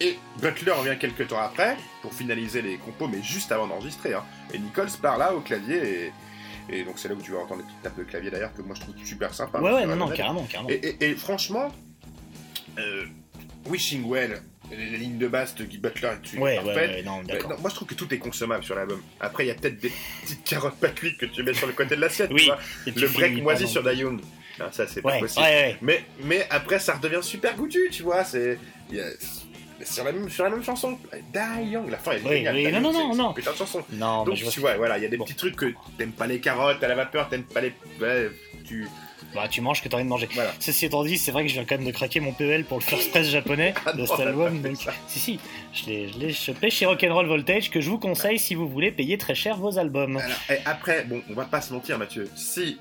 et 0.00 0.18
Butler 0.40 0.72
revient 0.72 0.98
quelques 0.98 1.28
temps 1.28 1.38
après 1.40 1.76
pour 2.02 2.12
finaliser 2.12 2.60
les 2.60 2.76
compos, 2.76 3.06
mais 3.08 3.22
juste 3.22 3.50
avant 3.52 3.66
d'enregistrer. 3.66 4.12
Hein. 4.14 4.24
Et 4.52 4.58
Nichols 4.58 4.90
part 5.00 5.16
là 5.16 5.32
au 5.34 5.40
clavier, 5.40 6.12
et, 6.68 6.76
et 6.80 6.84
donc 6.84 6.98
c'est 6.98 7.08
là 7.08 7.14
où 7.14 7.22
tu 7.22 7.30
vas 7.30 7.38
entendre 7.38 7.60
des 7.62 7.66
petites 7.66 7.82
tapes 7.82 7.96
de 7.98 8.02
clavier 8.04 8.30
d'ailleurs 8.30 8.52
que 8.52 8.60
moi 8.62 8.74
je 8.74 8.80
trouve 8.82 8.94
super 9.06 9.32
sympa. 9.32 9.60
Ouais, 9.60 9.72
ouais, 9.72 9.80
sur 9.82 9.88
non, 9.90 9.96
non, 9.96 10.08
carrément, 10.10 10.42
carrément. 10.50 10.68
Et, 10.68 10.74
et- 11.00 11.10
et 11.10 11.14
franchement, 11.14 11.72
euh, 12.78 13.04
Wishing 13.66 14.04
Well, 14.06 14.42
les, 14.76 14.86
les 14.90 14.98
lignes 14.98 15.18
de 15.18 15.28
basse 15.28 15.54
de 15.54 15.64
Guy 15.64 15.78
Butler, 15.78 16.10
tu 16.22 16.38
Ouais, 16.38 16.58
ouais, 16.60 16.74
ouais, 16.74 17.02
non, 17.04 17.22
d'accord. 17.22 17.50
non, 17.50 17.56
moi 17.60 17.70
je 17.70 17.74
trouve 17.76 17.88
que 17.88 17.94
tout 17.94 18.12
est 18.12 18.18
consommable 18.18 18.64
sur 18.64 18.74
l'album. 18.74 19.00
Après 19.20 19.44
il 19.44 19.48
y 19.48 19.50
a 19.50 19.54
peut-être 19.54 19.78
des 19.80 19.92
petites 20.22 20.44
carottes 20.44 20.76
pas 20.78 20.88
cuites 20.88 21.18
que 21.18 21.26
tu 21.26 21.42
mets 21.42 21.54
sur 21.54 21.66
le 21.66 21.72
côté 21.72 21.96
de 21.96 22.00
l'assiette. 22.00 22.28
tu 22.30 22.34
Oui, 22.34 22.46
vois. 22.46 22.58
Et 22.86 22.92
tu 22.92 23.00
Le 23.00 23.08
break 23.08 23.42
moisi 23.42 23.66
sur 23.68 23.82
non 23.82 23.90
Dayun. 23.90 24.16
Ah, 24.60 24.68
ça 24.70 24.86
c'est 24.86 25.00
pas 25.02 25.18
possible. 25.18 25.44
Mais, 25.80 26.04
mais 26.24 26.46
après, 26.50 26.78
ça 26.78 26.94
redevient 26.94 27.22
super 27.22 27.56
goûtu, 27.56 27.88
tu 27.90 28.02
vois. 28.02 28.22
C'est 28.24 28.58
il 28.90 28.96
y 28.96 29.00
a- 29.00 29.04
c'est 29.84 29.94
sur 29.94 30.04
la 30.04 30.12
même 30.12 30.28
sur 30.28 30.44
la 30.44 30.50
même 30.50 30.62
chanson. 30.62 30.96
Die 31.12 31.70
Young, 31.70 31.90
la 31.90 31.96
fin 31.98 32.12
est 32.12 32.22
Oui, 32.22 32.36
géniale. 32.36 32.54
oui, 32.54 32.70
non, 32.72 32.80
non, 32.80 32.92
non, 32.92 33.14
non. 33.16 33.32
Putain 33.32 33.50
de 33.52 33.56
chanson. 33.56 33.82
Non, 33.92 34.24
Donc 34.24 34.36
tu 34.36 34.60
vois, 34.60 34.76
voilà, 34.76 34.96
il 34.98 35.02
y 35.02 35.06
a 35.06 35.08
des 35.08 35.16
Bon. 35.16 35.24
petits 35.24 35.34
trucs 35.34 35.56
que 35.56 35.72
t'aimes 35.98 36.12
pas 36.12 36.26
les 36.28 36.38
carottes 36.38 36.82
à 36.84 36.88
la 36.88 36.94
vapeur, 36.94 37.28
t'aimes 37.28 37.42
pas 37.44 37.60
les, 37.62 37.72
ouais, 38.00 38.30
tu. 38.64 38.86
Bah, 39.34 39.48
tu 39.48 39.60
manges 39.60 39.82
que 39.82 39.88
t'as 39.88 39.96
envie 39.96 40.04
de 40.04 40.10
manger. 40.10 40.28
Voilà. 40.34 40.52
Ceci 40.58 40.86
étant 40.86 41.04
dit, 41.04 41.16
c'est 41.16 41.30
vrai 41.30 41.42
que 41.42 41.48
je 41.48 41.54
viens 41.54 41.64
quand 41.64 41.76
même 41.76 41.86
de 41.86 41.92
craquer 41.92 42.20
mon 42.20 42.32
PEL 42.32 42.64
pour 42.64 42.78
le 42.78 42.82
First 42.84 43.10
Press 43.10 43.28
japonais 43.28 43.74
Ah 43.86 43.92
de 43.92 44.04
cet 44.04 44.20
album. 44.20 44.60
Donc, 44.60 44.76
si, 45.06 45.18
si, 45.18 45.40
je 45.72 45.86
l'ai, 45.86 46.08
je 46.08 46.18
l'ai 46.18 46.32
chopé 46.32 46.70
chez 46.70 46.86
Rock'n'Roll 46.86 47.26
Voltage 47.26 47.70
que 47.70 47.80
je 47.80 47.88
vous 47.88 47.98
conseille 47.98 48.38
si 48.38 48.54
vous 48.54 48.68
voulez 48.68 48.92
payer 48.92 49.16
très 49.18 49.34
cher 49.34 49.56
vos 49.56 49.78
albums. 49.78 50.18
Alors, 50.18 50.36
et 50.50 50.58
après, 50.64 51.04
bon, 51.04 51.22
on 51.30 51.34
va 51.34 51.44
pas 51.44 51.60
se 51.60 51.72
mentir, 51.72 51.98
Mathieu. 51.98 52.28
Si 52.36 52.78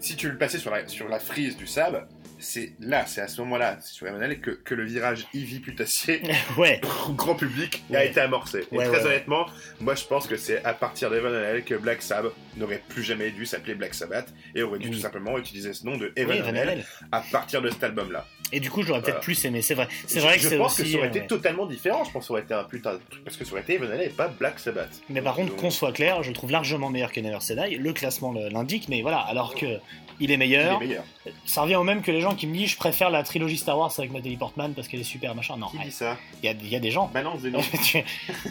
si 0.00 0.16
tu 0.16 0.28
le 0.28 0.36
passais 0.36 0.58
sur 0.58 0.70
la 0.70 0.88
sur 0.88 1.08
la 1.08 1.20
frise 1.20 1.56
du 1.56 1.66
sable, 1.66 2.06
c'est 2.42 2.72
là, 2.80 3.06
c'est 3.06 3.20
à 3.22 3.28
ce 3.28 3.40
moment-là, 3.40 3.78
sur 3.80 4.06
Emmanuel, 4.06 4.40
que, 4.40 4.50
que 4.50 4.74
le 4.74 4.84
virage 4.84 5.26
Ivy 5.32 5.60
putassier 5.60 6.20
ouais, 6.58 6.80
grand 7.16 7.34
public 7.34 7.82
a 7.94 8.04
été 8.04 8.20
amorcé. 8.20 8.64
Et 8.72 8.76
très 8.76 9.06
honnêtement, 9.06 9.46
moi 9.80 9.94
je 9.94 10.04
pense 10.04 10.26
que 10.26 10.36
c'est 10.36 10.62
à 10.64 10.74
partir 10.74 11.10
d'Evan 11.10 11.32
Halen 11.34 11.62
que 11.64 11.74
Black 11.76 12.02
Sabbath 12.02 12.32
n'aurait 12.56 12.82
plus 12.88 13.02
jamais 13.02 13.30
dû 13.30 13.46
s'appeler 13.46 13.74
Black 13.74 13.94
Sabbath 13.94 14.32
et 14.54 14.62
aurait 14.62 14.78
dû 14.78 14.88
Oui. 14.88 14.94
tout 14.96 15.00
simplement 15.00 15.38
utiliser 15.38 15.72
ce 15.72 15.86
nom 15.86 15.96
de 15.96 16.06
oui, 16.06 16.12
Evan 16.16 16.38
Van 16.40 16.48
Halen 16.48 16.58
Halen. 16.68 16.84
à 17.12 17.20
partir 17.20 17.62
de 17.62 17.70
cet 17.70 17.82
album-là. 17.84 18.26
Et 18.54 18.60
du 18.60 18.70
coup, 18.70 18.82
j'aurais 18.82 19.00
peut-être 19.00 19.20
plus 19.20 19.42
aimé, 19.46 19.62
c'est 19.62 19.72
vrai. 19.74 19.88
C'est 20.06 20.20
Je- 20.20 20.24
vrai 20.26 20.36
que 20.36 20.42
je 20.42 20.54
pense 20.56 20.74
aussi. 20.74 20.82
que 20.82 20.88
ça 20.90 20.98
aurait 20.98 21.06
euh, 21.06 21.10
été 21.10 21.26
totalement 21.26 21.64
différent. 21.64 22.04
Je 22.04 22.10
pense 22.10 22.24
que 22.24 22.26
ça 22.26 22.32
aurait 22.34 22.42
été 22.42 22.52
un 22.52 22.64
putain 22.64 22.92
de 22.94 23.00
truc 23.08 23.24
parce 23.24 23.38
que 23.38 23.46
ça 23.46 23.52
aurait 23.52 23.62
été 23.62 23.74
Evan 23.76 23.90
Halen 23.90 24.02
et 24.06 24.10
pas 24.12 24.28
Black 24.28 24.58
Sabbath. 24.58 25.00
Mais 25.08 25.22
par 25.22 25.34
contre, 25.36 25.52
Donc, 25.52 25.60
qu'on 25.60 25.70
soit 25.70 25.92
clair, 25.92 26.22
je 26.22 26.28
le 26.28 26.34
trouve 26.34 26.50
largement 26.50 26.90
meilleur 26.90 27.12
que 27.12 27.20
Never 27.20 27.38
Die. 27.38 27.76
Le 27.76 27.92
classement 27.94 28.32
l'indique, 28.34 28.88
mais 28.90 29.00
voilà, 29.00 29.20
alors 29.20 29.54
que 29.54 29.78
il 30.24 30.30
est 30.30 30.34
il 30.34 30.38
meilleur. 30.38 30.80
est 30.82 30.86
meilleur. 30.86 31.04
Ça 31.44 31.62
revient 31.62 31.76
au 31.76 31.84
même 31.84 32.02
que 32.02 32.10
les 32.10 32.20
gens 32.20 32.34
qui 32.34 32.46
me 32.46 32.54
disent 32.54 32.70
je 32.70 32.76
préfère 32.76 33.10
la 33.10 33.22
trilogie 33.22 33.56
Star 33.58 33.78
Wars 33.78 33.92
avec 33.98 34.12
Natalie 34.12 34.36
Portman 34.36 34.72
parce 34.74 34.88
qu'elle 34.88 35.00
est 35.00 35.04
super 35.04 35.34
machin. 35.34 35.56
Non, 35.56 35.68
Qui 35.68 35.78
dit 35.78 35.92
ça 35.92 36.16
y, 36.42 36.48
a- 36.48 36.52
il 36.52 36.68
y 36.68 36.76
a 36.76 36.80
des 36.80 36.90
gens. 36.90 37.10
Balance 37.12 37.42
des 37.42 37.50
noms. 37.52 37.60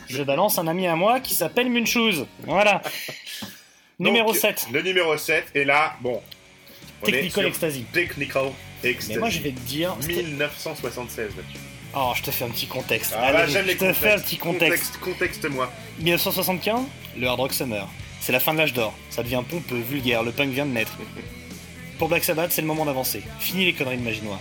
je 0.09 0.23
balance 0.23 0.57
un 0.59 0.67
ami 0.67 0.87
à 0.87 0.95
moi 0.95 1.19
qui 1.19 1.33
s'appelle 1.33 1.69
Munchouz. 1.69 2.25
Voilà. 2.45 2.81
Numéro 3.99 4.27
Donc, 4.27 4.35
7. 4.37 4.67
Le 4.71 4.81
numéro 4.81 5.15
7, 5.17 5.51
et 5.53 5.63
là, 5.63 5.95
bon. 6.01 6.21
on 7.03 7.07
est 7.07 7.11
Technical 7.11 7.45
Ecstasy. 7.45 7.83
Technical 7.93 8.51
Ecstasy. 8.83 9.13
Mais 9.13 9.19
moi 9.19 9.29
je 9.29 9.39
vais 9.39 9.51
te 9.51 9.59
dire. 9.61 9.95
c'était- 9.99 10.23
1976 10.23 11.35
là-dessus. 11.35 11.59
Oh, 11.93 12.13
je 12.15 12.21
te 12.23 12.31
fais 12.31 12.45
un 12.45 12.49
petit 12.49 12.67
contexte. 12.67 13.13
Ah, 13.17 13.27
Allez, 13.27 13.51
j'aime 13.51 13.63
je 13.65 13.67
les 13.71 13.77
te 13.77 13.91
fais 13.93 14.13
un 14.13 14.19
petit 14.19 14.37
contextes. 14.37 14.97
contexte. 14.97 14.97
Contexte, 15.41 15.49
moi. 15.49 15.69
1975, 15.99 16.83
le 17.17 17.27
Hard 17.27 17.39
Rock 17.41 17.53
Summer. 17.53 17.85
C'est 18.21 18.31
la 18.31 18.39
fin 18.39 18.53
de 18.53 18.59
l'âge 18.59 18.71
d'or. 18.73 18.93
Ça 19.09 19.23
devient 19.23 19.41
pompeux, 19.47 19.75
vulgaire, 19.79 20.23
le 20.23 20.31
punk 20.31 20.49
vient 20.51 20.65
de 20.65 20.71
naître. 20.71 20.93
Pour 22.01 22.09
Black 22.09 22.23
Sabbath, 22.23 22.51
c'est 22.51 22.61
le 22.61 22.67
moment 22.67 22.85
d'avancer. 22.85 23.21
Fini 23.37 23.63
les 23.63 23.73
conneries 23.73 23.97
de 23.97 24.01
magie 24.01 24.23
noire. 24.23 24.39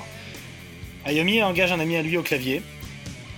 Ayomi 1.04 1.42
engage 1.42 1.70
un 1.70 1.78
ami 1.78 1.94
à 1.94 2.00
lui 2.00 2.16
au 2.16 2.22
clavier, 2.22 2.62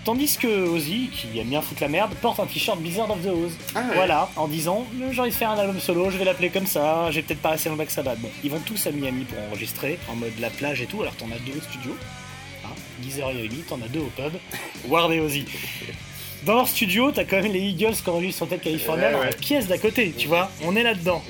tandis 0.04 0.36
que 0.36 0.46
Ozzy, 0.46 1.10
qui 1.12 1.36
aime 1.40 1.48
bien 1.48 1.60
foutre 1.60 1.82
la 1.82 1.88
merde, 1.88 2.14
porte 2.22 2.38
un 2.38 2.46
t-shirt 2.46 2.78
Blizzard 2.78 3.10
of 3.10 3.20
the 3.20 3.26
Oz. 3.26 3.50
Ah 3.74 3.80
ouais. 3.80 3.94
Voilà, 3.96 4.30
en 4.36 4.46
disant 4.46 4.86
j'ai 5.10 5.20
envie 5.20 5.30
de 5.30 5.34
faire 5.34 5.50
un 5.50 5.58
album 5.58 5.80
solo, 5.80 6.08
je 6.08 6.18
vais 6.18 6.24
l'appeler 6.24 6.50
comme 6.50 6.68
ça, 6.68 7.10
j'ai 7.10 7.22
peut-être 7.22 7.42
pas 7.42 7.50
assez 7.50 7.68
dans 7.68 7.74
Black 7.74 7.90
Sabbath. 7.90 8.20
Bon, 8.20 8.30
ils 8.44 8.50
vont 8.52 8.60
tous 8.60 8.86
à 8.86 8.92
Miami 8.92 9.24
pour 9.24 9.40
enregistrer, 9.42 9.98
en 10.08 10.14
mode 10.14 10.38
la 10.38 10.50
plage 10.50 10.80
et 10.80 10.86
tout, 10.86 11.02
alors 11.02 11.16
t'en 11.16 11.26
as 11.32 11.40
deux 11.40 11.58
au 11.58 11.60
studio. 11.60 11.96
Hein, 12.64 12.68
Geezer 13.02 13.28
et 13.28 13.40
Ayomi, 13.40 13.64
t'en 13.68 13.82
as 13.82 13.88
deux 13.88 14.02
au 14.02 14.12
pub. 14.16 14.34
Ward 14.88 15.10
et 15.10 15.18
Ozzy. 15.18 15.46
Dans 16.44 16.54
leur 16.54 16.68
studio, 16.68 17.10
t'as 17.10 17.24
quand 17.24 17.42
même 17.42 17.52
les 17.52 17.58
Eagles 17.60 17.94
qui 17.94 18.08
enregistrent 18.08 18.46
Ouais, 18.48 18.58
dans 18.86 19.18
ouais. 19.18 19.26
la 19.30 19.32
pièce 19.32 19.66
d'à 19.66 19.78
côté, 19.78 20.12
tu 20.16 20.28
vois, 20.28 20.48
on 20.64 20.76
est 20.76 20.84
là-dedans. 20.84 21.24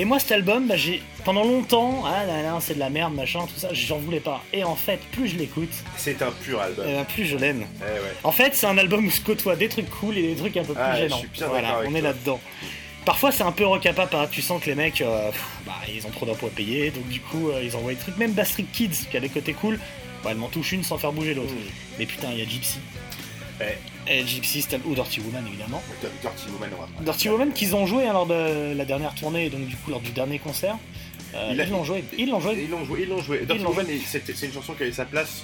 Et 0.00 0.04
moi, 0.04 0.18
cet 0.20 0.30
album, 0.32 0.68
bah, 0.68 0.76
j'ai 0.76 1.02
pendant 1.24 1.42
longtemps, 1.42 2.04
ah 2.06 2.24
là 2.24 2.40
là, 2.40 2.56
c'est 2.60 2.74
de 2.74 2.78
la 2.78 2.88
merde, 2.88 3.14
machin, 3.14 3.40
tout 3.40 3.58
ça, 3.58 3.68
j'en 3.72 3.98
voulais 3.98 4.20
pas. 4.20 4.42
Et 4.52 4.62
en 4.62 4.76
fait, 4.76 5.00
plus 5.10 5.26
je 5.28 5.36
l'écoute, 5.36 5.72
C'est 5.96 6.22
un 6.22 6.30
pur 6.30 6.60
album. 6.60 6.86
eh 6.88 6.92
ben, 6.92 7.04
plus 7.04 7.24
je 7.26 7.36
l'aime. 7.36 7.66
Eh 7.80 7.82
ouais. 7.82 8.12
En 8.22 8.30
fait, 8.30 8.54
c'est 8.54 8.66
un 8.66 8.78
album 8.78 9.04
où 9.06 9.10
se 9.10 9.20
côtoient 9.20 9.56
des 9.56 9.68
trucs 9.68 9.90
cool 9.90 10.16
et 10.16 10.22
des 10.34 10.36
trucs 10.36 10.56
un 10.56 10.62
peu 10.64 10.72
plus 10.74 10.82
Ah, 10.82 10.94
je 10.96 11.02
gênants. 11.02 11.18
suis 11.18 11.28
bien 11.28 11.48
voilà, 11.48 11.78
avec 11.78 11.90
on 11.90 11.94
est 11.96 12.00
là-dedans. 12.00 12.40
Parfois, 13.04 13.32
c'est 13.32 13.42
un 13.42 13.50
peu 13.52 13.66
rock 13.66 13.84
à 13.86 13.92
papa. 13.92 14.28
Tu 14.30 14.40
sens 14.40 14.62
que 14.62 14.66
les 14.70 14.76
mecs, 14.76 15.00
euh, 15.00 15.30
pff, 15.30 15.44
bah, 15.66 15.72
ils 15.92 16.06
ont 16.06 16.10
trop 16.10 16.26
d'impôts 16.26 16.46
à 16.46 16.50
payer, 16.50 16.90
donc 16.92 17.08
du 17.08 17.20
coup, 17.20 17.50
euh, 17.50 17.60
ils 17.64 17.74
envoient 17.74 17.92
des 17.92 17.98
trucs. 17.98 18.16
Même 18.18 18.32
Bastric 18.32 18.70
Kids, 18.70 19.06
qui 19.10 19.16
a 19.16 19.20
des 19.20 19.28
côtés 19.30 19.52
cool, 19.54 19.80
bah, 20.22 20.30
elle 20.30 20.36
m'en 20.36 20.48
touche 20.48 20.70
une 20.72 20.84
sans 20.84 20.98
faire 20.98 21.12
bouger 21.12 21.34
l'autre. 21.34 21.52
Mais 21.98 22.06
putain, 22.06 22.28
il 22.32 22.38
y 22.38 22.42
a 22.42 22.44
Gypsy. 22.48 22.78
Ouais. 23.58 23.76
Et 24.10 24.26
Gypsy, 24.26 24.64
ou 24.86 24.94
Dirty 24.94 25.20
Woman, 25.20 25.44
évidemment. 25.46 25.82
Dirty 26.22 26.48
Woman, 26.52 26.70
pas- 26.70 27.02
Dirty 27.04 27.28
Woman 27.28 27.52
qu'ils 27.52 27.74
ont 27.76 27.86
joué 27.86 28.06
hein, 28.06 28.12
lors 28.14 28.26
de 28.26 28.72
la 28.74 28.84
dernière 28.84 29.14
tournée, 29.14 29.50
donc 29.50 29.66
du 29.66 29.76
coup, 29.76 29.90
lors 29.90 30.00
du 30.00 30.10
dernier 30.12 30.38
concert. 30.38 30.76
Euh, 31.34 31.50
Il 31.52 31.60
a- 31.60 31.64
ils 31.64 31.70
l'ont 31.70 31.84
joué. 31.84 32.02
Ils 32.16 32.30
l'ont 32.30 32.40
joué. 32.40 32.58
Ils 32.64 32.70
l'ont 32.70 32.84
joué, 32.84 33.00
ils 33.02 33.08
l'ont 33.08 33.20
joué. 33.22 33.44
Dirty 33.46 33.64
Woman, 33.64 33.86
c'est 34.06 34.42
une 34.42 34.52
chanson 34.52 34.72
qui 34.72 34.84
avait 34.84 34.92
sa 34.92 35.04
place 35.04 35.42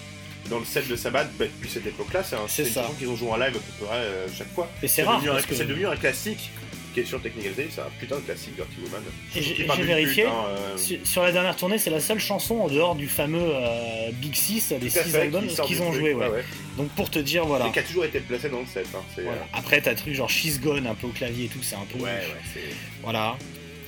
dans 0.48 0.58
le 0.58 0.64
set 0.64 0.88
de 0.88 0.96
Sabbath 0.96 1.28
bah, 1.38 1.44
depuis 1.46 1.68
cette 1.70 1.86
époque-là. 1.86 2.22
C'est 2.24 2.36
un- 2.36 2.40
C'est 2.48 2.62
c'est 2.64 2.68
une 2.70 2.74
ça. 2.74 2.82
chanson 2.82 2.94
qu'ils 2.94 3.08
ont 3.08 3.16
joué 3.16 3.30
en 3.30 3.36
live 3.36 3.48
à 3.48 3.52
peu 3.80 3.84
près 3.86 3.96
euh, 3.96 4.26
chaque 4.34 4.52
fois. 4.54 4.68
Et 4.82 4.88
c'est 4.88 5.02
rare, 5.02 5.22
C'est 5.50 5.66
devenu 5.66 5.86
un 5.86 5.96
classique 5.96 6.50
qui 6.94 7.00
est 7.00 7.04
sur 7.04 7.20
Technical 7.20 7.52
Day. 7.54 7.66
C'est 7.70 7.80
un 7.80 7.90
putain 7.98 8.16
de 8.16 8.20
classique, 8.22 8.54
Dirty 8.54 8.76
Woman. 8.84 9.02
J'ai- 9.34 9.82
vérifié. 9.84 10.22
pute, 10.24 10.32
hein, 10.32 10.44
euh, 10.48 10.76
Sur, 10.78 10.98
sur 11.04 11.22
la 11.24 11.32
dernière 11.32 11.56
tournée, 11.56 11.76
c'est 11.78 11.90
la 11.90 12.00
seule 12.00 12.20
chanson 12.20 12.54
en 12.60 12.68
dehors 12.68 12.94
du 12.94 13.08
fameux 13.08 13.42
euh, 13.42 14.10
Big 14.12 14.34
6 14.34 14.68
des 14.80 14.88
tout 14.88 14.98
à 14.98 15.02
6 15.02 15.10
fait, 15.10 15.20
albums 15.22 15.46
qu'ils 15.46 15.82
ont 15.82 15.90
truc, 15.90 16.00
joué. 16.00 16.14
Ouais. 16.14 16.28
ouais. 16.28 16.44
Donc 16.78 16.88
pour 16.90 17.10
te 17.10 17.18
dire, 17.18 17.44
voilà. 17.44 17.66
Et 17.66 17.72
qui 17.72 17.78
a 17.80 17.82
toujours 17.82 18.04
été 18.04 18.20
placé 18.20 18.48
dans 18.48 18.60
le 18.60 18.66
set. 18.66 18.86
hein, 18.94 19.00
Voilà. 19.16 19.30
euh, 19.32 19.44
Après, 19.52 19.80
t'as 19.80 19.94
truc 19.94 20.14
genre 20.14 20.30
She's 20.30 20.60
Gone 20.60 20.86
un 20.86 20.94
peu 20.94 21.08
au 21.08 21.10
clavier 21.10 21.46
et 21.46 21.48
tout, 21.48 21.62
c'est 21.62 21.76
un 21.76 21.84
peu. 21.92 21.98
Ouais, 21.98 22.10
ouais. 22.10 22.62
Voilà. 23.02 23.36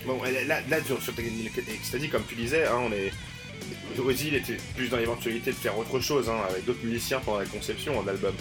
Bon, 0.04 0.20
là, 0.22 0.60
là 0.68 0.76
sur, 0.84 1.02
sur 1.02 1.14
Technical 1.14 1.64
comme 2.10 2.24
tu 2.28 2.34
disais, 2.34 2.64
hein, 2.66 2.80
on 2.88 2.92
est. 2.92 3.12
Ozzy, 3.98 4.28
il 4.28 4.34
était 4.34 4.56
plus 4.76 4.88
dans 4.88 4.98
l'éventualité 4.98 5.50
de 5.50 5.56
faire 5.56 5.76
autre 5.78 5.98
chose 6.00 6.28
hein, 6.28 6.36
avec 6.50 6.64
d'autres 6.66 6.84
musiciens 6.84 7.18
pendant 7.24 7.38
la 7.38 7.46
conception 7.46 8.00
de 8.02 8.06
l'album. 8.08 8.34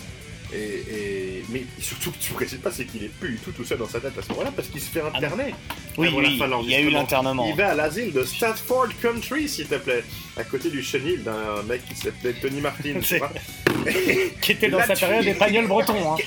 Et, 0.54 0.58
et- 0.58 1.46
mais 1.50 1.64
surtout 1.80 2.12
que 2.12 2.18
tu 2.18 2.32
précises 2.34 2.60
pas, 2.60 2.72
c'est 2.72 2.86
qu'il 2.86 3.04
est 3.04 3.10
plus 3.20 3.32
du 3.34 3.38
tout 3.38 3.52
tout 3.52 3.64
seul 3.66 3.78
dans 3.78 3.88
sa 3.90 4.00
tête 4.00 4.18
à 4.18 4.22
ce 4.22 4.30
moment-là 4.30 4.52
parce 4.56 4.68
qu'il 4.68 4.80
se 4.82 4.90
fait 4.90 5.02
interner. 5.02 5.54
Oui, 5.98 6.08
avant 6.08 6.22
la 6.22 6.28
oui, 6.30 6.38
de 6.40 6.64
il 6.66 6.72
y 6.72 6.76
a 6.76 6.80
eu 6.82 6.90
l'internement. 6.90 7.48
Il 7.50 7.56
va 7.56 7.72
à 7.72 7.76
l'asile 7.76 8.12
de 8.14 8.24
Stafford 8.24 8.88
Country, 9.02 9.48
s'il 9.50 9.68
te 9.68 9.76
plaît, 9.76 10.04
à 10.38 10.44
côté 10.44 10.70
du 10.70 10.82
chenil 10.84 11.24
d'un 11.24 11.62
mec 11.68 11.82
qui 11.88 11.96
s'appelait 11.96 12.34
Tony 12.34 12.62
Martin, 12.62 13.00
tu 13.02 13.18
vois. 13.18 13.32
Qui 14.42 14.52
était 14.54 14.70
dans 14.70 14.80
Là, 14.80 14.88
sa 14.88 14.96
tu- 14.96 15.06
période 15.06 15.26
des 15.26 15.34
pagnols 15.36 15.68
bretons. 15.68 16.14
Hein. 16.14 16.18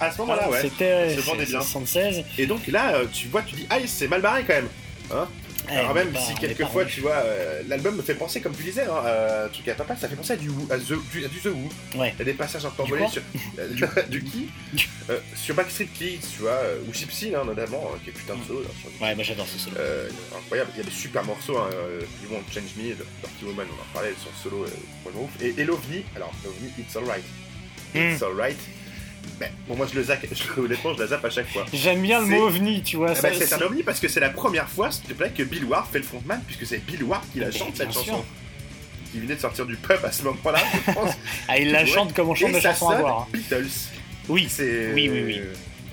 À 0.00 0.10
ce, 0.10 0.18
moment-là, 0.18 0.48
ouais. 0.50 0.58
C'était 0.62 1.10
Ça 1.10 1.16
se 1.16 1.26
vendait 1.26 1.44
c'est 1.44 1.50
bien. 1.52 1.60
76. 1.60 2.24
Et 2.38 2.46
donc 2.46 2.66
là, 2.68 2.94
euh, 2.96 3.04
tu 3.12 3.28
vois, 3.28 3.42
tu 3.42 3.54
dis, 3.54 3.66
ah, 3.70 3.76
c'est 3.86 4.08
mal 4.08 4.20
barré 4.22 4.44
quand 4.46 4.54
même. 4.54 4.68
Hein 5.12 5.28
Alors 5.68 5.86
on 5.86 5.90
est 5.92 6.04
même 6.04 6.12
pas- 6.12 6.20
si 6.20 6.34
quelquefois 6.34 6.84
tu 6.84 7.00
vois 7.00 7.12
euh, 7.12 7.62
l'album 7.68 7.96
me 7.96 8.02
fait 8.02 8.14
penser 8.14 8.40
comme 8.40 8.54
tu 8.54 8.62
disais 8.64 8.82
hein, 8.82 9.02
euh, 9.06 9.48
truc 9.48 9.68
à 9.68 9.74
papa 9.74 9.96
ça 9.96 10.08
fait 10.08 10.16
penser 10.16 10.32
à 10.32 10.36
du 10.36 10.48
à, 10.70 10.76
The, 10.76 10.94
du, 11.12 11.24
à 11.24 11.28
du 11.28 11.38
The 11.38 11.46
Who 11.46 11.68
Ouais. 11.98 12.12
il 12.16 12.18
y 12.18 12.22
a 12.22 12.24
des 12.24 12.34
passages 12.34 12.62
Du 12.84 12.92
quoi 12.92 13.08
sur 13.08 13.22
euh, 13.58 14.02
du 14.08 14.24
qui 14.24 14.48
Euh, 15.10 15.18
sur 15.34 15.56
Backstreet 15.56 15.88
Kids 15.92 16.20
tu 16.36 16.42
vois 16.42 16.60
ou 16.88 16.92
Gypsy 16.94 17.34
hein, 17.34 17.42
notamment 17.44 17.90
euh, 17.92 17.98
qui 18.04 18.10
est 18.10 18.12
putain 18.12 18.36
de 18.36 18.44
solo 18.46 18.62
là, 18.62 18.68
sur- 18.80 19.02
Ouais, 19.02 19.14
moi 19.16 19.24
j'adore 19.24 19.46
ce 19.48 19.58
solo. 19.58 19.76
incroyable 20.36 20.70
il 20.74 20.78
y 20.78 20.80
a 20.80 20.84
des 20.84 20.90
super 20.94 21.24
morceaux 21.24 21.58
hein, 21.58 21.70
You 22.22 22.28
Won't 22.30 22.44
Change 22.52 22.76
Me 22.76 22.94
Dirty 22.94 23.44
Woman 23.44 23.66
on 23.76 23.82
en 23.82 23.92
parlait 23.94 24.14
son 24.22 24.30
solo 24.42 24.64
ouf 24.64 25.30
et, 25.42 25.54
et 25.58 25.64
l'OVNI 25.64 26.04
alors 26.14 26.32
l'OVNI 26.44 26.72
It's 26.78 26.96
Alright 26.96 27.24
Hmm. 27.94 28.12
It's 28.14 28.22
Alright 28.22 28.56
ben, 29.44 29.50
bon 29.68 29.76
moi 29.76 29.86
je 29.90 29.96
le 29.98 30.04
zappe 30.04 30.24
je- 30.32 30.60
honnêtement 30.60 30.94
je 30.94 31.00
la 31.00 31.06
zappe 31.08 31.24
à 31.24 31.30
chaque 31.30 31.48
fois 31.52 31.64
J'aime 31.72 32.02
bien 32.02 32.20
le 32.20 32.26
mot 32.26 32.46
ovni, 32.46 32.82
tu 32.82 32.96
vois. 32.96 33.14
ça- 33.14 33.22
bah, 33.30 33.34
c'est 33.38 33.52
un 33.52 33.60
ovni 33.60 33.82
parce 33.82 34.00
que 34.00 34.08
c'est 34.08 34.20
la 34.20 34.30
première 34.30 34.68
fois, 34.68 34.90
s'il 34.90 35.04
te 35.04 35.12
plaît, 35.14 35.32
que 35.36 35.42
Bill 35.42 35.64
Ward 35.64 35.86
fait 35.90 35.98
le 35.98 36.04
frontman, 36.04 36.40
puisque 36.46 36.66
c'est 36.66 36.78
Bill 36.78 37.02
Ward 37.04 37.22
qui 37.32 37.40
la 37.40 37.50
chante 37.50 37.76
cette 37.76 37.92
sûr. 37.92 38.04
chanson. 38.04 38.24
Qui 39.12 39.20
venait 39.20 39.34
de 39.34 39.40
sortir 39.40 39.66
du 39.66 39.76
pub 39.76 40.02
à 40.04 40.10
ce 40.12 40.22
moment-là, 40.22 40.58
je 40.86 40.92
pense. 40.94 41.14
Ah, 41.48 41.58
il 41.58 41.70
la 41.70 41.80
Ouais. 41.80 41.86
chante 41.86 42.14
comme 42.14 42.28
on 42.30 42.34
chante 42.34 42.50
Et 42.54 42.60
ça 42.60 42.70
chansons 42.72 42.88
à 42.90 42.96
voir. 43.00 43.20
hein. 43.22 43.26
Beatles. 43.32 43.66
Oui. 44.28 44.48
Oui, 44.58 45.08
oui, 45.12 45.22
oui. 45.26 45.40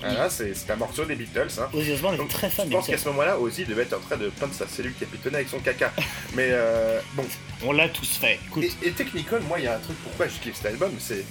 Voilà, 0.02 0.30
c'est 0.30 0.54
c'est 0.56 0.70
un 0.72 0.76
morceau 0.76 1.04
des 1.04 1.14
Beatles. 1.14 1.48
Hein. 1.60 1.68
Osbourne 1.74 2.14
est 2.14 2.28
très 2.28 2.48
fan 2.48 2.66
Je 2.68 2.72
pense 2.72 2.86
qu'à 2.86 2.96
ce 2.96 3.06
moment-là, 3.08 3.38
Ozzy 3.38 3.66
devait 3.66 3.82
être 3.82 3.92
en 3.92 4.00
train 4.00 4.16
de 4.16 4.30
peindre 4.30 4.54
sa 4.54 4.66
cellule 4.66 4.94
capitonnée 4.98 5.36
avec 5.36 5.48
son 5.50 5.58
caca. 5.58 5.92
Mais 6.34 6.48
euh, 6.52 6.98
bon, 7.14 7.24
On 7.66 7.72
l'a 7.72 7.90
tous 7.90 8.16
fait. 8.16 8.38
Écoute, 8.48 8.64
et, 8.82 8.88
et 8.88 8.92
Technical, 8.92 9.42
moi, 9.46 9.58
il 9.58 9.64
y 9.64 9.68
a 9.68 9.74
un 9.76 9.78
truc 9.78 9.98
pourquoi 10.02 10.26
je 10.28 10.38
kiffe 10.42 10.54
cet 10.56 10.66
album, 10.72 10.92
c'est 10.98 11.22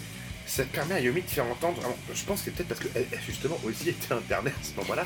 ça 0.50 0.64
permet 0.64 0.95
à 0.95 1.00
Yomi 1.00 1.22
de 1.22 1.30
faire 1.30 1.45
entendre. 1.45 1.80
alors, 1.82 1.97
je 2.14 2.24
pense 2.24 2.41
que 2.41 2.50
peut-être 2.50 2.68
parce 2.68 2.80
que 2.82 2.88
eh, 2.95 3.06
justement 3.26 3.58
Ozzy 3.66 3.89
était 3.89 4.14
internet 4.14 4.54
à 4.60 4.64
ce 4.64 4.74
moment-là, 4.82 5.04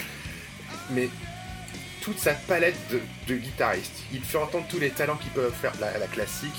mais 0.91 1.10
toute 2.02 2.20
sa 2.20 2.34
palette 2.34 2.76
de, 2.91 3.00
de 3.28 3.36
guitaristes, 3.39 4.04
il 4.14 4.22
fait 4.22 4.38
entendre 4.38 4.66
tous 4.70 4.80
les 4.80 4.89
talents 4.89 5.16
qu'ils 5.18 5.32
peuvent 5.32 5.54
faire 5.62 5.74
la, 5.80 5.98
la 5.98 6.08
classique. 6.08 6.52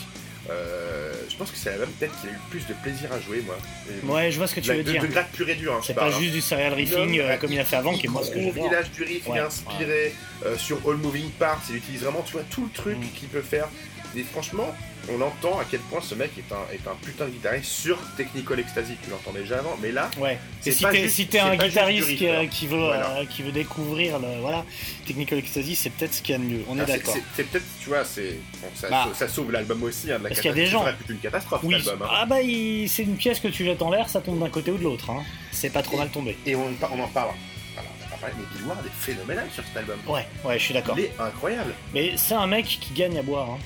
Euh, 0.50 1.10
je 1.30 1.36
pense 1.36 1.50
que 1.50 1.56
c'est 1.56 1.70
l'album 1.70 1.88
peut-être 1.98 2.20
qu'il 2.20 2.28
a 2.28 2.32
eu 2.32 2.34
le 2.36 2.50
plus 2.50 2.66
de 2.66 2.74
plaisir 2.74 3.10
à 3.12 3.18
jouer, 3.18 3.42
moi. 3.46 3.56
Et- 3.88 4.06
ouais, 4.06 4.30
je 4.30 4.36
vois 4.36 4.46
ce 4.46 4.54
que 4.54 4.60
tu 4.60 4.68
la- 4.68 4.76
veux 4.76 4.84
de, 4.84 4.92
dire. 4.92 5.00
de 5.02 5.06
grade 5.06 5.28
pur 5.32 5.48
et 5.48 5.54
dur. 5.54 5.72
hein, 5.72 5.78
je 5.80 5.86
C'est 5.86 5.94
pas 5.94 6.06
hein. 6.08 6.18
juste 6.20 6.32
du 6.34 6.42
serial 6.42 6.74
riffing 6.74 7.16
Non, 7.18 7.24
euh, 7.24 7.36
comme 7.38 7.50
il 7.52 7.58
a 7.60 7.64
fait 7.64 7.76
avant, 7.76 7.94
qui 7.96 8.06
est 8.06 8.10
moi 8.10 8.22
ce 8.22 8.30
que 8.30 8.38
j'adore. 8.40 8.52
village 8.68 8.90
du 8.90 9.02
riff, 9.04 9.22
il 9.26 9.32
Ouais, 9.32 9.38
est 9.38 9.40
inspiré 9.40 10.14
euh, 10.44 10.58
sur 10.58 10.78
All 10.86 10.96
Moving 10.98 11.30
Parts, 11.30 11.62
il 11.70 11.76
utilise 11.76 12.02
vraiment 12.02 12.22
tu 12.26 12.32
vois, 12.34 12.42
tout 12.50 12.64
le 12.64 12.70
truc 12.70 12.98
Mm. 12.98 13.08
qu'il 13.18 13.28
peut 13.28 13.40
faire. 13.40 13.68
Et 14.16 14.22
franchement, 14.22 14.72
on 15.10 15.20
entend 15.20 15.58
à 15.58 15.64
quel 15.68 15.80
point 15.80 16.00
ce 16.00 16.14
mec 16.14 16.30
est 16.38 16.52
un, 16.52 16.72
est 16.72 16.86
un 16.88 16.94
putain 17.02 17.24
de 17.26 17.30
guitariste 17.30 17.66
sur 17.70 17.98
Technical 18.16 18.60
Ecstasy, 18.60 18.92
tu 19.02 19.10
l'entendais 19.10 19.40
déjà 19.40 19.58
avant, 19.58 19.76
mais 19.82 19.90
là, 19.92 20.08
Ouais. 20.18 20.38
C'est 20.60 20.70
Et 20.70 20.72
si 20.72 20.84
t'es 20.84 21.08
si 21.08 21.28
c'est 21.30 21.40
un 21.40 21.56
guitariste 21.56 22.16
qui, 22.16 22.28
euh, 22.28 22.46
qui 22.46 22.66
veut 22.68 22.78
Voilà. 22.78 23.10
euh, 23.18 23.24
qui 23.26 23.42
veut 23.42 23.52
découvrir 23.52 24.18
le 24.18 24.40
voilà 24.40 24.64
Technical 25.06 25.38
Ecstasy, 25.38 25.74
c'est 25.74 25.90
peut-être 25.90 26.14
ce 26.14 26.22
qu'il 26.22 26.32
y 26.32 26.36
a 26.36 26.38
de 26.38 26.44
mieux. 26.44 26.64
On 26.68 26.78
est 26.78 26.82
ah, 26.82 26.86
c'est- 26.86 26.92
d'accord. 26.92 27.14
c'est 27.14 27.22
c'est 27.36 27.44
peut-être, 27.50 27.64
tu 27.80 27.88
vois, 27.88 28.04
c'est 28.04 28.38
bon, 28.62 28.68
ça, 28.74 28.88
Bah. 28.88 29.08
ça 29.14 29.28
sauve 29.28 29.50
l'album 29.50 29.82
aussi 29.82 30.12
hein, 30.12 30.18
de 30.18 30.22
la 30.24 30.28
Parce 30.30 30.40
qu'il 30.40 30.50
y 30.50 30.52
a 30.52 30.56
des 30.56 30.66
gens- 30.66 30.86
être 30.86 30.96
une 31.08 31.18
catastrophe 31.18 31.60
Oui. 31.64 31.74
l'album. 31.74 32.02
hein. 32.02 32.10
Ah 32.12 32.26
bah 32.26 32.36
c'est 32.88 33.02
une 33.02 33.16
pièce 33.16 33.40
que 33.40 33.48
tu 33.48 33.64
jettes 33.64 33.82
en 33.82 33.90
l'air, 33.90 34.08
ça 34.08 34.20
tombe 34.20 34.38
d'un 34.38 34.48
côté 34.50 34.70
ou 34.70 34.78
de 34.78 34.84
l'autre. 34.84 35.10
Hein. 35.10 35.22
C'est 35.52 35.70
pas 35.70 35.82
trop 35.82 35.96
mal 35.98 36.08
tombé. 36.10 36.36
Et 36.46 36.54
on, 36.54 36.66
on 36.92 37.00
en 37.00 37.08
parle. 37.08 37.30
Mais 38.22 38.30
Bill 38.56 38.66
Ward 38.66 38.78
est 38.86 39.04
phénoménal 39.04 39.46
sur 39.52 39.62
cet 39.64 39.76
album. 39.76 39.98
Ouais, 40.06 40.24
ouais, 40.46 40.58
je 40.58 40.64
suis 40.64 40.72
d'accord. 40.72 40.98
Il 40.98 41.04
est 41.04 41.12
incroyable. 41.20 41.74
Mais 41.92 42.14
c'est 42.16 42.32
un 42.32 42.46
mec 42.46 42.64
qui 42.64 42.94
gagne 42.94 43.18
à 43.18 43.22
boire. 43.22 43.50
Hein. 43.50 43.58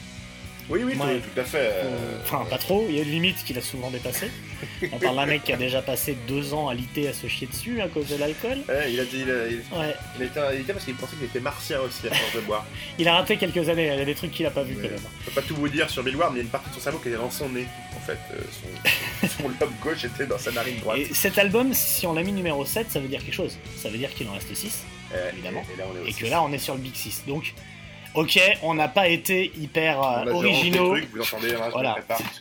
Oui, 0.71 0.81
oui, 0.85 0.93
tout- 0.95 1.03
Ouais. 1.03 1.21
tout, 1.21 1.41
à 1.41 1.45
fait. 1.45 1.71
euh, 1.73 2.19
Enfin, 2.25 2.45
pas 2.51 2.59
trop, 2.59 2.85
il 2.89 2.97
y 2.97 2.99
a 2.99 3.03
une 3.03 3.11
limite 3.11 3.43
qu'il 3.45 3.57
a 3.57 3.63
souvent 3.63 3.91
dépassée. 3.91 4.31
On 4.93 4.99
parle 4.99 5.17
d'un 5.17 5.25
mec 5.27 5.45
qui 5.45 5.53
a 5.53 5.57
déjà 5.57 5.81
passé 5.81 6.17
deux 6.27 6.53
ans 6.53 6.69
à 6.69 6.75
liter 6.75 7.09
à 7.09 7.13
se 7.15 7.27
chier 7.27 7.47
dessus 7.47 7.81
à 7.81 7.89
cause 7.89 8.07
de 8.09 8.17
l'alcool. 8.17 8.59
ouais, 8.69 8.93
il 8.93 9.01
a 9.01 9.05
dit, 9.05 9.21
il, 9.25 9.31
a- 9.31 9.47
il- 9.49 9.57
Ouais, 9.79 9.95
il 10.19 10.25
était, 10.27 10.41
il 10.55 10.61
était 10.61 10.73
parce 10.75 10.85
qu'il 10.85 10.95
pensait 10.95 11.17
qu'il 11.17 11.25
était 11.27 11.41
martien 11.41 11.81
aussi 11.81 12.07
à 12.09 12.15
force 12.15 12.35
de 12.35 12.41
boire. 12.41 12.67
il 12.99 13.09
a 13.09 13.15
raté 13.15 13.37
quelques 13.39 13.67
années, 13.69 13.87
il 13.87 13.99
y 13.99 14.03
a 14.03 14.05
des 14.05 14.15
trucs 14.15 14.33
qu'il 14.33 14.45
a 14.47 14.51
pas 14.51 14.63
vu 14.63 14.75
quand 14.75 14.83
même. 14.83 14.99
Je 15.21 15.25
peux 15.27 15.41
pas 15.41 15.43
tout 15.43 15.55
vous 15.57 15.69
dire 15.69 15.89
sur 15.89 16.03
Bill 16.03 16.17
Ward, 16.17 16.33
mais 16.35 16.41
il 16.41 16.43
y 16.43 16.43
a 16.43 16.45
une 16.45 16.51
partie 16.51 16.69
de 16.71 16.75
son 16.75 16.81
cerveau 16.81 16.99
qui 16.99 17.09
était 17.09 17.17
dans 17.19 17.31
son 17.31 17.49
nez, 17.49 17.67
en 17.97 18.01
fait. 18.01 18.19
Euh, 18.35 18.41
son, 19.23 19.29
son 19.43 19.49
lobe 19.49 19.73
gauche 19.83 20.05
était 20.05 20.27
dans 20.27 20.39
sa 20.39 20.51
narine 20.51 20.77
droite. 20.81 20.99
Et 20.99 21.15
cet 21.15 21.39
album, 21.39 21.73
si 21.73 22.07
on 22.07 22.13
l'a 22.13 22.23
mis 22.23 22.33
numéro 22.33 22.65
7, 22.67 22.91
ça 22.91 23.01
veut 23.01 23.09
dire 23.09 23.25
quelque 23.25 23.35
chose. 23.35 23.57
Ça 23.77 23.89
veut 23.89 23.97
dire 23.99 24.13
qu'il 24.15 24.29
en 24.29 24.33
reste 24.33 24.55
6. 24.55 24.85
Euh, 25.15 25.31
évidemment. 25.33 25.65
Et, 25.71 25.75
et 25.75 25.77
là, 25.79 25.85
on 25.91 25.97
est 25.97 26.01
Et 26.07 26.11
aussi- 26.11 26.21
que 26.21 26.27
là, 26.27 26.43
on 26.43 26.53
est 26.53 26.59
sur 26.59 26.75
le 26.75 26.81
Big 26.81 26.95
6. 26.95 27.23
Donc, 27.27 27.55
ok, 28.15 28.41
on 28.63 28.75
n'a 28.75 28.89
pas 28.89 29.09
été 29.09 29.53
hyper 29.57 30.03
euh, 30.03 30.33
originaux. 30.33 30.95
des 30.95 31.03
trucs, 31.03 31.15
vous 31.15 31.23
entendez, 31.23 31.55
hein, 31.55 31.69
Voilà. 31.73 31.97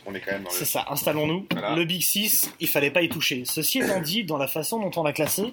le... 0.08 0.16
C'est 0.50 0.64
ça, 0.64 0.86
installons-nous. 0.88 1.46
Voilà. 1.50 1.74
Le 1.74 1.84
Big 1.84 2.02
6, 2.02 2.52
il 2.60 2.68
fallait 2.68 2.90
pas 2.90 3.02
y 3.02 3.08
toucher. 3.08 3.42
Ceci 3.44 3.80
étant 3.80 4.00
dit, 4.00 4.24
dans 4.24 4.38
la 4.38 4.48
façon 4.48 4.80
dont 4.80 4.90
on 5.00 5.02
l'a 5.02 5.12
classé, 5.12 5.52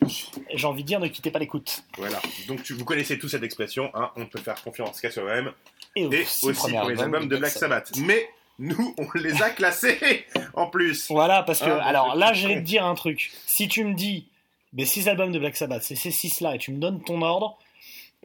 j'ai 0.53 0.67
envie 0.67 0.83
de 0.83 0.87
dire 0.87 0.99
ne 0.99 1.07
quittez 1.07 1.31
pas 1.31 1.39
l'écoute. 1.39 1.83
Voilà. 1.97 2.19
Donc 2.47 2.63
tu, 2.63 2.73
vous 2.73 2.85
connaissez 2.85 3.17
tous 3.17 3.29
cette 3.29 3.43
expression, 3.43 3.91
hein, 3.93 4.11
on 4.15 4.25
peut 4.25 4.39
faire 4.39 4.61
confiance 4.63 4.99
qu'à 5.01 5.11
soi-même, 5.11 5.51
Et, 5.95 6.03
et 6.03 6.25
six 6.25 6.45
aussi 6.47 6.71
pour 6.71 6.89
les 6.89 7.01
albums 7.01 7.27
de 7.27 7.37
Black 7.37 7.51
Sabbath. 7.51 7.91
Mais 7.97 8.27
nous, 8.59 8.95
on 8.97 9.05
les 9.17 9.41
a 9.41 9.49
classés 9.49 10.25
en 10.53 10.67
plus. 10.67 11.07
Voilà, 11.09 11.43
parce 11.43 11.59
que, 11.59 11.65
bon, 11.65 11.79
alors 11.79 12.15
là, 12.15 12.33
je 12.33 12.47
vais 12.47 12.55
te 12.55 12.61
dire 12.61 12.85
un 12.85 12.95
truc. 12.95 13.31
Si 13.45 13.67
tu 13.67 13.83
me 13.83 13.93
dis, 13.93 14.27
les 14.73 14.85
6 14.85 15.07
albums 15.07 15.31
de 15.31 15.39
Black 15.39 15.55
Sabbath, 15.55 15.83
c'est 15.83 15.95
ces 15.95 16.11
6 16.11 16.41
là, 16.41 16.55
et 16.55 16.57
tu 16.57 16.71
me 16.71 16.77
donnes 16.79 17.01
ton 17.01 17.21
ordre, 17.21 17.57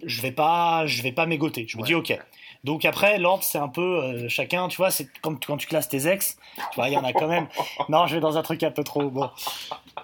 je 0.04 0.22
vais 0.22 0.32
pas, 0.32 0.86
je 0.86 1.02
vais 1.02 1.12
pas 1.12 1.26
m'égoter. 1.26 1.66
Je 1.68 1.76
me 1.76 1.82
Ouais. 1.82 1.86
dis 1.88 1.94
ok. 1.94 2.18
Donc 2.62 2.84
après, 2.84 3.18
l'ordre, 3.18 3.42
c'est 3.42 3.56
un 3.58 3.68
peu 3.68 3.80
euh, 4.04 4.28
chacun, 4.28 4.68
tu 4.68 4.76
vois, 4.76 4.90
c'est 4.90 5.08
comme 5.22 5.40
quand 5.40 5.56
tu 5.56 5.66
classes 5.66 5.88
tes 5.88 6.06
ex, 6.06 6.36
tu 6.56 6.62
vois, 6.76 6.88
il 6.88 6.92
y 6.92 6.96
en 6.96 7.04
a 7.04 7.12
quand 7.14 7.28
même. 7.28 7.46
Non, 7.88 8.06
je 8.06 8.14
vais 8.16 8.20
dans 8.20 8.36
un 8.36 8.42
truc 8.42 8.62
un 8.62 8.70
peu 8.70 8.84
trop 8.84 9.08
bon. 9.08 9.30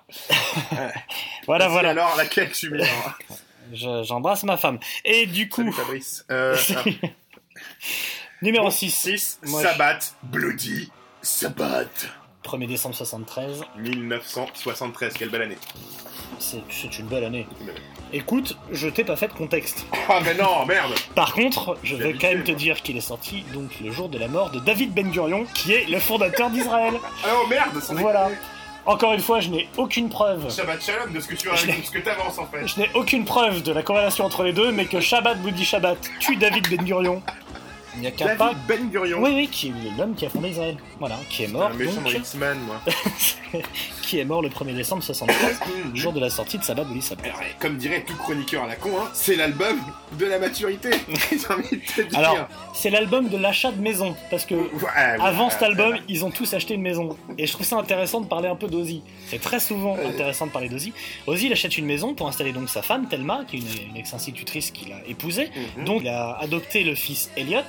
voilà, 1.46 1.68
voilà. 1.68 1.90
Alors, 1.90 2.16
laquelle 2.16 2.50
tu 2.52 2.70
mets 2.70 2.84
Je- 3.72 4.02
J'embrasse 4.04 4.44
ma 4.44 4.56
femme. 4.56 4.78
Et 5.04 5.26
du 5.26 5.48
coup, 5.48 5.60
Salut 5.62 5.72
Fabrice. 5.72 6.24
Euh, 6.30 6.56
numéro 8.42 8.70
6, 8.70 8.90
6, 8.90 9.40
Moi, 9.46 9.62
je- 9.62 9.68
Sabbat, 9.68 9.98
Bloody 10.22 10.90
Sabbat. 11.22 11.84
1er 12.44 12.66
décembre 12.68 12.94
73. 12.94 13.64
1973, 13.76 15.14
quelle 15.14 15.30
belle 15.30 15.42
année. 15.42 15.58
C'est 16.38 16.98
une 16.98 17.06
belle 17.06 17.24
année. 17.24 17.46
Une 17.60 17.66
belle 17.66 17.76
année. 17.76 17.84
Écoute, 18.12 18.56
je 18.70 18.88
t'ai 18.88 19.02
pas 19.04 19.16
fait 19.16 19.28
de 19.28 19.32
contexte. 19.32 19.84
Ah, 20.08 20.20
mais 20.24 20.34
non, 20.34 20.64
merde 20.66 20.94
Par 21.16 21.32
contre, 21.34 21.76
je 21.82 21.96
vais 21.96 22.10
habitué, 22.10 22.28
quand 22.28 22.34
même 22.34 22.44
te 22.44 22.52
dire 22.52 22.80
qu'il 22.82 22.96
est 22.96 23.00
sorti 23.00 23.44
donc 23.52 23.70
le 23.82 23.90
jour 23.90 24.08
de 24.08 24.18
la 24.18 24.28
mort 24.28 24.50
de 24.50 24.60
David 24.60 24.94
Ben 24.94 25.10
Gurion, 25.10 25.44
qui 25.52 25.72
est 25.72 25.86
le 25.88 25.98
fondateur 25.98 26.48
d'Israël. 26.50 26.94
Ah, 27.24 27.28
oh 27.42 27.46
merde 27.48 27.76
Voilà. 27.90 28.28
Encore 28.84 29.12
une 29.14 29.20
fois, 29.20 29.40
je 29.40 29.48
n'ai 29.48 29.68
aucune 29.76 30.08
preuve. 30.08 30.48
Shabbat 30.54 30.80
Shalom 30.80 31.12
de 31.12 31.18
ce 31.18 31.26
que 31.26 31.34
tu 31.34 31.48
Je 31.56 31.66
l'ai- 31.66 31.72
de 31.78 31.82
ce 31.84 31.90
que 31.90 31.98
t'avances 31.98 32.38
en 32.38 32.46
fait. 32.46 32.68
Je 32.68 32.78
n'ai 32.78 32.88
aucune 32.94 33.24
preuve 33.24 33.64
de 33.64 33.72
la 33.72 33.82
corrélation 33.82 34.24
entre 34.24 34.44
les 34.44 34.52
deux, 34.52 34.70
mais 34.70 34.84
que 34.86 35.00
Shabbat 35.00 35.42
Boudi 35.42 35.64
Shabbat 35.64 35.98
tue 36.20 36.36
David 36.36 36.68
Ben 36.70 36.84
Gurion. 36.84 37.20
Il 37.96 38.02
n'y 38.02 38.06
a 38.06 38.10
qu'un 38.12 38.36
pas. 38.36 38.50
David 38.52 38.58
Ben 38.68 38.88
Gurion. 38.90 39.18
Oui, 39.20 39.30
oui, 39.34 39.48
qui 39.48 39.68
est 39.70 39.98
l'homme 39.98 40.14
qui 40.14 40.24
a 40.26 40.30
fondé 40.30 40.50
Israël. 40.50 40.76
Voilà, 41.00 41.16
qui 41.28 41.42
est 41.42 41.48
mort, 41.48 41.70
un 41.72 41.74
méchant 41.74 42.00
donc, 42.00 42.12
X-Man, 42.12 42.58
moi. 42.60 42.80
qui 44.06 44.18
est 44.20 44.24
mort 44.24 44.40
le 44.40 44.48
1er 44.48 44.74
décembre 44.74 45.02
73, 45.02 45.58
jour 45.94 46.12
de 46.12 46.20
la 46.20 46.30
sortie 46.30 46.58
de 46.58 46.84
Boudi 46.84 47.02
Shabbat. 47.02 47.24
Alors, 47.26 47.40
comme 47.58 47.76
dirait 47.76 48.04
tout 48.06 48.14
chroniqueur 48.14 48.62
à 48.64 48.66
la 48.68 48.76
con, 48.76 48.90
hein, 49.00 49.08
c'est 49.12 49.34
l'album 49.34 49.76
de 50.18 50.26
la 50.26 50.38
maturité. 50.38 50.90
Alors, 52.14 52.48
c'est 52.72 52.90
l'album 52.90 53.28
de 53.28 53.36
l'achat 53.36 53.72
de 53.72 53.80
maison, 53.80 54.14
parce 54.30 54.46
que 54.46 54.54
Ouais, 54.54 54.70
ouais, 54.82 55.16
Avant 55.20 55.46
ouais, 55.46 55.50
cet 55.50 55.62
album, 55.62 55.96
ils 56.08 56.24
ont 56.24 56.30
tous 56.30 56.54
acheté 56.54 56.74
une 56.74 56.82
maison. 56.82 57.16
Et 57.36 57.46
je 57.46 57.52
trouve 57.52 57.66
ça 57.66 57.76
intéressant 57.76 58.20
de 58.20 58.26
parler 58.26 58.48
un 58.48 58.56
peu 58.56 58.68
d'Ozzy. 58.68 59.02
C'est 59.28 59.40
très 59.40 59.60
souvent 59.60 59.96
intéressant 59.96 60.46
de 60.46 60.52
parler 60.52 60.68
d'Ozzy. 60.68 60.92
Ozzy, 61.26 61.46
il 61.46 61.52
achète 61.52 61.76
une 61.76 61.86
maison 61.86 62.14
pour 62.14 62.28
installer 62.28 62.52
donc 62.52 62.68
sa 62.68 62.82
femme, 62.82 63.08
Thelma, 63.08 63.44
qui 63.48 63.56
est 63.56 63.60
une, 63.60 63.90
une 63.90 63.96
ex-institutrice 63.96 64.70
qu'il 64.70 64.92
a 64.92 65.00
épousée. 65.08 65.50
Mhm. 65.78 65.84
Donc, 65.84 66.02
il 66.02 66.08
a 66.08 66.36
adopté 66.40 66.84
le 66.84 66.94
fils 66.94 67.30
Elliot. 67.36 67.60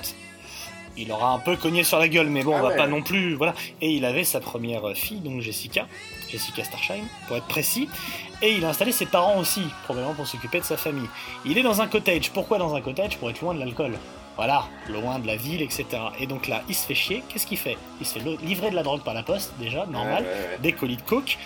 Il 0.96 1.12
aura 1.12 1.30
un 1.32 1.38
peu 1.38 1.56
cogné 1.56 1.84
sur 1.84 1.98
la 1.98 2.08
gueule, 2.08 2.28
mais 2.28 2.42
bon, 2.42 2.52
Ah 2.56 2.58
on 2.58 2.62
va 2.62 2.68
ouais. 2.70 2.76
pas 2.76 2.86
non 2.88 3.02
plus. 3.02 3.34
Voilà. 3.34 3.54
Et 3.80 3.90
il 3.92 4.04
avait 4.04 4.24
sa 4.24 4.40
première 4.40 4.82
fille, 4.96 5.20
donc 5.20 5.40
Jessica. 5.40 5.86
Jessica 6.30 6.64
Starshine, 6.64 7.06
pour 7.26 7.36
être 7.36 7.46
précis. 7.46 7.88
Et 8.42 8.54
il 8.54 8.64
a 8.64 8.68
installé 8.68 8.92
ses 8.92 9.06
parents 9.06 9.38
aussi, 9.38 9.62
probablement 9.84 10.14
pour 10.14 10.26
s'occuper 10.26 10.60
de 10.60 10.64
sa 10.64 10.76
famille. 10.76 11.08
Il 11.44 11.58
est 11.58 11.62
dans 11.62 11.80
un 11.80 11.86
cottage. 11.88 12.30
Pourquoi 12.30 12.58
dans 12.58 12.74
un 12.74 12.80
cottage? 12.80 13.16
Pour 13.18 13.30
être 13.30 13.40
loin 13.40 13.54
de 13.54 13.60
l'alcool. 13.60 13.98
Voilà, 14.38 14.64
loin 14.88 15.18
de 15.18 15.26
la 15.26 15.34
ville, 15.36 15.60
etc. 15.62 15.84
Et 16.20 16.26
donc 16.26 16.46
là, 16.48 16.62
il 16.68 16.74
se 16.74 16.86
fait 16.86 16.94
chier. 16.94 17.22
Qu'est-ce 17.28 17.46
qu'il 17.46 17.58
fait? 17.58 17.76
Il 18.00 18.06
se 18.06 18.18
fait 18.18 18.24
livrer 18.42 18.70
de 18.70 18.76
la 18.76 18.82
drogue 18.84 19.02
par 19.02 19.12
la 19.12 19.22
poste, 19.24 19.52
déjà, 19.58 19.84
normal. 19.86 20.22
Ouais, 20.22 20.28
ouais, 20.30 20.34
ouais. 20.52 20.58
Des 20.62 20.72
colis 20.72 20.96
de 20.96 21.02
coke. 21.02 21.36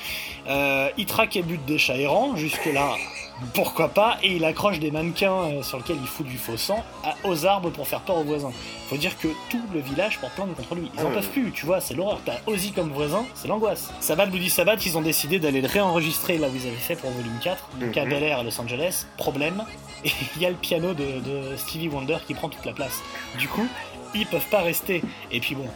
Euh, 0.47 0.89
il 0.99 1.07
traque 1.07 1.35
et 1.37 1.43
bute 1.43 1.65
des 1.65 1.79
chats 1.79 1.97
errants. 1.97 2.37
Jusque-là, 2.37 2.91
pourquoi 3.55 3.89
pas. 3.89 4.19
Et 4.23 4.33
il 4.37 4.45
accroche 4.45 4.79
des 4.79 4.91
mannequins 4.91 5.33
euh, 5.33 5.63
sur 5.63 5.79
lesquels 5.79 5.97
il 6.03 6.07
fout 6.07 6.27
du 6.27 6.37
faux 6.37 6.59
sang 6.59 6.85
à- 7.03 7.15
aux 7.27 7.47
arbres 7.47 7.71
pour 7.71 7.89
faire 7.89 8.01
peur 8.03 8.17
aux 8.19 8.25
voisins. 8.25 8.53
Faut 8.89 8.99
dire 8.99 9.19
que 9.19 9.29
tout 9.49 9.63
le 9.73 9.81
village 9.81 10.19
porte 10.19 10.35
plainte 10.35 10.55
contre 10.55 10.75
lui. 10.75 10.91
Ils 10.95 11.01
en 11.07 11.11
peuvent 11.11 11.31
plus, 11.31 11.51
tu 11.53 11.65
vois, 11.65 11.81
c'est 11.81 11.95
l'horreur. 11.95 12.21
T'as 12.27 12.41
Ozzy 12.47 12.73
comme 12.73 12.91
voisin, 12.93 13.25
c'est 13.35 13.49
l'angoisse. 13.49 13.91
Sabbath 14.01 14.29
Bloody 14.31 14.51
Sabbath, 14.51 14.85
ils 14.85 14.99
ont 14.99 15.03
décidé 15.03 15.39
d'aller 15.39 15.63
le 15.63 15.69
réenregistrer 15.69 16.37
là 16.37 16.49
où 16.49 16.53
ils 16.55 16.67
avaient 16.67 16.77
fait 16.77 16.97
pour 16.97 17.11
volume 17.11 17.39
4, 17.43 17.69
donc 17.81 17.97
à. 17.97 18.05
Bel 18.05 18.23
Air 18.23 18.41
à 18.41 18.43
Los 18.43 18.61
Angeles. 18.61 19.07
Problème, 19.17 19.65
et 20.05 20.11
il 20.37 20.43
y 20.43 20.47
a 20.47 20.51
le 20.51 20.57
piano 20.57 20.95
de, 20.95 21.57
Stevie 21.57 21.89
Wonder 21.89 22.19
qui 22.27 22.35
prend 22.35 22.49
toute 22.49 22.65
la 22.65 22.73
place. 22.73 23.03
Du 23.39 23.49
coup, 23.49 23.67
ils 24.15 24.27
peuvent 24.27 24.49
pas 24.49 24.63
rester. 24.63 25.03
Et 25.31 25.41
puis 25.41 25.55
bon, 25.55 25.67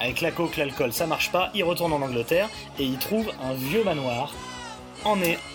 avec 0.00 0.20
la 0.20 0.30
coke, 0.30 0.56
l'alcool, 0.56 0.92
ça 0.92 1.06
marche 1.06 1.30
pas. 1.30 1.50
Ils 1.54 1.64
retournent 1.64 1.92
en 1.92 2.02
Angleterre 2.02 2.48
et 2.78 2.84
ils 2.84 2.98
trouvent 2.98 3.30
un 3.42 3.54
vieux 3.54 3.84
manoir 3.84 4.32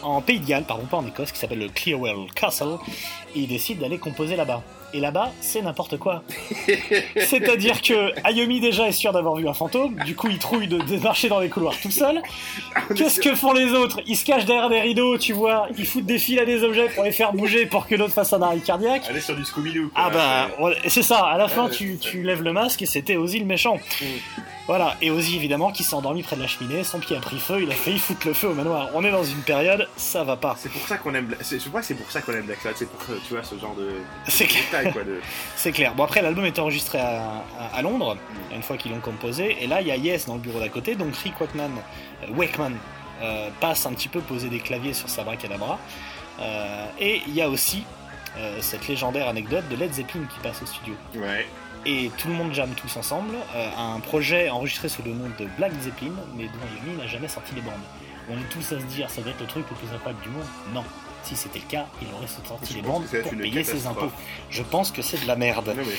en 0.04 0.22
Pays 0.22 0.40
de 0.40 0.46
Galles, 0.46 0.64
pardon, 0.64 0.86
pas 0.86 0.98
en 0.98 1.06
Écosse, 1.06 1.32
qui 1.32 1.40
s'appelle 1.40 1.60
le 1.60 1.70
Clearwell 1.70 2.32
Castle. 2.34 2.78
Et 3.36 3.42
ils 3.42 3.48
décident 3.48 3.82
d'aller 3.82 3.98
composer 3.98 4.36
là-bas. 4.36 4.64
Et 4.94 5.00
là-bas, 5.00 5.32
c'est 5.40 5.62
n'importe 5.62 5.98
quoi. 5.98 6.24
C'est-à-dire 7.18 7.82
que 7.82 8.12
Ayomi 8.28 8.60
déjà 8.60 8.88
est 8.88 8.92
sûr 8.92 9.14
d'avoir 9.14 9.36
vu 9.36 9.48
un 9.48 9.54
fantôme, 9.54 9.96
du 10.06 10.16
coup 10.16 10.28
il 10.30 10.38
trouille 10.38 10.68
de, 10.68 10.80
de 10.80 10.98
marcher 10.98 11.30
dans 11.30 11.40
les 11.40 11.50
couloirs 11.50 11.76
tout 11.82 11.92
seul. 11.92 12.22
Qu'est-ce 12.96 13.20
que 13.22 13.36
font 13.36 13.54
les 13.54 13.72
autres? 13.72 14.02
Ils 14.06 14.16
se 14.18 14.26
cachent 14.26 14.46
derrière 14.46 14.70
des 14.70 14.82
rideaux, 14.82 15.18
tu 15.18 15.34
vois, 15.34 15.68
ils 15.78 15.86
foutent 15.86 16.06
des 16.06 16.20
fils 16.20 16.40
à 16.40 16.46
des 16.46 16.64
objets 16.64 16.90
pour 16.90 17.04
les 17.04 17.12
faire 17.12 17.34
bouger 17.34 17.66
pour 17.66 17.88
que 17.88 17.96
l'autre 17.96 18.14
fasse 18.14 18.34
un 18.34 18.42
arrêt 18.42 18.58
cardiaque. 18.60 19.04
Allez 19.10 19.22
sur 19.22 19.36
du 19.36 19.44
Scooby-Doo. 19.44 19.90
quoi. 19.94 20.04
Ah 20.06 20.10
bah, 20.10 20.72
C'est- 20.88 21.02
ça, 21.02 21.20
à 21.26 21.38
la 21.38 21.48
fin 21.48 21.66
Ouais, 21.66 21.72
tu, 21.72 21.98
tu 22.00 22.22
lèves 22.24 22.42
le 22.44 22.54
masque 22.54 22.82
et 22.82 22.86
c'était 22.86 23.16
Ozzy 23.16 23.40
le 23.40 23.46
méchant. 23.46 23.78
Voilà, 24.68 24.96
et 25.02 25.12
Ozzy 25.12 25.36
évidemment 25.36 25.72
qui 25.72 25.84
s'est 25.84 25.96
endormi 25.96 26.24
près 26.24 26.36
de 26.38 26.42
la 26.42 26.48
cheminée, 26.48 26.84
son 26.84 27.00
pied 27.00 27.18
a 27.18 27.20
pris 27.20 27.40
feu, 27.40 27.62
il 27.64 27.72
a 27.72 27.74
failli 27.76 28.00
foutre 28.00 28.28
le 28.28 28.34
feu 28.34 28.48
au 28.48 28.54
manoir. 28.54 28.90
On 28.94 29.04
est 29.04 29.12
dans 29.12 29.24
une 29.24 29.42
période, 29.42 29.90
ça 29.98 30.24
va 30.24 30.38
pas. 30.38 30.56
C'est 30.58 30.70
pour 30.72 30.88
ça 30.88 30.98
qu'on 30.98 31.14
aime. 31.16 31.36
Je 31.42 31.68
crois 31.68 31.82
que 31.82 31.88
c'est 31.88 31.96
pour 31.96 32.10
ça 32.10 32.22
qu'on 32.22 32.32
aime 32.34 32.44
Black 32.46 32.60
Sabbath. 32.62 32.78
C'est 32.78 32.90
pour 32.90 33.00
tu 33.28 33.34
vois 33.34 33.44
ce 33.44 33.58
genre 33.58 33.76
de 33.76 33.90
C'est 34.28 34.46
clair. 34.46 34.94
quoi. 34.94 35.04
De... 35.04 35.20
C'est 35.58 35.72
clair. 35.72 35.94
Bon, 35.96 36.04
après, 36.04 36.22
l'album 36.22 36.46
est 36.46 36.58
enregistré 36.60 37.00
à, 37.00 37.44
à- 37.60 37.76
à 37.76 37.82
Londres, 37.82 38.16
une 38.54 38.62
fois 38.62 38.78
qu'ils 38.78 38.92
l'ont 38.92 39.00
composé. 39.02 39.58
Et 39.62 39.68
là, 39.68 39.82
il 39.82 39.88
y 39.88 39.92
a 39.92 39.98
Yes 39.98 40.28
dans 40.28 40.36
le 40.36 40.42
bureau 40.42 40.60
d'à 40.60 40.70
côté. 40.70 40.96
Donc, 40.96 41.16
Rick 41.18 41.42
Wakeman, 41.42 41.72
euh, 42.24 42.28
Wakeman 42.34 42.76
euh, 43.24 43.50
passe 43.60 43.86
un 43.88 43.94
petit 43.94 44.08
peu 44.10 44.22
poser 44.22 44.48
des 44.50 44.60
claviers 44.60 44.94
sur 44.94 45.10
sa 45.10 45.24
bracadabra. 45.24 45.80
Euh, 46.40 46.86
et 47.00 47.22
il 47.28 47.34
y 47.36 47.42
a 47.42 47.50
aussi 47.50 47.84
euh, 48.38 48.60
cette 48.62 48.88
légendaire 48.88 49.28
anecdote 49.28 49.68
de 49.70 49.76
Led 49.76 49.92
Zeppelin 49.92 50.22
qui 50.34 50.40
passe 50.40 50.62
au 50.62 50.66
studio. 50.66 50.94
Ouais. 51.16 51.46
Et 51.86 52.12
tout 52.18 52.28
le 52.28 52.36
monde 52.36 52.54
jamme 52.54 52.72
tous 52.76 52.96
ensemble. 52.98 53.34
Euh, 53.56 53.70
un 53.78 54.00
projet 54.00 54.50
enregistré 54.50 54.88
sous 54.90 55.02
le 55.04 55.12
nom 55.12 55.26
de 55.40 55.46
Black 55.58 55.72
Zeppelin, 55.82 56.12
mais 56.36 56.46
dont 56.46 56.86
Yomi 56.86 56.98
n'a 57.02 57.08
jamais 57.08 57.28
sorti 57.28 57.56
les 57.56 57.62
bandes. 57.62 57.74
On 58.30 58.34
est 58.38 58.50
tous 58.52 58.74
à 58.74 58.80
se 58.80 58.86
dire, 58.86 59.10
ça 59.10 59.22
doit 59.22 59.32
être 59.32 59.42
le 59.42 59.48
truc 59.48 59.66
le 59.70 59.76
plus 59.76 59.88
incroyable 59.94 60.22
du 60.24 60.30
monde. 60.30 60.46
Non. 60.74 60.84
Si 61.24 61.36
c'était 61.36 61.60
le 61.60 61.66
cas, 61.66 61.86
il 62.02 62.08
aurait 62.16 62.28
sorti 62.28 62.74
les 62.76 62.82
bandes 62.82 63.06
pour 63.06 63.32
payer 63.32 63.64
ses 63.64 63.86
impôts. 63.88 64.12
Je 64.50 64.64
pense 64.64 64.92
que 64.92 65.02
c'est 65.02 65.22
de 65.22 65.28
la 65.28 65.36
merde. 65.36 65.68
Non, 65.70 65.74
mais 65.78 65.96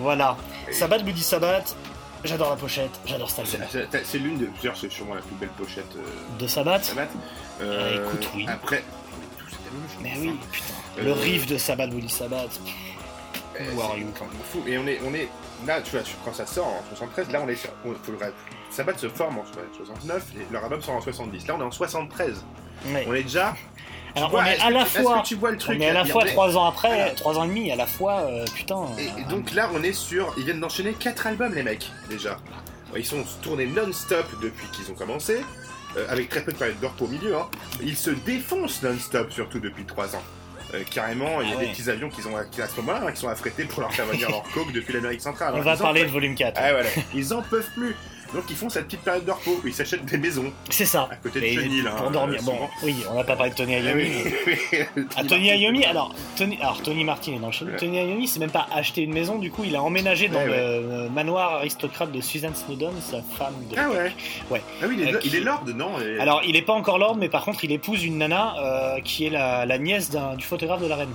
Voilà. 0.00 0.36
Sabbath 0.72 1.02
Bloody 1.04 1.22
Sabbath. 1.22 1.76
J'adore 2.24 2.50
la 2.50 2.56
pochette, 2.56 2.90
j'adore 3.04 3.30
cet 3.30 3.46
c'est- 3.46 3.60
album. 3.78 4.00
c'est 4.04 4.18
l'une 4.18 4.38
de 4.38 4.46
plusieurs. 4.46 4.76
C'est 4.76 4.90
sûrement 4.90 5.14
la 5.14 5.20
plus 5.20 5.36
belle 5.36 5.50
pochette. 5.50 5.94
Euh... 5.96 6.38
De 6.40 6.46
Sabbath 6.48 6.82
Sabbath. 6.84 7.10
Ah, 7.60 7.64
écoute, 7.94 8.28
oui. 8.34 8.46
Après. 8.48 8.82
tout 9.38 9.44
cet 9.50 9.60
album, 9.66 9.82
je 9.96 10.02
Mais 10.02 10.14
oui, 10.18 10.36
putain. 10.50 10.64
Euh, 10.98 11.04
Le 11.04 11.12
riff 11.12 11.46
de 11.46 11.56
Sabbath 11.58 11.90
Bloody 11.90 12.08
Sabbath. 12.08 12.58
Fou. 14.52 14.62
Et 14.66 14.78
on 14.78 14.86
est, 14.86 15.00
on 15.06 15.14
est 15.14 15.28
là, 15.66 15.80
tu 15.80 15.92
vois, 15.92 16.00
quand 16.24 16.32
ça 16.34 16.46
sort 16.46 16.66
en 16.66 16.82
73, 16.90 17.30
là 17.30 17.42
on 17.44 17.48
est 17.48 17.56
sur. 17.56 17.70
on- 17.84 17.94
faut 17.94 18.12
le. 18.12 18.18
Sabbath 18.70 18.98
se 18.98 19.08
forme 19.08 19.38
en 19.38 19.44
69 19.76 20.24
et 20.36 20.52
leur 20.52 20.64
album 20.64 20.82
sort 20.82 20.94
en 20.96 21.00
70. 21.00 21.46
Là 21.46 21.54
on 21.56 21.60
est 21.60 21.64
en 21.64 21.70
73. 21.70 22.44
Ouais. 22.86 23.04
On 23.08 23.14
est 23.14 23.22
déjà. 23.22 23.54
Alors 24.14 24.30
vois, 24.30 24.42
on 24.42 24.44
est 24.46 24.58
à 24.60 24.70
la 24.70 24.84
fois. 24.86 25.22
tu 25.24 25.34
vois 25.34 25.50
le 25.50 25.58
truc 25.58 25.76
on 25.78 25.82
est 25.82 25.88
à 25.90 25.92
la 25.92 26.04
fois 26.06 26.24
trois 26.24 26.56
ans 26.56 26.64
après, 26.66 26.88
Voilà. 26.88 27.10
trois 27.12 27.38
ans 27.38 27.44
et 27.44 27.48
demi, 27.48 27.70
à 27.70 27.76
la 27.76 27.86
fois, 27.86 28.20
euh, 28.20 28.44
putain. 28.54 28.86
Et, 28.98 29.08
euh, 29.08 29.28
donc 29.28 29.52
là, 29.52 29.68
on 29.74 29.82
est 29.82 29.92
sur. 29.92 30.32
Ils 30.38 30.44
viennent 30.44 30.60
d'enchaîner 30.60 30.94
4 30.94 31.26
albums, 31.26 31.54
les 31.54 31.62
mecs, 31.62 31.90
déjà. 32.08 32.38
Ils 32.96 33.04
sont 33.04 33.22
tournés 33.42 33.66
non-stop 33.66 34.24
depuis 34.42 34.66
qu'ils 34.68 34.90
ont 34.90 34.94
commencé, 34.94 35.42
euh, 35.98 36.06
avec 36.08 36.30
très 36.30 36.42
peu 36.42 36.52
de 36.52 36.56
période 36.56 36.80
d'or 36.80 36.94
au 37.00 37.06
milieu. 37.08 37.36
Hein. 37.36 37.46
Ils 37.82 37.96
se 37.96 38.08
défoncent 38.10 38.82
non-stop, 38.82 39.30
surtout 39.32 39.58
depuis 39.60 39.84
3 39.84 40.16
ans. 40.16 40.22
Euh, 40.74 40.82
carrément, 40.90 41.40
il 41.42 41.48
y 41.48 41.52
a 41.52 41.56
Ah 41.58 41.60
des 41.60 41.68
petits 41.68 41.88
avions 41.88 42.08
qu'ils 42.08 42.26
ont 42.26 42.34
qui, 42.50 42.60
à 42.60 42.66
ce 42.66 42.76
moment-là, 42.76 43.02
hein, 43.06 43.12
qui 43.12 43.20
sont 43.20 43.28
affrétés 43.28 43.64
pour 43.64 43.80
leur 43.82 43.92
faire 43.92 44.06
venir 44.06 44.28
leur 44.30 44.42
coke 44.42 44.72
depuis 44.72 44.92
l'Amérique 44.94 45.20
centrale. 45.20 45.50
on 45.54 45.60
Alors, 45.60 45.64
va 45.64 45.76
parler 45.76 46.04
de 46.04 46.10
volume 46.10 46.34
4. 46.34 46.54
Ah, 46.56 46.72
voilà. 46.72 46.88
Ils 47.14 47.32
en 47.32 47.42
peuvent 47.42 47.70
plus. 47.74 47.94
Donc 48.34 48.44
ils 48.50 48.56
font 48.56 48.68
cette 48.68 48.86
petite 48.86 49.00
période 49.00 49.24
de 49.24 49.30
repos 49.30 49.60
où 49.62 49.66
ils 49.66 49.74
s'achètent 49.74 50.04
des 50.04 50.18
maisons 50.18 50.52
C'est 50.70 50.84
ça. 50.84 51.08
à 51.10 51.16
côté 51.16 51.40
de 51.40 51.46
Chenil. 51.46 51.86
Hein, 51.86 51.94
pour 51.96 52.10
dormir. 52.10 52.40
euh, 52.40 52.44
Bon, 52.44 52.58
oui, 52.82 52.96
on 53.10 53.14
n'a 53.14 53.24
pas 53.24 53.36
parlé 53.36 53.50
de 53.52 53.56
Tony 53.56 53.76
mais- 53.80 54.86
Ah, 55.16 55.24
Tony 55.24 55.48
Iommi, 55.56 55.84
alors 55.84 56.14
Tony, 56.36 56.58
alors 56.60 56.82
Tony 56.82 57.04
Martin 57.04 57.32
est 57.34 57.38
dans 57.38 57.48
le 57.48 57.64
nous. 57.66 57.72
Ouais. 57.72 57.76
Tony 57.78 57.98
Iommi, 57.98 58.26
c'est 58.28 58.40
même 58.40 58.50
pas 58.50 58.66
acheté 58.74 59.02
une 59.02 59.12
maison, 59.12 59.38
du 59.38 59.50
coup, 59.50 59.62
il 59.64 59.74
a 59.76 59.82
emménagé 59.82 60.28
dans 60.28 60.38
Ouais, 60.40 60.46
le 60.46 60.52
ouais. 60.52 60.58
euh, 60.58 61.08
manoir 61.08 61.54
aristocrate 61.54 62.12
de 62.12 62.20
Susan 62.20 62.50
Snowdon, 62.54 62.92
sa 63.00 63.22
femme 63.22 63.54
de. 63.70 63.76
Ah 63.78 63.88
ouais 63.90 64.12
Ouais. 64.50 64.62
Ah 64.82 64.86
oui, 64.88 64.96
il 64.98 65.08
est, 65.08 65.14
Euh, 65.14 65.20
il 65.24 65.30
qui- 65.30 65.36
est 65.36 65.40
lord, 65.40 65.64
non 65.74 66.00
et- 66.00 66.18
Alors, 66.20 66.42
il 66.46 66.56
est 66.56 66.62
pas 66.62 66.72
encore 66.74 66.98
lord, 66.98 67.16
mais 67.16 67.28
par 67.28 67.44
contre, 67.44 67.64
il 67.64 67.72
épouse 67.72 68.04
une 68.04 68.18
nana 68.18 68.54
euh, 68.58 69.00
qui 69.02 69.26
est 69.26 69.30
la, 69.30 69.64
la 69.66 69.78
nièce 69.78 70.10
du 70.36 70.44
photographe 70.44 70.82
de 70.82 70.86
la 70.88 70.96
reine. 70.96 71.14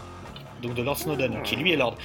Donc 0.61 0.73
de 0.75 0.81
Lord 0.83 0.97
Snowdon, 0.99 1.41
qui 1.43 1.55
lui 1.55 1.71
est 1.71 1.75
lord. 1.77 1.97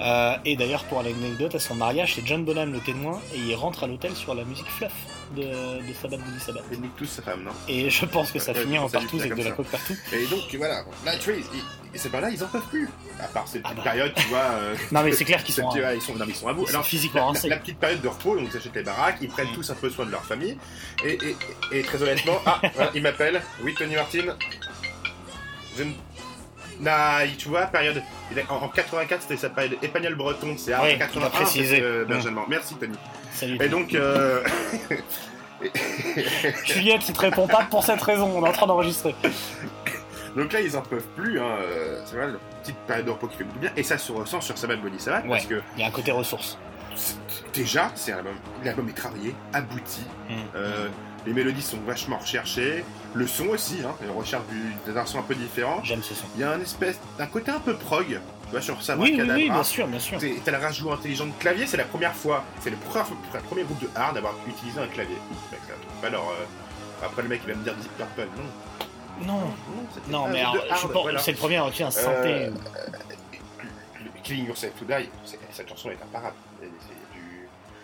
Euh, 0.00 0.36
et 0.44 0.56
d'ailleurs, 0.56 0.84
pour 0.84 1.02
l'anecdote, 1.02 1.54
à 1.54 1.58
son 1.58 1.74
mariage, 1.74 2.14
c'est 2.14 2.26
John 2.26 2.44
Bonham 2.44 2.72
le 2.72 2.80
témoin, 2.80 3.20
et 3.34 3.38
il 3.38 3.54
rentre 3.54 3.84
à 3.84 3.86
l'hôtel 3.86 4.14
sur 4.14 4.34
la 4.34 4.44
musique 4.44 4.68
fluff 4.68 4.92
de, 5.36 5.42
de 5.42 5.92
Sabbath 6.00 6.20
Bloody 6.20 6.40
Sabbath. 6.40 6.64
Il 6.72 6.80
nique 6.80 6.96
tous 6.96 7.06
sa 7.06 7.22
femme, 7.22 7.42
non? 7.44 7.50
Et 7.68 7.90
je 7.90 8.04
pense 8.06 8.30
que 8.30 8.38
ça 8.38 8.52
Ouais, 8.52 8.60
finit 8.62 8.78
en 8.78 8.88
partout 8.88 9.18
c'est 9.18 9.24
avec 9.30 9.38
de 9.38 9.44
la 9.44 9.50
coke 9.52 9.66
partout. 9.66 9.96
Et 10.12 10.26
donc 10.26 10.40
voilà, 10.56 10.84
là 11.04 11.16
tu 11.18 11.30
vois, 11.32 11.38
ils- 11.40 11.58
ils- 11.92 11.98
ces 11.98 12.08
pas 12.08 12.20
là 12.20 12.28
ils 12.30 12.42
en 12.42 12.48
peuvent 12.48 12.66
plus. 12.70 12.88
À 13.20 13.28
part 13.28 13.46
cette 13.46 13.62
Ah 13.64 13.72
bah. 13.74 13.82
période, 13.82 14.12
tu 14.16 14.26
vois. 14.28 14.38
euh, 14.38 14.74
Non, 14.92 15.02
mais 15.04 15.12
c'est 15.12 15.24
clair 15.24 15.42
qu'ils 15.44 15.54
sont, 15.54 15.68
ils 15.74 16.02
sont, 16.02 16.14
non, 16.14 16.24
mais 16.26 16.32
ils 16.32 16.36
sont 16.36 16.48
à 16.48 16.52
bout. 16.52 16.68
Alors, 16.68 16.84
physiquement 16.84 17.20
la, 17.20 17.26
rincés. 17.28 17.48
la 17.48 17.56
petite 17.58 17.78
période 17.78 18.00
de 18.00 18.08
repos, 18.08 18.36
donc 18.36 18.48
ils 18.52 18.56
achètent 18.56 18.74
les 18.74 18.82
baraques, 18.82 19.18
ils 19.20 19.28
prennent 19.28 19.50
Mm. 19.50 19.54
tous 19.54 19.70
un 19.70 19.74
peu 19.74 19.90
soin 19.90 20.04
de 20.06 20.10
leur 20.10 20.24
famille. 20.24 20.56
Et, 21.04 21.18
et, 21.22 21.36
et 21.78 21.82
très 21.82 22.02
honnêtement, 22.02 22.38
ah, 22.46 22.60
voilà, 22.74 22.90
il 22.94 23.02
m'appelle. 23.02 23.42
Oui, 23.62 23.74
Tony 23.74 23.94
Martin. 23.94 24.36
Je 25.76 25.82
ne 25.84 25.92
Nah, 26.80 27.20
tu 27.38 27.48
vois, 27.48 27.66
période. 27.66 28.02
En, 28.48 28.56
en 28.56 28.68
84, 28.68 29.22
c'était 29.22 29.36
sa 29.36 29.50
période 29.50 29.76
espagnol 29.82 30.14
breton. 30.16 30.54
C'est 30.56 30.72
Oui, 30.74 30.80
en 30.80 30.86
il 30.86 30.94
a 30.94 30.98
81, 30.98 31.30
précisé. 31.30 31.80
euh. 31.82 32.04
Benjamin. 32.04 32.44
Merci, 32.48 32.74
Tony. 32.76 32.96
Salut. 33.32 33.58
Et 33.62 33.68
donc, 33.68 33.94
euh, 33.94 34.42
Juliette, 36.64 37.08
il 37.08 37.14
te 37.14 37.20
répond 37.20 37.46
pas 37.46 37.64
pour 37.70 37.84
cette 37.84 38.00
raison, 38.02 38.30
on 38.36 38.44
est 38.44 38.48
en 38.48 38.52
train 38.52 38.66
d'enregistrer. 38.66 39.14
donc 40.36 40.52
là, 40.52 40.60
ils 40.60 40.76
en 40.76 40.82
peuvent 40.82 41.06
plus. 41.16 41.40
Hein. 41.40 41.56
euh, 41.60 42.02
C'est 42.06 42.16
vrai, 42.16 42.26
la 42.28 42.38
petite 42.62 42.76
période 42.86 43.06
de 43.06 43.10
repos 43.10 43.28
qui 43.28 43.36
fait 43.38 43.44
beaucoup 43.44 43.58
bien. 43.60 43.70
Et 43.76 43.82
ça 43.82 43.98
se 43.98 44.12
ressent 44.12 44.40
sur 44.40 44.58
Sabbath 44.58 44.80
Body 44.80 44.98
Sabbath 45.00 45.24
Ouais, 45.24 45.30
parce 45.30 45.46
que 45.46 45.62
il 45.76 45.80
y 45.80 45.84
a 45.84 45.88
un 45.88 45.90
côté 45.92 46.10
ressources. 46.12 46.58
c'est- 46.96 47.16
déjà, 47.54 47.90
c'est 47.94 48.12
un 48.12 48.18
album. 48.18 48.34
L'album 48.64 48.88
est 48.88 48.92
travaillé, 48.96 49.34
abouti. 49.52 50.02
Mm. 50.28 50.32
euh, 50.56 50.88
les 51.26 51.32
mélodies 51.32 51.62
sont 51.62 51.78
vachement 51.86 52.18
recherchées. 52.18 52.84
Le 53.14 53.26
son 53.28 53.46
aussi, 53.48 53.76
hein. 53.84 53.94
On 54.10 54.18
recherche 54.18 54.42
du- 54.48 54.92
d'un 54.92 55.06
son 55.06 55.20
un 55.20 55.22
peu 55.22 55.34
différent. 55.36 55.80
J'aime 55.84 56.02
ce 56.02 56.14
son. 56.14 56.24
Il 56.34 56.40
y 56.40 56.44
a 56.44 56.50
un 56.50 56.60
espèce, 56.60 56.98
un 57.18 57.26
côté 57.26 57.50
un 57.52 57.60
peu 57.60 57.74
prog, 57.74 58.06
tu 58.08 58.50
vois, 58.50 58.60
sur 58.60 58.82
ça. 58.82 58.96
Oui, 58.96 59.14
oui, 59.16 59.28
oui, 59.34 59.50
bien 59.50 59.62
sûr, 59.62 59.86
bien 59.86 60.00
sûr. 60.00 60.18
T'as 60.44 60.50
le 60.50 60.58
rajout 60.58 60.90
intelligent 60.92 61.26
de 61.26 61.32
clavier, 61.38 61.66
c'est 61.66 61.76
la 61.76 61.84
première 61.84 62.14
fois, 62.14 62.42
c'est 62.60 62.70
le 62.70 62.76
premier, 62.76 63.04
le 63.34 63.40
premier 63.40 63.62
groupe 63.62 63.80
de 63.80 63.88
hard 63.94 64.16
à 64.16 64.18
avoir 64.18 64.34
utilisé 64.48 64.80
un 64.80 64.88
clavier. 64.88 65.16
Mec, 65.52 65.60
Alors, 66.04 66.28
euh, 66.40 67.04
après 67.06 67.22
le 67.22 67.28
mec 67.28 67.40
il 67.46 67.52
va 67.52 67.58
me 67.58 67.62
dire 67.64 67.74
Deep 67.76 67.96
Purple, 67.96 68.28
non. 68.36 69.24
Non, 69.26 69.40
Non, 70.08 70.28
mais 70.28 70.40
alors, 70.40 70.54
de 70.54 70.60
je 70.68 70.72
hard, 70.72 70.92
pense 70.92 71.02
voilà. 71.04 71.20
c'est 71.20 71.30
le 71.32 71.38
premier 71.38 71.58
à 71.58 71.62
utiliser 71.68 71.84
un 71.84 71.90
synthé. 71.92 72.46
Euh, 72.46 72.50
Killing 74.24 74.46
Yourself 74.48 74.72
to 74.78 74.84
Die, 74.86 75.08
cette 75.52 75.68
chanson 75.68 75.90
est 75.90 76.02
imparable. 76.02 76.34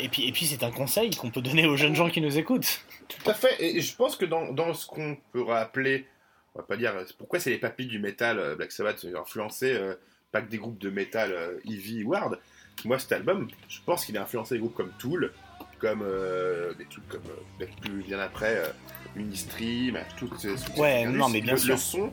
Et 0.01 0.09
puis, 0.09 0.27
et 0.27 0.33
puis 0.33 0.47
c'est 0.47 0.63
un 0.63 0.71
conseil 0.71 1.11
qu'on 1.11 1.31
peut 1.31 1.43
donner 1.43 1.67
aux 1.67 1.77
jeunes 1.77 1.95
gens 1.95 2.09
qui 2.11 2.21
nous 2.21 2.39
écoutent. 2.39 2.85
Tout 3.09 3.31
à 3.31 3.35
fait, 3.35 3.57
et 3.63 3.81
je 3.81 3.97
pense 3.97 4.17
que 4.17 4.25
dans, 4.25 4.53
dans 4.53 4.73
ce 4.75 4.87
qu'on 4.87 5.17
peut 5.33 5.43
rappeler, 5.43 6.07
on 6.55 6.61
va 6.61 6.65
pas 6.65 6.77
dire, 6.77 6.95
pourquoi 7.19 7.39
c'est 7.39 7.51
les 7.51 7.59
papilles 7.59 7.87
du 7.87 7.99
métal, 7.99 8.39
euh, 8.39 8.57
Black 8.57 8.73
Sabbath, 8.73 9.05
euh, 9.05 9.21
influencé 9.21 9.73
euh, 9.73 9.95
pas 10.33 10.43
que 10.43 10.51
des 10.51 10.59
groupes 10.59 10.79
de 10.79 10.91
métal 10.91 11.33
euh, 11.33 12.05
ou 12.05 12.15
hard. 12.15 12.39
Moi, 12.85 12.99
cet 12.99 13.13
album, 13.13 13.49
je 13.69 13.79
pense 13.85 14.05
qu'il 14.05 14.17
a 14.17 14.23
influencé 14.23 14.55
des 14.55 14.61
groupes 14.61 14.75
comme 14.75 14.93
Tool, 14.99 15.33
comme 15.79 16.03
euh, 16.03 16.73
des 16.75 16.85
trucs 16.87 17.09
comme, 17.09 17.23
euh, 17.27 17.43
peut-être 17.59 17.77
plus 17.77 18.03
bien 18.03 18.19
après, 18.19 18.57
euh, 18.57 18.69
Unistream, 19.17 19.99
toutes 20.17 20.39
ces 20.39 20.55
Ouais, 20.79 21.05
non, 21.07 21.29
mais 21.29 21.41
bien 21.41 21.55
le, 21.55 21.59
sûr. 21.59 21.75
Le 21.75 21.81
son 21.81 22.13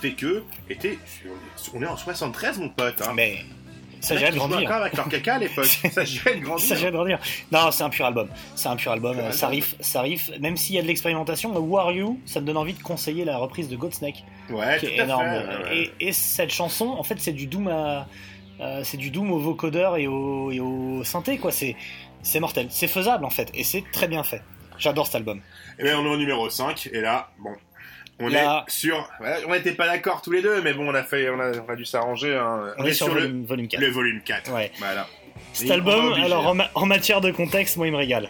fait 0.00 0.12
que, 0.12 0.42
était, 0.70 0.98
on 1.74 1.82
est 1.82 1.86
en 1.86 1.96
73, 1.96 2.58
mon 2.58 2.70
pote. 2.70 3.02
Hein. 3.02 3.12
Mais 3.14 3.44
ça 4.00 4.08
s'agirait 4.08 4.30
de 4.32 4.36
grandir. 4.36 4.70
avec 4.72 4.92
leur 4.94 5.08
caca 5.08 5.34
à 5.34 5.38
l'époque. 5.38 5.64
ça 5.82 5.90
s'agirait 5.90 6.34
de 6.34 6.40
Ça 6.40 6.44
grandir. 6.44 6.66
s'agirait 6.68 6.90
de 6.90 6.96
grandir. 6.96 7.18
Non, 7.52 7.70
c'est 7.70 7.82
un 7.84 7.90
pur 7.90 8.06
album. 8.06 8.28
C'est 8.54 8.68
un 8.68 8.76
pur 8.76 8.92
album. 8.92 9.16
Pur 9.16 9.34
Ça 9.34 9.48
riff, 9.48 9.74
ça 9.80 10.02
riff. 10.02 10.30
Même 10.40 10.56
s'il 10.56 10.76
y 10.76 10.78
a 10.78 10.82
de 10.82 10.86
l'expérimentation, 10.86 11.54
Are 11.78 11.92
You, 11.92 12.20
ça 12.26 12.40
me 12.40 12.46
donne 12.46 12.56
envie 12.56 12.74
de 12.74 12.82
conseiller 12.82 13.24
la 13.24 13.36
reprise 13.38 13.68
de 13.68 13.76
Godsnake, 13.76 14.24
Ouais, 14.50 14.78
qui 14.80 14.86
tout 14.86 14.92
est 14.92 15.00
à 15.00 15.04
énorme. 15.04 15.24
fait. 15.24 15.46
ouais. 15.70 15.92
Et, 16.00 16.08
et 16.08 16.12
cette 16.12 16.50
chanson, 16.52 16.86
en 16.88 17.02
fait, 17.02 17.16
c'est 17.20 17.32
du 17.32 17.46
doom 17.46 17.68
à, 17.68 18.06
euh, 18.60 18.82
c'est 18.84 18.96
du 18.96 19.10
doom 19.10 19.30
au 19.32 19.38
vocodeur 19.38 19.96
et 19.96 20.06
au, 20.06 20.50
et 20.50 20.60
au 20.60 21.02
synthé, 21.04 21.38
quoi. 21.38 21.52
C'est, 21.52 21.76
c'est 22.22 22.40
mortel. 22.40 22.66
C'est 22.70 22.88
faisable, 22.88 23.24
en 23.24 23.30
fait, 23.30 23.50
et 23.54 23.64
c'est 23.64 23.84
très 23.92 24.08
bien 24.08 24.22
fait. 24.22 24.42
J'adore 24.78 25.06
cet 25.06 25.16
album. 25.16 25.40
Et 25.78 25.82
bien, 25.84 25.98
on 25.98 26.04
est 26.04 26.08
au 26.08 26.16
numéro 26.16 26.48
5, 26.48 26.88
et 26.92 27.00
là, 27.00 27.30
bon, 27.40 27.50
on 28.20 28.28
Là- 28.28 28.64
est 28.66 28.70
sur... 28.70 29.08
on 29.46 29.52
n'était 29.52 29.72
pas 29.72 29.86
d'accord 29.86 30.22
tous 30.22 30.32
les 30.32 30.42
deux, 30.42 30.60
mais 30.62 30.72
bon, 30.74 30.88
on 30.88 30.94
a, 30.94 31.02
fait, 31.02 31.28
on 31.30 31.38
a, 31.40 31.52
on 31.66 31.70
a 31.72 31.76
dû 31.76 31.84
s'arranger. 31.84 32.34
hein. 32.36 32.74
On, 32.78 32.84
est, 32.84 32.92
sur, 32.92 33.08
le, 33.08 33.20
volume, 33.22 33.44
volume 33.44 33.68
4. 33.68 33.80
le 33.80 33.90
volume 33.90 34.20
4. 34.24 34.52
Ouais. 34.52 34.70
Voilà. 34.78 35.06
Cet 35.52 35.68
Et 35.68 35.72
album, 35.72 36.12
alors 36.14 36.46
en, 36.48 36.54
ma- 36.54 36.70
en 36.74 36.86
matière 36.86 37.20
de 37.20 37.30
contexte, 37.30 37.76
moi 37.76 37.86
il 37.86 37.92
me 37.92 37.96
régale. 37.98 38.28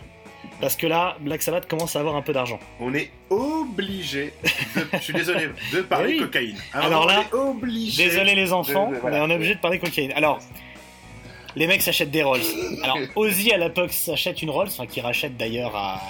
Parce 0.61 0.75
que 0.77 0.87
là, 0.89 1.17
Black 1.21 1.41
Sabbath 1.41 1.69
commence 1.69 1.95
à 1.95 2.01
avoir 2.01 2.17
un 2.17 2.23
peu 2.23 2.33
d'argent. 2.33 2.59
On 2.81 2.93
est 2.93 3.11
obligé, 3.31 4.33
de, 4.75 4.81
je 4.95 4.99
suis 4.99 5.13
désolé, 5.13 5.49
de 5.73 5.81
parler 5.89 6.15
Oui. 6.15 6.19
cocaïne. 6.19 6.57
Alors 6.73 7.07
là, 7.07 7.23
on 7.33 7.37
est 7.37 7.39
obligé. 7.41 8.05
Désolé 8.09 8.35
les 8.35 8.53
enfants, 8.53 8.91
de- 8.91 8.97
de- 8.97 9.01
voilà. 9.01 9.19
mais 9.19 9.25
on 9.25 9.31
est 9.31 9.37
obligé 9.37 9.55
de 9.55 9.61
parler 9.61 9.79
cocaïne. 9.79 10.13
Alors, 10.17 10.41
les 11.55 11.67
mecs 11.67 11.83
s'achètent 11.83 12.11
des 12.11 12.23
Rolls. 12.25 12.41
Alors, 12.83 12.99
Ozzy 13.17 13.53
à 13.53 13.57
l'époque 13.59 13.93
s'achète 13.93 14.43
une 14.43 14.51
Rolls, 14.51 14.69
enfin 14.69 14.87
qui 14.87 15.01
rachète 15.01 15.37
d'ailleurs 15.37 15.75
à 15.77 16.01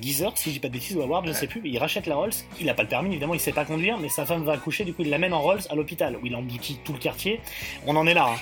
Geezer, 0.00 0.32
si 0.36 0.50
je 0.50 0.54
dis 0.54 0.60
pas 0.60 0.68
de 0.68 0.72
bêtises, 0.74 0.96
ou 0.96 1.02
à 1.02 1.06
Ward, 1.06 1.26
je 1.26 1.32
sais 1.32 1.46
plus. 1.46 1.60
Il 1.64 1.78
rachète 1.78 2.06
la 2.06 2.16
Rolls. 2.16 2.32
Il 2.60 2.68
a 2.68 2.74
pas 2.74 2.82
le 2.82 2.88
permis, 2.88 3.10
évidemment, 3.10 3.34
il 3.34 3.40
sait 3.40 3.52
pas 3.52 3.64
conduire, 3.64 3.98
mais 3.98 4.08
sa 4.08 4.26
femme 4.26 4.44
va 4.44 4.52
accoucher, 4.52 4.84
du 4.84 4.92
coup 4.92 5.02
il 5.02 5.10
l'amène 5.10 5.32
en 5.32 5.40
Rolls 5.40 5.62
à 5.70 5.74
l'hôpital, 5.74 6.16
où 6.22 6.26
il 6.26 6.34
emboutit 6.34 6.78
tout 6.84 6.92
le 6.92 6.98
quartier. 6.98 7.40
On 7.86 7.96
en 7.96 8.06
est 8.06 8.14
là. 8.14 8.28
Hein. 8.30 8.38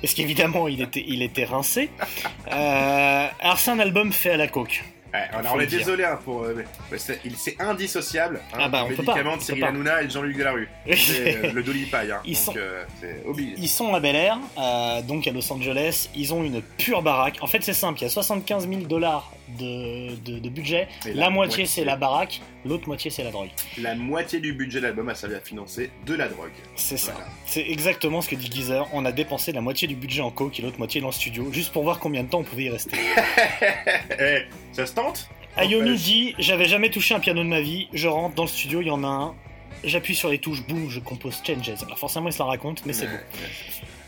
Parce 0.00 0.14
qu'évidemment, 0.14 0.66
il 0.66 0.80
était, 0.82 1.04
il 1.06 1.22
était 1.22 1.44
rincé. 1.44 1.90
Euh, 2.50 3.26
alors, 3.40 3.58
c'est 3.58 3.70
un 3.70 3.78
album 3.78 4.12
fait 4.12 4.30
à 4.30 4.36
la 4.36 4.48
coke. 4.48 4.82
Ouais, 5.12 5.28
on, 5.52 5.60
est 5.60 5.66
dire. 5.66 5.78
désolé 5.80 6.04
hein, 6.04 6.18
pour. 6.24 6.42
euh, 6.44 6.64
il- 7.24 7.36
c'est 7.36 7.60
indissociable. 7.60 8.40
Hein, 8.54 8.58
Ah 8.60 8.68
bah, 8.68 8.84
on 8.86 8.88
le 8.88 8.94
peut 8.96 9.02
pas, 9.02 9.12
médicament 9.12 9.36
de 9.36 9.42
Cyril. 9.42 9.62
Hanouna 9.64 10.02
et 10.02 10.08
Jean-Luc 10.08 10.36
Delarue. 10.38 10.68
C'est 10.96 11.44
euh, 11.44 11.52
le 11.52 11.62
Dolly 11.62 11.84
Pie. 11.84 11.96
Hein, 12.10 12.20
Ils 12.24 12.32
donc 12.34 12.44
sont- 12.44 12.54
euh. 12.56 12.84
Ils 13.58 13.68
sont 13.68 13.94
à 13.94 14.00
Bel 14.00 14.16
Air, 14.16 14.38
euh, 14.58 15.02
donc 15.02 15.26
à 15.26 15.32
Los 15.32 15.52
Angeles. 15.52 16.08
Ils 16.14 16.32
ont 16.32 16.42
une 16.42 16.62
pure 16.62 17.02
baraque. 17.02 17.38
En 17.42 17.46
fait, 17.46 17.62
c'est 17.62 17.72
simple. 17.74 17.98
Il 18.00 18.04
y 18.04 18.06
a 18.06 18.10
75 18.10 18.66
000 18.68 18.82
dollars 18.82 19.30
de, 19.58 20.14
de, 20.24 20.38
de 20.38 20.48
budget. 20.48 20.88
La, 21.04 21.12
la 21.12 21.30
moitié, 21.30 21.58
moitié. 21.58 21.66
c'est 21.66 21.84
la 21.84 21.96
baraque. 21.96 22.40
L'autre 22.64 22.86
moitié, 22.86 23.10
c'est 23.10 23.24
la 23.24 23.32
drogue. 23.32 23.50
La 23.78 23.94
moitié 23.94 24.40
du 24.40 24.52
budget 24.54 24.78
de 24.80 24.84
l'album 24.86 25.08
a 25.10 25.14
servi 25.14 25.34
à 25.34 25.40
financer 25.40 25.90
de 26.06 26.14
la 26.14 26.28
drogue. 26.28 26.52
C'est 26.76 26.96
ça. 26.96 27.12
Voilà. 27.12 27.28
C'est 27.44 27.68
exactement 27.68 28.22
ce 28.22 28.30
que 28.30 28.36
dit 28.36 28.50
Geezer. 28.50 28.88
On 28.94 29.04
a 29.04 29.12
dépensé 29.12 29.52
la 29.52 29.60
moitié 29.60 29.88
du 29.88 29.96
budget 29.96 30.22
en 30.22 30.30
coke 30.30 30.58
et 30.58 30.62
l'autre 30.62 30.78
moitié 30.78 31.00
dans 31.02 31.08
le 31.08 31.12
studio, 31.12 31.52
juste 31.52 31.72
pour 31.72 31.82
voir 31.82 31.98
combien 31.98 32.22
de 32.22 32.28
temps 32.30 32.38
on 32.38 32.44
pouvait 32.44 32.64
y 32.64 32.70
rester. 32.70 32.96
Ça 34.72 34.86
se 34.86 34.94
tente? 34.94 35.28
Ayonu 35.56 35.90
N'empêche. 35.90 36.02
dit 36.02 36.34
J'avais 36.38 36.64
jamais 36.64 36.90
touché 36.90 37.14
un 37.14 37.20
piano 37.20 37.42
de 37.42 37.48
ma 37.48 37.60
vie. 37.60 37.88
Je 37.92 38.08
rentre 38.08 38.34
dans 38.34 38.44
le 38.44 38.48
studio, 38.48 38.80
il 38.80 38.86
y 38.86 38.90
en 38.90 39.04
a 39.04 39.08
un. 39.08 39.34
J'appuie 39.84 40.14
sur 40.14 40.28
les 40.28 40.38
touches, 40.38 40.62
boum, 40.62 40.88
je 40.88 41.00
compose 41.00 41.42
Changes. 41.44 41.82
Alors 41.84 41.98
forcément, 41.98 42.28
il 42.28 42.32
se 42.32 42.38
la 42.38 42.44
raconte, 42.44 42.86
mais 42.86 42.92
c'est 42.92 43.06
beau. 43.06 43.16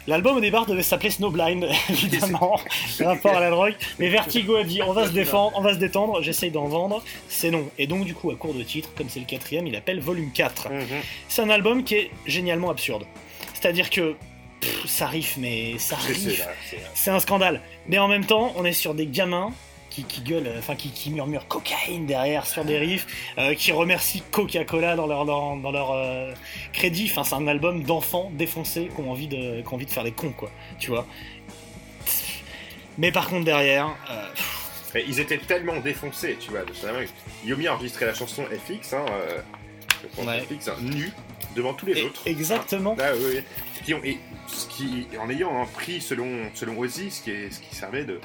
L'album 0.06 0.36
au 0.36 0.40
départ 0.40 0.66
devait 0.66 0.82
s'appeler 0.82 1.10
Snowblind, 1.10 1.66
évidemment, 1.88 2.60
rapport 3.00 3.36
à 3.36 3.40
la 3.40 3.50
drogue. 3.50 3.74
Mais 3.98 4.08
Vertigo 4.08 4.56
a 4.56 4.64
dit 4.64 4.82
on 4.82 4.92
va 4.92 5.06
se 5.06 5.12
défendre, 5.12 5.52
on 5.56 5.62
va 5.62 5.72
se 5.72 5.78
détendre, 5.78 6.22
j'essaye 6.22 6.50
d'en 6.50 6.66
vendre, 6.66 7.02
c'est 7.28 7.50
non. 7.50 7.68
Et 7.78 7.86
donc 7.86 8.04
du 8.04 8.14
coup, 8.14 8.30
à 8.30 8.36
court 8.36 8.54
de 8.54 8.62
titre, 8.62 8.90
comme 8.96 9.08
c'est 9.08 9.20
le 9.20 9.26
quatrième, 9.26 9.66
il 9.66 9.76
appelle 9.76 10.00
Volume 10.00 10.30
4. 10.32 10.70
Mhm. 10.70 10.86
C'est 11.28 11.42
un 11.42 11.50
album 11.50 11.84
qui 11.84 11.94
est 11.94 12.10
génialement 12.26 12.70
absurde. 12.70 13.04
C'est-à-dire 13.54 13.88
que 13.88 14.14
pff, 14.60 14.86
ça 14.86 15.06
riff, 15.06 15.36
mais 15.38 15.78
ça 15.78 15.96
riff. 15.96 16.46
C'est 16.94 17.10
un 17.10 17.20
scandale. 17.20 17.62
Mais 17.88 17.98
en 17.98 18.08
même 18.08 18.26
temps, 18.26 18.52
on 18.56 18.64
est 18.64 18.72
sur 18.72 18.94
des 18.94 19.06
gamins 19.06 19.52
qui, 19.94 20.02
qui 20.04 20.20
gueulent, 20.22 20.46
euh, 20.46 20.58
enfin 20.58 20.74
qui, 20.74 20.90
qui 20.90 21.10
murmurent 21.10 21.46
cocaïne 21.46 22.06
derrière 22.06 22.46
sur 22.46 22.64
des 22.64 22.78
riffs, 22.78 23.06
euh, 23.38 23.54
qui 23.54 23.70
remercient 23.72 24.22
Coca-Cola 24.32 24.96
dans 24.96 25.06
leur, 25.06 25.24
dans, 25.24 25.56
dans 25.56 25.70
leur 25.70 25.92
euh, 25.92 26.32
crédit. 26.72 27.08
Enfin, 27.10 27.22
c'est 27.24 27.34
un 27.36 27.46
album 27.46 27.82
d'enfants 27.84 28.30
défoncés 28.34 28.90
qui 28.94 29.00
ont 29.00 29.10
envie 29.10 29.28
de, 29.28 29.60
qui 29.60 29.68
ont 29.68 29.74
envie 29.74 29.86
de 29.86 29.90
faire 29.90 30.04
des 30.04 30.12
cons, 30.12 30.32
quoi. 30.36 30.50
Tu 30.78 30.90
vois? 30.90 31.06
Mais 32.98 33.10
par 33.12 33.28
contre 33.28 33.44
derrière, 33.44 33.88
euh, 34.10 34.26
Mais 34.94 35.04
ils 35.08 35.18
étaient 35.20 35.38
tellement 35.38 35.78
défoncés, 35.80 36.36
tu 36.40 36.50
vois. 36.50 36.60
Yomi 37.44 37.66
a 37.66 37.74
enregistré 37.74 38.06
la 38.06 38.14
chanson 38.14 38.44
FX, 38.44 38.92
hein, 38.94 39.04
Ouais. 40.18 40.40
FX, 40.42 40.68
hein, 40.68 40.74
nu, 40.82 41.10
devant 41.56 41.72
tous 41.74 41.86
les 41.86 41.98
et- 41.98 42.02
autres. 42.04 42.22
exactement. 42.26 42.94
Là, 42.96 43.12
oui, 43.16 43.24
oui. 43.36 43.40
Qui 43.84 43.94
ont- 43.94 44.04
et 44.04 44.18
ce 44.46 44.66
qui, 44.68 45.06
en 45.20 45.28
ayant 45.30 45.60
hein, 45.62 45.66
pris, 45.74 46.00
selon, 46.00 46.28
selon 46.54 46.78
Ozzy, 46.78 47.10
ce 47.10 47.22
qui, 47.22 47.30
est, 47.30 47.50
ce 47.50 47.60
qui 47.60 47.74
servait 47.74 48.04
de. 48.04 48.20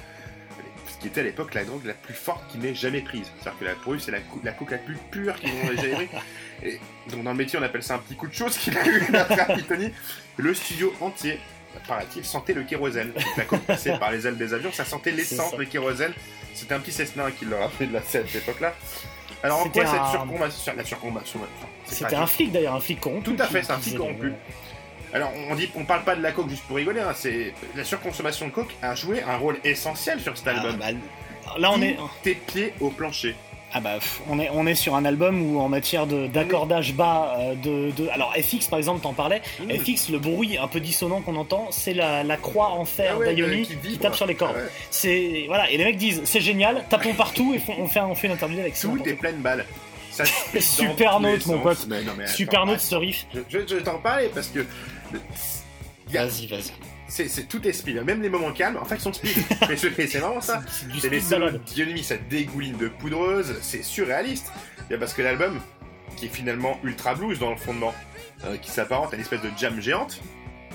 Qui 0.99 1.07
était 1.07 1.21
à 1.21 1.23
l'époque 1.23 1.53
la 1.53 1.63
drogue 1.63 1.85
la 1.85 1.93
plus 1.93 2.13
forte 2.13 2.45
qu'il 2.51 2.59
n'ait 2.59 2.75
jamais 2.75 2.99
prise. 3.01 3.31
C'est-à-dire 3.39 3.59
que 3.59 3.65
la, 3.65 3.73
pour 3.75 3.93
eux, 3.93 3.99
c'est 3.99 4.11
la, 4.11 4.19
cou- 4.19 4.41
la 4.43 4.51
coke 4.51 4.71
la 4.71 4.77
plus 4.79 4.97
pure 5.11 5.33
qu'ils 5.35 5.49
ont 5.51 5.75
jamais 5.81 6.07
prise. 6.07 6.09
Et 6.63 6.79
donc, 7.09 7.23
dans 7.23 7.31
le 7.31 7.37
métier, 7.37 7.57
on 7.57 7.63
appelle 7.63 7.83
ça 7.83 7.95
un 7.95 7.99
petit 7.99 8.15
coup 8.15 8.27
de 8.27 8.33
chose 8.33 8.57
qu'il 8.57 8.77
a 8.77 8.85
eu, 8.85 9.01
ami 9.47 9.63
Tony. 9.63 9.93
Le 10.35 10.53
studio 10.53 10.93
entier, 10.99 11.39
paraît-il, 11.87 12.25
sentait 12.25 12.53
le 12.53 12.63
kérosène. 12.63 13.13
La 13.37 13.45
coke 13.45 13.61
passait 13.61 13.97
par 13.97 14.11
les 14.11 14.27
ailes 14.27 14.37
des 14.37 14.53
avions, 14.53 14.71
ça 14.73 14.83
sentait 14.83 15.11
l'essence, 15.11 15.55
le 15.57 15.63
kérosène. 15.65 16.11
C'était 16.53 16.73
un 16.73 16.79
petit 16.79 16.91
Cessna 16.91 17.31
qui 17.31 17.45
leur 17.45 17.61
a 17.61 17.69
fait 17.69 17.85
de 17.85 17.93
la 17.93 18.01
scène 18.01 18.23
à 18.23 18.27
cette 18.27 18.41
époque-là. 18.43 18.73
Alors, 19.41 19.59
en 19.61 19.69
quoi 19.69 19.85
cette 19.85 19.93
un- 20.73 20.75
La 20.75 20.83
surconsommation, 20.83 21.39
C'était 21.85 22.15
un 22.15 22.27
flic 22.27 22.51
d'ailleurs, 22.51 22.75
un 22.75 22.81
flic 22.81 22.99
corrompu. 22.99 23.23
Tout 23.33 23.41
à 23.41 23.45
fait, 23.47 23.63
c'est 23.63 23.71
un 23.71 23.77
flic 23.77 23.95
corrompu. 23.97 24.33
Alors, 25.13 25.31
on 25.49 25.55
dit, 25.55 25.69
on 25.75 25.85
parle 25.85 26.03
pas 26.03 26.15
de 26.15 26.21
la 26.21 26.31
coke 26.31 26.49
juste 26.49 26.63
pour 26.63 26.75
rigoler, 26.77 26.99
hein, 27.01 27.13
c'est 27.15 27.53
la 27.75 27.83
surconsommation 27.83 28.47
de 28.47 28.51
coke 28.51 28.75
a 28.81 28.93
joué 28.95 29.23
un 29.23 29.37
rôle 29.37 29.57
essentiel 29.63 30.19
sur 30.19 30.37
cet 30.37 30.47
Ah, 30.47 30.51
album. 30.51 30.77
bah, 30.77 30.85
là 31.57 31.71
on 31.71 31.81
est. 31.81 31.97
Tes 32.23 32.35
pieds 32.35 32.73
au 32.79 32.89
plancher. 32.89 33.35
Ah 33.71 33.79
bah 33.81 33.99
on 34.27 34.39
est 34.39 34.49
on 34.51 34.65
est 34.65 34.73
sur 34.73 34.95
un 34.95 35.05
album 35.05 35.43
où 35.43 35.59
en 35.59 35.69
matière 35.69 36.07
de 36.07 36.25
d'accordage 36.25 36.95
bas 36.95 37.35
euh, 37.37 37.53
de, 37.53 37.91
de 37.91 38.09
alors 38.09 38.33
FX 38.33 38.65
par 38.67 38.79
exemple 38.79 39.01
t'en 39.01 39.13
parlais 39.13 39.43
Mmh. 39.59 39.69
FX 39.77 40.09
le 40.09 40.17
bruit 40.17 40.57
un 40.57 40.67
peu 40.67 40.79
dissonant 40.79 41.21
qu'on 41.21 41.35
entend 41.35 41.67
c'est 41.69 41.93
la, 41.93 42.23
la 42.23 42.35
croix 42.37 42.69
en 42.71 42.83
fer 42.83 43.11
Ah 43.13 43.19
ouais, 43.19 43.39
euh, 43.39 43.63
qui 43.63 43.99
tape 43.99 44.15
sur 44.15 44.25
les 44.25 44.33
cordes 44.33 44.55
Ah 44.57 44.61
ouais. 44.63 44.69
c'est 44.89 45.43
voilà 45.45 45.69
et 45.69 45.77
les 45.77 45.83
mecs 45.85 45.97
disent 45.97 46.21
c'est 46.25 46.41
génial 46.41 46.83
tapons 46.89 47.13
partout 47.13 47.53
et 47.53 47.59
font- 47.59 47.75
on 47.77 47.85
fait 47.87 47.99
un- 47.99 48.07
on 48.07 48.15
fait 48.15 48.25
une 48.25 48.33
interview 48.33 48.59
avec 48.59 48.75
ça 48.75 48.87
Tout 48.87 49.07
est 49.07 49.13
plein 49.13 49.33
de 49.33 49.37
balles. 49.37 49.63
Ça 50.09 50.25
se 50.25 50.31
plie 50.49 50.59
dans 50.59 50.65
Super 50.65 51.17
tous 51.17 51.23
les 51.23 51.31
note, 51.33 51.45
mon 51.45 51.59
pote. 51.59 51.85
Mais 51.87 52.01
non, 52.01 52.13
mais 52.17 52.23
attends, 52.23 52.33
super 52.33 52.65
note 52.65 52.75
attends. 52.77 52.83
ce 52.85 52.95
riff 52.95 53.27
Je, 53.49 53.59
je- 53.67 53.75
t'en 53.75 53.99
parler 53.99 54.31
parce 54.33 54.47
que 54.47 54.65
vas-y 56.11 56.47
vas-y 56.47 56.71
c'est, 57.09 57.27
c'est- 57.27 57.43
tout 57.45 57.67
est 57.67 57.73
speed. 57.73 58.03
Même 58.05 58.21
les 58.21 58.29
moments 58.29 58.51
calmes, 58.51 58.77
en 58.77 58.85
fait, 58.85 58.95
ils 58.95 59.01
sont 59.01 59.11
speed. 59.13 59.31
mais 59.69 59.75
c'est, 59.75 60.19
vraiment 60.19 60.41
ça. 60.41 60.61
c'est 60.99 61.09
les 61.09 61.21
d'Ionomy, 61.73 62.03
ça 62.03 62.15
dégouline 62.29 62.77
de 62.77 62.87
poudreuse. 62.87 63.55
C'est 63.61 63.83
surréaliste. 63.83 64.51
Parce 64.99 65.13
que 65.13 65.21
l'album, 65.21 65.59
qui 66.15 66.27
est 66.27 66.29
finalement 66.29 66.79
ultra 66.83 67.15
blues 67.15 67.39
dans 67.39 67.49
le 67.49 67.57
fondement, 67.57 67.93
euh, 68.45 68.57
qui 68.57 68.69
s'apparente 68.71 69.11
à 69.11 69.15
une 69.15 69.21
espèce 69.21 69.41
de 69.41 69.49
jam 69.57 69.81
géante. 69.81 70.21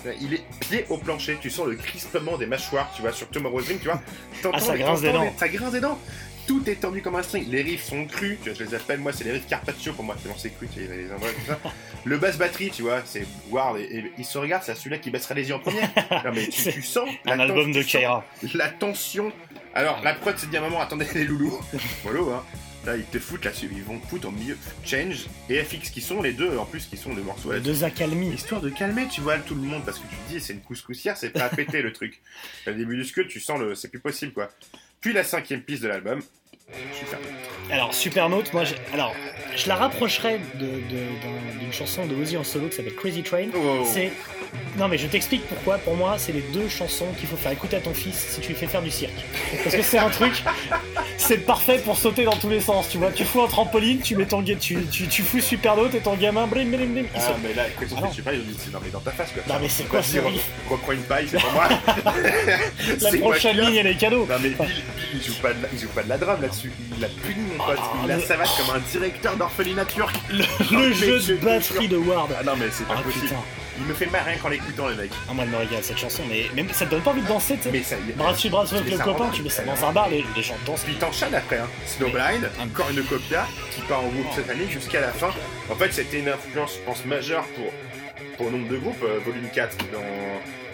Euh, 0.07 0.13
Il 0.21 0.35
est 0.35 0.45
pied 0.61 0.85
au 0.91 0.99
plancher, 0.99 1.39
tu 1.41 1.51
sens 1.51 1.67
le 1.67 1.77
crispement 1.77 2.37
des 2.37 2.47
mâchoires, 2.47 2.91
tu 2.95 3.03
vois, 3.03 3.13
sur 3.13 3.29
Tomorrow's 3.29 3.65
Dream, 3.67 3.79
tu 3.79 3.85
vois. 3.87 4.01
T'entends 4.43 4.59
Ah, 4.59 4.61
ça 4.61 4.77
grince 4.77 5.01
des 5.01 5.13
dents. 5.13 5.33
Ça 5.37 5.49
grince 5.49 5.73
des 5.73 5.81
dents. 5.81 5.99
Tout 6.47 6.63
est 6.69 6.77
tendu 6.77 7.01
comme 7.01 7.17
un 7.17 7.23
string. 7.23 7.49
Les 7.49 7.63
riffs 7.63 7.85
sont 7.85 8.05
crus, 8.07 8.39
tu 8.43 8.51
vois, 8.51 8.59
je 8.59 8.65
les 8.65 8.75
appelle, 8.75 9.01
moi, 9.01 9.13
c'est 9.13 9.25
les 9.25 9.33
riffs 9.33 9.47
Carpaccio 9.49 9.93
pour 9.93 10.05
moi, 10.05 10.15
tellement 10.21 10.37
c'est 10.39 10.51
cru, 10.51 10.69
tu 10.73 10.81
les 10.81 11.09
ça. 11.09 11.59
Le 12.05 12.19
basse 12.19 12.37
batterie, 12.37 12.71
tu 12.71 12.83
vois, 12.83 13.03
c'est 13.07 13.27
Ward 13.51 13.79
et, 13.79 13.85
et 13.85 14.13
ils 14.19 14.25
se 14.25 14.37
regardent, 14.37 14.63
c'est 14.63 14.75
celui-là 14.75 14.99
qui 14.99 15.11
baissera 15.11 15.35
les 15.35 15.49
yeux 15.49 15.55
en 15.55 15.59
premier. 15.59 15.81
Non, 15.81 16.33
mais 16.35 16.47
tu, 16.47 16.53
C'est 16.65 16.73
tu 16.73 16.83
sens 16.83 17.09
Un 17.27 17.39
album 17.39 17.73
de 17.73 17.83
Kaira. 17.83 18.25
La 18.55 18.69
tension. 18.69 19.33
Alors, 19.75 20.01
la 20.03 20.15
prod 20.15 20.37
dit 20.37 20.57
à 20.57 20.61
un 20.61 20.65
moment, 20.65 20.81
attendez 20.81 21.07
les 21.15 21.25
loulous. 21.25 21.59
voilà, 22.03 22.21
hein. 22.21 22.43
Là, 22.87 22.97
ils 22.99 23.05
te 23.05 23.19
foutent 23.19 23.47
là-dessus, 23.47 23.71
ils 23.73 23.83
vont 23.83 23.99
te 23.99 24.07
foutre 24.07 24.29
au 24.29 24.31
milieu. 24.31 24.59
Change 24.85 25.27
et 25.49 25.63
FX 25.63 25.89
qui 25.89 26.03
sont 26.03 26.21
les 26.21 26.33
deux, 26.33 26.59
en 26.59 26.67
plus, 26.67 26.85
qui 26.85 26.99
sont 26.99 27.15
des 27.15 27.23
morceaux 27.23 27.53
Les 27.53 27.61
deux 27.61 27.83
accalmies. 27.83 28.35
Histoire 28.35 28.61
de 28.61 28.69
calmer, 28.69 29.09
tu 29.09 29.23
vois, 29.23 29.39
tout 29.39 29.55
le 29.55 29.63
monde, 29.63 29.83
parce 29.87 29.99
que 29.99 30.07
tu 30.07 30.15
te 30.15 30.29
dis, 30.29 30.41
c'est 30.41 30.53
une 30.53 30.61
couscoussière, 30.61 31.17
c'est 31.17 31.31
pas 31.31 31.45
à 31.45 31.49
péter 31.49 31.81
le 31.81 31.93
truc. 31.95 32.21
Au 32.67 32.73
début 32.73 32.97
du 32.97 33.05
scud, 33.05 33.29
tu 33.29 33.41
sens 33.41 33.59
le. 33.59 33.75
C'est 33.75 33.89
plus 33.89 34.01
possible, 34.01 34.33
quoi. 34.35 34.51
Puis 35.05 35.13
la 35.13 35.23
cinquième 35.23 35.61
piste 35.61 35.83
de 35.83 35.89
l'album. 35.89 36.23
Super. 36.99 37.19
Alors, 37.71 37.93
Supernote, 37.93 38.51
moi, 38.55 38.65
je... 38.65 38.73
alors, 38.95 39.15
je 39.55 39.69
la 39.69 39.75
rapprocherais 39.77 40.41
de- 40.55 40.65
de- 40.65 40.71
d'un- 41.21 41.59
d'une 41.61 41.73
chanson 41.75 42.07
de 42.07 42.15
Ozzy 42.15 42.39
en 42.39 42.43
solo 42.43 42.69
qui 42.69 42.77
s'appelle 42.77 42.95
Crazy 42.95 43.23
Train. 43.23 43.49
Oh. 43.55 43.85
C'est. 43.85 44.11
Non, 44.77 44.89
mais 44.89 44.99
je 44.99 45.07
t'explique 45.07 45.47
pourquoi. 45.47 45.79
Pour 45.79 45.95
moi, 45.97 46.17
c'est 46.19 46.33
les 46.33 46.43
deux 46.53 46.69
chansons 46.69 47.07
qu'il 47.19 47.29
faut 47.29 47.37
faire 47.37 47.53
écouter 47.53 47.77
à 47.77 47.81
ton 47.81 47.95
fils 47.95 48.15
si 48.31 48.41
tu 48.41 48.49
lui 48.49 48.55
fais 48.57 48.67
faire 48.67 48.83
du 48.83 48.91
cirque. 48.91 49.13
Parce 49.63 49.77
que 49.77 49.83
c'est 49.83 49.99
un 49.99 50.11
truc. 50.11 50.43
C'est 51.17 51.39
parfait 51.39 51.79
pour 51.79 51.97
sauter 51.97 52.25
dans 52.25 52.37
tous 52.37 52.49
les 52.49 52.61
sens, 52.61 52.89
tu 52.89 52.99
vois. 52.99 53.13
Tu 53.13 53.25
fous 53.25 53.43
un 53.43 53.47
trampoline, 53.47 54.01
tu 54.01 54.17
mets 54.17 54.27
ton 54.27 54.43
tu, 54.43 54.57
tu, 54.57 55.07
tu 55.09 55.23
fous 55.23 55.41
Supernote 55.41 55.95
et 55.95 56.01
ton 56.01 56.15
gamin, 56.15 56.47
blim, 56.47 56.71
blim, 56.71 56.93
blim, 56.93 57.07
Ah, 57.15 57.21
saute. 57.21 57.37
mais 57.43 57.55
là, 57.55 57.65
Ah 57.67 58.09
je 58.11 58.17
sais 58.17 58.23
pas, 58.23 58.33
ils 58.33 58.41
ont 58.41 58.45
dit, 58.45 58.57
non, 58.73 58.81
mais 58.83 58.91
dans 58.91 59.01
ta 59.01 59.13
face, 59.13 59.31
quoi. 59.33 59.43
Non, 59.49 59.61
mais 59.63 59.69
c'est 59.69 59.85
quoi 59.85 60.03
ce 60.03 60.19
Reprends 60.69 60.93
une 60.93 61.03
paille, 61.03 61.29
c'est 61.31 61.41
pour 61.41 61.53
moi. 61.53 61.69
La 63.01 63.13
prochaine 63.19 63.57
ligne, 63.59 63.77
elle 63.77 63.87
est 63.87 63.97
cadeau. 63.97 64.27
Non 64.29 64.37
mais 64.43 64.51
Bill, 64.51 64.83
il 65.15 65.23
joue 65.23 65.35
pas 65.41 65.53
de 65.53 65.63
la, 65.63 65.69
il 65.73 65.79
joue 65.79 65.89
pas 65.89 66.03
de 66.03 66.09
la 66.09 66.19
drum 66.19 66.41
là-dessus. 66.41 66.73
Il 66.95 67.01
l'a 67.01 67.09
puni 67.09 67.43
mon 67.57 67.65
pote. 67.65 67.79
Ah, 67.81 67.97
il 68.03 68.09
la 68.09 68.21
savate 68.21 68.49
comme 68.57 68.77
un 68.77 68.81
directeur 68.91 69.37
d'orphelinat 69.37 69.85
turc. 69.85 70.15
Le, 70.31 70.93
jeu 70.93 71.21
je 71.21 71.33
de 71.33 71.37
te 71.39 71.45
batterie 71.45 71.89
de 71.89 71.97
Ward. 71.97 72.31
Ah 72.39 72.43
non 72.45 72.53
mais 72.59 72.67
c'est 72.71 72.87
pas 72.87 72.95
Ah 72.99 73.03
possible. 73.03 73.35
Il 73.79 73.85
me 73.87 73.95
fait 73.95 74.07
marre 74.07 74.25
rien 74.25 74.37
qu'en 74.37 74.49
l'écoutant 74.49 74.89
le 74.89 74.95
mec. 74.95 75.11
Ah, 75.29 75.35
moi, 75.35 75.45
elle 75.45 75.51
me 75.51 75.57
régale 75.57 75.83
cette 75.83 75.99
chanson, 75.99 76.23
mais 76.29 76.47
même 76.55 76.73
ça 76.73 76.87
te 76.87 76.91
donne 76.91 77.03
pas 77.03 77.11
envie 77.11 77.23
de 77.23 77.27
danser, 77.27 77.57
tu 77.57 77.65
sais. 77.65 77.71
Mais 77.73 77.83
ça 77.83 77.97
y 77.97 78.11
est. 78.11 78.15
Bras 78.15 78.33
dessus, 78.33 78.49
bras 78.49 78.65
avec 78.71 78.91
le 78.91 78.99
copain, 78.99 79.31
tu 79.33 79.43
mets 79.43 79.49
ça 79.49 79.65
dans 79.65 79.85
un 79.85 79.93
bar, 79.93 80.09
les, 80.09 80.25
les 80.37 80.43
gens 80.43 80.55
dansent. 80.67 80.85
Puis 80.85 80.95
t'enchaînes 80.95 81.35
après, 81.35 81.59
hein. 81.59 81.69
Snowblind, 81.87 82.51
encore 82.61 82.89
une 82.91 83.03
copia 83.05 83.47
qui 83.75 83.81
part 83.83 84.01
en 84.01 84.09
groupe 84.09 84.27
cette 84.35 84.49
année 84.51 84.69
jusqu'à 84.69 85.01
la 85.01 85.09
fin. 85.09 85.31
En 85.71 85.75
fait, 85.75 85.93
c'était 85.93 86.21
une 86.21 86.29
influence, 86.29 86.79
je 86.79 86.87
pense, 86.87 87.05
majeure 87.05 87.45
pour, 87.49 87.73
pour 88.37 88.51
nombre 88.51 88.69
de 88.69 88.77
groupes, 88.77 89.03
euh, 89.03 89.19
Volume 89.25 89.49
4, 89.53 89.77
dans, 89.93 90.01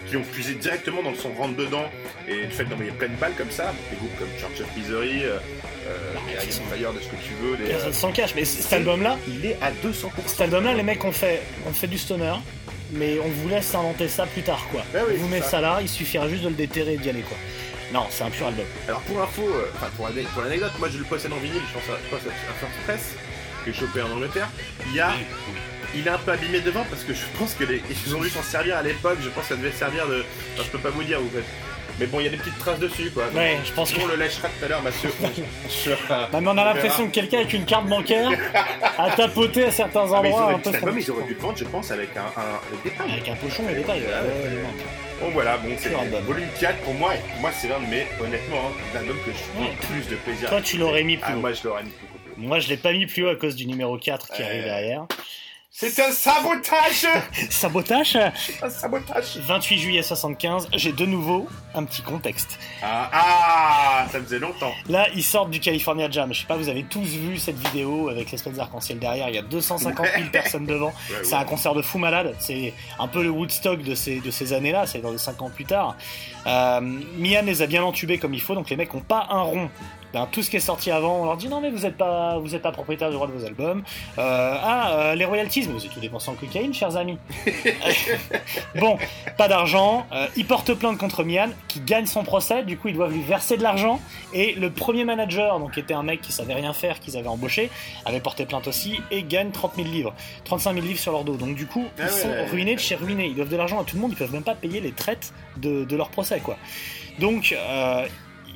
qui 0.07 0.17
ont 0.17 0.23
puisé 0.23 0.53
directement 0.55 1.01
dans 1.03 1.11
le 1.11 1.15
son 1.15 1.31
rentre 1.33 1.55
dedans 1.55 1.85
et 2.27 2.43
le 2.43 2.49
fait 2.49 2.65
d'envoyer 2.65 2.91
plein 2.91 3.07
de 3.07 3.15
balles 3.15 3.33
comme 3.37 3.51
ça. 3.51 3.73
Des 3.89 3.95
groupes 3.97 4.17
comme 4.19 4.27
Church 4.37 4.59
of 4.59 4.77
Misery, 4.77 5.23
euh, 5.23 5.37
euh, 5.87 6.43
Iron 6.43 6.63
Fire, 6.69 6.93
de 6.93 6.99
ce 6.99 7.07
que 7.07 7.15
tu 7.15 7.33
veux. 7.41 7.57
Des, 7.57 7.71
Personne 7.71 7.89
euh, 7.89 7.93
s'en 7.93 8.11
cache, 8.11 8.33
mais 8.35 8.45
cet 8.45 8.73
album-là, 8.73 9.17
il 9.27 9.45
est 9.45 9.57
à 9.61 9.71
200%. 9.71 10.09
cet 10.25 10.41
album-là, 10.41 10.73
les 10.73 10.83
mecs 10.83 11.03
ont 11.05 11.11
fait, 11.11 11.41
ont 11.65 11.73
fait 11.73 11.87
du 11.87 11.97
stoner, 11.97 12.33
mais 12.91 13.19
on 13.19 13.27
vous 13.29 13.49
laisse 13.49 13.73
inventer 13.75 14.07
ça 14.07 14.25
plus 14.25 14.41
tard, 14.41 14.65
quoi. 14.71 14.81
Oui, 14.93 14.99
on 15.15 15.17
vous 15.21 15.27
met 15.27 15.41
ça. 15.41 15.49
ça. 15.51 15.61
là, 15.61 15.79
il 15.81 15.89
suffira 15.89 16.27
juste 16.29 16.43
de 16.43 16.49
le 16.49 16.55
déterrer 16.55 16.93
et 16.93 16.97
d'y 16.97 17.09
aller, 17.09 17.21
quoi. 17.21 17.37
Non, 17.93 18.05
c'est 18.09 18.23
un 18.23 18.29
pur 18.29 18.47
album. 18.47 18.65
Alors 18.87 19.01
pour 19.01 19.21
info, 19.21 19.41
euh, 19.43 19.69
enfin 19.75 19.87
pour, 19.97 20.07
l'ane- 20.07 20.25
pour 20.33 20.41
l'anecdote, 20.43 20.71
moi 20.79 20.87
je 20.89 20.97
le 20.97 21.03
possède 21.03 21.33
en 21.33 21.37
vinyle, 21.37 21.61
je 21.67 21.73
pense 21.77 21.89
à, 21.89 21.99
je 22.03 22.09
pense 22.09 22.21
à, 22.25 22.53
First 22.59 22.73
Press, 22.85 23.15
que 23.65 23.71
j'ai 23.73 23.79
chopé 23.79 24.01
en 24.01 24.11
Angleterre. 24.11 24.47
Il 24.87 24.95
y 24.95 25.01
a, 25.01 25.11
il 25.93 26.07
est 26.07 26.09
un 26.09 26.17
peu 26.17 26.31
abîmé 26.31 26.61
devant 26.61 26.85
parce 26.89 27.03
que 27.03 27.13
je 27.13 27.19
pense 27.37 27.53
que 27.53 27.65
les, 27.65 27.81
ils 28.05 28.15
ont 28.15 28.21
dû 28.21 28.29
s'en 28.29 28.43
servir 28.43 28.77
à 28.77 28.81
l'époque, 28.81 29.17
je 29.21 29.27
pense 29.27 29.43
que 29.43 29.49
ça 29.49 29.55
devait 29.57 29.73
servir 29.73 30.07
de... 30.07 30.23
Enfin, 30.53 30.63
je 30.65 30.69
peux 30.69 30.79
pas 30.79 30.89
vous 30.89 31.03
dire, 31.03 31.19
vous 31.19 31.29
faites... 31.29 31.43
Mais 32.01 32.07
bon, 32.07 32.19
il 32.19 32.23
y 32.23 32.27
a 32.27 32.31
des 32.31 32.37
petites 32.37 32.57
traces 32.57 32.79
dessus, 32.79 33.11
quoi. 33.11 33.25
Ouais, 33.35 33.59
je 33.63 33.71
pense 33.73 33.93
que. 33.93 34.01
On 34.01 34.07
le 34.07 34.15
lâchera 34.15 34.47
tout 34.49 34.65
à 34.65 34.67
l'heure, 34.67 34.81
monsieur. 34.81 35.09
Euh, 35.23 36.25
Non, 36.33 36.41
mais 36.41 36.47
on 36.49 36.57
a 36.57 36.65
l'impression 36.65 37.05
que 37.07 37.11
quelqu'un 37.13 37.37
avec 37.37 37.53
une 37.53 37.63
carte 37.65 37.85
bancaire 37.85 38.29
a 38.97 39.11
tapoté 39.15 39.65
à 39.65 39.71
certains 39.71 40.11
Ah, 40.11 40.19
mais 40.23 40.29
ils 40.29 40.33
endroits 40.33 40.43
auraient, 40.45 40.53
un 40.55 40.59
peu 40.59 40.71
cet 40.71 40.75
album, 40.83 40.97
ils 40.99 41.05
trop- 41.05 41.13
auraient 41.17 41.27
dû 41.27 41.33
le 41.35 41.39
vendre, 41.39 41.57
je 41.57 41.63
pense, 41.63 41.91
avec 41.91 42.09
un, 42.17 42.21
un 42.41 42.89
pailles. 42.97 43.11
Avec 43.13 43.29
un 43.29 43.35
pochon 43.35 43.63
et 43.69 43.75
des 43.75 43.83
tailles. 43.83 44.01
Ah, 44.11 44.23
ouais, 44.23 44.29
ouais. 44.29 44.63
Bon 45.21 45.29
voilà, 45.29 45.57
bon 45.57 45.69
c'est 45.77 45.89
volume 46.25 46.47
4 46.59 46.77
pour 46.79 46.95
moi, 46.95 47.13
et 47.13 47.19
moi 47.39 47.51
c'est 47.53 47.67
l'un 47.67 47.79
de 47.79 47.85
mes, 47.85 48.07
honnêtement, 48.19 48.57
hein, 48.69 48.71
l'album 48.95 49.17
que 49.23 49.31
je 49.31 49.37
prends 49.53 49.87
plus 49.87 50.09
de 50.09 50.15
plaisir. 50.15 50.49
Toi, 50.49 50.61
tu 50.61 50.77
l'aurais 50.77 51.03
mis 51.03 51.17
plus 51.17 51.31
Ah, 51.31 51.37
haut. 51.37 51.41
moi 51.41 51.53
je 51.53 51.63
l'aurais 51.67 51.83
mis 51.83 51.91
plus 51.91 52.07
haut. 52.07 52.37
Moi, 52.37 52.57
je 52.59 52.69
l'ai 52.69 52.77
pas 52.77 52.91
mis 52.91 53.05
plus 53.05 53.23
haut 53.25 53.29
à 53.29 53.35
cause 53.35 53.55
du 53.55 53.67
numéro 53.67 53.99
4 53.99 54.29
qui 54.33 54.41
Ouais. 54.41 54.47
arrive 54.47 54.63
derrière. 54.63 55.05
C'est 55.73 55.97
un 56.01 56.11
sabotage 56.11 57.07
Sabotage 57.49 58.17
Un 58.61 58.69
sabotage 58.69 59.37
28 59.37 59.77
juillet 59.79 60.03
75, 60.03 60.67
j'ai 60.73 60.91
de 60.91 61.05
nouveau 61.05 61.47
un 61.73 61.85
petit 61.85 62.01
contexte. 62.01 62.59
Ah, 62.83 63.09
ah, 63.13 64.05
ça 64.11 64.19
faisait 64.19 64.39
longtemps. 64.39 64.73
Là, 64.89 65.07
ils 65.15 65.23
sortent 65.23 65.49
du 65.49 65.61
California 65.61 66.09
Jam. 66.11 66.33
Je 66.33 66.41
sais 66.41 66.45
pas, 66.45 66.57
vous 66.57 66.67
avez 66.67 66.83
tous 66.83 67.05
vu 67.05 67.37
cette 67.37 67.57
vidéo 67.57 68.09
avec 68.09 68.29
l'espèce 68.31 68.53
d'arc-en-ciel 68.53 68.99
derrière. 68.99 69.29
Il 69.29 69.35
y 69.35 69.37
a 69.37 69.43
250 69.43 70.05
000 70.17 70.29
personnes 70.29 70.65
devant. 70.65 70.87
Ouais, 70.87 70.93
C'est 71.23 71.35
ouais. 71.35 71.41
un 71.41 71.45
concert 71.45 71.73
de 71.73 71.81
fou 71.81 71.99
malade. 71.99 72.35
C'est 72.39 72.73
un 72.99 73.07
peu 73.07 73.23
le 73.23 73.29
Woodstock 73.29 73.81
de 73.81 73.95
ces, 73.95 74.19
de 74.19 74.29
ces 74.29 74.51
années-là. 74.51 74.85
C'est 74.87 74.99
dans 74.99 75.11
les 75.11 75.17
5 75.17 75.41
ans 75.41 75.49
plus 75.49 75.65
tard. 75.65 75.95
Euh, 76.47 76.81
Mian 76.81 77.43
les 77.45 77.61
a 77.61 77.67
bien 77.67 77.81
entubés 77.81 78.17
comme 78.17 78.33
il 78.33 78.41
faut. 78.41 78.55
Donc 78.55 78.69
les 78.69 78.75
mecs 78.75 78.93
ont 78.93 78.99
pas 78.99 79.25
un 79.29 79.41
rond. 79.41 79.69
Ben, 80.13 80.27
tout 80.29 80.43
ce 80.43 80.49
qui 80.49 80.57
est 80.57 80.59
sorti 80.59 80.91
avant, 80.91 81.21
on 81.21 81.25
leur 81.25 81.37
dit 81.37 81.47
non 81.47 81.61
mais 81.61 81.69
vous 81.69 81.85
êtes 81.85 81.95
pas 81.95 82.37
vous 82.37 82.53
êtes 82.53 82.61
pas 82.61 82.73
propriétaire 82.73 83.07
du 83.09 83.15
droit 83.15 83.27
de 83.27 83.31
vos 83.31 83.45
albums. 83.45 83.81
Euh, 84.17 84.57
ah 84.61 84.91
euh, 84.91 85.15
les 85.15 85.23
royalties, 85.23 85.60
mais 85.67 85.73
vous 85.73 85.85
êtes 85.85 85.91
tout 85.91 85.99
dépensé 85.99 86.29
en 86.29 86.35
cocaïne, 86.35 86.73
chers 86.73 86.95
amis. 86.97 87.17
bon, 88.75 88.97
pas 89.37 89.47
d'argent. 89.47 90.05
Euh, 90.11 90.27
ils 90.35 90.45
portent 90.45 90.73
plainte 90.73 90.97
contre 90.97 91.23
Mian, 91.23 91.49
qui 91.67 91.79
gagne 91.81 92.05
son 92.05 92.23
procès. 92.23 92.63
Du 92.63 92.77
coup, 92.77 92.87
ils 92.89 92.95
doivent 92.95 93.11
lui 93.13 93.21
verser 93.21 93.57
de 93.57 93.63
l'argent. 93.63 93.99
Et 94.33 94.53
le 94.53 94.69
premier 94.71 95.05
manager, 95.05 95.59
donc 95.59 95.73
qui 95.73 95.79
était 95.79 95.93
un 95.93 96.03
mec 96.03 96.21
qui 96.21 96.31
savait 96.31 96.53
rien 96.53 96.73
faire, 96.73 96.99
qu'ils 96.99 97.17
avaient 97.17 97.27
embauché, 97.27 97.69
avait 98.05 98.19
porté 98.19 98.45
plainte 98.45 98.67
aussi 98.67 98.99
et 99.11 99.23
gagne 99.23 99.51
30 99.51 99.73
000 99.75 99.87
livres, 99.87 100.13
35 100.45 100.73
000 100.73 100.85
livres 100.85 100.99
sur 100.99 101.11
leur 101.11 101.23
dos. 101.23 101.35
Donc 101.35 101.55
du 101.55 101.65
coup, 101.67 101.85
Ah 101.97 102.01
ils 102.01 102.03
ouais, 102.05 102.09
sont 102.09 102.27
ouais. 102.29 102.45
ruinés 102.47 102.75
de 102.75 102.79
chez 102.79 102.95
ruinés. 102.95 103.27
Ils 103.27 103.35
doivent 103.35 103.49
de 103.49 103.57
l'argent 103.57 103.79
à 103.79 103.83
tout 103.83 103.95
le 103.95 104.01
monde. 104.01 104.11
Ils 104.11 104.17
peuvent 104.17 104.33
même 104.33 104.43
pas 104.43 104.55
payer 104.55 104.79
les 104.81 104.91
traites 104.91 105.33
de, 105.57 105.83
de 105.85 105.95
leur 105.95 106.09
procès, 106.09 106.39
quoi. 106.39 106.57
Donc 107.19 107.53
euh, 107.57 108.07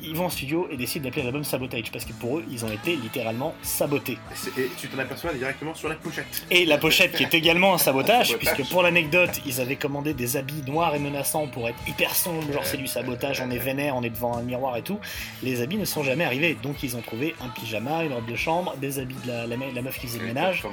ils 0.07 0.15
vont 0.15 0.25
en 0.25 0.29
studio 0.29 0.67
et 0.71 0.77
décident 0.77 1.05
d'appeler 1.05 1.23
l'album 1.23 1.43
Sabotage 1.43 1.91
parce 1.91 2.05
que 2.05 2.13
pour 2.13 2.37
eux, 2.39 2.43
ils 2.49 2.63
ont 2.65 2.71
été 2.71 2.95
littéralement 2.95 3.53
sabotés. 3.61 4.17
Et 4.57 4.69
tu 4.77 4.87
t'en 4.87 4.99
aperçois 4.99 5.33
directement 5.33 5.73
sur 5.75 5.89
la 5.89 5.95
pochette. 5.95 6.45
Et 6.51 6.65
la 6.65 6.77
pochette 6.77 7.13
qui 7.13 7.23
est 7.23 7.33
également 7.33 7.73
un 7.73 7.77
sabotage, 7.77 8.29
Sabotage. 8.31 8.53
puisque 8.55 8.71
pour 8.71 8.83
l'anecdote, 8.83 9.41
ils 9.45 9.59
avaient 9.61 9.75
commandé 9.75 10.13
des 10.13 10.37
habits 10.37 10.63
noirs 10.67 10.95
et 10.95 10.99
menaçants 10.99 11.47
pour 11.47 11.67
être 11.69 11.77
hyper 11.87 12.13
sombres, 12.15 12.51
genre 12.53 12.65
c'est 12.65 12.77
du 12.77 12.87
sabotage, 12.87 13.41
on 13.41 13.49
est 13.51 13.57
vénère, 13.57 13.95
on 13.95 14.03
est 14.03 14.09
devant 14.09 14.37
un 14.37 14.41
miroir 14.41 14.77
et 14.77 14.81
tout. 14.81 14.99
Les 15.43 15.61
habits 15.61 15.77
ne 15.77 15.85
sont 15.85 16.03
jamais 16.03 16.23
arrivés, 16.25 16.57
donc 16.61 16.83
ils 16.83 16.95
ont 16.95 17.01
trouvé 17.01 17.35
un 17.41 17.49
pyjama, 17.49 18.03
une 18.03 18.13
robe 18.13 18.29
de 18.29 18.35
chambre, 18.35 18.75
des 18.77 18.99
habits 18.99 19.15
de 19.25 19.29
la, 19.31 19.47
la, 19.47 19.57
me- 19.57 19.71
la 19.73 19.81
meuf 19.81 19.99
qui 19.99 20.07
faisait 20.07 20.19
le 20.19 20.25
ménage, 20.27 20.63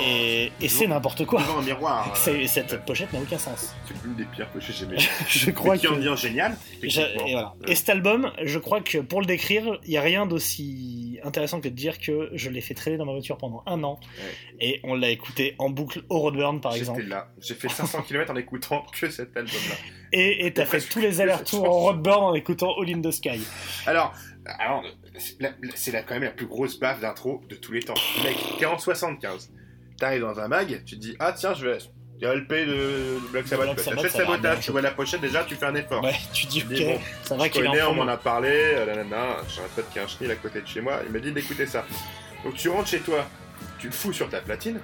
et, 0.00 0.52
et 0.60 0.68
c'est 0.68 0.86
n'importe 0.86 1.24
quoi. 1.24 1.40
Devant 1.40 1.58
un 1.58 1.62
miroir. 1.62 2.12
euh, 2.28 2.46
Cette 2.46 2.84
pochette 2.84 3.12
n'a 3.12 3.20
aucun 3.20 3.38
sens. 3.38 3.74
C'est 3.86 3.94
l'une 4.04 4.14
des 4.14 4.24
pires 4.24 4.48
pochettes 4.48 4.76
jamais 4.76 4.96
Je 5.28 5.50
crois 5.50 5.76
qui 5.78 5.88
en 5.88 6.16
génial. 6.16 6.56
Et, 6.82 6.88
voilà. 6.88 7.54
Euh, 7.62 7.66
et 7.70 7.74
cet 7.74 7.88
album, 7.90 8.13
je 8.42 8.58
crois 8.58 8.80
que 8.80 8.98
pour 8.98 9.20
le 9.20 9.26
décrire, 9.26 9.78
il 9.84 9.90
n'y 9.90 9.96
a 9.96 10.02
rien 10.02 10.26
d'aussi 10.26 11.18
intéressant 11.22 11.60
que 11.60 11.68
de 11.68 11.74
dire 11.74 11.98
que 11.98 12.30
je 12.32 12.50
l'ai 12.50 12.60
fait 12.60 12.74
traîner 12.74 12.96
dans 12.96 13.06
ma 13.06 13.12
voiture 13.12 13.36
pendant 13.38 13.62
un 13.66 13.82
an 13.84 13.98
et 14.60 14.80
on 14.84 14.94
l'a 14.94 15.10
écouté 15.10 15.54
en 15.58 15.70
boucle 15.70 16.02
au 16.08 16.18
Roadburn 16.18 16.60
par 16.60 16.72
J'étais 16.72 16.82
exemple. 16.82 17.02
là. 17.04 17.28
J'ai 17.40 17.54
fait 17.54 17.68
500 17.68 18.02
km 18.08 18.32
en 18.32 18.36
écoutant 18.36 18.84
que 18.98 19.08
cet 19.10 19.36
album-là. 19.36 19.74
Et 20.12 20.46
et 20.46 20.52
t'as 20.52 20.66
fait 20.66 20.80
tous 20.80 21.00
les 21.00 21.20
allers-retours 21.20 21.64
en 21.64 21.78
Roadburn 21.80 22.22
en 22.24 22.34
écoutant 22.34 22.74
All 22.80 22.90
in 22.94 23.00
the 23.00 23.10
Sky. 23.10 23.40
Alors, 23.86 24.14
alors 24.58 24.84
c'est 25.16 25.92
quand 26.06 26.14
même 26.14 26.24
la 26.24 26.30
plus 26.30 26.46
grosse 26.46 26.78
baffe 26.78 27.00
d'intro 27.00 27.40
de 27.48 27.54
tous 27.54 27.72
les 27.72 27.80
temps. 27.80 27.94
Mec, 28.24 28.36
t'es 28.58 28.66
en 28.66 28.78
75. 28.78 29.52
T'arrives 29.98 30.22
dans 30.22 30.38
un 30.40 30.48
mag, 30.48 30.82
tu 30.84 30.96
te 30.96 31.00
dis, 31.00 31.16
ah 31.20 31.32
tiens, 31.32 31.54
je 31.54 31.66
vais. 31.68 31.78
Il 32.24 32.28
y 32.28 32.30
a 32.30 32.34
LP 32.36 32.52
de 32.66 33.18
Black 33.32 33.46
Sabbath. 33.46 33.74
Black. 33.74 33.80
Sabbath, 33.80 34.10
sabotage, 34.10 34.60
tu 34.60 34.70
vois 34.70 34.80
la 34.80 34.92
pochette 34.92 35.20
déjà, 35.20 35.44
tu 35.44 35.56
fais 35.56 35.66
un 35.66 35.74
effort. 35.74 36.02
Ouais, 36.02 36.14
tu 36.32 36.46
dis 36.46 36.62
ok, 36.62 36.78
bon, 36.78 36.98
ça 37.22 37.36
va 37.36 37.48
qu'il 37.50 37.64
est 37.66 37.82
en 37.82 37.90
on 37.90 37.94
m'en 37.96 38.08
a 38.08 38.16
parlé, 38.16 38.48
euh, 38.50 39.04
j'ai 39.46 39.60
un 39.60 39.68
pote 39.76 39.84
qui 39.92 39.98
a 39.98 40.04
un 40.04 40.06
chenil 40.06 40.30
à 40.30 40.36
côté 40.36 40.62
de 40.62 40.66
chez 40.66 40.80
moi, 40.80 41.00
il 41.06 41.12
m'a 41.12 41.18
dit 41.18 41.32
d'écouter 41.32 41.66
ça. 41.66 41.84
Donc 42.42 42.54
tu 42.54 42.70
rentres 42.70 42.88
chez 42.88 43.00
toi, 43.00 43.26
tu 43.78 43.88
le 43.88 43.92
fous 43.92 44.14
sur 44.14 44.30
ta 44.30 44.40
platine, 44.40 44.80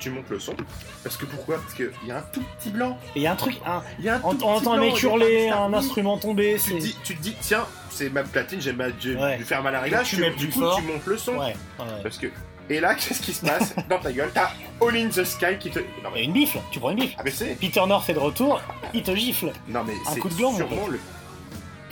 tu 0.00 0.10
montes 0.10 0.28
le 0.28 0.40
son. 0.40 0.56
Parce 1.04 1.16
que 1.16 1.24
pourquoi? 1.24 1.58
Parce 1.58 1.72
qu'il 1.74 1.92
y 2.04 2.10
a 2.10 2.18
un 2.18 2.22
tout 2.32 2.42
petit 2.58 2.70
blanc. 2.70 2.98
Et 3.14 3.20
il 3.20 3.22
y 3.22 3.26
a 3.28 3.32
un 3.32 3.36
truc, 3.36 3.60
un, 3.64 3.84
Il 4.00 4.04
y 4.04 4.08
a 4.08 4.16
un 4.16 4.20
on, 4.24 4.30
entend 4.30 4.72
un 4.72 4.80
mec 4.80 5.00
hurler, 5.00 5.50
un 5.50 5.72
instrument 5.72 6.18
tomber, 6.18 6.56
Tu 6.64 6.72
te, 6.74 6.78
dis, 6.80 6.96
tu 7.04 7.14
te 7.14 7.22
dis, 7.22 7.36
tiens, 7.40 7.64
c'est 7.90 8.10
ma 8.10 8.24
platine, 8.24 8.60
j'ai 8.60 8.72
Ouais. 8.72 9.36
dû 9.36 9.44
faire 9.44 9.62
mal 9.62 9.76
à 9.76 9.78
la 9.78 9.82
réglage, 9.84 10.08
Tu 10.08 10.16
tu, 10.16 10.20
mets 10.22 10.30
du 10.30 10.46
plus 10.48 10.54
coup 10.54 10.60
fort. 10.60 10.78
tu 10.78 10.82
montes 10.82 11.06
le 11.06 11.16
son. 11.16 11.34
Ouais, 11.34 11.54
ouais. 11.78 11.86
Parce 12.02 12.18
que. 12.18 12.26
Et 12.70 12.80
là, 12.80 12.94
qu'est-ce 12.96 13.20
qui 13.22 13.32
se 13.32 13.44
passe 13.44 13.74
dans 13.88 13.98
ta 13.98 14.12
gueule? 14.12 14.30
T'as 14.32 14.50
All 14.80 14.96
in 14.96 15.08
the 15.08 15.24
Sky 15.24 15.58
qui 15.58 15.70
te. 15.70 15.78
Non 15.80 16.10
Et 16.10 16.14
mais. 16.14 16.24
une 16.24 16.32
bifle, 16.32 16.58
tu 16.70 16.78
prends 16.80 16.90
une 16.90 16.98
bifle. 17.00 17.14
Ah 17.18 17.22
mais 17.24 17.30
c'est. 17.30 17.54
Peter 17.58 17.84
North 17.86 18.08
est 18.08 18.14
de 18.14 18.18
retour, 18.18 18.60
il 18.94 19.02
te 19.02 19.14
gifle. 19.14 19.52
Non 19.68 19.84
mais 19.84 19.92
Un 20.06 20.12
c'est 20.14 20.30
sûrement 20.34 20.58
pote. 20.58 20.90
le. 20.90 21.00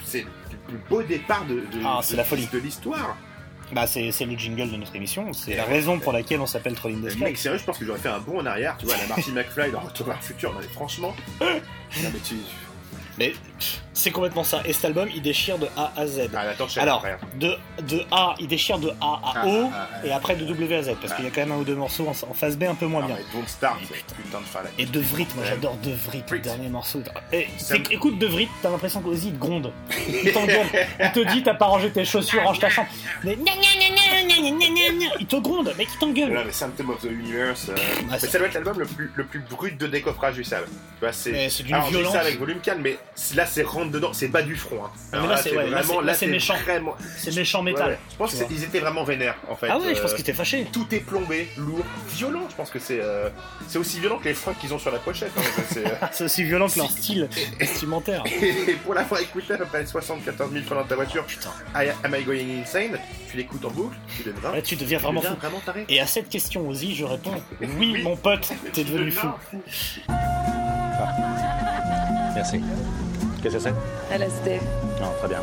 C'est 0.05 0.23
le 0.51 0.57
plus 0.67 0.79
beau 0.89 1.03
départ 1.03 1.45
de, 1.45 1.55
de, 1.57 1.67
Ah, 1.85 1.99
de- 2.01 2.05
c'est 2.05 2.17
la 2.17 2.25
folie. 2.25 2.49
de 2.53 2.59
l'histoire. 2.59 3.17
Bah, 3.73 3.87
c'est 3.87 4.03
le 4.03 4.37
jingle 4.37 4.69
de 4.73 4.77
notre 4.77 4.97
émission. 4.97 5.33
C'est 5.33 5.55
la 5.55 5.63
raison 5.65 6.01
pour 6.01 6.13
laquelle 6.13 6.41
on 6.41 6.47
s'appelle 6.47 6.75
Trolling 6.75 7.03
the 7.03 7.15
Le 7.15 7.21
mec, 7.21 7.37
Sky. 7.37 7.43
sérieux, 7.45 7.59
je 7.59 7.65
pense 7.65 7.79
que 7.79 7.85
j'aurais 7.85 8.01
fait 8.01 8.09
un 8.09 8.19
bond 8.19 8.41
en 8.41 8.47
arrière, 8.47 8.77
tu 8.77 8.87
vois, 8.87 8.97
la 8.97 9.07
Marty 9.07 9.31
McFly 9.31 9.71
dans 9.71 9.79
Retour 9.79 10.07
vers 10.07 10.17
le 10.17 10.23
futur. 10.23 10.53
Non, 10.53 10.59
mais 10.61 10.67
franchement. 10.69 11.15
non, 11.41 11.47
mais 12.13 12.19
tu. 12.25 12.35
Mais 13.17 13.33
c'est 13.93 14.11
complètement 14.11 14.45
ça. 14.45 14.63
Et 14.65 14.73
cet 14.73 14.85
album, 14.87 15.09
il 15.15 15.23
déchire 15.23 15.59
de 15.59 15.67
A 15.77 15.93
à 15.97 16.07
Z. 16.07 16.31
Ah, 16.35 16.43
Alors, 16.81 17.05
de, 17.39 17.55
de 17.83 18.03
A, 18.11 18.35
il 18.41 18.49
déchire 18.49 18.79
de 18.79 18.89
A 19.01 19.21
à 19.23 19.33
Ah, 19.37 19.47
O, 19.47 19.71
ah, 19.73 19.89
ah, 19.93 20.07
et 20.07 20.13
après 20.13 20.37
de 20.37 20.45
W 20.45 20.77
à 20.77 20.83
Z, 20.83 20.93
parce 21.01 21.15
qu'il 21.15 21.25
y 21.25 21.29
a 21.29 21.31
quand 21.31 21.41
même 21.43 21.53
un 21.53 21.57
ou 21.59 21.65
deux 21.65 21.75
morceaux 21.75 22.07
en, 22.07 22.11
en 22.31 22.35
phase 22.35 22.57
B 22.57 22.65
un 22.65 22.75
peu 22.75 22.87
moins 22.87 23.01
Non, 23.03 23.09
bien. 23.09 23.17
mais 23.19 23.25
Don't 23.39 23.47
Start, 23.49 23.79
Mais 23.91 23.97
c'est 24.07 24.17
putain 24.17 24.41
de 24.41 24.45
fin 24.45 24.63
là. 24.63 24.71
Et 24.79 24.87
De 24.87 25.01
Vrit, 25.01 25.27
moi 25.37 25.45
j'adore 25.47 25.77
De 25.83 25.91
Vrit, 25.93 26.23
le 26.31 26.39
dernier 26.39 26.69
morceau. 26.69 27.03
Et, 27.33 27.49
écoute 27.91 28.19
De 28.19 28.27
Vrit, 28.27 28.49
t'as 28.63 28.71
l'impression 28.71 29.01
qu'Ozzy 29.01 29.29
il 29.29 29.35
te 29.35 29.39
gronde. 29.39 29.73
Il 30.25 30.33
t'engueule. 30.33 30.67
Il 31.03 31.13
te 31.13 31.33
dit 31.33 31.43
t'as 31.43 31.55
pas 31.55 31.67
rangé 31.67 31.91
tes 31.91 32.05
chaussures, 32.05 32.43
range 32.43 32.59
ta 32.59 32.69
chambre. 32.71 32.89
Mais 33.25 33.37
il 35.19 35.27
te 35.27 35.37
gronde, 35.37 35.73
mec 35.77 35.89
il 35.93 35.99
t'engueule. 35.99 36.33
Là, 36.33 36.43
mais 36.45 36.53
Symptom 36.53 36.91
of 36.91 37.01
the 37.01 37.05
Universe. 37.11 37.69
euh, 37.69 37.75
mais 38.11 38.19
ça 38.19 38.39
doit 38.39 38.47
être 38.49 38.55
l'album 38.55 38.79
le 38.79 38.87
plus, 38.87 39.11
le 39.15 39.25
plus 39.25 39.41
brut 39.41 39.79
de 39.79 39.87
décoffrage 39.87 40.35
du 40.35 40.45
Sab. 40.45 40.65
Tu 40.65 40.71
vois, 41.01 41.13
c'est. 41.13 41.49
C'est 41.49 41.63
d'une 41.65 41.79
violence. 41.89 42.13
ça 42.13 42.21
avec 42.21 42.39
volume 42.39 42.61
calme, 42.61 42.81
mais 42.83 42.97
là, 43.35 43.47
c'est 43.51 43.63
rentre 43.63 43.91
dedans, 43.91 44.13
c'est 44.13 44.29
bas 44.29 44.43
du 44.43 44.57
front. 44.57 44.85
Hein. 44.85 44.91
Mais 45.13 45.19
Alors 45.19 45.31
là, 45.31 45.37
c'est- 45.37 45.57
ouais, 45.57 45.69
là, 45.69 45.83
c'est- 45.83 46.03
là, 46.03 46.15
c'est 46.15 46.27
t'es 46.27 46.33
méchant. 46.33 46.55
Vraiment... 46.65 46.95
C'est 47.19 47.35
méchant 47.35 47.63
métal. 47.63 47.91
ouais. 47.91 47.99
Je 48.13 48.17
pense 48.17 48.35
qu'ils 48.35 48.65
étaient 48.65 48.81
vraiment 48.81 49.05
vénères, 49.05 49.37
en 49.49 49.57
fait. 49.57 49.69
Ah 49.71 49.79
ouais, 49.79 49.95
je 49.95 50.01
pense 50.01 50.13
Euh, 50.13 50.15
qu'il 50.15 50.23
était 50.23 50.33
fâché. 50.33 50.67
Tout 50.73 50.87
est 50.95 51.01
plombé, 51.01 51.49
lourd, 51.57 51.85
violent. 52.09 52.47
Je 52.49 52.55
pense 52.55 52.71
que 52.71 52.79
c'est 52.79 53.01
euh, 53.03 53.29
c'est 53.69 53.79
aussi 53.79 54.01
violent 54.01 54.19
que 54.19 54.25
les 54.25 54.35
fringues 54.35 54.57
qu'ils 54.61 54.73
ont 54.75 54.79
sur 54.79 54.91
la 54.91 54.99
pochette. 54.99 55.33
hein. 55.37 55.43
C'est, 55.69 55.87
euh, 55.87 55.91
C'est 56.13 56.25
aussi 56.25 56.45
violent 56.45 56.69
que 56.69 56.79
leur 56.79 56.91
style 56.91 57.29
vestimentaire. 57.59 58.23
Et 58.27 58.75
pour 58.85 58.95
l'avoir 58.95 59.21
écouté 59.21 59.55
à 59.55 59.59
peu 59.59 59.65
près 59.67 59.85
74 59.87 60.53
000 60.53 60.65
fois 60.65 60.77
dans 60.79 60.85
ta 60.85 60.95
voiture, 60.95 61.25
Putain. 61.25 61.51
Am 61.75 62.15
I 62.15 62.23
Going 62.23 62.61
Insane? 62.63 62.99
Tu 63.31 63.37
l'écoutes 63.37 63.65
en 63.65 63.71
boucle, 63.71 63.97
tu 64.17 64.23
deviens, 64.25 64.51
Ouais, 64.51 64.63
tu 64.63 64.77
deviens 64.77 64.99
tu 64.99 65.05
vraiment 65.05 65.21
deviens 65.21 65.35
fou. 65.35 65.41
vraiment 65.41 65.61
taré. 65.65 65.85
Et 65.89 66.01
à 66.01 66.07
cette 66.07 66.29
question, 66.29 66.69
Ozzy, 66.69 66.95
je 66.97 67.05
réponds 67.05 67.35
oui, 67.61 67.69
Oui. 67.79 68.03
mon 68.03 68.17
pote, 68.17 68.49
t'es 68.73 68.85
devenu 68.85 69.11
fou. 69.13 69.29
Merci. 72.35 72.61
Qu'est-ce 73.43 73.55
que 73.55 73.61
c'est 73.61 73.75
LSD. 74.15 74.61
Non, 75.01 75.13
très 75.19 75.29
bien. 75.29 75.43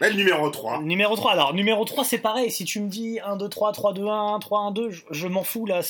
Le 0.00 0.10
numéro 0.14 0.50
3. 0.50 0.80
Numéro 0.82 1.14
3, 1.14 1.32
alors 1.32 1.54
numéro 1.54 1.84
3 1.84 2.04
c'est 2.04 2.18
pareil, 2.18 2.50
si 2.50 2.64
tu 2.64 2.80
me 2.80 2.88
dis 2.88 3.20
1, 3.24 3.36
2, 3.36 3.48
3, 3.48 3.72
3, 3.72 3.92
2, 3.92 4.06
1, 4.06 4.38
3, 4.40 4.60
1, 4.60 4.70
2, 4.72 4.90
je, 4.90 5.02
je 5.10 5.28
m'en 5.28 5.44
fous 5.44 5.64
là. 5.64 5.80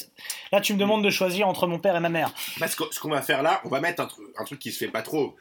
Là 0.52 0.60
tu 0.60 0.74
me 0.74 0.78
demandes 0.78 1.02
de 1.02 1.08
choisir 1.08 1.48
entre 1.48 1.66
mon 1.66 1.78
père 1.78 1.96
et 1.96 2.00
ma 2.00 2.10
mère. 2.10 2.30
Parce 2.60 2.74
que 2.74 2.84
ce 2.90 3.00
qu'on 3.00 3.08
va 3.08 3.22
faire 3.22 3.42
là, 3.42 3.62
on 3.64 3.70
va 3.70 3.80
mettre 3.80 4.02
un, 4.02 4.06
tru- 4.06 4.20
un 4.38 4.44
truc 4.44 4.58
qui 4.58 4.70
se 4.70 4.78
fait 4.84 4.90
pas 4.90 5.00
trop. 5.00 5.34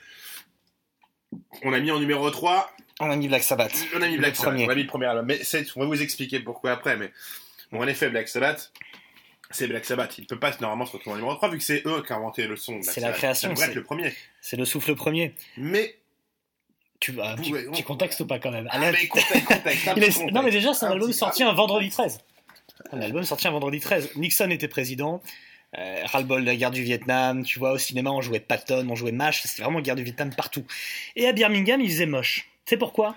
On 1.64 1.74
a 1.74 1.80
mis 1.82 1.92
en 1.92 2.00
numéro 2.00 2.30
3, 2.30 2.70
On 3.02 3.10
a 3.12 3.16
mis 3.18 3.28
Black 3.28 3.44
Sabbath. 3.44 3.74
on 3.94 4.02
a 4.02 4.08
mis 4.08 4.14
Le 4.14 4.20
Black 4.20 4.36
Sabbath. 4.38 4.52
premier. 4.54 4.66
On 4.68 4.70
a 4.70 4.76
mis 4.76 4.84
le 4.84 4.88
premier 4.88 5.06
album. 5.08 5.26
Mais 5.26 5.44
c'est- 5.44 5.66
on 5.76 5.82
va 5.82 5.86
vous 5.88 6.02
expliquer 6.02 6.40
pourquoi 6.40 6.72
après. 6.72 6.96
Mais 6.96 7.12
bon, 7.74 7.82
en 7.82 7.88
effet, 7.88 8.10
Black 8.10 8.30
Sabbath, 8.30 8.72
c'est 9.54 9.68
Black 9.68 9.86
Sabbath. 9.86 10.18
Il 10.18 10.26
peut 10.28 10.40
pas 10.40 10.52
normalement 10.62 10.86
se 10.86 10.94
retrouver 10.94 11.14
en 11.14 11.18
numéro 11.18 11.36
3 11.36 11.50
vu 11.50 11.58
que 11.58 11.64
c'est 11.64 11.86
eux 11.86 12.04
qui 12.06 12.12
ont 12.14 12.18
inventé 12.18 12.48
le 12.48 12.56
son. 12.56 12.82
C'est 12.82 13.02
la 13.02 13.12
création, 13.12 13.56
c'est- 13.56 13.74
le 13.74 13.84
premier. 13.84 14.14
C'est 14.42 14.58
le 14.58 14.66
souffle 14.66 14.96
premier. 14.96 15.34
Mais. 15.58 15.96
Tu, 17.00 17.16
ah, 17.22 17.36
tu, 17.42 17.52
Ouais, 17.52 17.66
on- 17.68 17.72
tu 17.72 17.84
contextes 17.84 18.20
ou 18.20 18.28
pas 18.28 18.38
quand 18.38 18.52
même? 18.52 18.68
Ah, 18.72 18.76
Allez, 18.80 18.92
mais 19.02 19.08
contexte, 19.08 19.46
contexte, 19.46 19.88
un 19.88 19.94
il 19.96 20.04
est- 20.04 20.08
petit 20.08 20.14
contexte. 20.20 20.34
Non 20.36 20.44
mais 20.44 20.52
déjà 20.52 20.74
c'est 20.74 20.86
un, 20.86 20.90
Un 20.90 20.92
album 20.94 21.12
sorti 21.14 21.42
un 21.44 21.54
vendredi 21.54 21.90
13. 21.90 22.20
Un 22.92 23.02
album 23.02 23.24
sorti 23.24 23.48
un 23.48 23.52
vendredi 23.52 23.80
13. 23.80 24.12
Nixon 24.18 24.50
était 24.52 24.68
président. 24.68 25.22
Euh, 25.78 26.02
ras-le-bol 26.06 26.42
de 26.42 26.46
la 26.48 26.56
guerre 26.56 26.70
du 26.72 26.84
Vietnam, 26.84 27.44
tu 27.46 27.58
vois, 27.58 27.72
au 27.72 27.78
cinéma 27.78 28.10
on 28.12 28.20
jouait 28.22 28.42
Patton, 28.42 28.86
on 28.90 28.96
jouait 28.96 29.14
MASH, 29.14 29.42
c'était 29.44 29.64
vraiment 29.64 29.80
guerre 29.80 29.96
du 29.96 30.04
Vietnam 30.04 30.30
partout. 30.36 30.66
Et 31.16 31.28
à 31.28 31.32
Birmingham 31.32 31.80
il 31.82 31.90
faisait 31.90 32.06
moche. 32.06 32.50
C'est 32.66 32.78
pourquoi? 32.78 33.16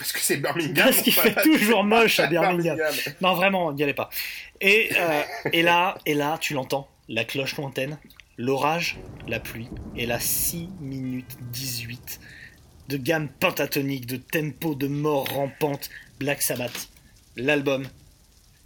Parce 0.00 0.12
que 0.12 0.20
c'est 0.20 0.38
Birmingham. 0.38 0.86
Parce 0.86 1.02
qu'il 1.02 1.12
fait 1.12 1.34
toujours 1.42 1.84
moche 1.84 2.20
à 2.20 2.26
Birmingham. 2.26 2.78
Non, 3.20 3.34
vraiment, 3.34 3.70
n'y 3.70 3.82
allez 3.82 3.92
pas. 3.92 4.08
Et, 4.62 4.88
euh, 4.96 5.22
et 5.52 5.60
là, 5.60 5.98
et 6.06 6.14
là, 6.14 6.38
tu 6.40 6.54
l'entends, 6.54 6.88
la 7.10 7.26
cloche 7.26 7.54
lointaine, 7.58 7.98
l'orage, 8.38 8.96
la 9.28 9.40
pluie, 9.40 9.68
et 9.96 10.06
la 10.06 10.18
6 10.18 10.70
minutes 10.80 11.36
18 11.52 12.18
de 12.88 12.96
gamme 12.96 13.28
pentatonique, 13.28 14.06
de 14.06 14.16
tempo, 14.16 14.74
de 14.74 14.86
mort 14.86 15.28
rampante, 15.28 15.90
Black 16.18 16.40
Sabbath, 16.40 16.88
l'album, 17.36 17.86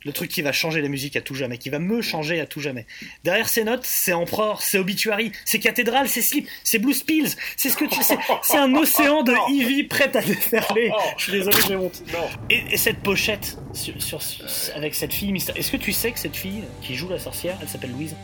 le 0.04 0.12
truc 0.12 0.30
qui 0.30 0.42
va 0.42 0.52
changer 0.52 0.80
la 0.82 0.88
musique 0.88 1.16
à 1.16 1.20
tout 1.20 1.34
jamais, 1.34 1.58
qui 1.58 1.70
va 1.70 1.78
me 1.78 2.02
changer 2.02 2.40
à 2.40 2.46
tout 2.46 2.60
jamais. 2.60 2.86
Derrière 3.24 3.48
ces 3.48 3.64
notes, 3.64 3.84
c'est 3.84 4.12
Emperor, 4.12 4.62
c'est 4.62 4.78
Obituary, 4.78 5.32
c'est 5.44 5.58
Cathédrale, 5.58 6.08
c'est 6.08 6.22
Slip, 6.22 6.48
c'est 6.62 6.78
Blue 6.78 6.92
Spills, 6.94 7.30
c'est 7.56 7.70
ce 7.70 7.76
que 7.76 7.84
tu 7.86 8.02
sais, 8.02 8.18
c'est 8.42 8.58
un 8.58 8.74
océan 8.74 9.22
de 9.22 9.34
Ivy 9.50 9.84
prêt 9.84 10.10
à 10.16 10.20
déferler. 10.22 10.90
Je 11.16 11.22
suis 11.22 11.32
désolé, 11.32 11.56
j'ai 11.66 11.76
honte. 11.76 12.02
Et, 12.50 12.62
et 12.72 12.76
cette 12.76 12.98
pochette 12.98 13.56
sur, 13.72 14.00
sur- 14.02 14.22
sur- 14.22 14.44
avec 14.76 14.94
cette 14.94 15.12
fille 15.12 15.32
mystère- 15.32 15.56
Est-ce 15.56 15.70
que 15.72 15.76
tu 15.76 15.92
sais 15.92 16.12
que 16.12 16.18
cette 16.18 16.36
fille 16.36 16.62
qui 16.82 16.94
joue 16.94 17.08
la 17.08 17.18
sorcière, 17.18 17.56
elle 17.62 17.68
s'appelle 17.68 17.92
Louise? 17.92 18.14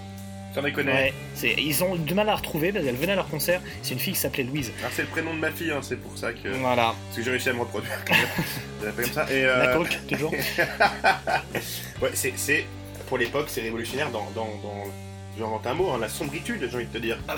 J'en 0.54 0.64
ai 0.64 0.72
connu. 0.72 0.90
Ouais. 0.90 1.14
c'est- 1.34 1.54
Ils 1.58 1.84
ont 1.84 1.94
du 1.94 2.12
mal 2.14 2.28
à 2.28 2.32
la 2.32 2.36
retrouver 2.36 2.72
parce 2.72 2.84
qu'elle 2.84 2.96
venait 2.96 3.12
à 3.12 3.16
leur 3.16 3.28
concert. 3.28 3.60
C'est 3.82 3.94
une 3.94 4.00
fille 4.00 4.14
qui 4.14 4.18
s'appelait 4.18 4.42
Louise. 4.44 4.72
Alors, 4.80 4.90
c'est 4.94 5.02
le 5.02 5.08
prénom 5.08 5.32
de 5.34 5.38
ma 5.38 5.50
fille, 5.52 5.70
hein, 5.70 5.78
c'est 5.82 5.96
pour 5.96 6.16
ça 6.18 6.32
que. 6.32 6.48
Voilà. 6.48 6.94
Parce 7.06 7.16
que 7.18 7.22
j'ai 7.22 7.30
réussi 7.30 7.48
à 7.50 7.52
me 7.52 7.60
reproduire. 7.60 7.92
comme 8.96 9.04
ça. 9.06 9.26
Et, 9.30 9.44
euh, 9.44 9.58
La 9.58 9.74
coque, 9.74 9.98
toujours. 10.08 10.32
Ouais, 12.02 12.10
c'est, 12.14 12.32
c'est- 12.36 12.64
pour 13.08 13.18
l'époque, 13.18 13.46
c'est 13.48 13.60
révolutionnaire 13.60 14.10
dans, 14.10 14.28
dans, 14.34 14.46
dans 14.62 14.84
j'invente 15.38 15.66
un 15.66 15.74
mot, 15.74 15.90
hein, 15.90 15.98
la 16.00 16.08
sombritude, 16.08 16.66
j'ai 16.70 16.76
envie 16.76 16.86
de 16.86 16.92
te 16.92 16.98
dire. 16.98 17.18
Hein, 17.28 17.34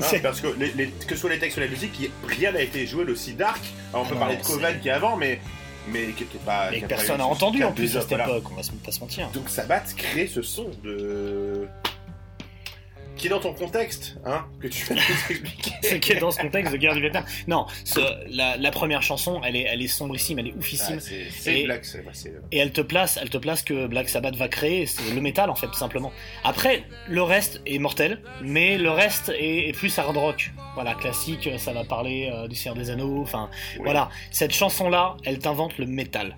C'est- 0.00 0.20
parce 0.20 0.40
que 0.40 0.48
les, 0.58 0.72
les- 0.72 0.88
que 0.90 1.14
ce 1.14 1.20
soit 1.20 1.30
les 1.30 1.38
textes 1.38 1.56
ou 1.58 1.60
la 1.60 1.68
musique, 1.68 2.10
rien 2.26 2.52
n'a 2.52 2.60
été 2.62 2.86
joué 2.86 3.04
d'aussi 3.04 3.32
dark. 3.34 3.60
Alors, 3.92 4.02
on 4.02 4.06
Ah 4.06 4.08
peut 4.08 4.14
non, 4.14 4.20
parler 4.20 4.36
de 4.36 4.42
Coven 4.42 4.80
qui 4.80 4.88
est 4.88 4.92
avant, 4.92 5.16
mais 5.16 5.40
mais 5.88 6.08
qui 6.16 6.24
était 6.24 6.38
pas. 6.38 6.70
Mais 6.70 6.80
personne 6.82 7.18
n'a 7.18 7.26
entendu 7.26 7.64
en 7.64 7.72
plus 7.72 7.96
à 7.96 8.02
cette 8.02 8.12
époque, 8.12 8.44
on 8.50 8.54
va 8.54 8.62
se- 8.62 8.70
pas 8.72 8.92
se 8.92 9.00
mentir. 9.00 9.28
Donc 9.32 9.48
Sabat 9.48 9.82
crée 9.96 10.26
ce 10.26 10.42
son 10.42 10.70
de 10.84 11.66
qui 13.20 13.26
est 13.26 13.30
dans 13.30 13.40
ton 13.40 13.52
contexte, 13.54 14.16
hein, 14.24 14.44
que 14.60 14.66
tu 14.68 14.84
vas 14.86 14.94
nous 14.94 15.00
expliquer. 15.00 15.72
Ce 15.82 15.94
qui 16.02 16.12
est 16.12 16.20
dans 16.20 16.30
ce 16.30 16.40
contexte 16.40 16.72
de 16.72 16.78
guerre 16.78 16.94
du 16.94 17.00
Vietnam. 17.00 17.24
Non, 17.46 17.66
ce- 17.84 18.00
la, 18.34 18.56
la 18.56 18.70
première 18.70 19.02
chanson, 19.02 19.40
elle 19.44 19.56
est, 19.56 19.62
elle 19.62 19.82
est 19.82 19.88
sombrissime, 19.88 20.38
elle 20.38 20.48
est 20.48 20.54
oufissime. 20.54 20.96
Ah, 20.98 21.00
c'est 21.00 21.26
c'est 21.30 21.60
Et- 21.60 21.64
black, 21.64 21.84
c'est 21.84 22.02
c'est- 22.12 22.32
Et 22.52 22.58
elle 22.58 22.72
te 22.72 22.80
place, 22.80 23.18
elle 23.20 23.30
te 23.30 23.38
place 23.38 23.62
que 23.62 23.86
Black 23.86 24.08
Sabbath 24.08 24.36
va 24.36 24.48
créer, 24.48 24.86
c'est 24.86 25.12
le 25.14 25.20
métal 25.20 25.50
en 25.50 25.54
fait, 25.54 25.66
tout 25.66 25.74
simplement. 25.74 26.12
Après, 26.44 26.84
le 27.08 27.22
reste 27.22 27.60
est 27.66 27.78
mortel, 27.78 28.20
mais 28.42 28.78
le 28.78 28.90
reste 28.90 29.28
est, 29.30 29.68
est 29.68 29.72
plus 29.72 29.96
hard 29.98 30.16
rock. 30.16 30.50
Voilà, 30.74 30.94
classique, 30.94 31.48
ça 31.58 31.72
va 31.72 31.84
parler 31.84 32.30
euh, 32.32 32.48
du 32.48 32.54
Seigneur 32.56 32.76
des 32.76 32.90
Anneaux, 32.90 33.20
enfin, 33.22 33.50
Oui. 33.76 33.82
voilà. 33.84 34.08
Cette 34.30 34.54
chanson-là, 34.54 35.16
elle 35.24 35.38
t'invente 35.38 35.76
le 35.78 35.86
métal. 35.86 36.36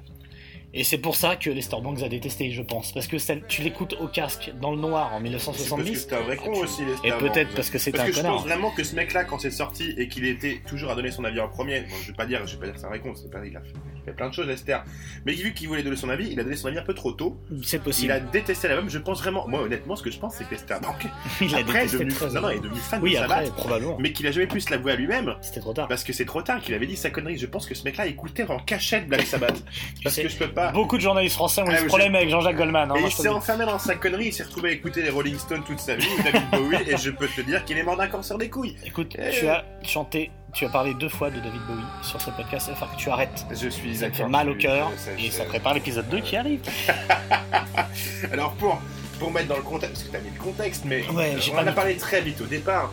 Et 0.75 0.85
c'est 0.85 0.97
pour 0.97 1.17
ça 1.17 1.37
que 1.37 1.51
Lester 1.51 1.77
Banks 1.83 2.03
a 2.03 2.09
détesté, 2.09 2.51
je 2.51 2.63
pense. 2.63 2.93
Parce 2.93 3.07
que 3.07 3.17
tu 3.47 3.61
l'écoutes 3.61 3.95
au 4.01 4.07
casque, 4.09 4.53
dans 4.59 4.71
le 4.71 4.79
noir, 4.79 5.13
en 5.13 5.21
C'est 5.23 5.31
parce 5.33 5.45
que 5.69 5.75
1970. 5.83 6.09
un 6.13 6.21
vrai 6.23 6.37
con 6.37 6.53
aussi, 6.55 6.83
les 6.87 7.09
Et 7.11 7.13
peut-être 7.13 7.55
parce 7.55 7.69
que 7.69 7.77
Parce 7.77 7.89
un 7.89 8.07
que 8.07 8.13
je 8.13 8.17
connard. 8.17 8.33
pense 8.37 8.43
vraiment 8.45 8.71
que 8.71 8.83
ce 8.83 8.97
mec-là, 8.97 9.25
quand 9.25 9.39
c'est 9.39 9.51
sorti 9.51 9.95
et 9.99 10.09
qu'il 10.09 10.25
était 10.25 10.63
toujours 10.67 10.91
à 10.91 10.95
donner 10.95 11.11
son 11.11 11.25
avis 11.25 11.41
en 11.41 11.49
premier, 11.49 11.81
bon, 11.83 11.95
je 12.03 12.09
vais 12.09 12.17
pas 12.17 12.25
dire, 12.25 12.47
je 12.47 12.55
vais 12.55 12.61
pas 12.61 12.65
dire 12.67 12.75
que 12.75 12.81
c'est 12.81 12.87
un 12.87 12.89
vrai 12.89 13.01
con, 13.01 13.13
c'est 13.15 13.31
pas, 13.31 13.45
il 13.45 13.55
a 13.55 13.61
fait, 13.61 13.67
il 13.97 14.01
a 14.01 14.05
fait 14.07 14.13
plein 14.13 14.31
de 14.31 14.35
choses, 14.35 14.47
Lester. 14.47 14.79
Mais 15.27 15.33
vu 15.35 15.53
qu'il 15.53 15.69
voulait 15.69 15.83
donner 15.83 15.97
son 15.97 16.09
avis, 16.09 16.29
il 16.33 16.41
a 16.41 16.43
donné 16.45 16.57
son 16.57 16.69
avis 16.69 16.79
un 16.79 16.83
peu 16.85 16.95
trop 16.95 17.13
tôt. 17.13 17.39
C'est 17.63 17.77
Il 17.77 17.83
possible. 17.83 18.13
a 18.13 18.21
détesté 18.21 18.67
l'album. 18.69 18.89
Je 18.89 18.99
pense 18.99 19.21
vraiment, 19.21 19.47
moi 19.49 19.61
honnêtement, 19.61 19.95
ce 19.95 20.03
que 20.03 20.11
je 20.11 20.19
pense, 20.19 20.37
c'est 20.37 20.45
que 20.45 20.53
Lester 20.53 20.77
Banks 20.81 21.07
Il 21.43 21.55
a 21.55 21.59
après 21.59 21.81
est 21.81 21.83
détesté 21.85 21.99
devenu, 21.99 22.13
très 22.15 22.27
non, 22.31 22.41
non, 22.41 22.49
est 22.49 22.61
devenu 22.61 22.81
fan 22.81 23.03
Oui, 23.03 23.13
de 23.13 23.17
après, 23.19 23.29
Sabbath, 23.45 23.55
probablement. 23.57 23.99
mais 24.01 24.13
qu'il 24.13 24.27
a 24.27 24.33
jamais 24.33 24.47
pu 24.47 24.59
se 24.63 24.71
l'avouer 24.71 24.93
à 24.93 24.97
lui-même. 24.97 25.35
C'était 25.43 25.61
trop 25.61 25.75
tard. 25.75 25.87
Parce 25.89 26.03
que 26.03 26.15
c'est 26.15 26.25
trop 26.25 26.41
tard 26.41 26.63
qu'il 26.63 26.73
avait 26.73 26.87
dit 26.87 26.97
sa 26.97 27.11
connerie. 27.11 27.37
Je 27.37 27.45
pense 27.47 27.67
que 27.67 27.75
ce 27.75 27.85
mec-là 27.85 28.07
écoutait 28.07 28.51
en 28.51 28.59
cachette 28.59 29.07
Black 29.07 29.27
Sabbath. 29.27 29.63
Parce 30.03 30.17
que 30.17 30.29
je 30.31 30.37
peux 30.39 30.49
pas. 30.49 30.62
Beaucoup 30.71 30.97
de 30.97 31.03
journalistes 31.03 31.35
français 31.37 31.63
ont 31.63 31.67
eu 31.71 31.75
Ah, 31.75 31.79
ce 31.81 31.85
problème 31.87 32.15
avec 32.15 32.29
Jean-Jacques 32.31 32.57
Goldman. 32.57 32.91
hein, 32.91 32.95
Et 32.99 33.03
il 33.05 33.11
s'est 33.13 33.29
enfermé 33.29 33.65
dans 33.65 33.79
sa 33.79 33.95
connerie, 33.97 34.27
il 34.27 34.33
s'est 34.33 34.45
retrouvé 34.45 34.71
à 34.71 34.73
écouter 34.73 35.03
les 35.03 35.11
Rolling 35.11 35.39
Stones 35.39 35.65
toute 35.65 35.81
sa 35.81 35.97
vie, 35.97 36.07
David 36.23 36.51
Bowie, 36.51 36.77
et 36.87 36.97
je 36.97 37.11
peux 37.11 37.27
te 37.29 37.41
dire 37.41 37.65
qu'il 37.65 37.79
est 37.79 37.83
mort 37.83 37.97
d'un 37.97 38.07
cancer 38.09 38.39
des 38.39 38.49
couilles. 38.51 38.77
Écoute, 38.85 39.17
Eh. 39.19 39.31
tu 39.31 39.49
as 39.49 39.65
chanté, 39.83 40.31
tu 40.53 40.65
as 40.67 40.69
parlé 40.69 40.95
deux 40.95 41.09
fois 41.09 41.31
de 41.31 41.37
David 41.41 41.61
Bowie 41.67 41.83
sur 42.03 42.21
ce 42.21 42.31
podcast, 42.31 42.67
il 42.69 42.75
va 42.75 42.77
falloir 42.77 42.97
que 42.97 43.03
tu 43.03 43.11
arrêtes. 43.11 43.47
Je 43.51 43.69
suis 43.69 43.97
Ça 43.97 44.11
fait 44.11 44.27
mal 44.29 44.49
au 44.51 44.55
cœur 44.55 44.91
et 45.19 45.31
ça 45.31 45.45
prépare 45.45 45.75
l'épisode 45.75 46.09
2 46.09 46.21
qui 46.21 46.37
arrive. 46.37 46.61
Alors 48.33 48.53
pour, 48.55 48.81
pour 49.19 49.31
mettre 49.33 49.49
dans 49.49 49.57
le 49.57 49.63
contexte, 49.63 49.95
parce 49.95 50.05
que 50.05 50.13
t'as 50.13 50.21
mis 50.23 50.31
le 50.37 50.43
contexte, 50.43 50.85
mais 50.85 51.05
Ouais, 51.11 51.35
on 51.53 51.59
en 51.59 51.67
a 51.67 51.73
parlé 51.73 51.97
très 51.97 52.21
vite 52.21 52.41
au 52.41 52.47
départ. 52.47 52.91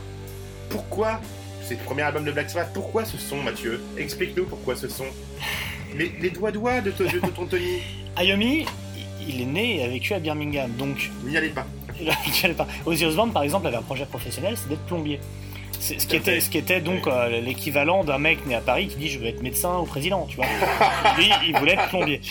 Pourquoi 0.70 1.20
c'est 1.64 1.76
le 1.76 1.82
premier 1.84 2.02
album 2.04 2.24
de 2.26 2.32
Black 2.32 2.50
Sabbath 2.50 2.72
Pourquoi 2.74 3.06
ce 3.06 3.18
son, 3.18 3.38
Mathieu? 3.44 3.82
Explique-nous 3.98 4.46
pourquoi 4.46 4.76
ce 4.76 4.88
son. 4.88 5.06
Les, 5.98 6.12
les 6.22 6.30
doigts-doigts 6.30 6.82
de, 6.82 6.92
to- 6.92 7.04
de 7.06 7.20
ton 7.20 7.46
Tony, 7.46 7.80
Ayomi, 8.16 8.66
il- 9.28 9.42
est 9.42 9.46
né 9.46 9.80
et 9.80 9.84
a 9.84 9.88
vécu 9.88 10.14
à 10.14 10.20
Birmingham, 10.20 10.72
donc 10.78 11.10
n'y 11.26 11.36
allez 11.38 11.50
pas. 11.50 11.66
il 12.00 12.10
a- 12.10 12.14
il 12.28 12.46
allait 12.46 12.54
pas. 12.54 12.68
Ozzy 12.86 13.06
Osbourne, 13.06 13.32
par 13.32 13.44
exemple, 13.44 13.68
avait 13.68 13.78
un 13.78 13.82
projet 13.82 14.06
professionnel, 14.06 14.56
c'est 14.58 14.70
d'être 14.70 14.86
plombier. 14.86 15.20
C'est 15.80 16.00
ce 16.00 16.08
qui 16.08 16.16
était, 16.18 16.40
ce 16.40 16.50
qui 16.50 16.58
était 16.58 16.82
donc 16.82 17.08
euh, 17.08 17.40
l'équivalent 17.42 18.04
d'un 18.04 18.18
mec 18.18 18.46
né 18.46 18.56
à 18.56 18.62
Paris 18.62 18.88
qui 18.88 18.98
dit 18.98 19.08
je 19.10 19.20
veux 19.20 19.28
être 19.28 19.42
médecin 19.42 19.78
ou 19.80 19.86
président, 19.86 20.26
tu 20.28 20.36
vois. 20.36 20.46
lui, 21.18 21.30
il 21.48 21.58
voulait 21.58 21.74
être 21.74 21.88
plombier. 21.90 22.22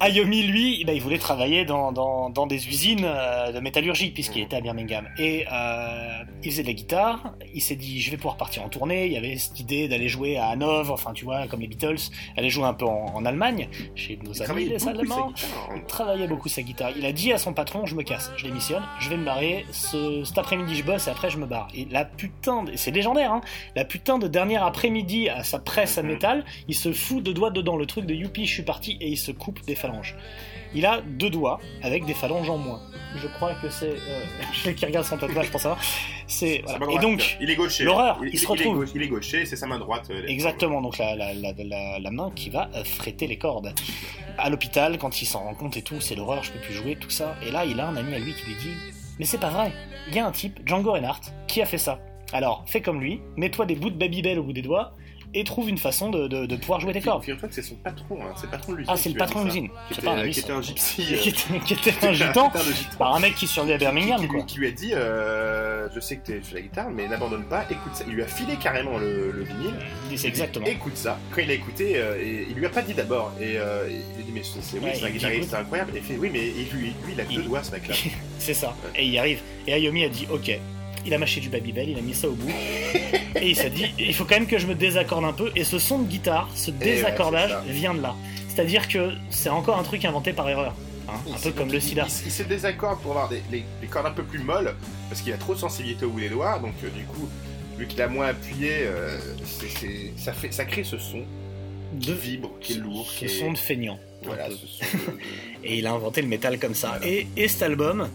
Ayomi, 0.00 0.42
lui, 0.44 0.84
bah, 0.84 0.92
il 0.92 1.00
voulait 1.02 1.18
travailler 1.18 1.64
dans, 1.64 1.92
dans, 1.92 2.30
dans 2.30 2.46
des 2.46 2.68
usines 2.68 3.04
euh, 3.04 3.52
de 3.52 3.60
métallurgie 3.60 4.10
puisqu'il 4.10 4.42
était 4.42 4.56
à 4.56 4.60
Birmingham. 4.60 5.08
Et 5.18 5.44
euh, 5.52 6.22
il 6.44 6.50
faisait 6.50 6.62
de 6.62 6.68
la 6.68 6.74
guitare. 6.74 7.34
Il 7.54 7.60
s'est 7.60 7.76
dit 7.76 8.00
je 8.00 8.10
vais 8.10 8.16
pouvoir 8.16 8.36
partir 8.36 8.62
en 8.64 8.68
tournée. 8.68 9.06
Il 9.06 9.12
y 9.12 9.16
avait 9.16 9.36
cette 9.36 9.58
idée 9.58 9.88
d'aller 9.88 10.08
jouer 10.08 10.36
à 10.38 10.46
Hanovre, 10.48 10.92
enfin 10.92 11.12
tu 11.12 11.24
vois, 11.24 11.46
comme 11.48 11.60
les 11.60 11.66
Beatles, 11.68 11.96
aller 12.36 12.50
jouer 12.50 12.64
un 12.66 12.74
peu 12.74 12.86
en, 12.86 13.06
en 13.14 13.24
Allemagne 13.24 13.68
chez 13.96 14.18
nos 14.22 14.30
amis 14.30 14.44
travaillait 14.44 14.70
les 14.76 14.88
Allemands. 14.88 15.32
Il 15.76 15.82
travaillait 15.84 16.28
beaucoup 16.28 16.48
sa 16.48 16.62
guitare. 16.62 16.90
Il 16.96 17.04
a 17.04 17.12
dit 17.12 17.32
à 17.32 17.38
son 17.38 17.52
patron 17.52 17.84
je 17.86 17.94
me 17.96 18.02
casse, 18.02 18.30
je 18.36 18.44
démissionne, 18.44 18.82
je 19.00 19.08
vais 19.10 19.16
me 19.16 19.24
barrer. 19.24 19.66
Ce, 19.72 20.22
cet 20.24 20.38
après-midi 20.38 20.76
je 20.76 20.84
bosse 20.84 21.08
et 21.08 21.10
après 21.10 21.30
je 21.30 21.38
me 21.38 21.46
barre. 21.46 21.68
Et 21.74 21.86
la 21.90 22.04
putain, 22.04 22.62
de- 22.62 22.72
c'est 22.76 22.91
légendaire, 22.92 23.32
hein, 23.32 23.40
la 23.76 23.84
putain 23.84 24.18
de 24.18 24.28
dernière 24.28 24.64
après-midi 24.64 25.28
à 25.28 25.42
sa 25.44 25.58
presse 25.58 25.98
à 25.98 26.02
Mhm. 26.02 26.08
métal, 26.08 26.44
il 26.68 26.74
se 26.74 26.92
fout 26.92 27.22
de 27.22 27.32
doigts 27.32 27.50
dedans, 27.50 27.76
le 27.76 27.86
truc 27.86 28.06
de 28.06 28.14
youpi, 28.14 28.46
je 28.46 28.52
suis 28.52 28.62
parti, 28.62 28.96
et 29.00 29.08
il 29.08 29.16
se 29.18 29.32
coupe 29.32 29.64
des 29.66 29.74
phalanges. 29.74 30.16
Il 30.74 30.86
a 30.86 31.02
deux 31.02 31.28
doigts 31.28 31.60
avec 31.82 32.06
des 32.06 32.14
phalanges 32.14 32.48
en 32.48 32.56
moins. 32.56 32.80
Je 33.16 33.26
crois 33.28 33.54
que 33.56 33.68
c'est. 33.68 33.90
Euh, 33.90 34.72
qui 34.76 34.86
regarde 34.86 35.04
son 35.04 35.18
tatouage 35.18 35.50
pour 35.50 35.60
savoir. 35.60 35.78
C'est. 36.26 36.62
Voilà. 36.64 36.94
Et 36.94 36.98
donc, 36.98 37.36
il 37.42 37.50
est 37.50 37.56
gaucher. 37.56 37.84
l'horreur, 37.84 38.18
il, 38.22 38.30
il 38.32 38.38
se 38.38 38.44
est 38.44 38.48
retrouve. 38.48 38.76
gauche- 38.78 38.88
il 38.94 39.02
est 39.02 39.08
gaucher, 39.08 39.44
c'est 39.44 39.56
sa 39.56 39.66
main 39.66 39.78
droite. 39.78 40.08
euh, 40.10 40.22
Exactement, 40.26 40.80
donc 40.80 40.96
la, 40.96 41.14
la, 41.14 41.34
la, 41.34 41.52
la, 41.58 41.98
la 41.98 42.10
main 42.10 42.32
qui 42.34 42.48
va 42.48 42.70
euh, 42.74 42.84
fréter 42.84 43.26
les 43.26 43.36
cordes. 43.36 43.74
À 44.38 44.48
l'hôpital, 44.48 44.96
quand 44.96 45.20
il 45.20 45.26
s'en 45.26 45.40
rend 45.40 45.52
compte 45.54 45.76
et 45.76 45.82
tout, 45.82 46.00
c'est 46.00 46.14
l'horreur, 46.14 46.42
je 46.42 46.52
peux 46.52 46.58
plus 46.60 46.72
jouer, 46.72 46.96
tout 46.96 47.10
ça. 47.10 47.36
Et 47.46 47.50
là, 47.50 47.66
il 47.66 47.78
a 47.78 47.86
un 47.88 47.96
ami 47.96 48.14
à 48.14 48.18
lui 48.18 48.32
qui 48.32 48.46
lui 48.46 48.54
dit 48.54 48.72
Mais 49.18 49.26
c'est 49.26 49.36
pas 49.36 49.50
vrai, 49.50 49.72
il 50.08 50.14
y 50.14 50.20
a 50.20 50.26
un 50.26 50.32
type, 50.32 50.58
Django 50.64 50.92
Reinhardt, 50.92 51.20
qui 51.48 51.60
a 51.60 51.66
fait 51.66 51.76
ça. 51.76 51.98
Alors, 52.32 52.64
fais 52.66 52.80
comme 52.80 53.00
lui, 53.00 53.20
mets-toi 53.36 53.66
des 53.66 53.74
bouts 53.74 53.90
de 53.90 53.96
Babybel 53.96 54.38
au 54.38 54.42
bout 54.42 54.52
des 54.52 54.62
doigts 54.62 54.94
et 55.34 55.44
trouve 55.44 55.68
une 55.68 55.78
façon 55.78 56.10
de, 56.10 56.28
de, 56.28 56.46
de 56.46 56.56
pouvoir 56.56 56.80
jouer 56.80 56.92
tes 56.92 57.00
cordes. 57.00 57.22
Figure-toi 57.22 57.48
que 57.48 57.54
c'est 57.54 57.62
son 57.62 57.76
patron, 57.76 58.18
hein, 58.20 58.34
c'est 58.36 58.44
le 58.46 58.50
patron 58.50 58.72
de 58.72 58.76
l'usine. 58.78 58.92
Ah, 58.92 58.96
c'est 58.98 59.08
le 59.08 59.12
dit 59.14 59.18
patron 59.18 59.40
de 59.40 59.44
l'usine. 59.46 59.68
Qui 59.90 60.00
pas 60.00 60.10
un 60.10 60.14
était, 60.14 60.22
ami, 60.22 60.30
qui 60.34 60.40
était 60.40 60.52
un 60.52 60.62
gypsy. 60.62 61.02
qui 61.04 61.28
était, 61.30 61.60
qui 61.64 61.72
était 61.72 62.06
un 62.06 62.12
gitan, 62.12 62.52
par 62.98 63.14
un 63.14 63.20
mec 63.20 63.34
qui 63.34 63.46
survit 63.46 63.72
à 63.72 63.78
Birmingham, 63.78 64.20
qui, 64.20 64.28
quoi. 64.28 64.42
qui 64.42 64.58
lui 64.58 64.68
a 64.68 64.70
dit 64.70 64.92
euh, 64.94 65.88
Je 65.94 66.00
sais 66.00 66.16
que 66.16 66.32
tu 66.32 66.42
fais 66.42 66.56
la 66.56 66.60
guitare, 66.60 66.90
mais 66.90 67.08
n'abandonne 67.08 67.44
pas, 67.44 67.64
écoute 67.70 67.94
ça. 67.94 68.04
Il 68.06 68.14
lui 68.14 68.22
a 68.22 68.26
filé 68.26 68.56
carrément 68.56 68.98
le, 68.98 69.30
le 69.30 69.42
vinyle. 69.44 69.74
Dit, 70.10 70.18
C'est 70.18 70.28
exactement. 70.28 70.66
Écoute 70.66 70.96
ça. 70.96 71.18
Quand 71.30 71.40
il 71.40 71.50
a 71.50 71.54
écouté, 71.54 71.94
euh, 71.96 72.20
et, 72.20 72.46
il 72.50 72.54
lui 72.54 72.66
a 72.66 72.70
pas 72.70 72.82
dit 72.82 72.94
d'abord. 72.94 73.32
Et 73.40 73.56
euh, 73.56 73.88
il 73.88 74.22
a 74.22 74.24
dit 74.24 74.32
Mais 74.32 74.42
c'est 74.42 74.78
oui, 74.78 74.84
Ouais, 74.84 74.94
c'est 74.94 75.04
un 75.04 75.08
dit, 75.08 75.14
guitariste, 75.14 75.54
incroyable. 75.54 75.92
Et 75.94 75.98
il 75.98 76.04
fait 76.04 76.16
Oui, 76.16 76.28
mais 76.30 76.40
lui, 76.40 76.94
lui, 77.04 77.12
il 77.12 77.20
a 77.20 77.24
deux 77.24 77.42
doigts, 77.42 77.62
ce 77.62 77.72
mec-là. 77.72 77.94
C'est 78.38 78.54
ça. 78.54 78.74
Et 78.96 79.04
il 79.04 79.12
y 79.12 79.18
arrive. 79.18 79.40
Et 79.66 79.72
Ayomi 79.72 80.04
a 80.04 80.08
dit 80.08 80.26
ok. 80.30 80.58
Il 81.04 81.12
a 81.14 81.18
mâché 81.18 81.40
du 81.40 81.48
Babybel, 81.48 81.88
il 81.88 81.98
a 81.98 82.00
mis 82.00 82.14
ça 82.14 82.28
au 82.28 82.32
bout. 82.32 82.48
et 83.34 83.48
il 83.48 83.56
s'est 83.56 83.70
dit 83.70 83.86
il 83.98 84.14
faut 84.14 84.24
quand 84.24 84.36
même 84.36 84.46
que 84.46 84.58
je 84.58 84.66
me 84.66 84.74
désaccorde 84.74 85.24
un 85.24 85.32
peu. 85.32 85.50
Et 85.56 85.64
ce 85.64 85.78
son 85.78 85.98
de 86.00 86.08
guitare, 86.08 86.48
ce 86.54 86.70
ouais, 86.70 86.76
désaccordage 86.78 87.52
vient 87.66 87.94
de 87.94 88.00
là. 88.02 88.14
C'est-à-dire 88.48 88.86
que 88.88 89.10
c'est 89.30 89.48
encore 89.48 89.78
un 89.78 89.82
truc 89.82 90.04
inventé 90.04 90.32
par 90.32 90.48
erreur. 90.48 90.74
hein, 91.08 91.14
un 91.34 91.38
peu 91.40 91.50
comme 91.50 91.72
le 91.72 91.80
sida. 91.80 92.06
Il, 92.08 92.26
il 92.26 92.30
se 92.32 92.42
désaccorde 92.44 93.00
pour 93.00 93.12
avoir 93.12 93.28
des, 93.28 93.42
les, 93.50 93.64
les 93.80 93.88
cordes 93.88 94.06
un 94.06 94.10
peu 94.12 94.22
plus 94.22 94.38
molles, 94.40 94.74
parce 95.08 95.20
qu'il 95.22 95.32
a 95.32 95.36
trop 95.38 95.54
de 95.54 95.58
sensibilité 95.58 96.04
au 96.04 96.10
bout 96.10 96.20
des 96.20 96.28
doigts, 96.28 96.58
donc 96.60 96.74
euh, 96.84 96.88
du 96.90 97.04
coup, 97.04 97.28
vu 97.78 97.86
qu'il 97.86 98.00
a 98.02 98.08
moins 98.08 98.26
appuyé, 98.28 98.70
euh, 98.82 99.18
ça, 100.16 100.32
fait, 100.32 100.52
ça 100.52 100.64
crée 100.64 100.84
ce 100.84 100.98
son 100.98 101.22
De- 101.94 102.12
vibre, 102.12 102.50
qui 102.60 102.74
est 102.74 102.76
lourd, 102.76 103.08
Ce 103.10 103.18
qui 103.18 103.24
est... 103.24 103.28
son 103.28 103.52
de 103.52 103.58
feignant. 103.58 103.98
Voilà, 104.22 104.48
ce 104.50 104.56
son 104.66 104.84
de- 105.10 105.18
Et 105.64 105.78
il 105.78 105.86
a 105.86 105.92
inventé 105.92 106.22
le 106.22 106.28
métal 106.28 106.58
comme 106.58 106.74
ça. 106.74 106.98
Voilà. 106.98 107.06
Et, 107.06 107.26
et 107.36 107.48
cet 107.48 107.62
album, 107.62 108.08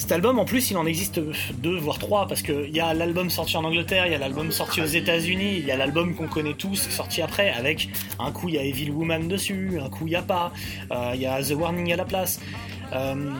cet 0.00 0.12
album 0.12 0.38
en 0.38 0.46
plus 0.46 0.70
il 0.70 0.78
en 0.78 0.86
existe 0.86 1.20
deux 1.58 1.76
voire 1.76 1.98
trois 1.98 2.26
parce 2.26 2.40
qu'il 2.40 2.70
y 2.74 2.80
a 2.80 2.94
l'album 2.94 3.28
sorti 3.28 3.58
en 3.58 3.64
Angleterre, 3.64 4.06
il 4.06 4.12
y 4.12 4.14
a 4.14 4.18
l'album 4.18 4.50
sorti 4.50 4.80
aux 4.80 4.86
États-Unis, 4.86 5.58
il 5.58 5.66
y 5.66 5.70
a 5.70 5.76
l'album 5.76 6.14
qu'on 6.14 6.26
connaît 6.26 6.54
tous 6.54 6.88
sorti 6.88 7.20
après 7.20 7.50
avec 7.50 7.90
un 8.18 8.32
coup 8.32 8.48
il 8.48 8.54
y 8.54 8.58
a 8.58 8.62
Evil 8.64 8.90
Woman 8.92 9.28
dessus, 9.28 9.78
un 9.78 9.90
coup 9.90 10.06
il 10.06 10.14
y 10.14 10.16
a 10.16 10.22
pas, 10.22 10.52
euh, 10.90 11.12
il 11.14 11.20
y 11.20 11.26
a 11.26 11.42
The 11.42 11.50
Warning 11.52 11.92
à 11.92 11.96
la 11.96 12.06
place. 12.06 12.40
Euh, 12.94 13.30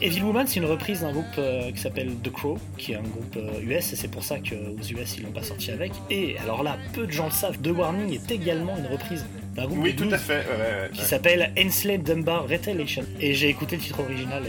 Evil 0.00 0.22
Woman, 0.22 0.46
c'est 0.48 0.56
une 0.60 0.64
reprise 0.64 1.00
d'un 1.02 1.12
groupe 1.12 1.24
euh, 1.38 1.70
qui 1.70 1.78
s'appelle 1.78 2.10
The 2.22 2.32
Crow, 2.32 2.58
qui 2.76 2.92
est 2.92 2.96
un 2.96 3.02
groupe 3.02 3.38
US, 3.62 3.92
et 3.92 3.96
c'est 3.96 4.08
pour 4.08 4.24
ça 4.24 4.38
qu'aux 4.38 4.82
US 4.90 5.16
ils 5.18 5.22
l'ont 5.22 5.30
pas 5.32 5.42
sorti 5.44 5.70
avec. 5.70 5.92
Et 6.10 6.36
alors 6.42 6.64
là, 6.64 6.78
peu 6.94 7.06
de 7.06 7.12
gens 7.12 7.26
le 7.26 7.30
savent, 7.32 7.58
The 7.62 7.68
Warning 7.68 8.12
est 8.12 8.30
également 8.32 8.76
une 8.76 8.86
reprise 8.86 9.24
d'un 9.54 9.66
groupe 9.66 9.78
Oui, 9.80 9.92
de 9.92 9.98
tout 9.98 10.02
blues 10.04 10.14
à 10.14 10.18
fait. 10.18 10.34
ouais, 10.34 10.82
ouais, 10.82 10.90
qui 10.92 11.02
s'appelle 11.04 11.52
Enslaved 11.58 12.02
Dunbar 12.02 12.48
Retaliation. 12.48 13.04
Et 13.20 13.34
j'ai 13.34 13.48
écouté 13.48 13.76
le 13.76 13.82
titre 13.82 14.00
original 14.00 14.42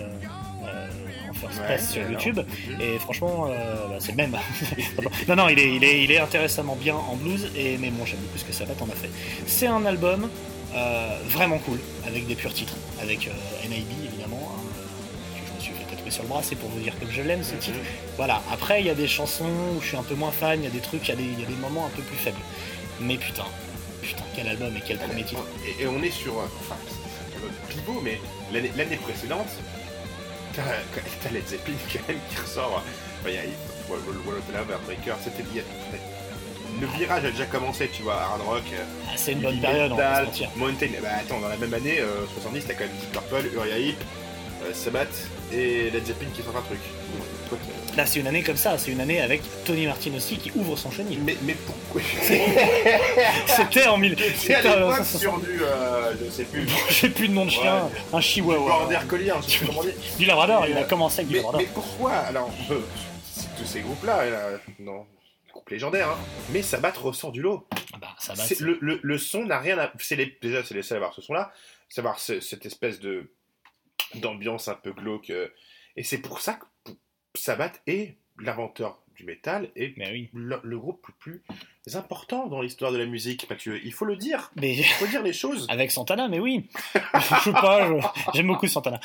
first 1.47 1.91
sur. 1.91 2.09
YouTube, 2.09 2.39
Mhm. 2.39 2.81
et 2.81 2.99
franchement, 2.99 3.47
euh, 3.49 3.75
bah, 3.87 3.95
c'est 3.99 4.11
le 4.11 4.17
même. 4.17 4.35
non, 5.27 5.35
non, 5.35 5.49
il 5.49 5.59
est, 5.59 5.75
il, 5.75 5.83
est, 5.83 6.03
il 6.03 6.11
est 6.11 6.19
intéressamment 6.19 6.75
bien 6.75 6.95
en 6.95 7.15
blues, 7.15 7.49
et, 7.55 7.77
mais 7.77 7.89
bon, 7.89 8.05
j'aime 8.05 8.19
beaucoup 8.19 8.37
ce 8.37 8.45
que 8.45 8.53
Sabbath 8.53 8.81
en 8.81 8.85
a 8.89 8.95
fait. 8.95 9.09
C'est 9.47 9.67
un 9.67 9.85
album 9.85 10.29
euh, 10.75 11.17
vraiment 11.29 11.57
cool, 11.59 11.79
avec 12.05 12.27
des 12.27 12.35
purs 12.35 12.53
titres, 12.53 12.75
avec 13.01 13.27
euh, 13.27 13.67
NIB 13.69 13.87
évidemment. 14.11 14.51
hein, 14.55 14.61
que 15.33 15.47
je 15.47 15.55
me 15.55 15.59
suis 15.61 15.73
fait 15.73 15.95
tatouer 15.95 16.11
sur 16.11 16.23
le 16.23 16.29
bras, 16.29 16.41
c'est 16.43 16.55
pour 16.55 16.69
vous 16.69 16.79
dire 16.79 16.93
comme 16.99 17.09
je 17.11 17.21
l'aime 17.21 17.43
ce 17.43 17.55
titre. 17.55 17.79
Voilà, 18.17 18.41
après 18.51 18.81
il 18.81 18.85
y 18.87 18.89
a 18.89 18.95
des 18.95 19.07
chansons 19.07 19.45
où 19.77 19.81
je 19.81 19.87
suis 19.87 19.97
un 19.97 20.03
peu 20.03 20.15
moins 20.15 20.31
fan, 20.31 20.59
il 20.61 20.65
y 20.65 20.67
a 20.67 20.71
des 20.71 20.79
trucs, 20.79 21.07
il 21.07 21.09
y, 21.09 21.13
a 21.13 21.15
des- 21.15 21.23
il 21.23 21.39
y 21.39 21.43
a 21.43 21.47
des 21.47 21.55
moments 21.55 21.85
un 21.85 21.95
peu 21.95 22.01
plus 22.03 22.17
faibles. 22.17 22.37
Mais 23.01 23.15
putain, 23.17 23.45
putain, 24.01 24.23
quel 24.35 24.47
album 24.47 24.75
et 24.75 24.81
quel 24.85 24.97
premier 24.97 25.23
titre. 25.23 25.41
Et, 25.65 25.83
et 25.83 25.87
on 25.87 26.01
est 26.03 26.11
sur. 26.11 26.33
Enfin, 26.37 26.75
c'est 26.87 27.37
un 27.37 27.67
pivot, 27.81 28.01
mais 28.03 28.19
l'année 28.53 28.71
l'année 28.77 28.99
t'as 30.55 30.61
t'as 31.23 31.29
Led 31.31 31.47
Zeppelin 31.47 31.75
quand 31.91 32.07
même 32.07 32.17
qui 32.29 32.37
ressort. 32.41 32.83
Enfin, 33.21 33.29
il 33.29 33.33
y 33.35 33.37
a 33.37 33.41
Wall 33.89 33.99
Wall 34.25 34.37
of 34.37 34.53
Love, 34.53 34.71
Heartbreaker, 34.71 35.15
c'était. 35.23 35.43
a- 35.43 36.79
Le 36.81 36.87
virage 36.97 37.25
a 37.25 37.31
déjà 37.31 37.45
commencé, 37.45 37.89
tu 37.89 38.03
vois, 38.03 38.15
hard 38.21 38.41
rock. 38.41 38.63
euh, 38.73 38.83
Ah, 39.07 39.13
c'est 39.17 39.33
une 39.33 39.41
bonne 39.41 39.59
période, 39.59 39.91
on 39.91 39.95
va 39.95 40.21
metal. 40.23 40.49
Mountain. 40.55 40.87
Bah 41.01 41.09
attends, 41.19 41.39
dans 41.39 41.49
la 41.49 41.57
même 41.57 41.73
année, 41.73 41.99
euh, 41.99 42.25
70, 42.33 42.65
t'as 42.67 42.73
quand 42.75 42.85
même 42.85 42.95
Deep 43.01 43.11
Purple, 43.11 43.49
Uriah 43.55 43.79
Heep, 43.79 44.01
euh, 44.63 44.73
Sabbath 44.73 45.27
et 45.51 45.89
Led 45.89 46.05
Zeppelin 46.05 46.29
qui 46.33 46.41
sortent 46.43 46.57
un 46.57 46.61
truc. 46.61 46.79
Toi, 47.49 47.57
Là, 47.99 48.05
c'est 48.05 48.21
une 48.21 48.27
année 48.27 48.43
comme 48.43 48.55
ça, 48.55 48.77
c'est 48.77 48.91
une 48.91 49.01
année 49.01 49.19
avec 49.19 49.41
Tony 49.65 49.85
Martin 49.85 50.13
aussi 50.15 50.37
qui 50.37 50.53
ouvre 50.55 50.77
son 50.77 50.89
chenil. 50.89 51.19
mais, 51.21 51.35
mais 51.41 51.53
pourquoi 51.53 52.01
C'était 53.47 53.87
en 53.87 53.97
mille. 53.97 54.15
C'est 54.37 54.55
à 54.55 54.61
c'était, 54.61 54.75
l'époque 54.79 55.05
sur 55.05 55.37
du. 55.39 55.61
euh, 55.61 56.15
je 56.23 56.29
sais 56.29 56.45
plus. 56.45 56.65
J'ai 56.89 57.09
plus 57.09 57.27
de 57.27 57.33
nom 57.33 57.43
de 57.43 57.51
chien, 57.51 57.83
Ouais. 57.83 57.89
un 58.13 58.21
chihuahua. 58.21 58.69
Border 58.69 58.99
Collier, 59.05 59.33
comment 59.65 59.83
dire. 59.83 59.93
Du 60.17 60.23
Labrador, 60.25 60.65
il 60.67 60.77
a 60.77 60.81
euh, 60.81 60.83
commencé 60.85 61.19
avec 61.19 61.27
du 61.27 61.33
Mais, 61.33 61.39
Labrador. 61.41 61.61
mais 61.61 61.67
pourquoi 61.73 62.13
Alors, 62.13 62.49
euh, 62.71 62.79
c'est 63.33 63.53
tous 63.57 63.65
ces 63.65 63.81
groupes-là, 63.81 64.19
euh, 64.21 64.57
non, 64.79 65.05
groupes 65.51 65.69
légendaires, 65.69 66.09
hein, 66.11 66.17
mais 66.51 66.61
Sabbath 66.61 66.95
ressort 66.95 67.33
du 67.33 67.41
lot. 67.41 67.67
Ah 67.93 67.97
bah. 67.99 68.15
C'est- 68.19 68.61
le, 68.61 68.77
le- 68.79 69.01
le 69.03 69.17
son 69.17 69.43
n'a 69.43 69.59
rien 69.59 69.77
à. 69.77 69.91
C'est 69.99 70.15
les, 70.15 70.37
déjà, 70.41 70.63
c'est 70.63 70.73
les 70.73 70.83
seuls 70.83 70.95
à 70.95 70.99
avoir 71.01 71.13
ce 71.13 71.21
son-là, 71.21 71.51
savoir 71.89 72.17
ce- 72.17 72.39
cette 72.39 72.65
espèce 72.65 73.01
de 73.01 73.29
d'ambiance 74.15 74.69
un 74.69 74.75
peu 74.75 74.93
glauque. 74.93 75.31
euh, 75.31 75.49
et 75.97 76.03
c'est 76.03 76.19
pour 76.19 76.39
ça 76.39 76.53
que 76.53 76.63
Sabbath 77.37 77.81
est 77.85 78.17
l'inventeur 78.39 78.99
du 79.15 79.23
métal 79.23 79.69
et 79.75 79.93
oui. 79.97 80.29
le, 80.33 80.59
le 80.63 80.79
groupe 80.79 81.05
le 81.07 81.13
plus 81.19 81.43
important 81.93 82.47
dans 82.47 82.61
l'histoire 82.61 82.91
de 82.91 82.97
la 82.97 83.05
musique, 83.05 83.47
Mathieu. 83.49 83.79
Il 83.83 83.93
faut 83.93 84.05
le 84.05 84.15
dire. 84.15 84.51
Mais 84.55 84.75
Il 84.75 84.83
faut 84.83 85.05
dire 85.05 85.21
les 85.21 85.33
choses. 85.33 85.67
avec 85.69 85.91
Santana, 85.91 86.27
mais 86.27 86.39
oui. 86.39 86.67
je 86.95 87.35
sais 87.43 87.51
pas, 87.51 87.87
j'aime 88.33 88.47
beaucoup 88.47 88.67
Santana. 88.67 88.99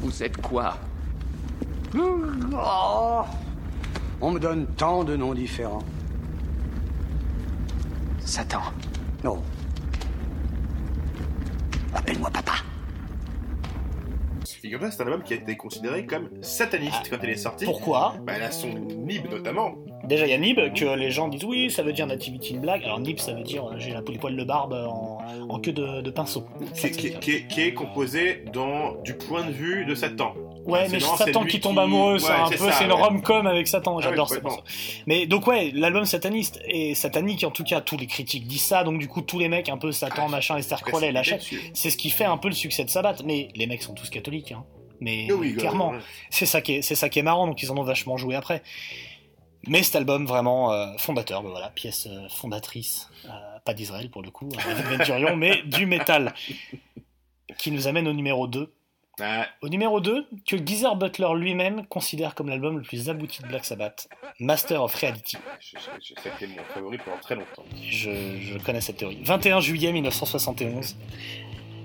Vous 0.00 0.22
êtes 0.22 0.36
quoi? 0.40 0.78
Oh 1.96 3.22
On 4.20 4.32
me 4.32 4.40
donne 4.40 4.66
tant 4.74 5.04
de 5.04 5.14
noms 5.14 5.34
différents. 5.34 5.84
Satan. 8.18 8.62
Non. 9.22 9.40
Appelle-moi 11.94 12.30
papa. 12.30 12.54
Figure-toi, 14.64 14.90
c'est 14.90 15.02
un 15.02 15.08
album 15.08 15.22
qui 15.22 15.34
a 15.34 15.36
été 15.36 15.58
considéré 15.58 16.06
comme 16.06 16.30
sataniste 16.40 17.10
quand 17.10 17.18
il 17.22 17.28
est 17.28 17.36
sorti. 17.36 17.66
Pourquoi? 17.66 18.16
Bah, 18.22 18.32
elle 18.34 18.44
a 18.44 18.50
son 18.50 18.70
nib 18.70 19.30
notamment. 19.30 19.74
Déjà, 20.08 20.26
il 20.26 20.30
y 20.30 20.34
a 20.34 20.38
Nib, 20.38 20.58
que 20.74 20.84
les 20.96 21.10
gens 21.10 21.28
disent 21.28 21.44
oui, 21.44 21.70
ça 21.70 21.82
veut 21.82 21.92
dire 21.92 22.06
Nativity 22.06 22.56
in 22.56 22.60
Black. 22.60 22.82
Alors, 22.84 23.00
Nib, 23.00 23.18
ça 23.18 23.32
veut 23.32 23.42
dire 23.42 23.64
euh, 23.66 23.74
j'ai 23.78 23.90
la 23.90 24.02
les 24.06 24.18
poils 24.18 24.36
de 24.36 24.44
barbe 24.44 24.72
en, 24.74 25.18
en 25.48 25.58
queue 25.60 25.72
de, 25.72 26.00
de 26.02 26.10
pinceau. 26.10 26.44
qui, 26.74 26.90
qui- 26.90 27.18
qui 27.18 27.30
est, 27.32 27.46
qui 27.48 27.60
est 27.62 27.72
composé 27.74 28.44
dans, 28.52 28.94
du 29.02 29.14
point 29.14 29.44
de 29.44 29.50
vue 29.52 29.84
de 29.86 29.94
Satan. 29.94 30.34
Ouais, 30.66 30.88
mais 30.90 30.98
vraiment, 30.98 31.16
Satan 31.16 31.44
qui 31.44 31.60
tombe 31.60 31.74
qui- 31.74 31.80
amoureux, 31.80 32.18
c'est 32.18 32.28
Ouais, 32.30 32.38
un 32.38 32.48
peu, 32.48 32.56
ça, 32.56 32.72
c'est 32.72 32.86
ouais. 32.86 32.92
rom-com 32.92 33.46
avec 33.46 33.68
Satan, 33.68 34.00
j'adore 34.00 34.26
Ah 34.26 34.28
ça. 34.28 34.34
ouais, 34.36 34.40
complètement. 34.42 34.64
Mais 35.06 35.26
donc 35.26 35.46
ouais, 35.46 35.70
l'album 35.74 36.04
sataniste 36.06 36.58
et 36.66 36.94
satanique 36.94 37.44
en 37.44 37.50
tout 37.50 37.64
cas, 37.64 37.80
tous 37.82 37.96
les 37.98 38.06
critiques 38.06 38.46
disent 38.46 38.62
ça, 38.62 38.82
donc 38.84 38.98
du 38.98 39.06
coup 39.08 39.20
tous 39.20 39.38
les 39.38 39.48
mecs 39.48 39.68
un 39.68 39.76
peu 39.76 39.92
Satan, 39.92 40.24
Ah, 40.26 40.30
machin, 40.30 40.56
Après, 40.70 40.90
Crowley 40.90 41.08
c'est 41.08 41.12
l'achètent. 41.12 41.44
C'est 41.74 41.90
ce 41.90 41.96
qui 41.98 42.08
fait 42.10 42.24
un 42.24 42.38
peu 42.38 42.48
le 42.48 42.54
succès 42.54 42.82
de 42.84 42.88
Sabbath, 42.90 43.22
mais 43.26 43.48
les 43.54 43.66
mecs 43.66 43.82
sont 43.82 43.92
tous 43.94 44.08
catholiques, 44.08 44.52
hein. 44.52 44.64
Mais 45.00 45.30
oui, 45.32 45.54
clairement, 45.54 45.92
c'est 46.30 46.46
ça 46.46 46.62
qui 46.62 46.74
est, 46.76 46.82
c'est 46.82 46.94
ça 46.94 47.08
qui 47.10 47.18
est 47.18 47.22
marrant, 47.22 47.46
donc 47.46 47.62
ils 47.62 47.70
en 47.70 47.76
ont 47.76 47.82
vachement 47.82 48.16
joué 48.16 48.34
après. 48.34 48.62
Mais 49.68 49.82
cet 49.82 49.96
album 49.96 50.26
vraiment 50.26 50.72
euh, 50.72 50.86
fondateur, 50.98 51.42
ben 51.42 51.50
voilà, 51.50 51.70
pièce 51.70 52.06
euh, 52.06 52.28
fondatrice, 52.28 53.08
euh, 53.26 53.28
pas 53.64 53.74
d'Israël 53.74 54.10
pour 54.10 54.22
le 54.22 54.30
coup, 54.30 54.48
Venturion, 54.90 55.36
mais 55.36 55.62
du 55.62 55.86
métal, 55.86 56.34
qui 57.58 57.70
nous 57.70 57.86
amène 57.88 58.08
au 58.08 58.12
numéro 58.12 58.46
2, 58.46 58.72
Ah, 59.20 59.46
Au 59.62 59.68
numéro 59.68 60.00
2, 60.00 60.26
que 60.46 60.56
Geezer 60.56 60.96
Butler 60.96 61.28
lui-même 61.36 61.86
considère 61.86 62.34
comme 62.34 62.48
l'album 62.48 62.76
le 62.78 62.82
plus 62.82 63.08
abouti 63.08 63.42
de 63.42 63.48
Black 63.48 63.64
Sabbath, 63.64 64.08
Master 64.40 64.82
of 64.82 64.94
Reality. 64.94 65.36
c'est 65.60 66.46
mon 66.48 66.64
favori 66.74 66.98
pendant 66.98 67.18
très 67.18 67.36
longtemps. 67.36 67.64
Je, 67.88 68.10
je 68.40 68.58
connais 68.58 68.80
cette 68.80 68.96
théorie. 68.96 69.20
21 69.22 69.60
juillet 69.60 69.92
1971. 69.92 70.96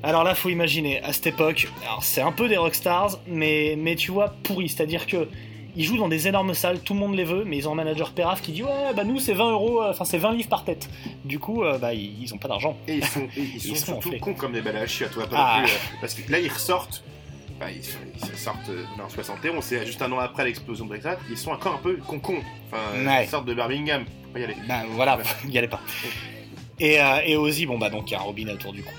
Alors 0.02 0.24
là, 0.24 0.34
faut 0.34 0.50
imaginer, 0.50 1.04
à 1.04 1.12
cette 1.14 1.28
époque, 1.28 1.68
alors 1.84 2.04
c'est 2.04 2.22
un 2.22 2.32
peu 2.32 2.48
des 2.48 2.56
rockstars, 2.58 3.20
mais, 3.28 3.76
mais 3.78 3.96
tu 3.96 4.12
vois, 4.12 4.30
pourri. 4.44 4.70
C'est-à-dire 4.70 5.06
que 5.06 5.28
ils 5.76 5.84
jouent 5.86 5.98
dans 5.98 6.08
des 6.08 6.28
énormes 6.28 6.54
salles, 6.54 6.80
tout 6.80 6.94
le 6.94 7.00
monde 7.00 7.16
les 7.16 7.24
veut, 7.24 7.44
mais 7.46 7.58
ils 7.58 7.68
ont 7.68 7.74
un 7.74 7.76
manager 7.76 8.12
péraf 8.12 8.42
qui 8.42 8.52
dit 8.52 8.64
Ouais, 8.64 8.94
bah 8.96 9.04
nous 9.04 9.20
c'est 9.20 9.34
20 9.34 9.52
euros, 9.52 9.82
enfin 9.84 10.06
c'est 10.06 10.18
20 10.18 10.34
livres 10.34 10.50
par 10.50 10.64
tête. 10.64 10.90
Du 11.26 11.40
coup, 11.40 11.64
euh, 11.64 11.78
bah 11.78 11.94
ils, 11.94 12.34
ont 12.34 12.38
pas 12.38 12.48
d'argent. 12.48 12.76
Et 12.88 12.96
ils 12.96 13.06
sont, 13.06 13.22
et 13.22 13.30
ils 13.38 13.56
Ils 13.56 13.62
sont 13.78 13.86
surtout 13.86 14.08
enflés. 14.10 14.20
cons 14.20 14.34
comme 14.34 14.52
des 14.54 14.62
balles 14.62 14.78
à 14.78 14.86
toi, 15.10 15.26
Ah. 15.34 15.60
non 15.62 15.66
plus, 15.68 15.74
euh, 15.74 15.78
parce 16.02 16.14
que 16.16 16.32
là 16.32 16.40
ils 16.40 16.52
ressortent. 16.52 17.04
bah, 17.60 17.68
ils, 17.72 17.82
ils 18.32 18.38
sortent 18.38 18.70
en 19.04 19.10
71, 19.10 19.64
c'est 19.64 19.86
juste 19.86 20.02
un 20.02 20.12
an 20.12 20.20
après 20.20 20.46
l'explosion 20.46 20.86
de 20.86 20.90
Brexit, 20.90 21.18
ils 21.30 21.38
sont 21.38 21.52
encore 21.52 21.76
un 21.76 21.80
peu 21.84 21.98
con-con. 22.08 22.38
Enfin, 22.72 22.84
Ouais. 23.06 23.26
ils 23.26 23.30
sortent 23.30 23.46
de 23.46 23.54
Birmingham, 23.54 24.06
faut 24.06 24.34
pas 24.34 24.40
y 24.40 24.44
aller. 24.46 24.56
Ben 24.68 24.84
voilà, 24.92 25.18
y 25.50 25.58
allez 25.58 25.68
pas. 25.68 25.82
Et, 26.80 27.00
euh, 27.00 27.20
et 27.26 27.36
Ozzy, 27.36 27.66
bon 27.66 27.78
bah 27.78 27.90
donc 27.90 28.10
il 28.10 28.14
y 28.14 28.16
a 28.16 28.20
un 28.20 28.24
robinet 28.24 28.54
autour 28.54 28.72
du 28.72 28.84
cou 28.84 28.94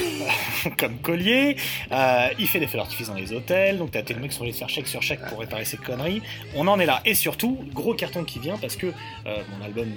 euh, 0.00 0.70
comme 0.78 0.98
collier. 0.98 1.56
Euh, 1.92 2.28
il 2.38 2.46
fait 2.48 2.60
des 2.60 2.66
feux 2.66 2.78
d'artifice 2.78 3.08
dans 3.08 3.14
les 3.14 3.32
hôtels, 3.32 3.78
donc 3.78 3.90
t'as 3.90 4.02
tes 4.02 4.14
mecs 4.14 4.30
qui 4.30 4.36
sont 4.36 4.44
allés 4.44 4.52
faire 4.52 4.68
chèque 4.68 4.88
sur 4.88 5.02
chèque 5.02 5.20
pour 5.28 5.40
réparer 5.40 5.64
ces 5.64 5.76
conneries. 5.76 6.22
On 6.54 6.66
en 6.66 6.78
est 6.80 6.86
là. 6.86 7.02
Et 7.04 7.14
surtout, 7.14 7.58
gros 7.72 7.94
carton 7.94 8.24
qui 8.24 8.38
vient 8.38 8.56
parce 8.56 8.76
que 8.76 8.86
euh, 8.86 9.42
mon 9.56 9.64
album 9.64 9.88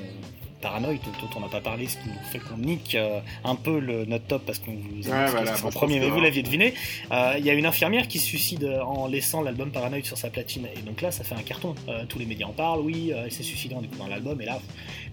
Paranoid, 0.61 0.99
dont 1.21 1.29
on 1.37 1.39
n'a 1.39 1.47
pas 1.47 1.61
parlé, 1.61 1.87
ce 1.87 1.97
qui 1.97 2.09
nous 2.09 2.23
fait 2.31 2.39
qu'on 2.39 2.57
nique 2.57 2.95
euh, 2.95 3.19
un 3.43 3.55
peu 3.55 3.79
le, 3.79 4.05
notre 4.05 4.25
top 4.25 4.45
parce 4.45 4.59
qu'on 4.59 4.71
vous 4.71 5.09
a 5.09 5.15
Ouais, 5.19 5.25
dit 5.25 5.31
voilà, 5.31 5.55
en 5.63 5.69
premier, 5.69 5.99
mais 5.99 6.09
vous 6.09 6.19
l'aviez 6.19 6.43
deviné. 6.43 6.73
Euh, 7.11 7.35
Il 7.37 7.45
y 7.45 7.49
a 7.49 7.53
une 7.53 7.65
infirmière 7.65 8.07
qui 8.07 8.19
se 8.19 8.25
suicide 8.25 8.63
euh, 8.63 8.81
en 8.81 9.07
laissant 9.07 9.41
l'album 9.41 9.71
Paranoid 9.71 10.03
sur 10.03 10.17
sa 10.17 10.29
platine. 10.29 10.67
Et 10.77 10.81
donc 10.81 11.01
là, 11.01 11.11
ça 11.11 11.23
fait 11.23 11.35
un 11.35 11.41
carton. 11.41 11.75
Tous 12.07 12.19
les 12.19 12.25
médias 12.25 12.47
en 12.47 12.51
parlent, 12.51 12.81
oui, 12.81 13.11
elle 13.15 13.31
s'est 13.31 13.43
suicidée 13.43 13.75
en 13.75 13.81
découvrant 13.81 14.07
l'album. 14.07 14.39
Et 14.41 14.45
là, 14.45 14.59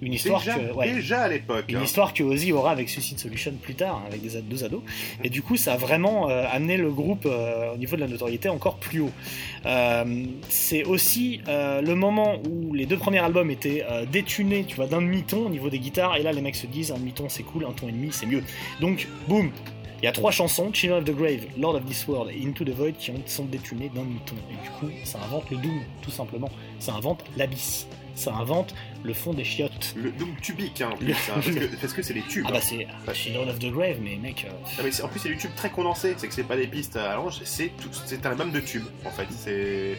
une 0.02 0.12
histoire 0.12 0.40
déjà, 0.40 0.54
que. 0.54 0.72
ouais. 0.72 0.92
déjà 0.92 1.22
à 1.22 1.28
l'époque. 1.28 1.66
Une 1.68 1.76
hein. 1.76 1.82
histoire 1.84 2.12
que 2.12 2.22
Ozzy 2.22 2.52
aura 2.52 2.70
avec 2.70 2.88
Suicide 2.88 3.18
Solution 3.18 3.52
plus 3.60 3.74
tard, 3.74 4.02
hein, 4.02 4.08
avec 4.08 4.22
des 4.22 4.40
deux 4.42 4.64
ados. 4.64 4.82
Et 5.22 5.28
du 5.28 5.42
coup, 5.42 5.56
ça 5.56 5.74
a 5.74 5.76
vraiment 5.76 6.26
amené 6.28 6.76
le 6.76 6.90
groupe 6.90 7.26
au 7.26 7.76
niveau 7.76 7.96
de 7.96 8.00
la 8.00 8.08
notoriété 8.08 8.48
encore 8.48 8.76
plus 8.76 9.00
haut. 9.00 9.12
C'est 10.48 10.84
aussi 10.84 11.40
le 11.46 11.94
moment 11.94 12.36
où 12.48 12.74
les 12.74 12.86
deux 12.86 12.96
premiers 12.98 13.20
albums 13.20 13.50
étaient 13.50 13.84
détunés, 14.10 14.64
tu 14.64 14.76
vois, 14.76 14.86
d'un 14.86 15.02
demi-ton 15.02 15.35
au 15.40 15.48
niveau 15.50 15.68
des 15.70 15.78
guitares. 15.78 16.16
Et 16.16 16.22
là, 16.22 16.32
les 16.32 16.40
mecs 16.40 16.56
se 16.56 16.66
disent 16.66 16.92
un 16.92 16.96
demi-ton 16.98 17.28
c'est 17.28 17.42
cool, 17.42 17.64
un 17.64 17.72
ton 17.72 17.88
et 17.88 17.92
demi 17.92 18.08
c'est 18.12 18.26
mieux. 18.26 18.42
Donc, 18.80 19.06
boum 19.28 19.50
il 20.02 20.04
y 20.04 20.08
a 20.08 20.12
trois 20.12 20.30
chansons, 20.30 20.70
Children 20.74 20.98
of 21.02 21.08
the 21.08 21.16
Grave, 21.16 21.46
Lord 21.58 21.74
of 21.76 21.86
This 21.86 22.06
World 22.06 22.30
et 22.30 22.46
Into 22.46 22.64
the 22.66 22.70
Void, 22.70 22.92
qui 22.98 23.10
ont, 23.12 23.22
sont 23.24 23.46
détunées 23.46 23.88
d'un 23.94 24.02
demi-ton. 24.02 24.34
Et 24.50 24.62
du 24.62 24.68
coup, 24.78 24.90
ça 25.04 25.18
invente 25.24 25.50
le 25.50 25.56
Doom, 25.56 25.80
tout 26.02 26.10
simplement. 26.10 26.50
Ça 26.78 26.92
invente 26.92 27.24
l'abysse. 27.38 27.86
Ça 28.14 28.34
invente 28.34 28.74
le 29.02 29.14
fond 29.14 29.32
des 29.32 29.42
chiottes. 29.42 29.94
Le 29.96 30.10
Doom 30.10 30.36
tubique, 30.42 30.82
hein, 30.82 30.90
en 30.92 30.96
plus, 30.98 31.06
Le- 31.06 31.12
hein, 31.14 31.16
parce, 31.34 31.46
que, 31.70 31.76
parce 31.80 31.92
que 31.94 32.02
c'est 32.02 32.12
des 32.12 32.20
tubes. 32.22 32.44
Ah 32.46 32.52
bah 32.52 32.58
hein. 32.58 32.84
c'est 33.06 33.14
Children 33.14 33.48
of 33.48 33.58
the 33.58 33.70
Grave, 33.72 33.96
mais 34.02 34.16
mec... 34.16 34.44
euh, 34.46 34.52
Ah, 34.78 34.82
mais 34.84 35.00
en 35.00 35.08
plus, 35.08 35.18
c'est 35.18 35.30
du 35.30 35.38
tube 35.38 35.54
très 35.56 35.70
condensé, 35.70 36.12
c'est 36.18 36.28
que 36.28 36.34
c'est 36.34 36.44
pas 36.44 36.56
des 36.56 36.66
pistes 36.66 36.96
à 36.96 37.12
allonge, 37.12 37.40
c'est 37.44 37.72
tout- 37.80 37.88
c'est 38.04 38.24
un 38.26 38.30
album 38.32 38.50
de 38.52 38.60
tubes, 38.60 38.84
en 39.06 39.10
fait. 39.10 39.26
C'est. 39.30 39.96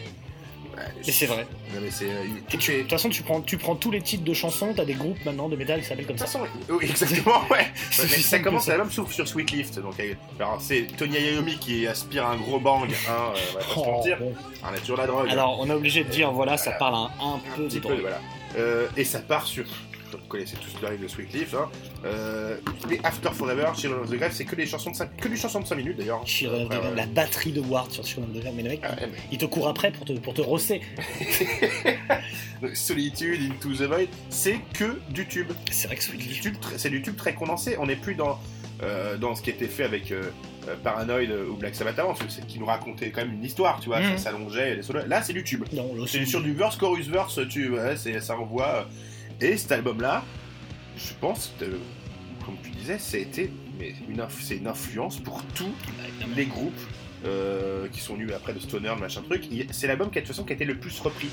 Ouais, 0.76 0.82
Et 1.06 1.10
c'est 1.12 1.26
vrai. 1.26 1.46
Euh, 1.74 1.86
est- 1.86 2.02
De 2.56 2.80
toute 2.82 2.90
façon, 2.90 3.08
tu 3.08 3.22
prends, 3.22 3.40
tu 3.40 3.56
prends 3.56 3.74
tous 3.76 3.90
les 3.90 4.00
titres 4.00 4.24
de 4.24 4.32
chansons, 4.34 4.72
t'as 4.76 4.84
des 4.84 4.94
groupes 4.94 5.18
maintenant 5.24 5.48
de 5.48 5.56
métal 5.56 5.80
qui 5.80 5.86
s'appellent 5.86 6.06
comme 6.06 6.16
De 6.16 6.20
toute 6.20 6.28
ça. 6.30 6.38
façon, 6.40 6.50
oui, 6.68 6.84
exactement, 6.88 7.40
ouais. 7.50 7.66
Mais 7.98 8.08
ça 8.08 8.38
commence, 8.38 8.64
ça. 8.64 8.72
l'album 8.72 8.90
s'ouvre 8.90 9.12
sur 9.12 9.26
Sweet 9.26 9.50
Lift. 9.50 9.78
Donc, 9.80 9.98
euh, 10.00 10.14
alors, 10.38 10.58
c'est 10.60 10.86
Tony 10.96 11.18
Iommi 11.18 11.58
qui 11.58 11.86
aspire 11.86 12.26
un 12.26 12.36
gros 12.36 12.58
bang, 12.60 12.88
hein, 13.08 13.12
euh, 13.34 13.38
on 13.50 13.58
va 13.58 13.60
pas 13.60 13.64
se 13.64 13.74
Oh, 13.78 13.90
mentir. 13.92 14.18
bon. 14.18 14.34
On 14.62 14.74
a 14.74 14.78
toujours 14.78 14.96
la 14.98 15.06
drogue. 15.06 15.28
Alors, 15.30 15.58
on 15.60 15.68
est 15.68 15.72
obligé 15.74 16.04
de 16.04 16.08
dire, 16.10 16.30
voilà, 16.32 16.56
ça 16.56 16.72
parle 16.72 16.94
un, 16.94 17.10
un 17.24 17.34
un 17.34 17.40
peu 17.56 17.64
petit 17.64 17.76
de 17.76 17.80
peu, 17.82 17.88
drogue. 17.88 18.00
voilà. 18.02 18.20
Euh, 18.56 18.86
et 18.96 19.04
ça 19.04 19.18
part 19.20 19.46
sur. 19.46 19.64
Vous 20.12 20.18
connaissez 20.28 20.56
tous 20.56 20.80
le 20.80 20.88
riff 20.88 21.00
de 21.00 21.08
Sweet 21.08 21.32
Lift. 21.32 21.54
Hein. 21.54 21.68
Euh, 22.04 22.56
les 22.88 23.00
After 23.04 23.30
Forever, 23.32 23.66
Children 23.76 24.02
of 24.02 24.10
the 24.10 24.14
Grave, 24.14 24.32
c'est 24.32 24.44
que 24.44 24.56
des 24.56 24.66
chansons 24.66 24.90
de 24.90 24.96
5, 24.96 25.16
que 25.16 25.28
des 25.28 25.36
chansons 25.36 25.60
de 25.60 25.66
5 25.66 25.74
minutes 25.76 25.96
d'ailleurs. 25.98 26.26
Children 26.26 26.62
of 26.62 26.68
the 26.68 26.72
Grave, 26.72 26.90
ouais. 26.90 26.96
la 26.96 27.06
batterie 27.06 27.52
de 27.52 27.60
Ward 27.60 27.90
sur 27.90 28.04
Children 28.06 28.30
of 28.30 28.36
the 28.38 28.42
Grave, 28.42 28.54
mais 28.56 28.62
le 28.62 28.68
mec, 28.70 28.80
Ah, 28.84 28.94
mais- 29.00 29.08
il 29.30 29.38
te 29.38 29.44
court 29.46 29.68
après 29.68 29.90
pour 29.90 30.04
te, 30.06 30.12
pour 30.14 30.34
te 30.34 30.40
rosser. 30.40 30.80
Donc, 32.62 32.74
Solitude, 32.76 33.40
Into 33.52 33.70
the 33.76 33.82
Void, 33.88 34.08
c'est 34.30 34.58
que 34.74 34.98
du 35.10 35.26
tube. 35.26 35.52
C'est 35.70 35.86
vrai 35.86 35.96
que 35.96 36.02
Sweet 36.02 36.20
Du 36.20 36.28
Leaf, 36.28 36.40
tube 36.40 36.54
tr- 36.56 36.76
C'est 36.76 36.90
du 36.90 37.02
tube 37.02 37.16
très 37.16 37.34
condensé. 37.34 37.76
On 37.78 37.86
n'est 37.86 37.96
plus 37.96 38.14
dans, 38.14 38.38
euh, 38.82 39.16
dans 39.16 39.34
ce 39.34 39.42
qui 39.42 39.50
était 39.50 39.66
fait 39.68 39.84
avec 39.84 40.10
euh, 40.10 40.22
euh, 40.68 40.74
Paranoid 40.82 41.30
ou 41.50 41.54
Black 41.54 41.74
Sabbath 41.74 41.98
avant, 41.98 42.14
parce 42.14 42.36
que 42.36 42.42
qui 42.46 42.58
nous 42.58 42.66
racontait 42.66 43.10
quand 43.10 43.20
même 43.22 43.34
une 43.34 43.44
histoire, 43.44 43.78
tu 43.80 43.86
vois, 43.88 44.00
Mhm. 44.00 44.16
ça 44.16 44.24
s'allongeait, 44.24 44.74
les 44.76 44.82
solos. 44.82 45.00
Là, 45.06 45.22
c'est 45.22 45.32
du 45.32 45.44
tube. 45.44 45.64
C'est 46.08 46.24
sur 46.26 46.42
du 46.42 46.52
verse, 46.52 46.76
chorus, 46.76 47.06
verse, 47.08 47.38
tu, 47.48 47.70
ouais, 47.70 47.96
ça 47.96 48.36
envoie. 48.36 48.88
Et 49.40 49.56
cet 49.56 49.72
album-là, 49.72 50.24
je 50.96 51.12
pense 51.20 51.52
que, 51.60 51.64
comme 52.44 52.56
tu 52.62 52.70
disais, 52.70 52.98
mais 53.78 53.94
une, 54.08 54.24
c'est 54.40 54.56
une 54.56 54.66
influence 54.66 55.18
pour 55.20 55.42
tous 55.54 55.72
les 56.36 56.46
groupes 56.46 56.72
euh, 57.24 57.86
qui 57.92 58.00
sont 58.00 58.14
venus 58.14 58.32
après 58.34 58.52
de 58.52 58.58
Stoner, 58.58 58.92
machin 58.98 59.22
truc. 59.22 59.44
C'est 59.70 59.86
l'album 59.86 60.10
qui, 60.10 60.18
a- 60.18 60.22
de 60.22 60.26
toute 60.26 60.34
façon, 60.34 60.44
qui 60.44 60.52
a 60.52 60.56
été 60.56 60.64
le 60.64 60.76
plus 60.78 60.98
repris. 61.00 61.28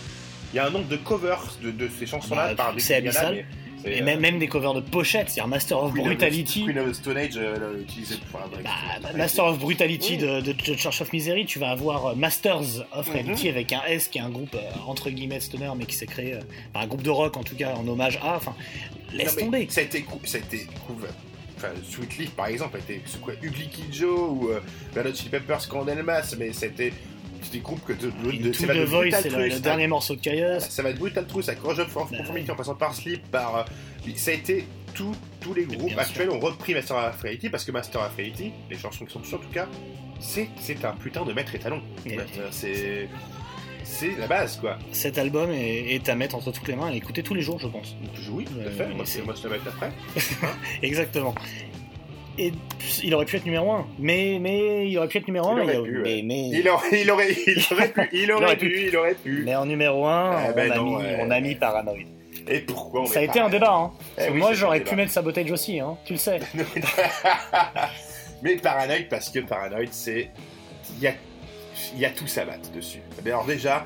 Il 0.53 0.57
y 0.57 0.59
a 0.59 0.67
un 0.67 0.69
nombre 0.69 0.87
de 0.87 0.95
covers 0.97 1.43
de, 1.63 1.71
de 1.71 1.89
ces 1.89 2.05
chansons-là 2.05 2.49
Bah, 2.49 2.55
par 2.55 2.73
des 2.75 2.91
abyssal. 2.93 3.35
mais 3.35 3.41
c'est, 3.41 3.64
Et 3.85 4.01
euh, 4.01 4.05
même, 4.05 4.19
même 4.19 4.39
des 4.39 4.47
covers 4.47 4.73
de 4.73 4.81
pochettes, 4.81 5.29
c'est-à-dire 5.29 5.47
Master 5.47 5.81
of 5.83 5.93
Queen 5.93 6.01
of- 6.01 6.07
Brutality. 6.17 6.63
Queen 6.65 6.79
of 6.79 6.93
Stone 6.93 7.17
Age 7.17 7.31
euh, 7.37 7.81
utilisé 7.81 8.15
pour. 8.31 8.39
Bah, 8.63 9.09
Master 9.15 9.45
of 9.45 9.59
Brutality 9.59 10.17
Oui. 10.21 10.41
de, 10.43 10.75
Church 10.75 11.01
of 11.01 11.11
Misery, 11.13 11.45
tu 11.45 11.59
vas 11.59 11.69
avoir 11.71 12.07
euh, 12.07 12.15
Masters 12.15 12.85
of 12.93 13.07
Mhm. 13.07 13.13
Reality 13.13 13.49
avec 13.49 13.71
un 13.73 13.81
S 13.87 14.07
qui 14.07 14.17
est 14.17 14.21
un 14.21 14.29
groupe 14.29 14.55
entre 14.87 15.09
guillemets 15.09 15.39
stoner 15.39 15.69
mais 15.77 15.85
qui 15.85 15.95
s'est 15.95 16.05
créé, 16.07 16.35
par 16.73 16.81
un 16.81 16.87
groupe 16.87 17.03
de 17.03 17.09
rock 17.09 17.37
en 17.37 17.43
tout 17.43 17.55
cas 17.55 17.75
en 17.75 17.87
hommage 17.87 18.17
à. 18.23 18.35
Enfin, 18.37 18.55
laisse 19.13 19.35
Non, 19.37 19.45
tomber. 19.45 19.67
Ça 19.69 19.81
a 19.81 19.83
été, 19.83 20.01
cou- 20.01 20.19
ça 20.25 20.37
a 20.37 20.41
été 20.41 20.67
couvert. 20.87 21.13
Enfin, 21.57 21.69
Sweet 21.89 22.17
Leaf 22.17 22.31
par 22.31 22.47
exemple 22.47 22.75
a 22.77 22.79
été 22.79 23.01
quoi 23.21 23.33
Ugly 23.41 23.69
Kid 23.69 23.93
Joe 23.93 24.19
ou 24.29 24.49
euh, 24.49 24.59
Hot 24.97 25.13
Chili 25.15 25.29
Peppers 25.29 25.67
Candlemas, 25.69 26.35
mais 26.37 26.51
c'était 26.51 26.91
des 27.51 27.59
groupes 27.59 27.83
que 27.85 27.93
de, 27.93 28.07
de, 28.11 28.31
de- 28.37 28.47
Into 28.49 28.53
ça 28.53 28.65
va 28.67 28.73
the 28.73 28.77
de 28.77 28.83
Voice, 28.85 29.11
c'est 29.21 29.29
le, 29.29 29.53
à- 29.53 29.59
dernier 29.59 29.87
morceau 29.87 30.15
de 30.15 30.21
Caius. 30.21 30.63
ça 30.69 30.81
va 30.83 30.91
de 30.93 30.97
Brutal 30.97 31.25
Truth 31.27 31.49
à 31.49 31.55
Corrosion 31.55 31.83
of 31.83 31.93
Conformity 31.93 32.51
en 32.51 32.55
passant 32.55 32.75
par 32.75 32.93
Sleep, 32.95 33.21
par 33.31 33.57
euh, 33.57 33.63
ça 34.15 34.31
a 34.31 34.33
été 34.33 34.65
tout- 34.93 35.15
tous 35.41 35.53
les 35.53 35.65
groupes 35.65 35.89
Bien 35.89 35.97
actuels 35.99 36.29
ont 36.31 36.39
repris 36.39 36.73
Master 36.73 36.97
of 36.97 37.21
Reality 37.21 37.49
parce 37.49 37.63
que 37.65 37.71
Master 37.71 38.01
of 38.01 38.15
Reality, 38.17 38.51
les 38.69 38.77
chansons 38.77 39.05
qui 39.05 39.13
sont 39.13 39.19
dessus 39.19 39.35
en 39.35 39.39
tout 39.39 39.49
cas, 39.53 39.67
c'est 40.19 40.49
c'est 40.59 40.83
un 40.85 40.93
putain 40.93 41.23
de 41.25 41.33
maître 41.33 41.53
étalon. 41.55 41.81
Ouais, 42.05 42.17
C'est 42.51 43.07
c'est 43.83 44.17
la 44.17 44.25
base 44.27 44.57
quoi. 44.59 44.79
Cet 44.93 45.17
album 45.19 45.51
est, 45.51 45.93
est 45.95 46.09
à 46.09 46.15
mettre 46.15 46.35
entre 46.35 46.51
toutes 46.51 46.67
les 46.67 46.75
mains 46.75 46.91
et 46.91 46.95
écouter 46.97 47.21
tous 47.21 47.35
les 47.35 47.41
jours, 47.41 47.59
je 47.59 47.67
pense. 47.67 47.95
Oui, 48.31 48.45
tout 48.45 48.53
à 48.59 48.63
Euh, 48.63 48.71
fait. 48.71 48.87
Moi, 48.95 49.05
c'est- 49.05 49.19
c'est- 49.19 49.25
moi, 49.25 49.35
je 49.37 49.41
te 49.43 49.47
mets 49.47 49.57
après. 49.67 49.91
Exactement. 50.81 51.35
Et 52.37 52.51
il 53.03 53.13
aurait 53.15 53.25
pu 53.25 53.37
être 53.37 53.45
numéro 53.45 53.71
1, 53.71 53.87
mais, 53.97 54.37
mais 54.41 54.89
il 54.89 54.97
aurait 54.97 55.07
pu 55.07 55.17
être 55.19 55.27
numéro 55.27 55.47
1, 55.49 55.63
Il 55.63 55.69
aurait 55.69 55.81
pu, 55.81 56.03
Il 56.09 56.69
aurait, 56.69 57.01
il 57.01 57.09
aurait, 57.09 57.27
pu, 57.33 58.09
il 58.11 58.31
aurait 58.31 58.57
pu, 58.57 58.87
il 58.87 58.97
aurait 58.97 59.13
pu. 59.15 59.43
mais 59.45 59.55
en 59.55 59.65
numéro 59.65 60.05
1, 60.05 60.31
Eh 60.31 60.49
on, 60.49 60.55
ben 60.55 60.71
a 60.71 60.75
non, 60.75 60.83
mis, 60.83 60.95
ouais. 60.97 61.17
on 61.21 61.31
a 61.31 61.39
mis 61.39 61.55
Paranoid. 61.55 61.95
Et 62.47 62.59
pourquoi 62.59 63.01
on 63.01 63.05
Ça 63.05 63.19
a 63.19 63.23
été 63.23 63.39
un 63.39 63.49
débat, 63.49 63.73
hein. 63.73 63.91
Eh 64.17 64.29
oui, 64.31 64.37
moi 64.39 64.53
j'aurais 64.53 64.81
pu 64.81 64.95
mettre 64.95 65.11
Sabotage 65.11 65.49
aussi, 65.51 65.79
hein. 65.79 65.97
tu 66.05 66.13
le 66.13 66.19
sais. 66.19 66.39
Mais 68.43 68.55
Paranoid, 68.57 69.07
parce 69.09 69.29
que 69.29 69.39
Paranoid, 69.39 69.87
c'est. 69.91 70.29
Il 70.97 71.03
y 71.03 71.07
a, 71.07 71.13
il 71.93 71.99
y 71.99 72.05
a 72.05 72.09
tout 72.09 72.27
Sabbath 72.27 72.71
dessus. 72.75 72.99
Mais 73.23 73.31
Alors, 73.31 73.45
déjà, 73.45 73.85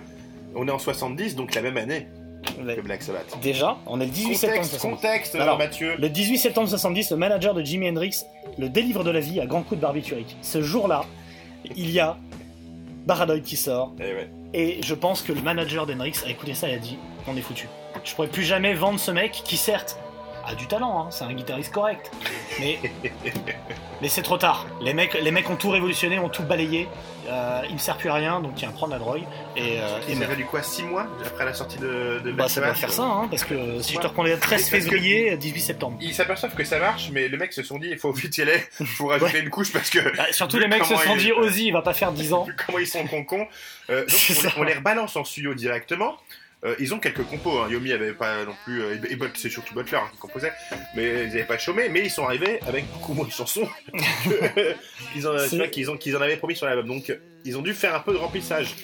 on 0.56 0.68
est 0.68 0.72
en 0.72 0.80
70, 0.80 1.36
donc 1.36 1.56
la 1.56 1.62
même 1.62 1.78
année 1.78 2.08
que 2.44 2.82
Black 2.82 3.02
Sabbath. 3.04 3.38
Déjà, 3.42 3.78
on 3.86 4.00
est 4.02 4.06
le 4.06 4.12
18 4.12 4.36
septembre 4.36 4.62
Contexte, 4.62 4.82
70. 4.82 4.96
contexte, 4.96 5.36
Alors, 5.36 5.58
Mathieu. 5.58 5.96
Le 5.98 6.10
18 6.10 6.38
septembre 6.38 6.68
70, 6.70 7.12
le 7.12 7.18
manager 7.18 7.54
de 7.54 7.62
Jimi 7.64 7.90
Hendrix 7.90 8.24
le 8.58 8.70
délivre 8.70 9.04
de 9.04 9.12
la 9.12 9.20
vie 9.20 9.40
à 9.40 9.46
grands 9.46 9.62
coups 9.62 9.78
de 9.78 9.82
barbiturique. 9.82 10.36
Ce 10.42 10.62
jour-là, 10.62 11.06
il 11.76 11.90
y 11.92 12.00
a 12.00 12.18
Paranoid 13.08 13.42
qui 13.42 13.56
sort, 13.56 13.94
Eh 14.00 14.04
ouais. 14.04 14.30
et 14.54 14.82
je 14.84 14.94
pense 14.94 15.22
que 15.22 15.32
le 15.34 15.42
manager 15.42 15.86
d'Hendrix 15.86 16.14
a 16.26 16.30
écouté 16.30 16.54
ça 16.54 16.70
et 16.70 16.74
a 16.76 16.78
dit 16.78 16.98
on 17.28 17.36
est 17.38 17.42
foutu. 17.42 17.68
Je 18.04 18.14
pourrais 18.14 18.28
plus 18.28 18.44
jamais 18.44 18.74
vendre 18.74 19.00
ce 19.00 19.12
mec 19.12 19.32
qui 19.32 19.58
certes 19.58 19.98
a 20.50 20.56
du 20.56 20.68
talent, 20.68 21.02
hein, 21.04 21.08
c'est 21.12 21.24
un 21.24 21.34
guitariste 21.34 21.72
correct, 21.74 22.12
mais 22.60 22.80
mais 24.02 24.10
c'est 24.10 24.22
trop 24.22 24.38
tard. 24.38 24.66
Les 24.82 24.94
mecs, 24.94 25.14
les 25.14 25.32
mecs 25.32 25.50
ont 25.50 25.56
tout 25.56 25.70
révolutionné, 25.70 26.20
ont 26.20 26.30
tout 26.30 26.44
balayé. 26.44 26.88
Euh, 27.28 27.62
il 27.70 27.76
ne 27.76 27.80
sert 27.80 27.96
plus 27.98 28.10
à 28.10 28.16
rien, 28.16 28.40
donc 28.40 28.56
tiens, 28.56 28.72
prends 28.72 28.88
de 28.88 28.94
la 28.94 28.98
drogue 28.98 29.22
et, 29.56 29.78
euh, 29.80 30.00
et 30.08 30.14
Il 30.14 30.18
fallu 30.24 30.46
quoi 30.46 30.64
6 30.64 30.82
mois 30.84 31.06
après 31.24 31.46
la 31.46 31.54
sortie 31.54 31.78
de, 31.78 32.20
de 32.24 32.32
Bah, 32.32 32.48
ça 32.50 32.62
doit 32.62 32.70
Sabbath 32.74 32.78
faire 32.80 32.92
ça, 32.92 33.04
hein, 33.04 33.28
parce 33.30 33.44
que 33.44 33.82
si 33.84 33.94
je 33.94 34.00
te 34.00 34.08
reprends 34.08 34.24
les 34.24 34.36
13 34.40 34.68
Parce 34.68 34.84
que- 34.86 34.90
février, 34.90 35.38
18 35.38 35.62
septembre. 35.62 35.98
Ils 36.02 36.16
s'aperçoivent 36.16 36.56
que 36.56 36.64
ça 36.64 36.80
marche, 36.80 37.10
mais 37.12 37.28
les 37.28 37.38
mecs 37.38 37.54
se 37.54 37.62
sont 37.62 37.78
dit 37.78 37.90
il 37.92 38.00
faut 38.00 38.12
vite 38.12 38.36
y 38.38 38.42
aller, 38.42 38.58
faut 38.98 39.08
rajouter 39.08 39.40
une 39.42 39.52
couche 39.52 39.72
parce 39.72 39.92
que. 39.92 40.00
Bah, 40.18 40.26
surtout 40.32 40.58
les 40.58 40.68
mecs 40.68 40.86
se 40.86 40.96
sont 40.96 41.16
il- 41.16 41.20
dit 41.20 41.32
Ozzy, 41.32 41.68
il 41.68 41.74
va 41.74 41.84
pas 41.84 41.94
faire 41.94 42.12
10 42.14 42.34
ans. 42.34 42.44
vu 42.48 42.56
comment 42.66 42.80
ils 42.80 42.88
sont 42.88 43.06
concons. 43.06 43.46
Euh, 43.92 44.06
donc 44.08 44.54
on 44.58 44.64
les 44.64 44.74
rebalance 44.74 45.16
en 45.16 45.24
studio 45.24 45.54
directement. 45.54 46.16
Euh, 46.66 46.76
ils 46.80 46.94
ont 46.94 47.00
quelques 47.00 47.24
compos. 47.24 47.60
Hein. 47.60 47.70
Yomi 47.70 47.94
avait 47.94 48.12
pas 48.14 48.44
non 48.44 48.54
plus. 48.66 48.82
euh, 48.82 48.96
et, 49.10 49.18
c'est 49.36 49.50
surtout 49.50 49.74
Butler 49.74 49.98
hein, 49.98 50.10
qui 50.12 50.18
composait, 50.18 50.52
mais 50.96 51.24
ils 51.24 51.30
n'avaient 51.30 51.46
pas 51.46 51.58
chômé. 51.58 51.88
Mais 51.90 52.02
ils 52.02 52.10
sont 52.12 52.26
arrivés 52.26 52.60
avec 52.68 52.86
beaucoup 52.92 53.14
moins 53.14 53.26
de 53.26 53.32
chansons 53.32 53.68
qu'ils 55.14 55.28
en, 55.28 55.38
qu'ils 55.72 55.90
ont- 55.92 55.98
qu'ils 55.98 56.18
en 56.18 56.22
avaient 56.22 56.38
promis 56.38 56.56
sur 56.56 56.66
l'album. 56.66 56.88
Donc 56.88 57.16
ils 57.46 57.58
ont 57.58 57.62
dû 57.62 57.74
faire 57.74 57.96
un 57.96 58.00
peu 58.00 58.12
de 58.14 58.18
remplissage. 58.18 58.76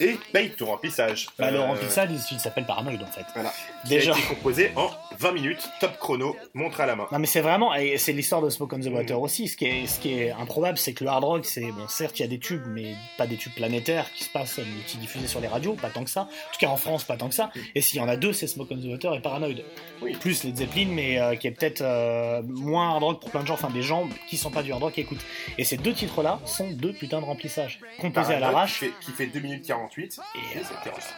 Et 0.00 0.16
paye 0.32 0.50
ton 0.50 0.66
remplissage. 0.66 1.28
Bah, 1.38 1.52
le 1.52 1.58
Euh, 1.58 1.62
remplissage, 1.62 2.08
il, 2.32 2.40
s'appelle 2.40 2.66
Paranoid 2.66 3.00
en 3.00 3.06
fait. 3.06 3.24
Voilà. 3.32 3.52
Déjà. 3.88 4.12
Qui 4.12 4.18
a 4.18 4.24
été 4.24 4.34
composé 4.34 4.72
en 4.74 4.90
20 5.20 5.32
minutes, 5.32 5.68
top 5.80 5.96
chrono, 5.98 6.36
montre 6.52 6.80
à 6.80 6.86
la 6.86 6.96
main. 6.96 7.06
Non 7.12 7.20
mais 7.20 7.28
c'est 7.28 7.40
vraiment, 7.40 7.72
et 7.76 7.96
c'est 7.96 8.12
l'histoire 8.12 8.42
de 8.42 8.50
Smoke 8.50 8.74
on 8.74 8.80
the 8.80 8.86
Water 8.86 9.20
aussi. 9.20 9.46
Ce 9.46 9.56
qui 9.56 9.66
est, 9.66 9.86
ce 9.86 10.00
qui 10.00 10.18
est 10.18 10.32
improbable, 10.32 10.78
c'est 10.78 10.94
que 10.94 11.04
le 11.04 11.10
hard 11.10 11.22
rock, 11.22 11.46
c'est 11.46 11.70
bon, 11.70 11.86
certes 11.86 12.18
il 12.18 12.22
y 12.22 12.24
a 12.24 12.28
des 12.28 12.40
tubes, 12.40 12.64
mais 12.66 12.96
pas 13.16 13.28
des 13.28 13.36
tubes 13.36 13.54
planétaires 13.54 14.10
qui 14.12 14.24
se 14.24 14.30
passent, 14.30 14.58
qui 14.88 14.96
diffusés 14.98 15.28
sur 15.28 15.40
les 15.40 15.46
radios, 15.48 15.74
pas 15.74 15.90
tant 15.90 16.02
que 16.02 16.10
ça. 16.10 16.22
En 16.22 16.26
tout 16.26 16.58
cas 16.58 16.68
en 16.68 16.76
France, 16.76 17.04
pas 17.04 17.13
tant 17.16 17.28
que 17.28 17.34
ça. 17.34 17.50
Et 17.74 17.80
s'il 17.80 17.98
y 17.98 18.02
en 18.02 18.08
a 18.08 18.16
deux, 18.16 18.32
c'est 18.32 18.46
Smoke 18.46 18.68
on 18.70 18.76
the 18.76 18.86
Water 18.86 19.14
et 19.14 19.20
Paranoid. 19.20 19.62
Oui. 20.02 20.12
Plus 20.20 20.44
les 20.44 20.54
Zeppelin, 20.54 20.88
mais 20.90 21.20
euh, 21.20 21.36
qui 21.36 21.46
est 21.46 21.50
peut-être 21.50 21.82
euh, 21.82 22.42
moins 22.44 22.90
hard 22.90 23.02
rock 23.02 23.20
pour 23.20 23.30
plein 23.30 23.42
de 23.42 23.46
gens, 23.46 23.54
enfin 23.54 23.70
des 23.70 23.82
gens 23.82 24.08
qui 24.28 24.36
sont 24.36 24.50
pas 24.50 24.62
du 24.62 24.72
hard 24.72 24.82
rock 24.82 24.94
qui 24.94 25.00
écoutent. 25.00 25.24
Et 25.58 25.64
ces 25.64 25.76
deux 25.76 25.92
titres-là 25.92 26.40
sont 26.44 26.70
deux 26.70 26.92
putains 26.92 27.20
de 27.20 27.26
remplissage, 27.26 27.80
composés 28.00 28.34
à 28.34 28.40
l'arrache 28.40 28.80
Qui 28.80 28.86
fait, 28.86 28.92
qui 29.00 29.10
fait 29.12 29.26
2 29.26 29.40
minutes 29.40 29.66
48. 29.66 30.20
Et, 30.34 30.58
Et, 30.58 30.60
euh, 30.60 30.62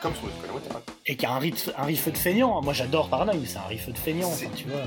comme 0.01 0.14
sur 0.14 0.27
le 0.27 0.32
et 1.06 1.16
qui 1.16 1.24
a 1.24 1.32
un 1.32 1.39
riff, 1.39 1.70
un 1.77 1.85
riff 1.85 2.09
de 2.09 2.18
feignant. 2.18 2.60
Moi 2.62 2.73
j'adore 2.73 3.09
Paranoid, 3.09 3.36
mais 3.39 3.47
c'est 3.47 3.59
un 3.59 3.66
riff 3.68 3.89
de 3.89 3.97
feignant, 3.97 4.28
enfin, 4.28 4.47
tu 4.56 4.64
vois. 4.64 4.82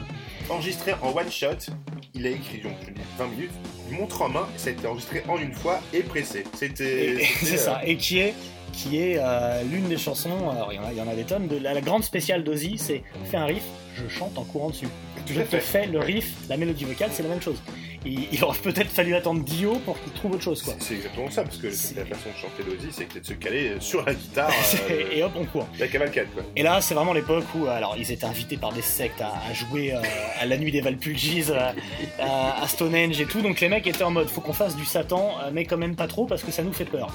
Enregistré 0.49 0.93
en 1.01 1.15
one 1.15 1.31
shot, 1.31 1.71
il 2.13 2.27
a 2.27 2.31
écrit 2.31 2.59
donc 2.59 2.73
je 2.85 2.91
dis 2.91 3.01
20 3.17 3.27
minutes, 3.27 3.51
montre 3.91 4.21
en 4.23 4.29
main, 4.29 4.47
ça 4.57 4.69
a 4.69 4.73
été 4.73 4.87
enregistré 4.87 5.23
en 5.27 5.37
une 5.37 5.53
fois 5.53 5.79
et 5.93 6.01
pressé. 6.01 6.43
C'était. 6.53 7.17
C'est 7.41 7.57
ça, 7.57 7.81
et 7.85 7.97
qui 7.97 8.19
est, 8.19 8.33
qui 8.71 8.97
est 8.99 9.17
euh, 9.19 9.61
l'une 9.63 9.87
des 9.87 9.97
chansons, 9.97 10.49
alors 10.49 10.71
il 10.71 10.77
y, 10.77 10.79
en 10.79 10.83
a, 10.85 10.91
il 10.91 10.97
y 10.97 11.01
en 11.01 11.07
a 11.07 11.15
des 11.15 11.23
tonnes, 11.23 11.47
de 11.47 11.57
la, 11.57 11.73
la 11.73 11.81
grande 11.81 12.03
spéciale 12.03 12.43
d'Ozzy, 12.43 12.77
c'est 12.77 13.03
fais 13.25 13.37
un 13.37 13.45
riff, 13.45 13.63
je 13.95 14.07
chante 14.07 14.37
en 14.37 14.43
courant 14.43 14.69
dessus. 14.69 14.87
Je 15.27 15.39
à 15.41 15.43
te 15.43 15.57
fais 15.57 15.85
le 15.85 15.99
riff, 15.99 16.33
la 16.49 16.57
mélodie 16.57 16.85
vocale, 16.85 17.09
c'est 17.13 17.23
la 17.23 17.29
même 17.29 17.41
chose. 17.41 17.61
Il, 18.05 18.27
il 18.31 18.41
aurait 18.45 18.57
peut-être 18.57 18.89
fallu 18.89 19.13
attendre 19.13 19.43
Dio 19.43 19.75
pour 19.85 20.01
qu'il 20.01 20.13
trouve 20.13 20.31
autre 20.31 20.41
chose, 20.43 20.63
quoi. 20.63 20.73
C'est 20.79 20.95
exactement 20.95 21.29
ça, 21.29 21.43
parce 21.43 21.57
que 21.57 21.67
la 21.67 22.05
façon 22.05 22.29
de 22.29 22.37
chanter 22.41 22.63
d'Ozzy, 22.63 22.87
c'est 22.91 23.05
que 23.05 23.19
de 23.19 23.25
se 23.25 23.33
caler 23.33 23.73
sur 23.81 24.03
la 24.05 24.13
guitare, 24.13 24.51
euh, 24.89 25.03
et 25.11 25.21
hop, 25.21 25.33
on 25.35 25.45
court. 25.45 25.67
la 25.77 25.87
cavalcade, 25.87 26.27
quoi. 26.33 26.43
Et 26.55 26.63
là, 26.63 26.79
c'est 26.81 26.93
vraiment 26.93 27.11
l'époque 27.11 27.43
où, 27.55 27.65
euh, 27.65 27.69
alors, 27.75 27.95
ils 27.97 28.09
étaient 28.11 28.25
invités 28.25 28.55
par 28.55 28.71
des 28.71 28.81
sectes 28.81 29.21
à, 29.21 29.33
à 29.49 29.53
jouer 29.53 29.93
euh, 29.93 30.01
à 30.39 30.45
la 30.45 30.57
nuit 30.57 30.71
des 30.71 30.79
Valpulgis, 30.81 31.47
euh, 31.49 31.71
à, 32.19 32.63
à 32.63 32.67
Stonehenge 32.69 33.19
et 33.19 33.25
tout. 33.25 33.41
Donc 33.41 33.59
les 33.59 33.67
mecs 33.67 33.85
étaient 33.85 34.03
en 34.03 34.11
mode, 34.11 34.29
faut 34.29 34.41
qu'on 34.41 34.53
fasse 34.53 34.77
du 34.77 34.85
Satan, 34.85 35.33
mais 35.51 35.65
quand 35.65 35.77
même 35.77 35.95
pas 35.97 36.07
trop 36.07 36.25
parce 36.25 36.41
que 36.43 36.51
ça 36.51 36.63
nous 36.63 36.73
fait 36.73 36.85
peur. 36.85 37.13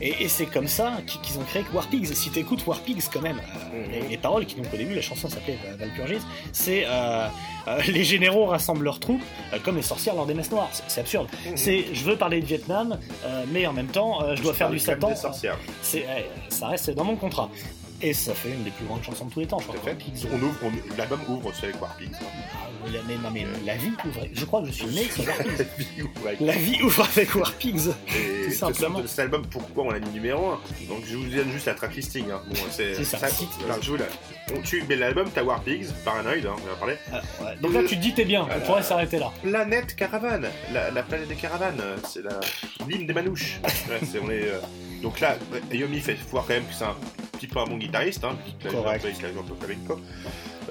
Et, 0.00 0.24
et 0.24 0.28
c'est 0.28 0.46
comme 0.46 0.66
ça 0.68 0.92
qu'ils 1.22 1.38
ont 1.38 1.44
créé 1.44 1.64
War 1.72 1.86
Pigs. 1.88 2.12
Si 2.14 2.30
t'écoutes 2.30 2.66
War 2.66 2.80
Pigs, 2.80 3.02
quand 3.12 3.20
même, 3.22 3.38
euh, 3.38 3.78
Mhm. 3.86 3.90
les, 4.02 4.08
les 4.10 4.16
paroles 4.18 4.44
qui 4.46 4.56
donc 4.56 4.66
au 4.72 4.76
début 4.76 4.94
la 4.94 5.02
chanson 5.02 5.28
s'appelait 5.28 5.58
euh, 5.66 5.76
Valpurgis, 5.78 6.22
c'est 6.52 6.84
euh, 6.86 7.26
euh, 7.68 7.80
les 7.88 8.04
généraux 8.04 8.46
rassemblent 8.46 8.84
leurs 8.84 9.00
troupes 9.00 9.22
comme 9.64 9.76
les 9.76 9.82
sorcières 9.82 10.14
lors 10.14 10.26
des 10.26 10.34
messes 10.34 10.50
noires. 10.50 10.68
C'est- 10.88 11.00
absurde. 11.00 11.28
Mhm. 11.46 11.56
C'est 11.56 11.84
je 11.92 12.04
veux 12.04 12.16
parler 12.16 12.40
de 12.40 12.46
Vietnam, 12.46 12.98
mais 13.52 13.66
en 13.66 13.72
même 13.72 13.86
temps 13.88 14.20
je 14.34 14.42
dois 14.42 14.54
faire 14.54 14.70
du 14.70 14.78
Satan. 14.78 15.12
C'est, 15.82 16.04
ça 16.48 16.68
reste 16.68 16.90
dans 16.90 17.04
mon 17.04 17.16
contrat. 17.16 17.50
Et 18.06 18.12
ça 18.12 18.34
fait 18.34 18.50
une 18.50 18.64
des 18.64 18.70
plus 18.70 18.84
grandes 18.84 19.02
chansons 19.02 19.24
de 19.24 19.32
tous 19.32 19.40
les 19.40 19.46
temps, 19.46 19.58
je 19.60 19.66
crois. 19.66 19.80
fait. 19.80 19.96
On 20.30 20.42
ouvre, 20.42 20.56
on- 20.62 20.96
l'album 20.98 21.20
ouvre 21.28 21.50
avec 21.62 21.80
War 21.80 21.94
Pigs. 21.96 22.10
hein. 22.20 22.26
Ah, 22.54 22.68
la- 22.92 22.98
mais, 23.08 23.14
non, 23.16 23.30
mais 23.32 23.46
la 23.64 23.76
vie 23.76 23.92
ouvre. 24.04 24.20
Je 24.30 24.44
crois 24.44 24.60
que 24.60 24.66
je 24.66 24.72
suis 24.72 24.86
né 24.86 25.04
sur 25.04 25.26
War 25.26 25.38
Pigs. 25.38 25.58
La 25.58 25.64
vie 25.64 26.02
ouvre 26.02 26.26
avec- 26.28 26.40
La 26.40 26.52
vie 26.52 26.82
ouvre 26.82 27.02
avec 27.16 27.34
War 27.34 27.52
Pigs. 27.54 27.88
Et 28.08 28.44
tout 28.50 28.52
simplement. 28.52 29.00
ce- 29.02 29.06
Cet 29.08 29.18
album, 29.20 29.46
pourquoi 29.50 29.84
on 29.84 29.90
l'a 29.90 30.00
mis 30.00 30.10
numéro 30.10 30.50
1 30.50 30.60
Donc 30.88 31.04
je 31.06 31.16
vous 31.16 31.24
donne 31.24 31.50
juste 31.50 31.64
la 31.66 31.74
track 31.74 31.96
listing. 31.96 32.30
Hein. 32.30 32.42
Bon, 32.46 32.54
c'est 32.70 32.94
C'est 32.94 33.04
ça. 33.04 33.18
je 33.80 33.90
vous 33.90 33.96
la... 33.96 34.04
mets 34.88 34.96
l'album, 34.96 35.30
t'as 35.34 35.42
War 35.42 35.62
Pigs, 35.62 35.86
Paranoid, 36.04 36.44
hein, 36.46 36.56
on 36.62 36.68
en 36.70 36.72
a 36.74 36.76
parlé. 36.76 36.94
Ah, 37.10 37.22
ouais. 37.42 37.56
Donc 37.62 37.72
là, 37.72 37.80
tu 37.88 37.96
te 37.96 38.02
dis, 38.02 38.12
t'es 38.12 38.26
bien, 38.26 38.46
on 38.54 38.60
pourrait 38.66 38.82
s'arrêter 38.82 39.18
là. 39.18 39.32
Planète 39.42 39.96
Caravane, 39.96 40.48
la, 40.74 40.90
la 40.90 41.02
planète 41.02 41.28
des 41.28 41.36
caravanes, 41.36 41.80
c'est 42.06 42.22
la 42.22 42.38
l'hymne 42.86 43.06
des 43.06 43.14
manouches. 43.14 43.60
Ouais, 43.88 44.00
c'est- 44.02 44.18
on 44.18 44.30
est, 44.30 44.48
euh, 44.48 44.58
Donc 45.04 45.20
là, 45.20 45.36
Yomi 45.70 46.00
fait 46.00 46.16
voir 46.30 46.44
quand 46.46 46.54
même 46.54 46.64
que 46.66 46.72
c'est 46.74 46.84
un 46.84 46.96
petit 47.32 47.46
peu 47.46 47.58
un 47.60 47.66
bon 47.66 47.76
guitariste, 47.76 48.24
hein, 48.24 48.36
qu'il 48.58 48.68
a 48.68 48.70
joué 48.70 48.80
un 48.80 48.82
peu 48.82 48.88
avec 48.88 49.22
la 49.22 49.30
joué 49.32 49.40
un 49.40 49.54
peu 49.54 49.64
avec 49.64 49.84
quoi. 49.86 50.00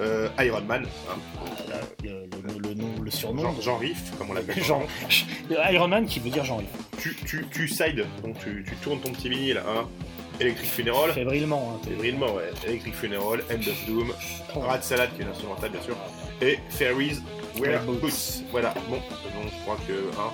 Euh, 0.00 0.28
Iron 0.40 0.60
Man, 0.62 0.86
hein, 1.08 1.14
Le, 2.02 2.10
le- 2.42 2.68
le 2.68 2.74
nom, 2.74 2.88
le 3.00 3.10
surnom. 3.12 3.42
Jean, 3.42 3.60
Jean 3.60 3.76
Riff, 3.76 4.10
comme 4.18 4.30
on 4.30 4.32
l'appelle. 4.32 4.60
Jean. 4.62 4.82
Iron 5.72 5.86
Man 5.86 6.06
qui 6.06 6.18
veut 6.18 6.30
dire 6.30 6.44
Jean-Yves. 6.44 6.66
Tu, 6.98 7.14
tu, 7.24 7.46
tu 7.52 7.68
side, 7.68 8.04
donc 8.24 8.36
tu, 8.40 8.64
tu 8.68 8.74
tournes 8.82 8.98
ton 9.00 9.12
petit 9.12 9.28
vinyle, 9.28 9.62
hein. 9.66 9.86
Electric 10.40 10.68
Funeral, 10.68 11.12
Fébrilement. 11.12 11.76
Hein, 11.80 11.86
Fébrilement, 11.88 12.34
ouais. 12.34 12.50
Electric 12.66 12.92
Funeral, 12.96 13.40
End 13.52 13.60
of 13.70 13.86
Doom, 13.86 14.12
Rat 14.56 14.82
Salad, 14.82 15.10
qui 15.14 15.20
est 15.20 15.24
une 15.24 15.30
instrumentale, 15.30 15.70
bien 15.70 15.80
sûr, 15.82 15.96
et 16.42 16.58
Fairies 16.70 17.20
Wear 17.60 17.80
Boots. 17.84 18.00
Boots. 18.00 18.42
Voilà, 18.50 18.74
bon, 18.88 18.96
donc 18.96 19.52
je 19.56 19.62
crois 19.62 19.76
que, 19.86 19.92
hein, 20.18 20.32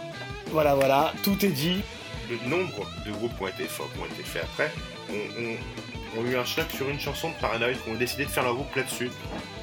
Voilà, 0.52 0.74
voilà, 0.74 1.12
tout 1.22 1.44
est 1.44 1.50
dit. 1.50 1.82
Le 2.30 2.48
nombre 2.48 2.86
de 3.04 3.10
groupes 3.10 3.36
qui 3.36 3.42
ont 3.42 3.48
été, 3.48 3.64
faits- 3.64 3.86
qui 3.94 4.00
ont 4.00 4.06
été 4.06 4.22
faits 4.22 4.44
après 4.44 4.70
ont, 5.10 5.42
ont- 5.42 6.20
ont 6.20 6.24
eu 6.30 6.36
un 6.36 6.44
choc 6.44 6.66
sur 6.76 6.88
une 6.88 6.98
chanson 7.00 7.28
de 7.30 7.34
Paranoid, 7.34 7.72
qui 7.74 7.90
ont 7.90 7.94
décidé 7.94 8.24
de 8.24 8.30
faire 8.30 8.44
leur 8.44 8.54
groupe 8.54 8.74
là-dessus. 8.76 9.10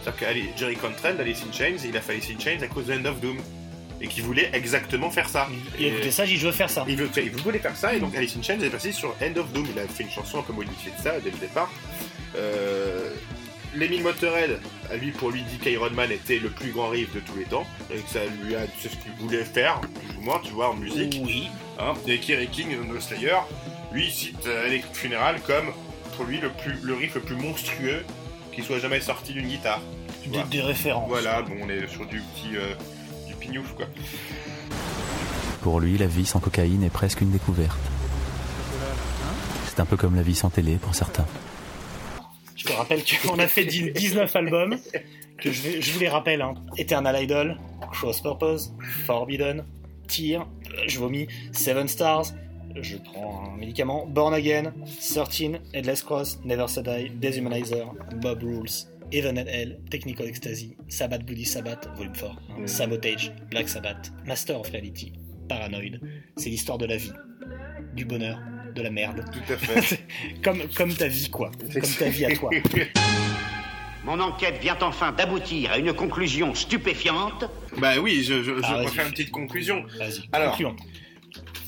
C'est-à-dire 0.04 0.54
que 0.54 0.60
Jerry 0.60 0.76
Cantrell 0.76 1.18
d'Alice 1.18 1.44
in 1.48 1.52
Chains, 1.54 1.76
il 1.84 1.96
a 1.98 2.02
fait 2.02 2.14
Alice 2.14 2.30
in 2.36 2.40
Chains 2.40 2.62
à 2.62 2.68
cause 2.68 2.86
de 2.86 2.94
End 2.94 3.06
of 3.06 3.20
Doom. 3.20 3.38
Et 4.00 4.08
qui 4.08 4.22
voulait 4.22 4.52
exactement 4.54 5.10
faire 5.10 5.28
ça. 5.28 5.48
Et 5.80 5.88
écoutez 5.88 6.12
ça, 6.12 6.24
j'ai 6.24 6.36
je 6.36 6.46
veux 6.46 6.52
faire 6.54 6.70
ça. 6.70 6.86
Il, 6.88 6.98
veut, 6.98 7.10
il 7.18 7.32
voulait 7.32 7.58
faire 7.58 7.76
ça, 7.76 7.96
et 7.96 8.00
donc 8.00 8.16
Alice 8.16 8.36
in 8.38 8.44
Chains 8.44 8.60
est 8.60 8.70
passé 8.70 8.92
sur 8.92 9.10
End 9.20 9.36
of 9.40 9.52
Doom. 9.54 9.66
Il 9.74 9.80
a 9.80 9.88
fait 9.88 10.04
une 10.04 10.12
chanson 10.12 10.38
un 10.38 10.44
peu 10.44 10.54
modifiée 10.54 10.92
de 10.96 11.02
ça 11.04 11.20
dès 11.20 11.32
le 11.32 11.38
départ. 11.38 11.72
Euh, 12.36 13.10
Lemmy 13.74 14.00
Motorhead, 14.02 14.60
à 14.92 14.96
lui, 14.98 15.12
pour 15.12 15.32
lui, 15.32 15.42
dit 15.42 15.58
qu'Iron 15.58 15.90
Man 15.92 16.12
était 16.12 16.38
le 16.40 16.50
plus 16.50 16.72
grand 16.72 16.90
riff 16.90 17.12
de 17.14 17.20
tous 17.22 17.36
les 17.38 17.46
temps, 17.46 17.66
et 17.92 17.98
que 17.98 18.10
ça 18.10 18.20
lui 18.44 18.56
a, 18.56 18.60
c'est 18.80 18.90
ce 18.90 18.96
qu'il 18.98 19.12
voulait 19.20 19.44
faire, 19.44 19.82
plus 19.82 20.16
ou 20.18 20.22
moins, 20.22 20.40
tu 20.44 20.52
vois, 20.52 20.70
en 20.70 20.76
musique. 20.76 21.20
Oui. 21.26 21.48
Hein, 21.80 21.94
et 22.08 22.18
Kerry 22.20 22.48
King 22.48 22.70
de 22.94 23.00
Slayer, 23.00 23.36
lui, 23.92 24.06
il 24.08 24.12
cite 24.12 24.46
euh, 24.48 24.66
Electric 24.68 24.96
Funeral 24.96 25.40
comme, 25.46 25.68
pour 26.16 26.26
lui, 26.26 26.40
le, 26.40 26.50
plus, 26.50 26.74
le 26.82 26.94
riff 26.96 27.16
le 27.16 27.22
plus 27.22 27.36
monstrueux 27.36 28.04
qui 28.52 28.64
soit 28.64 28.80
jamais 28.80 29.00
sorti 29.00 29.34
d'une 29.34 29.48
guitare. 29.48 29.82
Tu 30.24 30.30
Des, 30.30 30.44
des 30.50 30.62
références. 30.62 31.08
Voilà, 31.08 31.42
bon, 31.44 31.54
on 31.64 31.70
est 31.70 31.88
sur 31.88 32.06
du 32.08 32.20
petit 32.20 32.56
euh, 32.58 32.74
du 33.28 33.36
pignouf, 33.36 33.74
quoi. 33.76 33.86
Pour 35.62 35.80
lui, 35.80 35.98
la 35.98 36.08
vie 36.08 36.26
sans 36.26 36.40
cocaïne 36.40 36.84
est 36.84 36.90
presque 36.90 37.22
une 37.22 37.32
découverte. 37.32 37.78
C'est 39.68 39.80
un 39.80 39.86
peu 39.86 39.98
comme 39.98 40.16
la 40.16 40.24
vie 40.24 40.36
sans 40.36 40.50
télé 40.50 40.76
pour 40.78 40.96
certains. 40.96 41.26
Je 42.56 42.64
te 42.66 42.74
rappelle 42.74 43.04
qu'on 43.24 43.38
a 43.38 43.48
fait 43.48 43.66
10 43.66 43.92
19 43.92 44.36
albums, 44.36 44.78
que 45.38 45.52
je, 45.52 45.62
vais- 45.62 45.82
je 45.82 45.92
vous 45.94 46.00
les 46.00 46.10
rappelle, 46.10 46.42
hein. 46.42 46.56
Eternal 46.78 47.22
Idol, 47.22 47.58
Cross 47.92 48.22
Purpose, 48.22 48.74
Forbidden, 49.06 49.64
Tear, 50.08 50.42
euh, 50.42 50.46
je 50.88 51.00
vomis, 51.00 51.28
Seven 51.52 51.88
Stars, 51.88 52.34
je 52.82 52.98
prends 52.98 53.52
un 53.54 53.58
médicament, 53.58 54.06
Born 54.08 54.34
Again, 54.34 54.74
13, 55.14 55.60
Headless 55.74 56.04
Cross, 56.04 56.40
Never 56.46 56.68
Say 56.68 56.84
Die, 56.84 57.10
Deshumanizer, 57.20 57.86
Bob 58.22 58.44
Rules, 58.44 58.88
Even 59.12 59.38
at 59.38 59.48
Hell, 59.48 59.78
Technical 59.90 60.28
Ecstasy, 60.28 60.76
Sabbath 60.90 61.26
Bloody 61.26 61.46
Sabbath, 61.46 61.88
Volume 61.96 62.14
4, 62.14 62.30
hein, 62.50 62.62
Mm. 62.62 62.68
Sabotage, 62.68 63.32
Black 63.50 63.70
Sabbath, 63.70 64.12
Master 64.26 64.60
of 64.60 64.70
Reality, 64.70 65.14
Paranoid. 65.48 66.00
C'est 66.36 66.50
l'histoire 66.50 66.78
de 66.78 66.86
la 66.86 66.98
vie, 66.98 67.14
du 67.96 68.04
bonheur, 68.06 68.38
de 68.76 68.82
la 68.82 68.92
merde. 68.92 69.24
Tout 69.32 69.54
à 69.54 69.58
fait. 69.58 70.00
comme, 70.44 70.60
comme 70.76 70.94
ta 70.94 71.08
vie, 71.08 71.30
quoi. 71.30 71.52
Comme 71.74 71.82
ta 71.98 72.10
vie 72.10 72.26
à 72.26 72.36
toi. 72.36 72.50
Mon 74.08 74.22
enquête 74.22 74.60
vient 74.62 74.78
enfin 74.82 75.12
d'aboutir 75.12 75.74
à 75.74 75.78
une 75.78 75.94
conclusion 75.94 76.56
stupéfiante. 76.56 77.44
bah 77.78 78.00
oui, 78.00 78.24
je, 78.24 78.42
je, 78.42 78.56
je 78.56 78.62
Ah, 78.64 78.76
préfère 78.82 79.06
une 79.06 79.12
petite 79.12 79.32
conclusion. 79.32 79.84
Vas-y, 80.00 80.30
Alors. 80.32 80.52
concluons. 80.52 80.76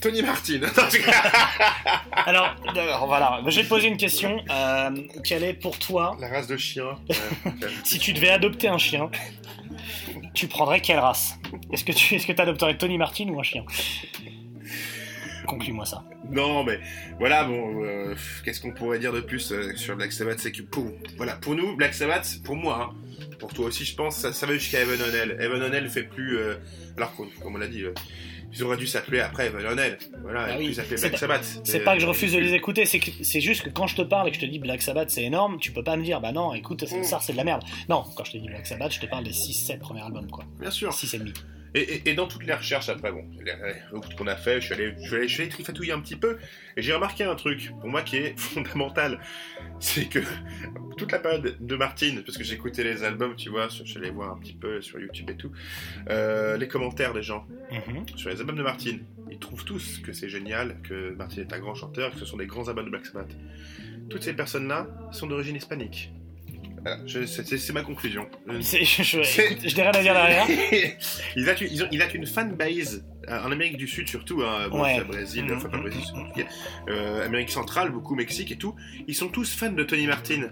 Tony 0.02 0.22
Martin. 0.22 0.62
Alors, 2.26 2.56
alors, 2.74 3.08
voilà, 3.08 3.42
je 3.46 3.58
vais 3.58 3.64
te 3.64 3.68
poser 3.68 3.88
une 3.90 3.98
question. 3.98 4.42
Euh, 4.50 4.90
quelle 5.26 5.44
est 5.44 5.54
pour 5.54 5.78
toi, 5.78 6.16
La 6.22 6.30
race 6.30 6.48
de 6.48 6.56
chien. 6.56 6.98
Si 7.84 8.00
tu 8.00 8.14
devais 8.14 8.30
adopter 8.30 8.70
un 8.70 8.78
chien, 8.78 9.10
tu 10.34 10.48
prendrais 10.48 10.80
quelle 10.80 11.00
race? 11.00 11.38
Est-ce 11.74 11.84
que 11.84 11.92
tu 11.92 12.16
est-ce 12.16 12.26
que 12.26 12.42
adopterais 12.42 12.78
Tony 12.78 12.98
Martin 12.98 13.28
ou 13.28 13.40
un 13.40 13.44
chien? 13.44 13.66
Conclue-moi 15.50 15.86
ça. 15.86 16.04
Non, 16.30 16.64
mais 16.64 16.80
voilà, 17.18 17.44
bon, 17.44 17.84
euh, 17.84 18.14
qu'est-ce 18.46 18.62
qu'on 18.62 18.72
pourrait 18.72 19.00
dire 19.00 19.12
de 19.12 19.22
plus 19.22 19.52
euh, 19.52 19.76
sur 19.76 19.96
Black 19.96 20.12
Sabbath? 20.12 20.40
C'est 20.40 20.52
que 20.52 20.62
pour, 20.62 20.86
voilà, 21.18 21.36
pour 21.38 21.56
nous, 21.56 21.76
Black 21.76 21.94
Sabbath, 21.94 22.40
pour 22.44 22.56
moi, 22.56 22.92
hein, 22.94 23.26
pour 23.40 23.52
toi 23.54 23.66
aussi, 23.66 23.84
je 23.84 23.96
pense, 23.96 24.16
ça, 24.18 24.32
ça 24.32 24.46
va 24.46 24.54
jusqu'à 24.54 24.82
Evan 24.82 25.02
O'Neill. 25.02 25.38
Evan 25.40 25.62
O'Neill 25.64 25.90
fait 25.90 26.04
plus. 26.04 26.38
euh, 26.38 26.56
alors, 26.98 27.16
comme 27.16 27.56
on 27.56 27.58
l'a 27.58 27.68
dit, 27.68 27.84
ils 28.54 28.64
auraient 28.64 28.78
dû 28.78 28.86
s'appeler 28.88 29.20
après 29.22 29.48
Evan 29.48 29.66
O'Neill. 29.66 29.98
Voilà, 30.22 30.48
Bah 30.48 30.56
oui, 30.60 30.66
plus 30.66 30.74
s'appeler 30.76 30.98
Black 30.98 31.18
Sabbath. 31.18 31.62
C'est 31.64 31.80
pas 31.80 31.96
que 31.96 32.02
je 32.02 32.08
refuse 32.08 32.34
de 32.34 32.40
les 32.40 32.54
écouter, 32.54 32.86
c'est 32.86 33.42
juste 33.42 33.64
que 33.64 33.70
quand 33.70 33.88
je 33.88 33.96
te 33.96 34.02
parle 34.04 34.28
et 34.28 34.32
que 34.32 34.36
je 34.38 34.42
te 34.42 34.46
dis 34.46 34.60
Black 34.60 34.82
Sabbath 34.82 35.10
c'est 35.10 35.24
énorme, 35.24 35.58
tu 35.60 35.72
peux 35.72 35.84
pas 35.84 35.98
me 35.98 36.04
dire 36.04 36.20
bah 36.22 36.32
non, 36.32 36.54
écoute, 36.54 36.86
ça 37.04 37.20
c'est 37.22 37.32
de 37.34 37.38
la 37.38 37.44
merde. 37.44 37.64
Non, 37.90 38.04
quand 38.16 38.24
je 38.24 38.34
te 38.34 38.38
dis 38.38 38.48
Black 38.48 38.68
Sabbath, 38.68 38.94
je 38.94 39.00
te 39.00 39.06
parle 39.08 39.24
des 39.24 39.32
6-7 39.32 39.80
premiers 39.80 40.02
albums 40.02 40.30
quoi. 40.30 40.46
Bien 40.60 40.72
sûr. 40.72 40.94
6 40.94 41.14
et 41.16 41.20
demi. 41.20 41.34
Et, 41.76 41.82
et- 41.82 42.10
et 42.10 42.14
dans 42.14 42.28
toutes 42.28 42.46
les 42.46 42.54
recherches 42.54 42.90
après, 42.90 43.12
bon, 43.12 43.26
qu'on 44.18 44.28
a 44.28 44.36
fait, 44.36 44.60
je 44.60 44.66
suis 44.66 44.74
allé, 44.74 44.94
je 45.02 45.08
suis 45.08 45.16
allé, 45.16 45.28
je 45.28 45.34
suis 45.34 45.42
allé 45.44 45.52
trifatouiller 45.52 45.92
un 45.94 46.00
petit 46.00 46.16
peu, 46.16 46.38
et 46.76 46.82
j'ai 46.82 46.94
remarqué 46.94 47.24
un 47.24 47.36
truc, 47.36 47.72
pour 47.80 47.90
moi 47.90 48.02
qui 48.02 48.18
est 48.18 48.34
fondamental, 48.40 49.20
c'est 49.80 50.06
que 50.10 50.20
toute 50.98 51.12
la 51.12 51.20
période 51.20 51.56
de 51.60 51.76
Martine, 51.76 52.24
parce 52.24 52.38
que 52.38 52.44
j'écoutais 52.44 52.84
les 52.84 53.04
albums, 53.04 53.36
tu 53.36 53.50
vois, 53.50 53.68
je 53.70 53.84
suis 53.84 53.98
allé 53.98 54.10
voir 54.10 54.32
un 54.32 54.38
petit 54.40 54.54
peu 54.54 54.82
sur 54.82 55.00
YouTube 55.00 55.30
et 55.30 55.36
tout, 55.38 55.52
euh, 56.10 56.58
les 56.58 56.68
commentaires 56.68 57.14
des 57.14 57.24
gens 57.24 57.46
Mhm. 57.72 58.06
sur 58.18 58.30
les 58.30 58.40
albums 58.40 58.58
de 58.58 58.64
Martine, 58.64 59.06
ils 59.30 59.38
trouvent 59.40 59.64
tous 59.64 60.00
que 60.00 60.12
c'est 60.12 60.28
génial, 60.30 60.78
que 60.82 61.12
Martin 61.16 61.42
est 61.42 61.54
un 61.54 61.60
grand 61.60 61.76
chanteur, 61.76 62.12
que 62.12 62.18
ce 62.20 62.26
sont 62.26 62.38
des 62.38 62.48
grands 62.48 62.68
abats 62.68 62.84
de 62.84 62.90
Black 62.90 63.06
Sabbath. 63.06 63.30
Toutes 64.10 64.24
ces 64.24 64.34
personnes-là 64.34 64.88
sont 65.12 65.28
d'origine 65.28 65.56
hispanique. 65.56 66.12
Voilà, 66.84 66.98
c'est 67.08 67.74
ma 67.74 67.82
conclusion. 67.82 68.26
Euh, 68.50 68.60
je, 68.62 69.18
n'ai 69.76 69.82
rien 69.82 69.92
à 69.92 70.02
dire 70.02 70.14
derrière. 70.14 70.46
il, 71.36 71.50
a, 71.50 71.56
il 71.92 72.02
a 72.02 72.14
une 72.14 72.26
fanbase 72.26 73.04
euh, 73.30 73.44
en 73.44 73.52
Amérique 73.52 73.78
du 73.78 73.88
Sud 73.88 74.08
surtout, 74.08 74.42
hein, 74.44 74.68
bon, 74.70 74.82
Ouais. 74.82 74.96
c'est 74.98 75.04
Brésil, 75.06 75.46
Mhm. 75.46 75.58
enfin 75.58 75.70
pas 75.70 75.78
Brésil, 75.78 76.02
c'est 76.06 76.14
compliqué. 76.14 76.48
Euh, 76.90 77.26
Amérique 77.26 77.50
centrale, 77.52 77.92
beaucoup 77.92 78.16
Mexique 78.16 78.52
et 78.52 78.56
tout. 78.56 78.76
Ils 79.08 79.16
sont 79.16 79.28
tous 79.28 79.54
fans 79.54 79.72
de 79.72 79.84
Tony 79.84 80.08
Martin. 80.08 80.50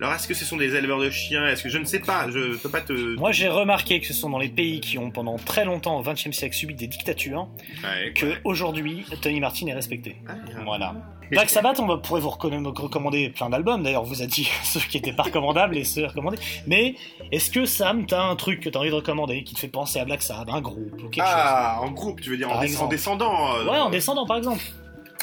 Alors 0.00 0.14
est-ce 0.14 0.26
que 0.26 0.34
ce 0.34 0.44
sont 0.44 0.56
des 0.56 0.74
éleveurs 0.74 0.98
de 1.00 1.10
chiens? 1.10 1.46
Est-ce 1.46 1.62
que 1.62 1.68
je 1.68 1.78
ne 1.78 1.84
sais 1.84 2.00
pas 2.00 2.28
Je 2.30 2.56
peux 2.56 2.68
pas 2.70 2.80
te. 2.80 2.92
Moi, 3.16 3.32
j'ai 3.32 3.48
remarqué 3.48 4.00
que 4.00 4.06
ce 4.06 4.14
sont 4.14 4.30
dans 4.30 4.38
les 4.38 4.48
pays 4.48 4.80
qui 4.80 4.98
ont 4.98 5.10
pendant 5.10 5.36
très 5.36 5.64
longtemps 5.64 5.98
au 5.98 6.02
XXe 6.02 6.30
siècle 6.32 6.54
subi 6.56 6.74
des 6.74 6.86
dictatures 6.86 7.48
Ouais, 7.84 8.12
que 8.14 8.26
ouais. 8.26 8.38
aujourd'hui 8.44 9.04
Tony 9.22 9.40
Martin 9.40 9.66
est 9.68 9.74
respecté. 9.74 10.16
Ah, 10.28 10.34
bien. 10.46 10.62
Voilà. 10.64 10.94
Black 11.30 11.50
Sabbath, 11.50 11.80
on 11.80 11.86
va, 11.86 11.96
pourrait 11.98 12.20
vous 12.20 12.30
recommander 12.30 13.30
plein 13.30 13.50
d'albums. 13.50 13.82
D'ailleurs, 13.82 14.02
on 14.02 14.06
vous 14.06 14.22
a 14.22 14.26
dit 14.26 14.48
ceux 14.64 14.80
qui 14.80 14.96
étaient 14.98 15.12
pas 15.12 15.24
recommandables 15.24 15.76
et 15.76 15.84
ceux 15.84 16.06
recommandés. 16.06 16.38
Mais 16.66 16.94
est-ce 17.32 17.50
que 17.50 17.64
Sam, 17.64 18.06
t'as 18.06 18.22
un 18.22 18.36
truc 18.36 18.60
que 18.60 18.68
t'as 18.68 18.78
envie 18.78 18.90
de 18.90 18.94
recommander 18.94 19.42
qui 19.44 19.54
te 19.54 19.60
fait 19.60 19.68
penser 19.68 19.98
à 19.98 20.04
Black 20.04 20.22
Sabbath, 20.22 20.48
un 20.54 20.60
groupe 20.60 21.02
ou 21.02 21.08
quelque 21.08 21.24
Ah, 21.26 21.78
en 21.80 21.90
groupe, 21.90 22.20
tu 22.20 22.30
veux 22.30 22.36
dire 22.36 22.50
en, 22.50 22.60
descendant 22.88 23.54
euh, 23.54 23.58
chose 23.58 23.68
Ouais, 23.68 23.78
en 23.78 23.90
descendant 23.90 24.26
par 24.26 24.36
exemple. 24.36 24.62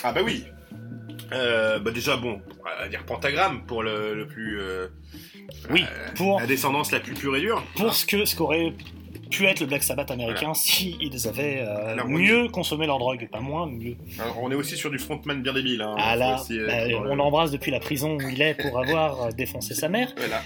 Ah 0.04 0.12
bah 0.12 0.22
oui. 0.24 0.44
Euh, 1.32 1.80
bah 1.80 1.92
déjà 1.92 2.18
bon, 2.18 2.42
on 2.60 2.82
va 2.82 2.88
dire 2.90 3.04
pentagramme 3.06 3.64
pour 3.66 3.82
le, 3.82 4.14
le 4.14 4.28
plus. 4.28 4.60
euh, 4.60 4.88
Oui, 5.72 5.84
euh, 5.84 6.10
pour 6.16 6.40
la 6.40 6.46
descendance 6.46 6.92
la 6.92 7.00
plus 7.00 7.14
pure 7.14 7.36
et 7.38 7.40
dure. 7.40 7.64
pour 7.76 7.94
ce 7.94 8.06
que 8.06 8.26
ce 8.26 8.36
qu'aurait 8.36 8.74
pu 9.36 9.46
être 9.46 9.60
le 9.62 9.66
Black 9.66 9.84
Sabbath 9.84 10.12
américain 10.12 10.54
si 10.54 10.96
ils 11.02 11.28
avaient 11.28 11.60
euh, 11.62 11.94
Alors, 11.94 12.08
mieux 12.08 12.48
consommé 12.50 12.86
leur 12.86 13.00
drogue, 13.00 13.28
pas 13.32 13.40
moins, 13.40 13.68
mieux. 13.68 13.96
Alors, 14.20 14.40
on 14.42 14.52
est 14.52 14.56
aussi 14.56 14.78
sur 14.78 14.92
du 14.92 15.00
frontman 15.00 15.42
bien 15.42 15.54
débile. 15.54 15.82
Hein, 15.82 15.96
Ah 15.98 16.14
Faut 16.14 16.20
là, 16.20 16.42
aussi, 16.42 16.60
euh, 16.60 16.68
bah, 16.68 16.98
on 17.00 17.04
le- 17.04 17.16
l'embrasse 17.16 17.52
depuis 17.52 17.72
la 17.72 17.80
prison 17.80 18.16
où 18.18 18.22
il 18.30 18.42
est 18.42 18.54
pour 18.54 18.80
avoir 18.80 19.24
euh, 19.24 19.32
défoncé 19.32 19.74
sa 19.74 19.90
mère, 19.90 20.14
Voilà. 20.18 20.42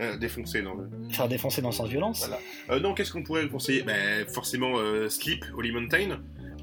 Euh, 0.00 0.16
défoncé 0.16 0.62
dans 0.62 0.74
le. 0.74 0.88
faire 1.10 1.28
défoncer 1.28 1.60
dans 1.62 1.70
le 1.70 1.74
sens 1.74 1.88
violence. 1.88 2.20
Voilà. 2.20 2.38
Euh, 2.70 2.80
non, 2.80 2.94
qu'est-ce 2.94 3.12
qu'on 3.12 3.22
pourrait 3.22 3.42
le 3.42 3.48
conseiller? 3.48 3.82
Ben, 3.82 4.26
Forcément, 4.28 4.72
euh, 4.78 5.08
Sleep, 5.08 5.44
Holy 5.56 5.72
Mountain. 5.72 6.20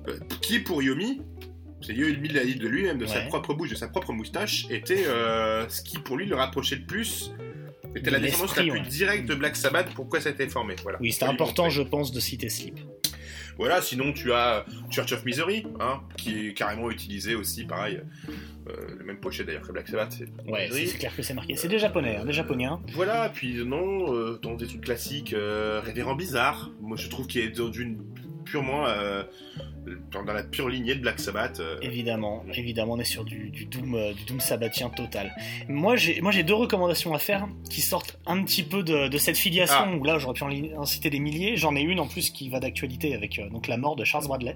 Euh, 0.07 0.17
qui, 0.41 0.59
pour 0.59 0.81
Yomi, 0.83 1.21
c'est 1.81 1.93
Yomi 1.93 2.29
l'a 2.29 2.45
dit 2.45 2.55
de 2.55 2.67
lui-même, 2.67 2.97
de 2.97 3.05
sa 3.05 3.21
propre 3.21 3.53
bouche, 3.53 3.69
de 3.71 3.75
sa 3.75 3.87
propre 3.87 4.13
moustache, 4.13 4.67
était 4.69 5.03
euh, 5.07 5.67
ce 5.67 5.81
qui, 5.81 5.97
pour 5.97 6.15
lui, 6.17 6.25
le 6.27 6.35
rapprochait 6.35 6.75
le 6.75 6.85
plus. 6.85 7.31
Était 7.95 8.11
la 8.11 8.19
descendance 8.19 8.55
la 8.55 8.63
plus 8.63 8.71
ouais. 8.71 8.81
directe 8.81 9.25
de 9.27 9.35
Black 9.35 9.55
Sabbath, 9.55 9.87
pourquoi 9.95 10.19
ça 10.19 10.29
a 10.29 10.31
été 10.33 10.47
formé? 10.47 10.75
Voilà. 10.83 10.97
Oui, 11.01 11.11
c'était 11.11 11.25
important, 11.25 11.69
je 11.69 11.81
pense, 11.81 12.11
de 12.11 12.19
citer 12.19 12.49
Sleep. 12.49 12.77
Voilà, 13.57 13.81
sinon 13.81 14.11
tu 14.11 14.33
as 14.33 14.65
Church 14.91 15.13
of 15.13 15.23
Misery, 15.23 15.65
hein, 15.79 16.01
qui 16.17 16.47
est 16.47 16.53
carrément 16.53 16.91
utilisé 16.91 17.35
aussi, 17.35 17.63
pareil. 17.63 18.01
Euh, 18.67 18.73
le 18.99 19.05
même 19.05 19.17
pochette 19.17 19.45
d'ailleurs 19.47 19.61
que 19.61 19.71
Black 19.71 19.87
Sabbath. 19.87 20.17
Ouais, 20.45 20.67
c'est 20.71 20.97
clair 20.97 21.15
que 21.15 21.21
c'est 21.23 21.33
marqué. 21.33 21.55
C'est 21.55 21.69
des 21.69 21.79
japonais, 21.79 22.17
hein, 22.17 22.25
des 22.25 22.33
japonais. 22.33 22.65
hein. 22.65 22.81
Voilà, 22.93 23.29
puis 23.29 23.63
non, 23.63 24.13
euh, 24.13 24.39
dans 24.41 24.55
des 24.55 24.67
trucs 24.67 24.81
classiques, 24.81 25.33
euh, 25.33 25.79
Révérend 25.81 26.15
Bizarre, 26.15 26.71
moi 26.81 26.97
je 26.97 27.07
trouve 27.07 27.27
qu'il 27.27 27.41
est 27.41 27.49
dans 27.57 27.71
une 27.71 28.03
purement 28.43 28.87
euh, 28.87 29.23
dans, 30.11 30.23
dans 30.23 30.33
la 30.33 30.43
pure 30.43 30.69
lignée 30.69 30.95
de 30.95 30.99
Black 31.01 31.19
Sabbath. 31.19 31.59
euh, 31.59 31.77
Évidemment, 31.81 32.43
évidemment, 32.53 32.93
on 32.93 32.99
est 32.99 33.03
sur 33.03 33.23
du, 33.23 33.49
du 33.49 33.65
doom, 33.65 33.95
euh, 33.95 34.13
du 34.13 34.23
doom 34.25 34.39
sabbatien 34.39 34.89
total. 34.89 35.35
Moi, 35.67 35.95
j'ai, 35.95 36.21
moi, 36.21 36.31
j'ai 36.31 36.43
deux 36.43 36.53
recommandations 36.55 37.13
à 37.13 37.19
faire 37.19 37.47
qui 37.69 37.81
sortent 37.81 38.17
un 38.25 38.43
petit 38.43 38.63
peu 38.63 38.83
de, 38.83 39.07
de 39.07 39.17
cette 39.17 39.37
filiation 39.37 39.75
Ah. 39.79 39.95
où 39.95 40.03
là, 40.03 40.17
j'aurais 40.17 40.33
pu 40.33 40.43
en, 40.43 40.85
citer 40.85 41.09
des 41.09 41.19
milliers. 41.19 41.55
J'en 41.57 41.75
ai 41.75 41.81
une 41.81 41.99
en 41.99 42.07
plus 42.07 42.29
qui 42.29 42.49
va 42.49 42.59
d'actualité 42.59 43.13
avec 43.15 43.39
euh, 43.39 43.49
donc 43.49 43.67
la 43.67 43.77
mort 43.77 43.95
de 43.95 44.03
Charles 44.03 44.27
Bradley, 44.27 44.55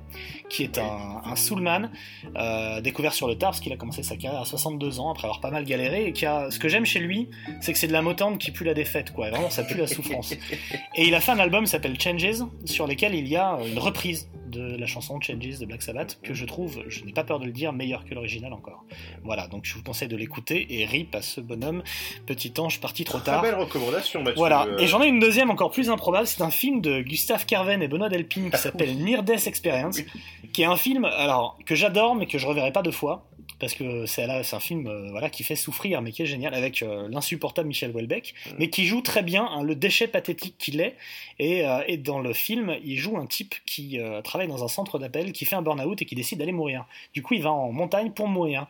qui 0.49 0.63
est 0.63 0.77
un, 0.77 1.21
un 1.23 1.35
soulman 1.35 1.91
euh, 2.35 2.81
découvert 2.81 3.13
sur 3.13 3.27
le 3.27 3.35
tard 3.37 3.51
parce 3.51 3.59
qu'il 3.61 3.73
a 3.73 3.77
commencé 3.77 4.03
sa 4.03 4.15
carrière 4.17 4.41
à 4.41 4.45
62 4.45 4.99
ans 4.99 5.11
après 5.11 5.25
avoir 5.25 5.41
pas 5.41 5.51
mal 5.51 5.65
galéré 5.65 6.05
et 6.07 6.13
qui 6.13 6.25
a, 6.25 6.49
ce 6.51 6.59
que 6.59 6.67
j'aime 6.67 6.85
chez 6.85 6.99
lui, 6.99 7.29
c'est 7.61 7.73
que 7.73 7.79
c'est 7.79 7.87
de 7.87 7.93
la 7.93 8.01
motante 8.01 8.37
qui 8.39 8.51
pue 8.51 8.63
la 8.63 8.73
défaite, 8.73 9.11
quoi. 9.13 9.27
Et 9.27 9.31
Vraiment, 9.31 9.49
ça 9.49 9.63
pue 9.63 9.77
la 9.77 9.87
souffrance. 9.87 10.33
Et 10.95 11.07
il 11.07 11.15
a 11.15 11.19
fait 11.21 11.31
un 11.31 11.39
album 11.39 11.63
qui 11.65 11.69
s'appelle 11.71 11.99
Changes, 11.99 12.43
sur 12.65 12.87
lequel 12.87 13.13
il 13.15 13.27
y 13.27 13.35
a 13.35 13.57
une 13.71 13.79
reprise 13.79 14.29
de 14.49 14.75
la 14.77 14.85
chanson 14.85 15.19
Changes 15.21 15.59
de 15.59 15.65
Black 15.65 15.81
Sabbath, 15.81 16.19
que 16.23 16.33
je 16.33 16.45
trouve, 16.45 16.83
je 16.87 17.03
n'ai 17.05 17.13
pas 17.13 17.23
peur 17.23 17.39
de 17.39 17.45
le 17.45 17.51
dire, 17.51 17.71
meilleure 17.73 18.05
que 18.05 18.13
l'original 18.13 18.53
encore. 18.53 18.83
Voilà, 19.23 19.47
donc 19.47 19.65
je 19.65 19.75
vous 19.75 19.83
conseille 19.83 20.07
de 20.07 20.15
l'écouter, 20.15 20.65
et 20.79 20.85
rip 20.85 21.13
à 21.15 21.21
ce 21.21 21.41
bonhomme, 21.41 21.83
petit 22.25 22.53
ange 22.59 22.79
parti 22.79 23.03
trop 23.03 23.19
Très 23.19 23.25
tard. 23.31 23.41
belle 23.41 23.55
recommandation, 23.55 24.21
Mathieu. 24.21 24.35
Voilà, 24.37 24.65
Euh, 24.65 24.77
et 24.79 24.87
j'en 24.87 25.01
ai 25.01 25.07
une 25.07 25.19
deuxième 25.19 25.49
encore 25.49 25.71
plus 25.71 25.89
improbable, 25.89 26.27
c'est 26.27 26.41
un 26.41 26.49
film 26.51 26.81
de 26.81 27.01
Gustave 27.01 27.45
Carven 27.45 27.81
et 27.81 27.87
Benoît 27.87 28.09
Delpine 28.09 28.51
qui 28.51 28.57
s'appelle 28.61 28.97
Near 28.97 29.23
Death 29.23 29.47
Experience, 29.47 30.01
qui 30.53 30.61
est 30.61 30.65
un 30.65 30.75
film 30.77 31.05
alors 31.05 31.57
que 31.65 31.75
j'adore 31.75 32.15
mais 32.15 32.25
que 32.25 32.37
je 32.37 32.47
reverrai 32.47 32.71
pas 32.71 32.81
deux 32.81 32.91
fois 32.91 33.28
parce 33.57 33.73
que 33.73 34.05
c'est 34.05 34.27
là 34.27 34.43
c'est 34.43 34.55
un 34.55 34.59
film 34.59 34.87
euh, 34.87 35.09
voilà 35.11 35.29
qui 35.29 35.43
fait 35.43 35.55
souffrir 35.55 36.01
mais 36.01 36.11
qui 36.11 36.21
est 36.21 36.25
génial 36.25 36.53
avec 36.53 36.81
euh, 36.81 37.07
l'insupportable 37.09 37.67
Michel 37.67 37.91
Houellebecq 37.91 38.33
mais 38.57 38.69
qui 38.69 38.85
joue 38.85 39.01
très 39.01 39.23
bien 39.23 39.45
hein, 39.45 39.63
le 39.63 39.75
déchet 39.75 40.07
pathétique 40.07 40.55
qu'il 40.57 40.81
est. 40.81 40.95
Et, 41.39 41.65
euh, 41.65 41.81
et 41.87 41.97
dans 41.97 42.19
le 42.19 42.33
film 42.33 42.75
il 42.83 42.97
joue 42.97 43.17
un 43.17 43.25
type 43.25 43.55
qui 43.65 43.99
travaille 44.23 44.47
dans 44.47 44.63
un 44.63 44.67
centre 44.67 44.99
d'appel 44.99 45.31
qui 45.31 45.45
fait 45.45 45.55
un 45.55 45.61
burn-out 45.61 46.01
et 46.01 46.05
qui 46.05 46.15
décide 46.15 46.39
d'aller 46.39 46.51
mourir. 46.51 46.85
Du 47.13 47.21
coup 47.21 47.33
il 47.33 47.43
va 47.43 47.51
en 47.51 47.71
montagne 47.71 48.11
pour 48.11 48.27
mourir 48.27 48.67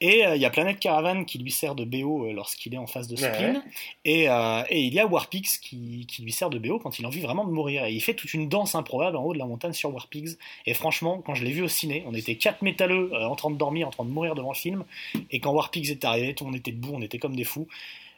et 0.00 0.26
euh, 0.26 0.36
il 0.36 0.42
y 0.42 0.44
a 0.44 0.50
Planète 0.50 0.78
Caravan 0.78 1.24
qui 1.24 1.38
lui 1.38 1.50
sert 1.50 1.74
de 1.74 1.84
BO 1.84 2.26
euh, 2.26 2.32
lorsqu'il 2.32 2.74
est 2.74 2.78
en 2.78 2.86
phase 2.86 3.08
de 3.08 3.16
spleen 3.16 3.56
Ouais. 3.56 3.62
et, 4.04 4.28
euh, 4.28 4.62
et 4.68 4.82
il 4.82 4.92
y 4.92 5.00
a 5.00 5.06
Warpix 5.06 5.58
qui, 5.58 6.06
qui 6.06 6.22
lui 6.22 6.32
sert 6.32 6.50
de 6.50 6.58
BO 6.58 6.78
quand 6.78 6.98
il 6.98 7.04
a 7.04 7.08
envie 7.08 7.20
vraiment 7.20 7.44
de 7.44 7.50
mourir. 7.50 7.84
Et 7.86 7.92
il 7.92 8.00
fait 8.00 8.14
toute 8.14 8.34
une 8.34 8.48
danse 8.48 8.74
improbable 8.74 9.16
en 9.16 9.24
haut 9.24 9.32
de 9.32 9.38
la 9.38 9.46
montagne 9.46 9.72
sur 9.72 9.92
Warpix. 9.92 10.36
Et 10.66 10.74
franchement, 10.74 11.22
quand 11.24 11.34
je 11.34 11.44
l'ai 11.44 11.52
vu 11.52 11.62
au 11.62 11.68
ciné, 11.68 12.04
on 12.06 12.14
était 12.14 12.36
quatre 12.36 12.62
métalleux 12.62 13.10
euh, 13.14 13.24
en 13.26 13.36
train 13.36 13.50
de 13.50 13.56
dormir, 13.56 13.88
en 13.88 13.90
train 13.90 14.04
de 14.04 14.10
mourir 14.10 14.34
devant 14.34 14.52
le 14.52 14.56
film. 14.56 14.84
Et 15.30 15.40
quand 15.40 15.52
Warpix 15.52 15.90
est 15.90 16.04
arrivé, 16.04 16.34
tout 16.34 16.44
monde 16.44 16.56
était 16.56 16.72
debout, 16.72 16.92
on 16.94 17.00
était 17.02 17.18
comme 17.18 17.34
des 17.36 17.44
fous. 17.44 17.66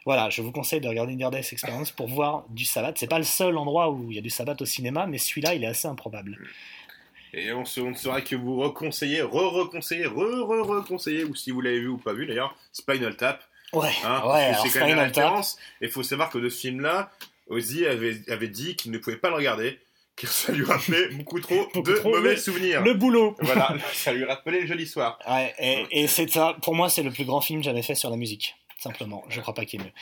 Voilà, 0.04 0.30
je 0.30 0.40
vous 0.42 0.52
conseille 0.52 0.80
de 0.80 0.88
regarder 0.88 1.14
Near 1.14 1.30
Death 1.30 1.52
Experience 1.52 1.90
pour 1.90 2.08
voir 2.08 2.44
du 2.50 2.64
Sabbath. 2.64 2.96
C'est 2.98 3.08
pas 3.10 3.18
le 3.18 3.24
seul 3.24 3.58
endroit 3.58 3.90
où 3.90 4.10
il 4.10 4.14
y 4.16 4.18
a 4.18 4.22
du 4.22 4.30
Sabbath 4.30 4.62
au 4.62 4.64
cinéma, 4.64 5.06
mais 5.06 5.18
celui-là, 5.18 5.54
il 5.54 5.62
est 5.62 5.66
assez 5.66 5.86
improbable. 5.86 6.38
Et 7.34 7.52
on, 7.52 7.64
se, 7.64 7.80
on 7.80 7.90
ne 7.90 7.94
saura 7.96 8.20
que 8.22 8.34
vous 8.36 8.56
reconseiller, 8.58 9.22
re-reconseiller, 9.22 10.06
re-re-reconseiller, 10.06 11.24
ou 11.24 11.34
si 11.34 11.50
vous 11.50 11.60
l'avez 11.60 11.80
vu 11.80 11.88
ou 11.88 11.98
pas 11.98 12.12
vu 12.12 12.26
d'ailleurs, 12.26 12.56
Spinal 12.72 13.16
Tap. 13.16 13.42
Ouais, 13.72 13.90
Hein, 14.04 14.22
ouais, 14.26 14.52
que 14.62 14.68
c'est 14.70 14.78
quand 14.78 14.86
même 14.86 14.96
Tap. 14.96 15.06
référence. 15.08 15.58
Et 15.80 15.86
il 15.86 15.90
faut 15.90 16.02
savoir 16.02 16.30
que 16.30 16.38
de 16.38 16.48
ce 16.48 16.58
film-là, 16.60 17.10
Ozzy 17.48 17.86
avait, 17.86 18.16
avait 18.28 18.48
dit 18.48 18.76
qu'il 18.76 18.92
ne 18.92 18.98
pouvait 18.98 19.16
pas 19.16 19.28
le 19.28 19.36
regarder, 19.36 19.78
car 20.16 20.30
ça 20.30 20.52
lui 20.52 20.64
rappelait 20.64 21.08
beaucoup 21.12 21.38
trop 21.40 21.64
Beaucoup 21.74 21.82
de 21.82 21.92
trop 21.96 22.10
mauvais 22.10 22.30
le- 22.30 22.36
souvenirs. 22.36 22.80
Le 22.82 22.94
boulot 22.94 23.36
Voilà, 23.40 23.74
ça 23.92 24.12
lui 24.12 24.24
rappelait 24.24 24.60
le 24.62 24.66
joli 24.66 24.86
soir. 24.86 25.18
Ouais, 25.28 25.54
et, 25.58 25.86
et 26.02 26.06
c'est 26.08 26.28
ça, 26.30 26.56
pour 26.62 26.74
moi, 26.74 26.88
c'est 26.88 27.02
le 27.02 27.10
plus 27.10 27.24
grand 27.24 27.40
film 27.42 27.62
jamais 27.62 27.82
fait 27.82 27.94
sur 27.94 28.08
la 28.10 28.16
musique, 28.16 28.56
simplement. 28.78 29.22
Je 29.28 29.40
crois 29.42 29.54
pas 29.54 29.64
qu'il 29.66 29.80
y 29.80 29.82
ait 29.82 29.86
mieux. 29.86 29.92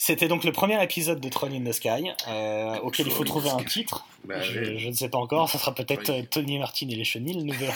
C'était 0.00 0.28
donc 0.28 0.44
le 0.44 0.52
premier 0.52 0.80
épisode 0.82 1.18
de 1.20 1.28
Troll 1.28 1.52
in 1.52 1.64
the 1.64 1.72
Sky, 1.72 2.10
euh, 2.28 2.78
auquel 2.84 3.08
il 3.08 3.12
faut 3.12 3.24
trouver 3.24 3.50
un 3.50 3.64
titre. 3.64 4.06
Bah, 4.24 4.40
je, 4.40 4.86
ne 4.88 4.92
sais 4.92 5.08
pas 5.08 5.18
encore, 5.18 5.50
ça 5.50 5.58
sera 5.58 5.74
peut-être 5.74 6.12
Oui. 6.12 6.26
Tony 6.28 6.58
Martin 6.60 6.88
et 6.88 6.94
les 6.94 7.02
chenilles, 7.04 7.42
nous 7.44 7.52
verrons. 7.52 7.74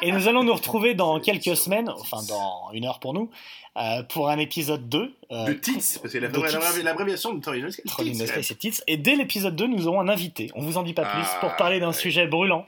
et 0.00 0.10
nous 0.10 0.26
allons 0.26 0.42
nous 0.42 0.54
retrouver 0.54 0.94
dans 0.94 1.20
quelques 1.20 1.54
semaines, 1.54 1.90
enfin 1.90 2.22
dans 2.28 2.70
une 2.72 2.86
heure 2.86 2.98
pour 2.98 3.12
nous, 3.12 3.28
euh, 3.76 4.02
pour 4.04 4.30
un 4.30 4.38
épisode 4.38 4.88
2. 4.88 5.14
euh, 5.32 5.44
De 5.44 5.52
Tits, 5.52 5.98
parce 6.00 6.14
que 6.14 6.18
l'abréviation 6.18 7.34
de 7.34 7.40
Troll 7.42 7.62
in 7.62 7.68
the 7.68 7.70
Sky, 7.72 7.82
in 8.00 8.12
the 8.24 8.26
Sky, 8.26 8.42
c'est 8.42 8.58
Tits. 8.58 8.80
Et 8.86 8.96
dès 8.96 9.14
l'épisode 9.14 9.54
2, 9.54 9.66
nous 9.66 9.86
aurons 9.86 10.00
un 10.00 10.08
invité. 10.08 10.50
On 10.54 10.62
vous 10.62 10.78
en 10.78 10.82
dit 10.82 10.94
pas 10.94 11.04
plus 11.04 11.22
Ah, 11.26 11.38
pour 11.40 11.56
parler 11.56 11.78
d'un 11.78 11.88
ouais. 11.88 11.92
sujet 11.92 12.26
brûlant, 12.26 12.64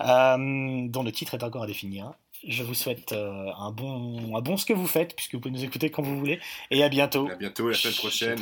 dont 0.00 1.02
le 1.02 1.12
titre 1.12 1.34
est 1.34 1.42
encore 1.44 1.64
à 1.64 1.66
définir. 1.66 2.12
Je 2.46 2.62
vous 2.62 2.74
souhaite 2.74 3.12
euh, 3.12 3.50
un, 3.58 3.70
bon, 3.70 4.36
un 4.36 4.40
bon 4.40 4.56
ce 4.56 4.66
que 4.66 4.72
vous 4.72 4.86
faites, 4.86 5.14
puisque 5.16 5.34
vous 5.34 5.40
pouvez 5.40 5.54
nous 5.54 5.64
écouter 5.64 5.90
quand 5.90 6.02
vous 6.02 6.18
voulez. 6.18 6.40
Et 6.70 6.82
à 6.82 6.88
bientôt. 6.88 7.28
À 7.30 7.36
bientôt, 7.36 7.68
la 7.68 7.74
semaine 7.74 7.94
prochaine. 7.94 8.38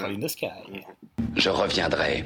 Je 1.37 1.49
reviendrai. 1.49 2.25